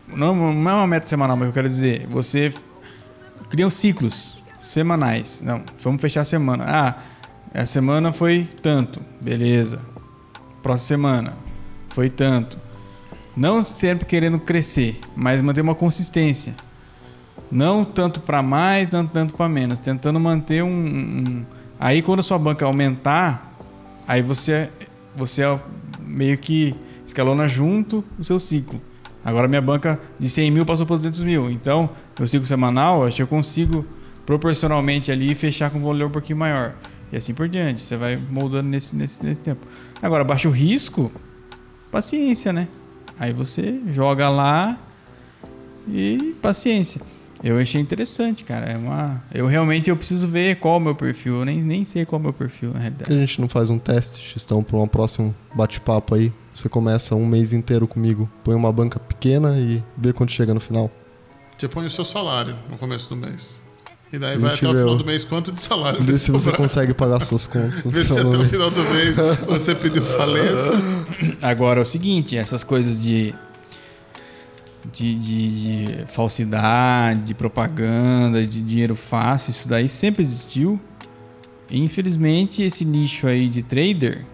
não, 0.07 0.55
não 0.55 0.71
é 0.71 0.75
uma 0.75 0.87
meta 0.87 1.07
semanal, 1.09 1.37
mas 1.37 1.49
eu 1.49 1.53
quero 1.53 1.69
dizer, 1.69 2.07
você 2.07 2.55
criam 3.51 3.69
ciclos 3.69 4.41
semanais. 4.61 5.43
Não, 5.45 5.65
vamos 5.83 6.01
fechar 6.01 6.21
a 6.21 6.25
semana. 6.25 6.65
Ah, 6.69 6.95
essa 7.53 7.73
semana 7.73 8.13
foi 8.13 8.49
tanto, 8.63 9.01
beleza. 9.21 9.81
Próxima 10.63 10.87
semana 10.87 11.33
foi 11.89 12.09
tanto. 12.09 12.57
Não 13.37 13.63
sempre 13.63 14.05
querendo 14.07 14.39
crescer, 14.39 15.01
mas 15.17 15.43
manter 15.43 15.61
uma 15.61 15.75
consistência. 15.75 16.55
Não 17.51 17.85
tanto 17.85 18.21
para 18.21 18.43
mais, 18.43 18.89
não 18.91 19.07
tanto 19.07 19.35
para 19.35 19.49
menos, 19.49 19.81
tentando 19.81 20.19
manter 20.21 20.63
um, 20.63 20.69
um- 20.69 21.47
Aí 21.79 22.01
quando 22.01 22.21
a 22.21 22.23
sua 22.23 22.39
banca 22.39 22.65
aumentar, 22.65 23.53
aí 24.07 24.23
você 24.23 24.71
você 25.17 25.43
meio 26.01 26.39
que 26.39 26.75
escalona 27.05 27.47
junto 27.47 28.05
o 28.19 28.25
seu 28.25 28.39
ciclo. 28.41 28.81
Agora 29.25 29.47
minha 29.49 29.61
banca 29.61 30.01
de 30.19 30.29
100 30.29 30.51
mil 30.51 30.65
passou 30.67 30.87
para 30.87 30.97
200 30.97 31.23
mil. 31.23 31.51
Então, 31.51 31.91
meu 32.19 32.27
ciclo 32.29 32.47
semanal, 32.47 33.05
acho 33.05 33.17
que 33.17 33.23
eu 33.23 33.27
consigo 33.27 33.85
proporcionalmente 34.25 35.11
ali 35.13 35.35
fechar 35.35 35.71
com 35.71 35.79
um 35.79 35.83
valor 35.83 36.07
um 36.07 36.11
pouquinho 36.11 36.39
maior. 36.39 36.75
E 37.13 37.17
assim 37.17 37.35
por 37.35 37.49
diante. 37.49 37.83
Você 37.83 37.97
vai 37.97 38.17
moldando 38.17 38.69
nesse, 38.69 38.97
nesse, 38.97 39.23
nesse 39.25 39.41
tempo. 39.41 39.67
Agora, 40.03 40.25
baixo 40.25 40.51
risco, 40.51 41.11
paciência, 41.91 42.53
né? 42.53 42.69
Aí 43.19 43.33
você 43.33 43.81
joga 43.91 44.29
lá 44.29 44.79
e 45.89 46.35
paciência. 46.43 47.01
Eu 47.43 47.59
achei 47.59 47.81
interessante, 47.81 48.43
cara. 48.43 48.67
É 48.67 48.77
uma... 48.77 49.23
Eu 49.33 49.47
realmente 49.47 49.91
eu 49.91 49.97
preciso 49.97 50.27
ver 50.27 50.57
qual 50.57 50.75
é 50.75 50.77
o 50.79 50.81
meu 50.81 50.95
perfil. 50.95 51.41
Eu 51.41 51.45
nem, 51.45 51.63
nem 51.63 51.85
sei 51.85 52.05
qual 52.07 52.19
é 52.19 52.21
o 52.21 52.23
meu 52.25 52.33
perfil, 52.33 52.69
na 52.69 52.75
Por 52.75 52.81
realidade. 52.81 53.05
que 53.05 53.13
a 53.13 53.19
gente 53.19 53.41
não 53.41 53.49
faz 53.49 53.69
um 53.69 53.79
teste, 53.79 54.21
Xistão, 54.21 54.63
para 54.63 54.79
um 54.79 54.89
próximo 54.89 55.35
bate-papo 55.55 56.15
aí? 56.15 56.33
Você 56.55 56.69
começa 56.69 57.15
um 57.15 57.27
mês 57.27 57.53
inteiro 57.53 57.87
comigo, 57.87 58.31
põe 58.43 58.55
uma 58.55 58.73
banca 58.73 58.99
pequena 58.99 59.59
e 59.59 59.83
vê 59.97 60.13
quanto 60.13 60.33
chega 60.33 60.55
no 60.55 60.61
final. 60.61 60.91
Você 61.59 61.69
põe 61.69 61.85
o 61.85 61.91
seu 61.91 62.05
salário 62.05 62.57
no 62.71 62.79
começo 62.79 63.11
do 63.11 63.17
mês. 63.17 63.61
E 64.13 64.19
daí 64.19 64.39
vai 64.39 64.55
até 64.55 64.69
o 64.69 64.71
final 64.75 64.97
do 64.97 65.05
mês 65.05 65.25
quanto 65.25 65.51
de 65.51 65.61
salário 65.61 66.01
Vê 66.01 66.17
se 66.19 66.31
você 66.31 66.53
consegue 66.53 66.95
pagar 66.95 67.21
suas 67.21 67.47
contas. 67.47 67.83
Vê 67.87 68.05
se 68.05 68.13
até 68.17 68.37
o 68.37 68.45
final 68.45 68.71
do 68.71 68.83
mês 68.85 69.17
você 69.47 69.75
pediu 69.75 70.05
falência. 70.05 70.73
Agora 71.43 71.81
é 71.81 71.83
o 71.83 71.87
seguinte, 71.87 72.37
essas 72.37 72.63
coisas 72.63 73.01
de, 73.01 73.35
de, 74.93 75.15
de, 75.17 75.61
de 75.61 76.05
falsidade, 76.07 77.23
de 77.23 77.35
propaganda, 77.35 78.47
de 78.47 78.61
dinheiro 78.61 78.95
fácil, 78.95 79.51
isso 79.51 79.69
daí 79.69 79.89
sempre 79.89 80.23
existiu. 80.23 80.79
E, 81.69 81.81
infelizmente, 81.81 82.63
esse 82.63 82.85
nicho 82.85 83.27
aí 83.27 83.49
de 83.49 83.63
trader, 83.63 84.25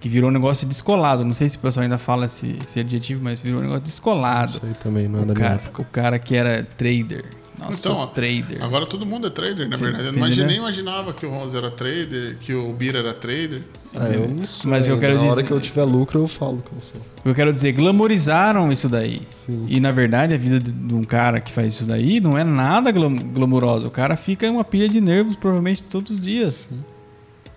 que 0.00 0.08
virou 0.08 0.30
um 0.30 0.32
negócio 0.32 0.66
descolado, 0.66 1.24
não 1.24 1.34
sei 1.34 1.48
se 1.48 1.56
o 1.56 1.60
pessoal 1.60 1.82
ainda 1.82 1.98
fala 1.98 2.26
esse, 2.26 2.56
esse 2.64 2.80
adjetivo, 2.80 3.20
mas 3.22 3.42
virou 3.42 3.58
um 3.58 3.62
negócio 3.62 3.82
descolado. 3.82 4.52
Isso 4.52 4.60
aí 4.64 4.74
também 4.74 5.08
não 5.08 5.20
é 5.20 5.22
O 5.24 5.34
cara, 5.34 5.54
época. 5.56 5.82
o 5.82 5.84
cara 5.84 6.18
que 6.18 6.34
era 6.36 6.62
trader. 6.62 7.24
Nossa, 7.58 7.88
Então, 7.88 8.06
trader. 8.06 8.62
Agora 8.62 8.86
todo 8.86 9.04
mundo 9.04 9.26
é 9.26 9.30
trader, 9.30 9.68
na 9.68 9.76
Sim, 9.76 9.84
verdade. 9.84 10.06
Eu 10.06 10.12
sim, 10.12 10.18
não 10.20 10.26
imagine- 10.26 10.42
né? 10.46 10.48
nem 10.52 10.58
imaginava 10.58 11.12
que 11.12 11.26
o 11.26 11.30
Ronzo 11.30 11.56
era 11.56 11.70
trader, 11.70 12.36
que 12.38 12.54
o 12.54 12.72
Bira 12.72 13.00
era 13.00 13.12
trader. 13.12 13.62
Ah, 13.94 14.06
eu 14.06 14.28
não 14.28 14.46
sei. 14.46 14.70
Mas 14.70 14.86
eu 14.86 14.98
quero 14.98 15.14
Na 15.16 15.22
hora 15.22 15.30
dizer- 15.30 15.46
que 15.46 15.50
eu 15.52 15.60
tiver 15.60 15.82
lucro, 15.84 16.20
eu 16.20 16.28
falo 16.28 16.62
que 16.62 16.72
eu 16.74 16.80
sou. 16.80 17.00
Eu 17.24 17.34
quero 17.34 17.52
dizer, 17.52 17.72
glamorizaram 17.72 18.70
isso 18.70 18.88
daí. 18.88 19.22
Sim. 19.32 19.66
E 19.68 19.80
na 19.80 19.90
verdade, 19.90 20.34
a 20.34 20.36
vida 20.36 20.60
de, 20.60 20.70
de 20.70 20.94
um 20.94 21.02
cara 21.04 21.40
que 21.40 21.50
faz 21.50 21.74
isso 21.74 21.84
daí 21.84 22.20
não 22.20 22.38
é 22.38 22.44
nada 22.44 22.90
glam 22.92 23.16
glamurosa. 23.16 23.88
O 23.88 23.90
cara 23.90 24.16
fica 24.16 24.46
em 24.46 24.50
uma 24.50 24.64
pilha 24.64 24.88
de 24.88 25.00
nervos 25.00 25.34
provavelmente 25.36 25.82
todos 25.82 26.12
os 26.12 26.20
dias. 26.20 26.70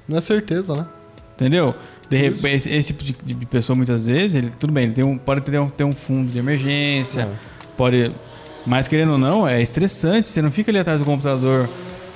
Não 0.08 0.18
é 0.18 0.22
certeza, 0.22 0.76
né? 0.76 0.86
Entendeu? 1.36 1.76
De 2.10 2.18
esse, 2.50 2.70
esse 2.70 2.94
tipo 2.94 3.04
de 3.04 3.34
de 3.36 3.46
pessoa, 3.46 3.76
muitas 3.76 4.06
vezes, 4.06 4.36
ele, 4.36 4.50
tudo 4.50 4.74
bem, 4.74 4.86
ele 4.86 4.94
tem 4.94 5.04
um, 5.04 5.18
pode 5.18 5.42
ter 5.42 5.60
um, 5.60 5.70
ter 5.70 5.84
um 5.84 5.94
fundo 5.94 6.32
de 6.32 6.38
emergência, 6.40 7.22
É. 7.22 7.30
pode. 7.78 8.12
Mas 8.66 8.88
querendo 8.88 9.14
ou 9.14 9.18
não, 9.18 9.48
é 9.48 9.62
estressante. 9.62 10.28
Você 10.28 10.42
não 10.42 10.52
fica 10.52 10.72
ali 10.72 10.80
atrás 10.80 11.00
do 11.00 11.06
computador, 11.06 11.70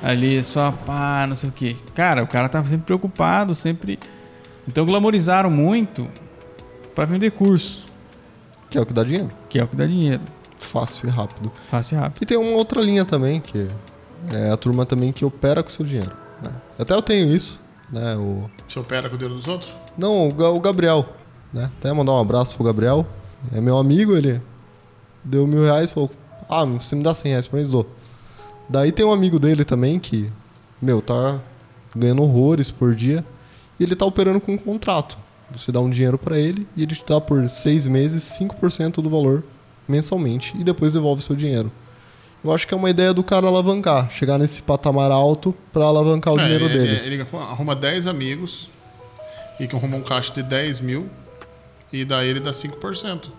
ali 0.04 0.43
só 0.43 0.72
pá, 0.72 1.26
não 1.28 1.36
sei 1.36 1.50
o 1.50 1.52
quê. 1.52 1.76
Cara, 1.93 2.24
o 2.24 2.28
cara 2.28 2.48
tá 2.50 2.64
sempre 2.66 2.86
preocupado, 2.86 3.54
sempre. 3.56 4.00
Então 4.68 4.86
glamorizaram 4.86 5.50
muito 5.50 6.08
pra 6.93 7.06
vender 7.06 7.32
curso, 7.32 7.86
Que 8.70 8.78
é 8.78 8.82
o 8.82 8.86
que 8.86 8.93
dá 8.93 9.04
dinheiro. 9.04 9.32
que 9.50 9.60
é 9.60 9.64
o 9.64 9.68
que 9.68 9.76
dá 9.76 9.86
dinheiro. 9.86 10.22
Fácil 10.58 11.08
e 11.08 11.12
rápido. 11.12 11.52
Fácil 11.68 11.96
e 11.98 12.00
rápido. 12.00 12.24
E 12.24 12.26
tem 12.26 12.38
uma 12.38 12.56
outra 12.58 12.82
linha 12.82 13.06
também, 13.06 13.39
que 13.39 13.68
é 14.32 14.50
a 14.52 14.58
turma 14.58 14.86
também 14.86 15.12
que 15.12 15.24
opera 15.26 15.62
com 15.62 15.70
o 15.70 15.72
seu 15.72 15.86
dinheiro. 15.86 16.12
né? 16.41 16.52
Até 16.80 16.93
eu 16.93 17.02
tenho 17.02 17.34
isso, 17.36 17.64
né? 17.91 18.16
O... 18.16 18.50
Você 18.68 18.80
opera 18.80 19.08
com 19.10 19.16
o 19.16 19.18
dinheiro 19.18 19.36
dos 19.39 19.48
outros? 19.48 19.72
Não, 19.98 20.30
o 20.30 20.34
Ga- 20.34 20.50
o 20.50 20.60
Gabriel, 20.60 21.06
né? 21.54 21.70
Até 21.80 21.91
mandar 21.93 22.14
um 22.14 22.20
abraço 22.20 22.56
pro 22.56 22.64
Gabriel. 22.66 23.06
É 23.54 23.62
meu 23.62 23.78
amigo, 23.78 24.16
ele 24.16 24.41
deu 25.24 25.46
mil 25.46 25.64
reais 25.64 25.91
e 25.91 25.93
falou: 25.93 26.10
Ah, 26.50 26.64
você 26.66 26.96
me 26.96 27.04
dá 27.04 27.14
cem 27.14 27.32
reais 27.32 27.48
pra 27.48 27.60
mim, 27.60 27.70
dou. 27.70 27.88
Daí 28.70 28.91
tem 28.91 29.06
um 29.06 29.12
amigo 29.12 29.39
dele 29.39 29.64
também 29.64 30.00
que, 30.00 30.32
meu, 30.82 31.02
tá 31.02 31.39
ganhando 31.96 32.22
horrores 32.24 32.70
por 32.72 32.93
dia 32.96 33.24
e 33.80 33.84
ele 33.84 33.96
tá 33.96 34.06
operando 34.06 34.39
com 34.41 34.54
um 34.54 34.58
contrato. 34.58 35.18
Você 35.52 35.72
dá 35.72 35.80
um 35.80 35.89
dinheiro 35.89 36.18
pra 36.18 36.38
ele 36.39 36.68
e 36.76 36.84
ele 36.84 36.96
te 36.96 37.06
dá 37.08 37.22
por 37.22 37.50
seis 37.50 37.86
meses 37.86 38.24
5% 38.39 38.96
do 39.02 39.10
valor 39.10 39.43
mensalmente 39.88 40.56
e 40.60 40.64
depois 40.64 40.93
devolve 40.93 41.22
seu 41.22 41.36
dinheiro. 41.36 41.72
Eu 42.43 42.52
acho 42.52 42.68
que 42.68 42.74
é 42.74 42.78
uma 42.78 42.89
ideia 42.89 43.14
do 43.14 43.24
cara 43.24 43.48
alavancar, 43.48 44.10
chegar 44.12 44.38
nesse 44.38 44.62
patamar 44.62 45.12
alto 45.12 45.54
pra 45.74 45.86
alavancar 45.86 46.34
o 46.34 46.39
É, 46.39 46.43
dinheiro 46.43 46.66
ele, 46.66 46.78
dele. 46.78 47.16
Ele 47.16 47.28
arruma 47.39 47.76
10 47.76 48.08
amigos 48.08 48.70
e 49.60 49.68
que 49.68 49.76
arruma 49.76 49.98
um 49.98 50.02
caixa 50.02 50.34
de 50.34 50.43
10 50.43 50.82
mil 50.82 51.08
e 51.93 52.04
daí 52.04 52.28
ele 52.28 52.39
dá 52.39 52.52
5%. 52.52 53.30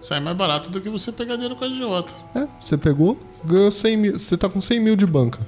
Sai 0.00 0.18
mais 0.20 0.36
barato 0.36 0.70
do 0.70 0.80
que 0.80 0.88
você 0.88 1.12
pegar 1.12 1.34
dinheiro 1.34 1.56
com 1.56 1.64
a 1.64 1.66
agiota. 1.68 2.14
É, 2.34 2.48
você 2.60 2.76
pegou, 2.78 3.18
ganhou 3.44 3.70
100 3.70 3.96
mil. 3.96 4.18
Você 4.18 4.36
tá 4.36 4.48
com 4.48 4.60
100 4.60 4.80
mil 4.80 4.96
de 4.96 5.04
banca. 5.06 5.38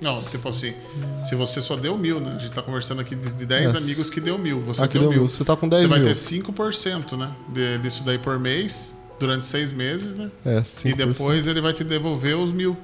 Não, 0.00 0.14
tipo 0.18 0.48
assim, 0.48 0.72
se 1.22 1.34
você 1.34 1.60
só 1.60 1.76
deu 1.76 1.96
mil, 1.96 2.18
né? 2.20 2.32
A 2.34 2.38
gente 2.38 2.52
tá 2.52 2.62
conversando 2.62 3.00
aqui 3.02 3.14
de 3.14 3.32
de 3.34 3.44
10 3.46 3.74
É. 3.74 3.78
amigos 3.78 4.08
que 4.08 4.18
deu 4.20 4.38
mil. 4.38 4.62
Você 4.62 4.82
Aqui 4.82 4.94
deu, 4.94 5.02
deu 5.02 5.10
mil. 5.10 5.20
mil. 5.20 5.28
Você 5.28 5.44
tá 5.44 5.54
com 5.54 5.68
10 5.68 5.82
Você 5.82 5.88
vai 5.88 5.98
mil. 5.98 6.08
ter 6.08 6.14
5%, 6.14 7.16
né? 7.18 7.30
De, 7.48 7.78
disso 7.78 8.02
daí 8.02 8.16
por 8.18 8.38
mês, 8.40 8.96
durante 9.20 9.44
seis 9.44 9.72
meses, 9.72 10.14
né? 10.14 10.30
É, 10.44 10.58
E 10.58 10.62
5%. 10.62 10.96
depois 10.96 11.46
ele 11.46 11.60
vai 11.60 11.72
te 11.74 11.84
devolver 11.84 12.36
os 12.38 12.50
mil. 12.50 12.76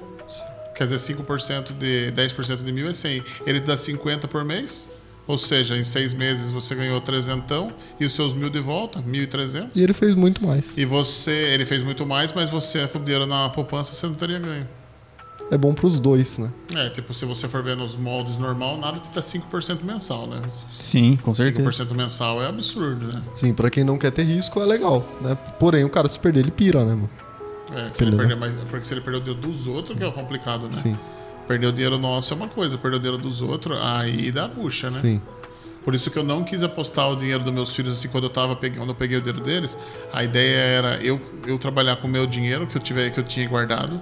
Quer 0.75 0.83
dizer, 0.85 0.99
5% 1.15 1.73
de 1.73 2.11
10% 2.11 2.63
de 2.63 2.71
mil 2.71 2.87
é 2.87 2.93
100. 2.93 3.23
Ele 3.47 3.59
te 3.59 3.65
dá 3.65 3.75
50 3.75 4.27
por 4.27 4.45
mês. 4.45 4.87
Ou 5.27 5.37
seja, 5.37 5.75
em 5.77 5.83
seis 5.83 6.13
meses 6.13 6.49
você 6.49 6.73
ganhou 6.73 7.01
trezentão 7.01 7.73
e 7.99 8.05
os 8.05 8.13
seus 8.13 8.33
mil 8.33 8.49
de 8.49 8.59
volta, 8.61 9.01
1.300. 9.01 9.71
E 9.75 9.83
ele 9.83 9.93
fez 9.93 10.15
muito 10.15 10.45
mais. 10.45 10.77
E 10.77 10.85
você, 10.85 11.31
ele 11.31 11.65
fez 11.65 11.83
muito 11.83 12.05
mais, 12.05 12.31
mas 12.31 12.49
você 12.49 12.87
com 12.87 12.97
o 12.99 13.03
dinheiro 13.03 13.25
na 13.25 13.49
poupança 13.49 13.93
você 13.93 14.07
não 14.07 14.13
teria 14.13 14.39
ganho. 14.39 14.67
É 15.49 15.57
bom 15.57 15.73
pros 15.73 15.99
dois, 15.99 16.37
né? 16.37 16.51
É, 16.75 16.89
tipo, 16.89 17.13
se 17.13 17.23
você 17.23 17.47
for 17.47 17.63
ver 17.63 17.75
nos 17.77 17.95
moldes 17.95 18.37
normal, 18.37 18.77
nada 18.77 18.99
te 18.99 19.09
dá 19.11 19.21
5% 19.21 19.83
mensal, 19.83 20.27
né? 20.27 20.41
Sim, 20.77 21.17
com 21.21 21.33
certeza. 21.33 21.69
5% 21.85 21.93
mensal 21.95 22.41
é 22.41 22.47
absurdo, 22.47 23.07
né? 23.07 23.21
Sim, 23.33 23.53
pra 23.53 23.69
quem 23.69 23.83
não 23.83 23.97
quer 23.97 24.11
ter 24.11 24.23
risco 24.23 24.61
é 24.61 24.65
legal, 24.65 25.05
né? 25.21 25.35
Porém, 25.57 25.85
o 25.85 25.89
cara 25.89 26.07
se 26.09 26.19
perder, 26.19 26.41
ele 26.41 26.51
pira, 26.51 26.83
né, 26.83 26.95
mano? 26.95 27.09
É, 27.71 27.89
se 27.91 28.03
ele 28.03 28.11
Entendeu? 28.11 28.17
perder 28.17 28.35
mais, 28.35 28.53
porque 28.69 28.85
se 28.85 28.93
ele 28.93 29.01
perder 29.01 29.19
o 29.19 29.21
dinheiro 29.23 29.41
dos 29.47 29.67
outros, 29.67 29.97
que 29.97 30.03
é 30.03 30.07
o 30.07 30.11
complicado, 30.11 30.63
né? 30.67 30.73
Sim, 30.73 30.97
Perder 31.47 31.67
o 31.67 31.71
dinheiro 31.71 31.97
nosso 31.97 32.33
é 32.33 32.35
uma 32.37 32.47
coisa, 32.47 32.77
perder 32.77 32.97
o 32.97 32.99
dinheiro 32.99 33.17
dos 33.21 33.41
outros, 33.41 33.79
aí 33.81 34.31
dá 34.31 34.47
bucha, 34.47 34.89
né? 34.89 34.99
sim. 35.01 35.21
Por 35.83 35.95
isso 35.95 36.11
que 36.11 36.19
eu 36.19 36.23
não 36.23 36.43
quis 36.43 36.63
apostar 36.63 37.09
o 37.09 37.15
dinheiro 37.15 37.41
dos 37.45 37.53
meus 37.53 37.73
filhos 37.73 37.93
assim 37.93 38.09
quando 38.09 38.25
eu 38.25 38.29
tava 38.29 38.57
pegando, 38.57 38.91
eu 38.91 38.95
peguei 38.95 39.17
o 39.17 39.21
dinheiro 39.21 39.41
deles. 39.41 39.77
A 40.11 40.21
ideia 40.21 40.57
era 40.57 40.95
eu, 41.01 41.17
eu 41.45 41.57
trabalhar 41.57 41.95
com 41.95 42.09
o 42.09 42.11
meu 42.11 42.27
dinheiro 42.27 42.67
que 42.67 42.75
eu 42.77 42.81
tiver 42.81 43.09
que 43.09 43.17
eu 43.19 43.23
tinha 43.23 43.47
guardado. 43.47 44.01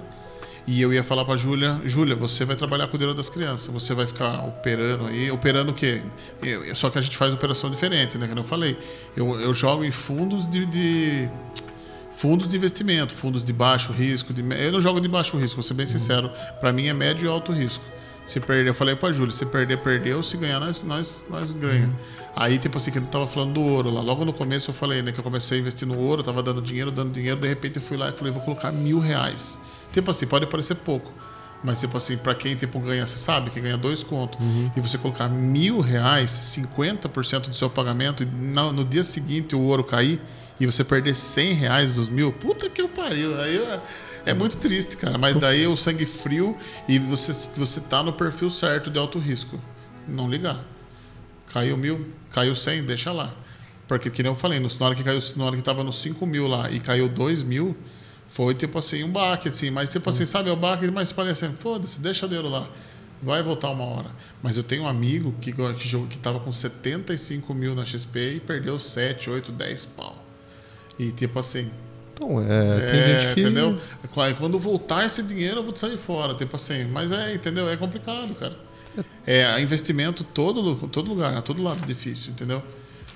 E 0.66 0.82
eu 0.82 0.92
ia 0.92 1.04
falar 1.04 1.24
pra 1.24 1.36
Júlia, 1.36 1.80
Júlia, 1.84 2.16
você 2.16 2.44
vai 2.44 2.56
trabalhar 2.56 2.88
com 2.88 2.96
o 2.96 2.98
dinheiro 2.98 3.16
das 3.16 3.28
crianças, 3.28 3.68
você 3.72 3.94
vai 3.94 4.04
ficar 4.04 4.44
operando 4.48 5.06
aí, 5.06 5.30
operando 5.30 5.70
o 5.70 5.74
quê? 5.74 6.02
Eu- 6.42 6.74
só 6.74 6.90
que 6.90 6.98
a 6.98 7.00
gente 7.00 7.16
faz 7.16 7.32
operação 7.32 7.70
diferente, 7.70 8.18
né? 8.18 8.26
Que 8.26 8.36
eu 8.36 8.42
falei. 8.42 8.76
Eu, 9.16 9.40
eu 9.40 9.54
jogo 9.54 9.84
em 9.84 9.92
fundos 9.92 10.44
de, 10.50 10.66
de- 10.66 11.28
fundos 12.16 12.48
de 12.48 12.56
investimento, 12.56 13.14
fundos 13.14 13.44
de 13.44 13.52
baixo 13.52 13.92
risco. 13.92 14.32
De, 14.32 14.40
eu 14.42 14.72
não 14.72 14.80
jogo 14.80 15.00
de 15.00 15.08
baixo 15.08 15.36
risco, 15.36 15.56
vou 15.56 15.62
ser 15.62 15.74
bem 15.74 15.86
sincero. 15.86 16.30
Para 16.60 16.72
mim 16.72 16.86
é 16.86 16.94
médio 16.94 17.26
e 17.26 17.28
alto 17.28 17.52
risco. 17.52 17.84
Se 18.24 18.40
perder, 18.40 18.70
eu 18.70 18.74
falei 18.74 18.96
pra 18.96 19.12
Júlia, 19.12 19.32
se 19.32 19.46
perder, 19.46 19.78
perdeu. 19.78 20.20
Se 20.22 20.36
ganhar, 20.36 20.58
nós, 20.58 20.82
nós, 20.82 21.22
nós 21.30 21.52
ganha. 21.52 21.88
Aí, 22.34 22.58
tipo 22.58 22.78
assim, 22.78 22.90
que 22.90 22.98
eu 22.98 23.02
tava 23.02 23.26
falando 23.26 23.54
do 23.54 23.60
ouro 23.60 23.90
lá. 23.90 24.00
Logo 24.00 24.24
no 24.24 24.32
começo 24.32 24.70
eu 24.70 24.74
falei, 24.74 25.00
né, 25.00 25.12
que 25.12 25.20
eu 25.20 25.22
comecei 25.22 25.58
a 25.58 25.60
investir 25.60 25.86
no 25.86 25.96
ouro, 25.96 26.22
tava 26.22 26.42
dando 26.42 26.60
dinheiro, 26.60 26.90
dando 26.90 27.12
dinheiro. 27.12 27.38
De 27.38 27.46
repente 27.46 27.76
eu 27.76 27.82
fui 27.82 27.96
lá 27.96 28.08
e 28.08 28.12
falei, 28.12 28.32
vou 28.32 28.42
colocar 28.42 28.72
mil 28.72 28.98
reais. 28.98 29.58
Tipo 29.92 30.10
assim, 30.10 30.26
pode 30.26 30.46
parecer 30.46 30.74
pouco. 30.74 31.12
Mas, 31.62 31.80
tipo 31.80 31.96
assim, 31.96 32.16
pra 32.16 32.34
quem 32.34 32.56
tipo, 32.56 32.78
ganha, 32.80 33.06
você 33.06 33.18
sabe 33.18 33.50
que 33.50 33.60
ganha 33.60 33.76
dois 33.76 34.02
contos, 34.02 34.38
e 34.76 34.80
você 34.80 34.98
colocar 34.98 35.28
mil 35.28 35.80
reais, 35.80 36.30
50% 36.30 37.48
do 37.48 37.56
seu 37.56 37.70
pagamento, 37.70 38.22
e 38.22 38.26
no, 38.26 38.72
no 38.72 38.84
dia 38.84 39.02
seguinte 39.02 39.56
o 39.56 39.60
ouro 39.60 39.82
cair, 39.82 40.20
e 40.58 40.66
você 40.66 40.82
perder 40.84 41.14
100 41.14 41.52
reais 41.52 41.94
dos 41.94 42.08
mil, 42.08 42.32
puta 42.32 42.68
que 42.70 42.80
eu 42.80 42.88
pariu. 42.88 43.38
Aí 43.40 43.56
eu- 43.56 43.80
é 44.24 44.34
muito 44.34 44.56
triste, 44.56 44.96
cara. 44.96 45.16
Mas 45.18 45.36
daí 45.36 45.64
é 45.64 45.68
o 45.68 45.76
sangue 45.76 46.04
frio 46.06 46.56
e 46.88 46.98
você, 46.98 47.32
você 47.56 47.80
tá 47.80 48.02
no 48.02 48.12
perfil 48.12 48.50
certo 48.50 48.90
de 48.90 48.98
alto 48.98 49.18
risco. 49.18 49.60
Não 50.08 50.28
ligar. 50.28 50.64
Caiu 51.52 51.76
mil, 51.76 52.06
caiu 52.30 52.54
100, 52.56 52.84
deixa 52.84 53.12
lá. 53.12 53.32
Porque, 53.86 54.10
que 54.10 54.22
nem 54.22 54.30
eu 54.32 54.34
falei, 54.36 54.58
na 54.58 54.68
hora 54.80 54.94
que 54.96 55.02
caiu, 55.04 55.20
na 55.36 55.44
hora 55.44 55.56
que 55.56 55.62
tava 55.62 55.84
nos 55.84 56.00
5 56.02 56.26
mil 56.26 56.48
lá 56.48 56.68
e 56.70 56.80
caiu 56.80 57.08
2 57.08 57.44
mil, 57.44 57.76
foi 58.26 58.52
tipo 58.54 58.76
assim, 58.78 59.04
um 59.04 59.10
baque, 59.12 59.48
assim. 59.48 59.70
Mas 59.70 59.88
tipo 59.88 60.10
assim, 60.10 60.26
sabe, 60.26 60.48
é 60.50 60.52
o 60.52 60.56
baque, 60.56 60.90
mas 60.90 61.12
parece, 61.12 61.48
foda-se, 61.50 62.00
deixa 62.00 62.26
o 62.26 62.28
dinheiro 62.28 62.48
lá. 62.48 62.68
Vai 63.22 63.42
voltar 63.44 63.70
uma 63.70 63.84
hora. 63.84 64.10
Mas 64.42 64.56
eu 64.56 64.64
tenho 64.64 64.82
um 64.82 64.88
amigo 64.88 65.32
que, 65.40 65.52
que, 65.52 66.06
que 66.08 66.18
tava 66.18 66.40
com 66.40 66.52
75 66.52 67.54
mil 67.54 67.74
na 67.76 67.84
XP 67.84 68.34
e 68.36 68.40
perdeu 68.40 68.76
7, 68.78 69.30
8, 69.30 69.52
10 69.52 69.84
pau. 69.86 70.25
E 70.98 71.10
tipo 71.10 71.38
assim, 71.38 71.70
Então, 72.14 72.40
é, 72.40 72.80
tem 72.80 73.00
é, 73.00 73.18
gente 73.18 73.34
que. 73.34 73.40
Entendeu? 73.42 73.78
Quando 74.38 74.58
voltar 74.58 75.04
esse 75.04 75.22
dinheiro, 75.22 75.58
eu 75.58 75.62
vou 75.62 75.76
sair 75.76 75.98
fora. 75.98 76.34
Tipo 76.34 76.56
assim, 76.56 76.84
mas 76.86 77.12
é, 77.12 77.34
entendeu? 77.34 77.68
É 77.68 77.76
complicado, 77.76 78.34
cara. 78.34 78.56
É, 79.26 79.60
investimento 79.60 80.24
todo, 80.24 80.88
todo 80.88 81.08
lugar, 81.08 81.42
todo 81.42 81.62
lado 81.62 81.82
é 81.82 81.86
difícil, 81.86 82.32
entendeu? 82.32 82.62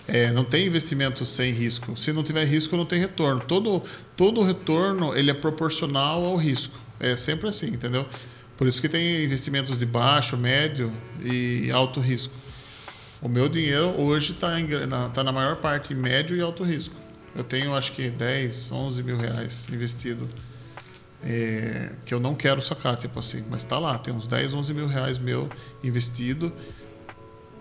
É, 0.06 0.30
não 0.32 0.44
tem 0.44 0.66
investimento 0.66 1.24
sem 1.24 1.52
risco. 1.52 1.96
Se 1.96 2.12
não 2.12 2.22
tiver 2.22 2.44
risco, 2.44 2.76
não 2.76 2.84
tem 2.84 2.98
retorno. 2.98 3.40
Todo, 3.46 3.82
todo 4.16 4.42
retorno 4.42 5.16
ele 5.16 5.30
é 5.30 5.34
proporcional 5.34 6.24
ao 6.24 6.36
risco. 6.36 6.76
É 6.98 7.16
sempre 7.16 7.48
assim, 7.48 7.68
entendeu? 7.68 8.06
Por 8.56 8.66
isso 8.66 8.80
que 8.80 8.88
tem 8.88 9.24
investimentos 9.24 9.78
de 9.78 9.86
baixo, 9.86 10.36
médio 10.36 10.92
e 11.22 11.70
alto 11.70 12.00
risco. 12.00 12.34
O 13.22 13.28
meu 13.28 13.48
dinheiro 13.48 13.98
hoje 13.98 14.32
está 14.32 14.58
na, 14.86 15.08
tá 15.08 15.24
na 15.24 15.32
maior 15.32 15.56
parte 15.56 15.92
em 15.92 15.96
médio 15.96 16.36
e 16.36 16.40
alto 16.40 16.62
risco. 16.64 16.94
Eu 17.34 17.44
tenho 17.44 17.74
acho 17.74 17.92
que 17.92 18.10
10, 18.10 18.72
11 18.72 19.02
mil 19.02 19.16
reais 19.16 19.68
investido 19.72 20.28
é, 21.22 21.92
que 22.04 22.14
eu 22.14 22.20
não 22.20 22.34
quero 22.34 22.62
sacar, 22.62 22.96
tipo 22.96 23.18
assim, 23.18 23.44
mas 23.50 23.62
está 23.62 23.78
lá, 23.78 23.98
tem 23.98 24.12
uns 24.12 24.26
10, 24.26 24.54
11 24.54 24.74
mil 24.74 24.86
reais 24.86 25.18
meu 25.18 25.48
investido. 25.82 26.52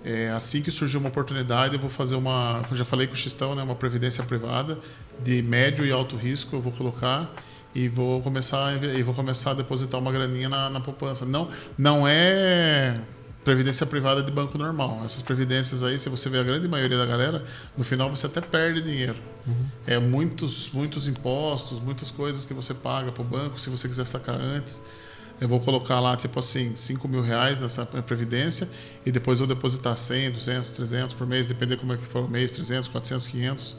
É, 0.04 0.30
assim 0.30 0.62
que 0.62 0.72
surgir 0.72 0.98
uma 0.98 1.10
oportunidade, 1.10 1.74
eu 1.74 1.80
vou 1.80 1.90
fazer 1.90 2.16
uma, 2.16 2.64
já 2.72 2.86
falei 2.86 3.06
com 3.06 3.14
o 3.14 3.18
Xistão, 3.18 3.54
né, 3.54 3.62
uma 3.62 3.76
previdência 3.76 4.24
privada 4.24 4.80
de 5.22 5.42
médio 5.42 5.86
e 5.86 5.92
alto 5.92 6.16
risco, 6.16 6.56
eu 6.56 6.62
vou 6.62 6.72
colocar 6.72 7.30
e 7.76 7.90
vou 7.90 8.22
começar 8.22 8.82
e 8.82 9.04
vou 9.04 9.14
começar 9.14 9.52
a 9.52 9.54
depositar 9.56 10.00
uma 10.00 10.12
graninha 10.12 10.48
na, 10.48 10.70
na 10.70 10.80
poupança. 10.80 11.26
Não, 11.26 11.50
não 11.78 12.08
é 12.08 12.98
previdência 13.50 13.84
privada 13.84 14.22
de 14.22 14.32
banco 14.32 14.60
normal. 14.60 15.02
Essas 15.04 15.24
previdências 15.24 15.84
aí, 15.84 15.98
se 15.98 16.08
você 16.08 16.30
vê 16.30 16.38
a 16.38 16.44
grande 16.44 16.68
maioria 16.68 17.00
da 17.00 17.06
galera, 17.06 17.44
no 17.76 17.84
final 17.84 18.08
você 18.08 18.28
até 18.28 18.40
perde 18.40 18.80
dinheiro. 18.80 19.16
Uhum. 19.48 19.66
É 19.88 19.98
muitos, 19.98 20.70
muitos 20.72 21.08
impostos, 21.08 21.80
muitas 21.80 22.12
coisas 22.12 22.46
que 22.46 22.54
você 22.54 22.76
paga 22.76 23.12
para 23.12 23.24
o 23.24 23.26
banco, 23.26 23.60
se 23.60 23.68
você 23.72 23.88
quiser 23.88 24.06
sacar 24.06 24.40
antes. 24.40 24.80
Eu 25.42 25.50
vou 25.50 25.60
colocar 25.60 26.00
lá, 26.00 26.16
tipo 26.16 26.38
assim, 26.38 26.76
5 26.76 27.08
mil 27.08 27.24
reais 27.24 27.60
nessa 27.60 27.84
previdência 27.88 28.70
e 29.04 29.12
depois 29.12 29.40
vou 29.40 29.48
depositar 29.48 29.98
100, 29.98 30.30
200, 30.30 30.72
300 30.74 31.16
por 31.16 31.26
mês, 31.26 31.48
depender 31.48 31.78
como 31.78 31.94
é 31.94 31.98
que 31.98 32.06
for 32.06 32.26
o 32.26 32.30
mês, 32.30 32.52
300, 32.52 32.88
400, 32.88 33.28
500. 33.30 33.78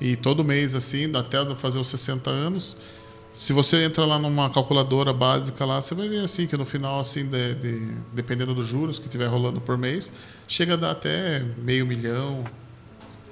E 0.00 0.14
todo 0.14 0.44
mês, 0.44 0.76
assim, 0.76 1.10
até 1.16 1.52
fazer 1.56 1.80
os 1.80 1.88
60 1.88 2.30
anos, 2.30 2.76
se 3.32 3.52
você 3.52 3.84
entra 3.84 4.04
lá 4.04 4.18
numa 4.18 4.50
calculadora 4.50 5.12
básica 5.12 5.64
lá, 5.64 5.80
você 5.80 5.94
vai 5.94 6.08
ver 6.08 6.24
assim 6.24 6.46
que 6.46 6.56
no 6.56 6.64
final, 6.64 7.00
assim, 7.00 7.24
de, 7.24 7.54
de, 7.54 7.96
dependendo 8.12 8.54
dos 8.54 8.66
juros 8.66 8.98
que 8.98 9.06
estiver 9.06 9.26
rolando 9.26 9.60
por 9.60 9.78
mês, 9.78 10.12
chega 10.48 10.74
a 10.74 10.76
dar 10.76 10.90
até 10.90 11.40
meio 11.58 11.86
milhão. 11.86 12.44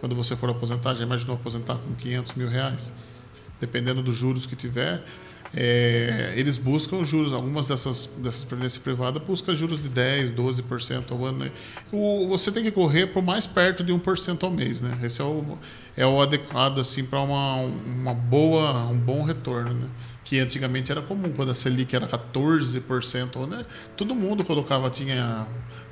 Quando 0.01 0.15
você 0.15 0.37
for 0.37 0.49
aposentar, 0.49 0.95
já 0.95 1.05
imaginou 1.05 1.35
aposentar 1.35 1.75
com 1.75 1.93
500 1.95 2.35
mil 2.35 2.49
reais? 2.49 2.93
Dependendo 3.61 4.01
dos 4.03 4.15
juros 4.15 4.47
que 4.47 4.55
tiver, 4.55 5.05
é, 5.55 6.35
eles 6.37 6.59
buscam 6.59 7.03
juros, 7.05 7.33
algumas 7.33 7.69
dessas, 7.69 8.07
dessas 8.19 8.45
previdências 8.45 8.83
privadas 8.83 9.23
buscam 9.23 9.55
juros 9.55 9.81
de 9.81 9.89
10%, 9.89 10.35
12% 10.35 11.13
ao 11.13 11.25
ano. 11.25 11.39
Né? 11.39 11.53
O, 11.91 12.29
você 12.29 12.53
tem 12.53 12.63
que 12.63 12.71
correr 12.71 13.07
por 13.07 13.23
mais 13.23 13.47
perto 13.47 13.83
de 13.83 13.93
1% 13.93 14.43
ao 14.43 14.51
mês. 14.51 14.83
Né? 14.83 14.99
Esse 15.03 15.21
é 15.21 15.25
o, 15.25 15.59
é 15.97 16.07
o 16.07 16.21
adequado 16.21 16.79
assim, 16.81 17.05
para 17.05 17.21
uma, 17.21 17.57
uma 17.57 18.15
boa, 18.15 18.87
um 18.87 18.99
bom 18.99 19.23
retorno. 19.23 19.73
Né? 19.73 19.89
Que 20.23 20.39
antigamente 20.39 20.93
era 20.93 21.01
comum, 21.01 21.33
quando 21.33 21.51
a 21.51 21.55
Selic 21.55 21.97
era 21.97 22.07
14%, 22.07 23.47
né? 23.49 23.65
todo 23.97 24.15
mundo 24.15 24.45
colocava, 24.45 24.91
tinha 24.91 25.47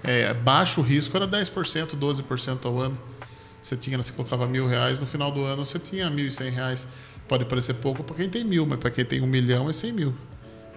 é, 0.05 0.35
baixo 0.35 0.83
risco, 0.83 1.17
era 1.17 1.27
10%, 1.27 1.97
12% 1.99 2.67
ao 2.67 2.79
ano. 2.79 2.99
Você 3.63 3.77
tinha, 3.77 3.97
você 3.97 4.13
colocava 4.13 4.47
mil 4.47 4.69
reais, 4.69 5.01
no 5.01 5.07
final 5.07 5.33
do 5.33 5.43
ano 5.43 5.65
você 5.65 5.79
tinha 5.79 6.09
mil 6.11 6.27
e 6.27 6.31
cem 6.31 6.51
reais. 6.51 6.87
Pode 7.29 7.45
parecer 7.45 7.75
pouco 7.75 8.05
para 8.05 8.17
quem 8.17 8.29
tem 8.29 8.45
mil, 8.45 8.67
mas 8.67 8.79
para 8.79 8.91
quem 8.91 9.05
tem 9.05 9.21
um 9.21 9.27
milhão 9.27 9.69
é 9.69 9.73
100 9.73 9.93
mil. 9.93 10.15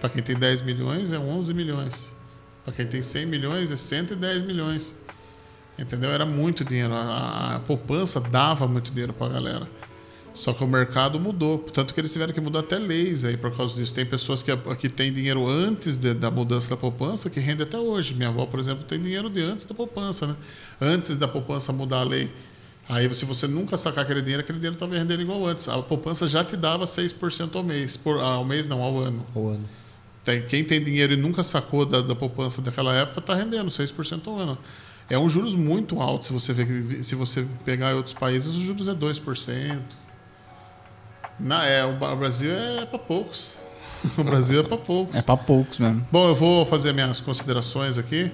Para 0.00 0.08
quem 0.08 0.22
tem 0.22 0.36
10 0.36 0.62
milhões 0.62 1.12
é 1.12 1.18
11 1.18 1.54
milhões. 1.54 2.12
Para 2.64 2.72
quem 2.72 2.86
tem 2.86 3.02
100 3.02 3.26
milhões 3.26 3.70
é 3.70 3.76
110 3.76 4.42
milhões. 4.42 4.94
Entendeu? 5.78 6.10
Era 6.10 6.26
muito 6.26 6.64
dinheiro. 6.64 6.92
A, 6.92 7.56
a 7.56 7.60
poupança 7.60 8.20
dava 8.20 8.66
muito 8.66 8.90
dinheiro 8.90 9.12
para 9.12 9.26
a 9.26 9.30
galera. 9.30 9.68
Só 10.32 10.52
que 10.52 10.62
o 10.62 10.66
mercado 10.66 11.18
mudou. 11.18 11.58
Tanto 11.58 11.94
que 11.94 12.00
eles 12.00 12.12
tiveram 12.12 12.32
que 12.32 12.40
mudar 12.40 12.60
até 12.60 12.78
leis 12.78 13.24
aí 13.24 13.36
por 13.36 13.54
causa 13.56 13.76
disso. 13.76 13.92
Tem 13.94 14.06
pessoas 14.06 14.42
que, 14.42 14.54
que 14.78 14.88
têm 14.88 15.12
dinheiro 15.12 15.46
antes 15.46 15.96
de, 15.96 16.14
da 16.14 16.30
mudança 16.30 16.70
da 16.70 16.76
poupança 16.76 17.28
que 17.30 17.40
rende 17.40 17.62
até 17.62 17.78
hoje. 17.78 18.14
Minha 18.14 18.28
avó, 18.28 18.46
por 18.46 18.58
exemplo, 18.60 18.84
tem 18.84 19.00
dinheiro 19.00 19.28
de 19.28 19.42
antes 19.42 19.66
da 19.66 19.74
poupança, 19.74 20.26
né? 20.26 20.36
Antes 20.80 21.16
da 21.16 21.28
poupança 21.28 21.72
mudar 21.72 22.00
a 22.00 22.04
lei. 22.04 22.30
Aí, 22.90 23.14
se 23.14 23.24
você 23.24 23.46
nunca 23.46 23.76
sacar 23.76 24.02
aquele 24.02 24.20
dinheiro, 24.20 24.42
aquele 24.42 24.58
dinheiro 24.58 24.74
estava 24.74 24.96
rendendo 24.96 25.22
igual 25.22 25.46
antes. 25.46 25.68
A 25.68 25.80
poupança 25.80 26.26
já 26.26 26.42
te 26.42 26.56
dava 26.56 26.84
6% 26.84 27.54
ao 27.54 27.62
mês. 27.62 27.96
Por, 27.96 28.18
ao 28.18 28.44
mês, 28.44 28.66
não, 28.66 28.82
ao 28.82 28.98
ano. 28.98 29.24
Ao 29.32 29.46
ano. 29.46 29.64
Tem, 30.24 30.42
quem 30.42 30.64
tem 30.64 30.82
dinheiro 30.82 31.12
e 31.12 31.16
nunca 31.16 31.44
sacou 31.44 31.86
da, 31.86 32.02
da 32.02 32.16
poupança 32.16 32.60
daquela 32.60 32.92
época 32.92 33.20
está 33.20 33.32
rendendo 33.32 33.70
6% 33.70 34.26
ao 34.26 34.36
ano. 34.36 34.58
É 35.08 35.16
um 35.16 35.30
juros 35.30 35.54
muito 35.54 36.00
alto. 36.00 36.24
Se 36.24 36.32
você, 36.32 36.52
ver, 36.52 37.04
se 37.04 37.14
você 37.14 37.46
pegar 37.64 37.92
em 37.92 37.94
outros 37.94 38.12
países, 38.12 38.56
os 38.56 38.62
juros 38.62 38.88
é 38.88 38.92
2%. 38.92 39.78
Na, 41.38 41.64
é, 41.64 41.84
o 41.84 41.96
Brasil 42.16 42.52
é 42.52 42.86
para 42.86 42.98
poucos. 42.98 43.54
O 44.18 44.24
Brasil 44.24 44.58
é 44.58 44.62
para 44.64 44.76
poucos. 44.78 45.16
É 45.16 45.22
para 45.22 45.36
poucos 45.36 45.78
mesmo. 45.78 46.04
Bom, 46.10 46.28
eu 46.28 46.34
vou 46.34 46.66
fazer 46.66 46.92
minhas 46.92 47.20
considerações 47.20 47.98
aqui. 47.98 48.32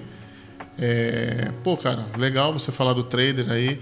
É, 0.79 1.51
pô, 1.63 1.77
cara, 1.77 2.07
legal 2.17 2.51
você 2.51 2.71
falar 2.71 2.93
do 2.93 3.03
trader 3.03 3.51
aí. 3.51 3.79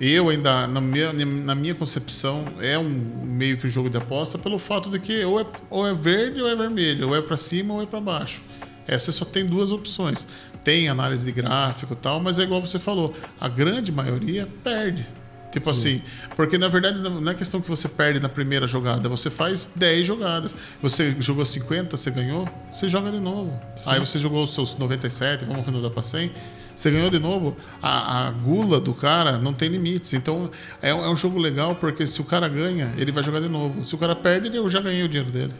Eu 0.00 0.28
ainda, 0.28 0.66
na 0.68 0.80
minha, 0.80 1.12
na 1.12 1.54
minha 1.54 1.74
concepção, 1.74 2.44
é 2.60 2.78
um 2.78 2.88
meio 2.88 3.58
que 3.58 3.66
um 3.66 3.70
jogo 3.70 3.90
de 3.90 3.96
aposta 3.96 4.38
pelo 4.38 4.58
fato 4.58 4.88
de 4.88 4.98
que 5.00 5.24
ou 5.24 5.40
é, 5.40 5.46
ou 5.68 5.86
é 5.86 5.92
verde 5.92 6.40
ou 6.40 6.48
é 6.48 6.54
vermelho, 6.54 7.08
ou 7.08 7.16
é 7.16 7.20
para 7.20 7.36
cima 7.36 7.74
ou 7.74 7.82
é 7.82 7.86
para 7.86 8.00
baixo. 8.00 8.40
Essa 8.86 9.10
só 9.10 9.24
tem 9.24 9.44
duas 9.44 9.72
opções. 9.72 10.26
Tem 10.62 10.88
análise 10.88 11.24
de 11.24 11.32
gráfico 11.32 11.94
e 11.94 11.96
tal, 11.96 12.20
mas 12.20 12.38
é 12.38 12.42
igual 12.42 12.60
você 12.60 12.78
falou, 12.78 13.12
a 13.40 13.48
grande 13.48 13.90
maioria 13.90 14.48
perde. 14.62 15.04
Tipo 15.50 15.72
Sim. 15.72 15.96
assim, 15.96 16.02
porque 16.36 16.58
na 16.58 16.68
verdade 16.68 16.98
não 16.98 17.30
é 17.30 17.34
questão 17.34 17.60
que 17.60 17.68
você 17.68 17.88
perde 17.88 18.20
na 18.20 18.28
primeira 18.28 18.66
jogada, 18.66 19.08
você 19.08 19.30
faz 19.30 19.70
10 19.74 20.06
jogadas. 20.06 20.54
Você 20.82 21.16
jogou 21.18 21.44
50, 21.44 21.96
você 21.96 22.10
ganhou, 22.10 22.48
você 22.70 22.88
joga 22.88 23.10
de 23.10 23.18
novo. 23.18 23.58
Sim. 23.74 23.90
Aí 23.90 23.98
você 23.98 24.18
jogou 24.18 24.44
os 24.44 24.52
seus 24.52 24.76
97, 24.76 25.46
vamos 25.46 25.62
arredondar 25.62 25.90
para 25.90 26.02
100, 26.02 26.30
você 26.78 26.92
ganhou 26.92 27.10
de 27.10 27.18
novo. 27.18 27.56
A, 27.82 28.28
a, 28.28 28.30
gula 28.30 28.78
do 28.78 28.94
cara 28.94 29.36
não 29.36 29.52
tem 29.52 29.68
limites. 29.68 30.14
Então 30.14 30.48
é, 30.80 30.90
é, 30.90 30.94
um 30.94 31.16
jogo 31.16 31.36
legal 31.36 31.74
porque 31.74 32.06
se 32.06 32.20
o 32.20 32.24
cara 32.24 32.48
ganha, 32.48 32.94
ele 32.96 33.10
vai 33.10 33.24
jogar 33.24 33.40
de 33.40 33.48
novo. 33.48 33.84
Se 33.84 33.96
o 33.96 33.98
cara 33.98 34.14
perde, 34.14 34.56
eu 34.56 34.68
já 34.68 34.80
ganhei 34.80 35.02
o 35.02 35.08
dinheiro 35.08 35.32
dele. 35.32 35.54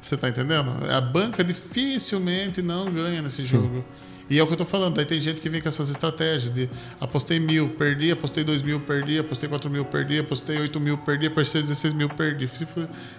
Você 0.00 0.16
tá 0.16 0.28
entendendo? 0.28 0.72
A 0.90 1.00
banca 1.00 1.44
dificilmente 1.44 2.60
não 2.60 2.92
ganha 2.92 3.22
nesse 3.22 3.42
Sim. 3.42 3.56
jogo. 3.58 3.84
E 4.28 4.36
é 4.36 4.42
o 4.42 4.48
que 4.48 4.54
eu 4.54 4.56
tô 4.56 4.64
falando. 4.64 4.96
Daí 4.96 5.04
tem 5.04 5.20
gente 5.20 5.40
que 5.40 5.48
vem 5.48 5.60
com 5.60 5.68
essas 5.68 5.88
estratégias 5.90 6.50
de 6.50 6.68
apostei 7.00 7.38
mil, 7.38 7.68
perdi, 7.68 8.10
apostei 8.10 8.42
dois 8.42 8.62
mil, 8.62 8.80
perdi, 8.80 9.20
apostei 9.20 9.48
quatro 9.48 9.70
mil, 9.70 9.84
perdi, 9.84 10.18
apostei 10.18 10.58
oito 10.58 10.80
mil, 10.80 10.98
perdi, 10.98 11.26
apostei 11.26 11.62
16 11.62 11.94
mil, 11.94 12.08
perdi. 12.08 12.50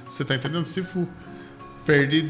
Você 0.06 0.26
tá 0.26 0.36
entendendo? 0.36 0.66
Se 0.66 0.84
for, 0.84 1.08
perdi. 1.88 2.28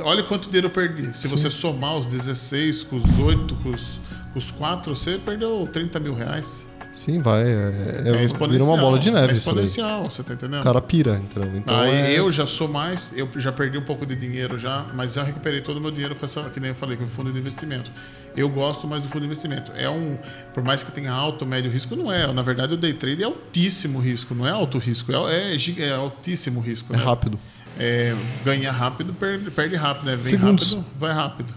Olha 0.00 0.22
quanto 0.22 0.48
dinheiro 0.48 0.66
eu 0.66 0.70
perdi. 0.70 1.16
Se 1.16 1.26
Sim. 1.26 1.28
você 1.28 1.48
somar 1.48 1.96
os 1.96 2.06
16 2.06 2.84
com 2.84 2.96
os 2.96 3.18
8, 3.18 3.54
com 3.56 3.70
os, 3.70 3.98
com 4.32 4.38
os 4.38 4.50
4, 4.50 4.94
você 4.94 5.18
perdeu 5.18 5.66
30 5.72 5.98
mil 5.98 6.14
reais. 6.14 6.66
Sim, 6.92 7.22
vai. 7.22 7.42
É, 7.42 8.02
é, 8.04 8.16
é 8.16 8.24
exponencial. 8.24 8.68
uma 8.68 8.76
bola 8.76 8.98
de 8.98 9.10
neve. 9.10 9.28
É 9.28 9.32
exponencial, 9.32 10.10
você 10.10 10.22
tá 10.24 10.34
entendendo? 10.34 10.60
O 10.60 10.64
cara 10.64 10.80
pira, 10.82 11.22
então. 11.24 11.44
então 11.56 11.78
Aí 11.78 11.92
é... 11.92 12.18
eu 12.18 12.32
já 12.32 12.46
sou 12.46 12.66
mais, 12.66 13.12
eu 13.16 13.28
já 13.36 13.52
perdi 13.52 13.78
um 13.78 13.82
pouco 13.82 14.04
de 14.04 14.16
dinheiro 14.16 14.58
já, 14.58 14.84
mas 14.92 15.14
já 15.14 15.22
recuperei 15.22 15.60
todo 15.60 15.76
o 15.76 15.80
meu 15.80 15.92
dinheiro 15.92 16.16
com 16.16 16.24
essa, 16.24 16.42
que 16.50 16.58
nem 16.58 16.70
eu 16.70 16.74
falei, 16.74 16.96
com 16.96 17.04
o 17.04 17.08
fundo 17.08 17.32
de 17.32 17.38
investimento. 17.38 17.92
Eu 18.36 18.48
gosto 18.48 18.88
mais 18.88 19.04
do 19.04 19.08
fundo 19.08 19.20
de 19.20 19.26
investimento. 19.26 19.70
É 19.76 19.88
um, 19.88 20.18
por 20.52 20.64
mais 20.64 20.82
que 20.82 20.90
tenha 20.90 21.12
alto, 21.12 21.46
médio 21.46 21.70
risco, 21.70 21.94
não 21.94 22.12
é. 22.12 22.30
Na 22.32 22.42
verdade, 22.42 22.74
o 22.74 22.76
day 22.76 22.92
trade 22.92 23.22
é 23.22 23.26
altíssimo 23.26 24.00
risco, 24.00 24.34
não 24.34 24.46
é 24.46 24.50
alto 24.50 24.76
risco, 24.78 25.12
é, 25.12 25.54
é, 25.54 25.56
é 25.78 25.94
altíssimo 25.94 26.60
risco. 26.60 26.92
É 26.92 26.96
né? 26.96 27.04
rápido. 27.04 27.38
É, 27.78 28.14
ganha 28.44 28.70
rápido, 28.70 29.14
perde, 29.14 29.50
perde 29.50 29.76
rápido, 29.76 30.06
né? 30.06 30.12
Vem 30.12 30.22
Segundos. 30.22 30.74
rápido, 30.74 30.86
vai 30.98 31.12
rápido. 31.12 31.54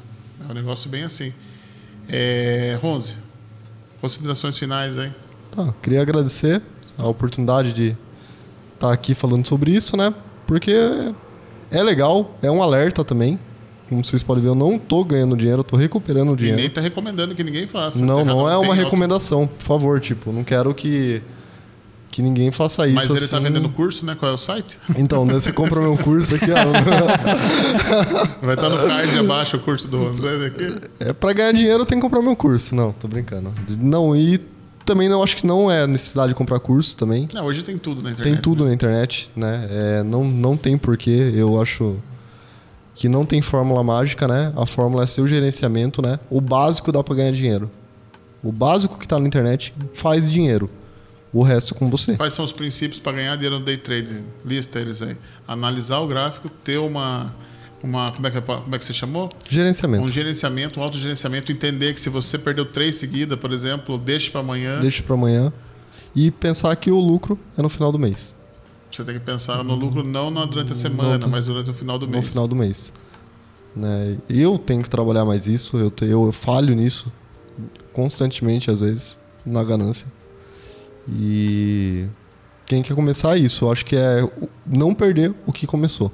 É 0.47 0.51
um 0.51 0.55
negócio 0.55 0.89
bem 0.89 1.03
assim. 1.03 1.33
É, 2.07 2.77
Ronze, 2.81 3.17
considerações 3.99 4.57
finais 4.57 4.97
aí. 4.97 5.11
Tá, 5.51 5.73
queria 5.81 6.01
agradecer 6.01 6.61
a 6.97 7.07
oportunidade 7.07 7.73
de 7.73 7.89
estar 8.73 8.87
tá 8.87 8.93
aqui 8.93 9.15
falando 9.15 9.47
sobre 9.47 9.71
isso, 9.71 9.95
né? 9.95 10.13
Porque 10.45 10.73
é 11.71 11.83
legal, 11.83 12.37
é 12.41 12.51
um 12.51 12.61
alerta 12.61 13.03
também. 13.03 13.39
Como 13.89 14.03
vocês 14.03 14.23
podem 14.23 14.43
ver, 14.43 14.49
eu 14.49 14.55
não 14.55 14.75
estou 14.75 15.03
ganhando 15.03 15.35
dinheiro, 15.35 15.59
eu 15.59 15.63
tô 15.63 15.75
recuperando 15.75 16.35
dinheiro. 16.35 16.57
E 16.57 16.61
nem 16.61 16.67
está 16.67 16.81
recomendando 16.81 17.35
que 17.35 17.43
ninguém 17.43 17.67
faça. 17.67 18.03
Não, 18.03 18.23
não 18.25 18.49
é 18.49 18.57
uma 18.57 18.73
recomendação, 18.73 19.45
por 19.45 19.63
favor, 19.63 19.99
tipo, 19.99 20.31
não 20.31 20.43
quero 20.43 20.73
que 20.73 21.21
que 22.13 22.21
ninguém 22.21 22.51
faça 22.51 22.85
isso. 22.85 22.95
Mas 22.95 23.09
ele 23.09 23.17
está 23.17 23.37
assim... 23.37 23.47
vendendo 23.47 23.67
curso, 23.69 24.05
né? 24.05 24.13
Qual 24.13 24.31
é 24.31 24.35
o 24.35 24.37
site? 24.37 24.77
Então, 24.95 25.25
né, 25.25 25.33
você 25.33 25.51
compra 25.51 25.81
meu 25.81 25.97
curso 25.97 26.35
aqui, 26.35 26.45
ó. 26.51 26.55
Vai 28.45 28.53
estar 28.53 28.69
tá 28.69 28.69
no 28.69 28.87
card 28.87 29.17
abaixo 29.17 29.57
o 29.57 29.59
curso 29.59 29.87
do 29.87 29.97
Ronzé 29.97 30.45
aqui. 30.45 30.75
É 30.99 31.11
para 31.11 31.33
ganhar 31.33 31.51
dinheiro 31.53 31.83
tem 31.87 31.97
que 31.97 32.03
comprar 32.03 32.21
meu 32.21 32.35
curso. 32.35 32.75
Não, 32.75 32.91
tô 32.91 33.07
brincando. 33.07 33.51
Não, 33.67 34.15
e 34.15 34.39
também 34.85 35.09
não 35.09 35.23
acho 35.23 35.35
que 35.37 35.47
não 35.47 35.71
é 35.71 35.87
necessidade 35.87 36.29
de 36.29 36.35
comprar 36.35 36.59
curso 36.59 36.95
também. 36.95 37.27
Não, 37.33 37.45
hoje 37.45 37.63
tem 37.63 37.79
tudo 37.79 38.03
na 38.03 38.11
internet. 38.11 38.31
Tem 38.31 38.39
tudo 38.39 38.61
né? 38.63 38.69
na 38.69 38.75
internet, 38.75 39.31
né? 39.35 39.67
É, 39.71 40.03
não, 40.03 40.23
não 40.23 40.55
tem 40.55 40.77
porquê, 40.77 41.33
eu 41.35 41.59
acho 41.59 41.95
que 42.93 43.09
não 43.09 43.25
tem 43.25 43.41
fórmula 43.41 43.83
mágica, 43.83 44.27
né? 44.27 44.53
A 44.55 44.67
fórmula 44.67 45.03
é 45.03 45.07
seu 45.07 45.25
gerenciamento, 45.25 45.99
né? 45.99 46.19
O 46.29 46.39
básico 46.39 46.91
dá 46.91 47.03
para 47.03 47.15
ganhar 47.15 47.31
dinheiro. 47.31 47.71
O 48.43 48.51
básico 48.51 48.99
que 48.99 49.05
está 49.07 49.17
na 49.17 49.25
internet 49.25 49.73
faz 49.95 50.29
dinheiro. 50.29 50.69
O 51.33 51.41
resto 51.41 51.73
com 51.73 51.89
você. 51.89 52.15
Quais 52.15 52.33
são 52.33 52.45
os 52.45 52.51
princípios 52.51 52.99
para 52.99 53.13
ganhar 53.13 53.35
dinheiro 53.35 53.57
no 53.59 53.65
day 53.65 53.77
trade? 53.77 54.23
Lista 54.45 54.79
eles 54.79 55.01
aí. 55.01 55.17
Analisar 55.47 55.97
o 55.99 56.07
gráfico, 56.07 56.47
ter 56.63 56.77
uma 56.77 57.33
uma 57.83 58.11
como 58.13 58.25
é 58.27 58.31
que 58.31 58.39
como 58.39 58.75
é 58.75 58.77
que 58.79 58.85
você 58.85 58.93
chamou? 58.93 59.29
Gerenciamento. 59.49 60.03
Um 60.05 60.07
gerenciamento, 60.07 60.79
um 60.79 60.83
autogerenciamento, 60.83 61.51
entender 61.51 61.93
que 61.93 61.99
se 61.99 62.09
você 62.09 62.37
perdeu 62.37 62.65
três 62.65 62.95
seguidas, 62.97 63.37
por 63.39 63.51
exemplo, 63.51 63.97
deixe 63.97 64.29
para 64.29 64.41
amanhã. 64.41 64.79
Deixe 64.79 65.01
para 65.01 65.15
amanhã 65.15 65.51
e 66.15 66.29
pensar 66.31 66.73
que 66.75 66.91
o 66.91 66.99
lucro 66.99 67.37
é 67.57 67.61
no 67.61 67.67
final 67.69 67.91
do 67.91 67.97
mês. 67.99 68.35
Você 68.91 69.03
tem 69.03 69.15
que 69.15 69.21
pensar 69.21 69.63
no 69.63 69.73
lucro 69.73 70.03
não 70.03 70.31
durante 70.47 70.71
a 70.71 70.75
semana, 70.75 71.17
Não, 71.17 71.27
mas 71.27 71.47
durante 71.47 71.71
o 71.71 71.73
final 71.73 71.97
do 71.97 72.05
no 72.05 72.11
mês. 72.11 72.27
final 72.27 72.47
do 72.47 72.55
mês. 72.55 72.93
Né? 73.75 74.17
Eu 74.29 74.59
tenho 74.59 74.83
que 74.83 74.89
trabalhar 74.89 75.25
mais 75.25 75.47
isso, 75.47 75.77
eu, 75.77 75.89
te- 75.89 76.05
eu 76.05 76.31
falho 76.31 76.75
nisso 76.75 77.11
constantemente, 77.91 78.69
às 78.69 78.79
vezes, 78.81 79.17
na 79.45 79.63
ganância. 79.63 80.07
E 81.07 82.07
quem 82.65 82.81
quer 82.81 82.95
começar 82.95 83.37
é 83.37 83.39
isso, 83.39 83.65
eu 83.65 83.71
acho 83.71 83.85
que 83.85 83.95
é 83.95 84.27
não 84.65 84.93
perder 84.93 85.33
o 85.45 85.51
que 85.51 85.67
começou. 85.67 86.11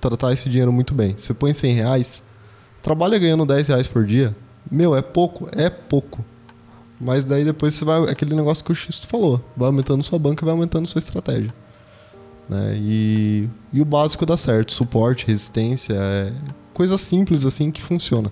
Tratar 0.00 0.32
esse 0.32 0.48
dinheiro 0.48 0.72
muito 0.72 0.94
bem. 0.94 1.14
Você 1.16 1.34
põe 1.34 1.52
100 1.52 1.74
reais, 1.74 2.22
trabalha 2.82 3.18
ganhando 3.18 3.44
10 3.44 3.68
reais 3.68 3.86
por 3.86 4.04
dia, 4.06 4.36
meu, 4.70 4.94
é 4.94 5.02
pouco, 5.02 5.48
é 5.52 5.68
pouco. 5.68 6.24
Mas 7.00 7.24
daí 7.24 7.44
depois 7.44 7.74
você 7.74 7.84
vai. 7.84 8.02
Aquele 8.10 8.34
negócio 8.34 8.64
que 8.64 8.72
o 8.72 8.74
Xisto 8.74 9.06
falou. 9.06 9.42
Vai 9.56 9.68
aumentando 9.68 10.02
sua 10.02 10.18
banca, 10.18 10.44
vai 10.44 10.52
aumentando 10.52 10.86
sua 10.86 10.98
estratégia. 10.98 11.54
Né? 12.48 12.76
E, 12.76 13.48
e 13.72 13.80
o 13.80 13.84
básico 13.84 14.26
dá 14.26 14.36
certo. 14.36 14.72
Suporte, 14.72 15.26
resistência, 15.26 15.94
é 15.94 16.32
coisa 16.74 16.98
simples 16.98 17.46
assim 17.46 17.70
que 17.70 17.80
funciona. 17.80 18.30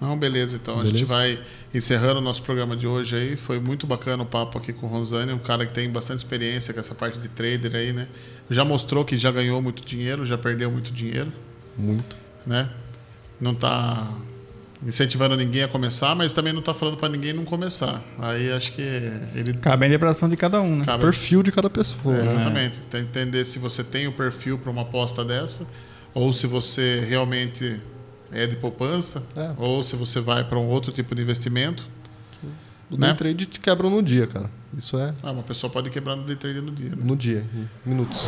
Não, 0.00 0.16
beleza, 0.16 0.56
então 0.62 0.76
a 0.80 0.84
gente 0.84 1.04
Beleza. 1.04 1.12
vai 1.14 1.38
encerrando 1.74 2.20
o 2.20 2.22
nosso 2.22 2.42
programa 2.42 2.76
de 2.76 2.86
hoje 2.86 3.16
aí. 3.16 3.36
Foi 3.36 3.58
muito 3.58 3.86
bacana 3.86 4.22
o 4.22 4.26
papo 4.26 4.56
aqui 4.56 4.72
com 4.72 4.86
o 4.86 4.88
Rosane, 4.88 5.32
um 5.32 5.38
cara 5.38 5.66
que 5.66 5.72
tem 5.72 5.90
bastante 5.90 6.18
experiência 6.18 6.72
com 6.72 6.78
essa 6.78 6.94
parte 6.94 7.18
de 7.18 7.28
trader 7.28 7.74
aí, 7.74 7.92
né? 7.92 8.06
Já 8.48 8.64
mostrou 8.64 9.04
que 9.04 9.18
já 9.18 9.30
ganhou 9.32 9.60
muito 9.60 9.84
dinheiro, 9.84 10.24
já 10.24 10.38
perdeu 10.38 10.70
muito 10.70 10.92
dinheiro, 10.92 11.32
Muito. 11.76 12.16
né? 12.46 12.70
Não 13.40 13.54
tá 13.54 14.12
incentivando 14.86 15.36
ninguém 15.36 15.64
a 15.64 15.68
começar, 15.68 16.14
mas 16.14 16.32
também 16.32 16.52
não 16.52 16.62
tá 16.62 16.72
falando 16.72 16.96
para 16.96 17.08
ninguém 17.08 17.32
não 17.32 17.44
começar. 17.44 18.00
Aí 18.20 18.52
acho 18.52 18.72
que 18.72 18.80
ele 19.34 19.54
Cabe 19.54 19.84
a 19.84 19.88
interpretação 19.88 20.28
de 20.28 20.36
cada 20.36 20.60
um, 20.60 20.76
né? 20.76 20.84
cabe- 20.84 21.02
Perfil 21.02 21.42
de 21.42 21.50
cada 21.50 21.68
pessoa. 21.68 22.14
É, 22.14 22.18
né? 22.20 22.26
exatamente. 22.26 22.78
Tem 22.82 23.02
que 23.02 23.08
entender 23.08 23.44
se 23.44 23.58
você 23.58 23.82
tem 23.82 24.06
o 24.06 24.12
perfil 24.12 24.58
para 24.58 24.70
uma 24.70 24.82
aposta 24.82 25.24
dessa, 25.24 25.66
ou 26.14 26.32
se 26.32 26.46
você 26.46 27.04
realmente 27.08 27.80
é 28.32 28.46
de 28.46 28.56
poupança, 28.56 29.22
É. 29.36 29.52
ou 29.56 29.82
se 29.82 29.96
você 29.96 30.20
vai 30.20 30.44
para 30.44 30.58
um 30.58 30.66
outro 30.68 30.92
tipo 30.92 31.14
de 31.14 31.22
investimento. 31.22 31.84
O 32.90 32.96
Né? 32.96 33.08
day 33.08 33.16
trade 33.16 33.44
te 33.44 33.60
quebra 33.60 33.90
no 33.90 34.02
dia, 34.02 34.26
cara. 34.26 34.50
Isso 34.76 34.96
é 34.98 35.12
Ah, 35.22 35.30
uma 35.30 35.42
pessoa 35.42 35.70
pode 35.70 35.90
quebrar 35.90 36.16
no 36.16 36.22
day 36.24 36.36
trade 36.36 36.62
no 36.62 36.70
dia. 36.70 36.88
Né? 36.90 36.96
no 36.98 37.14
dia, 37.16 37.44
em 37.54 37.68
minutos. 37.90 38.22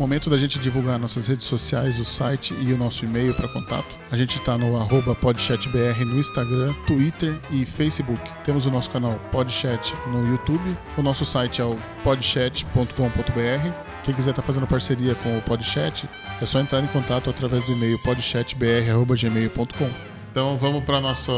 Momento 0.00 0.28
da 0.28 0.36
gente 0.36 0.58
divulgar 0.58 0.98
nossas 0.98 1.28
redes 1.28 1.46
sociais, 1.46 2.00
o 2.00 2.04
site 2.04 2.52
e 2.54 2.72
o 2.72 2.76
nosso 2.76 3.04
e-mail 3.04 3.32
para 3.34 3.46
contato. 3.52 3.94
A 4.10 4.16
gente 4.16 4.36
está 4.38 4.58
no 4.58 4.76
arroba 4.76 5.14
podchatbr 5.14 6.04
no 6.04 6.18
Instagram, 6.18 6.72
Twitter 6.88 7.38
e 7.52 7.64
Facebook. 7.64 8.20
Temos 8.44 8.66
o 8.66 8.70
nosso 8.70 8.90
canal 8.90 9.14
Podchat 9.30 9.94
no 10.08 10.26
YouTube. 10.28 10.76
O 10.96 11.02
nosso 11.02 11.24
site 11.24 11.60
é 11.60 11.64
o 11.64 11.76
podchat.com.br. 12.02 13.70
Quem 14.02 14.14
quiser 14.14 14.30
estar 14.30 14.42
fazendo 14.42 14.66
parceria 14.66 15.14
com 15.16 15.36
o 15.38 15.42
Podchat, 15.42 16.08
é 16.40 16.46
só 16.46 16.60
entrar 16.60 16.82
em 16.82 16.86
contato 16.86 17.28
através 17.30 17.64
do 17.64 17.72
e-mail 17.72 17.98
podchatbr.gmail.com. 17.98 19.90
Então 20.30 20.56
vamos 20.56 20.84
para 20.84 20.98
a 20.98 21.00
nossa 21.00 21.32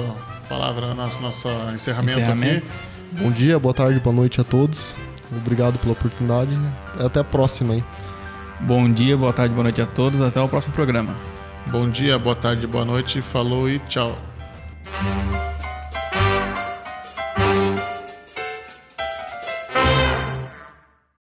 palavra, 0.48 0.94
nosso, 0.94 1.20
nosso 1.22 1.48
encerramento, 1.74 2.20
Encerramento. 2.20 2.72
aqui. 2.72 3.22
Bom 3.22 3.30
dia, 3.30 3.58
boa 3.58 3.74
tarde, 3.74 3.98
boa 4.00 4.14
noite 4.14 4.40
a 4.40 4.44
todos. 4.44 4.96
Obrigado 5.34 5.78
pela 5.78 5.92
oportunidade. 5.92 6.50
Até 6.98 7.20
a 7.20 7.24
próxima, 7.24 7.74
hein? 7.74 7.84
Bom 8.60 8.90
dia, 8.90 9.16
boa 9.16 9.32
tarde, 9.32 9.52
boa 9.54 9.64
noite 9.64 9.80
a 9.82 9.86
todos. 9.86 10.20
Até 10.20 10.40
o 10.40 10.48
próximo 10.48 10.74
programa. 10.74 11.14
Bom 11.66 11.88
dia, 11.88 12.18
boa 12.18 12.36
tarde, 12.36 12.66
boa 12.66 12.84
noite, 12.84 13.20
falou 13.22 13.68
e 13.68 13.78
tchau. 13.80 14.18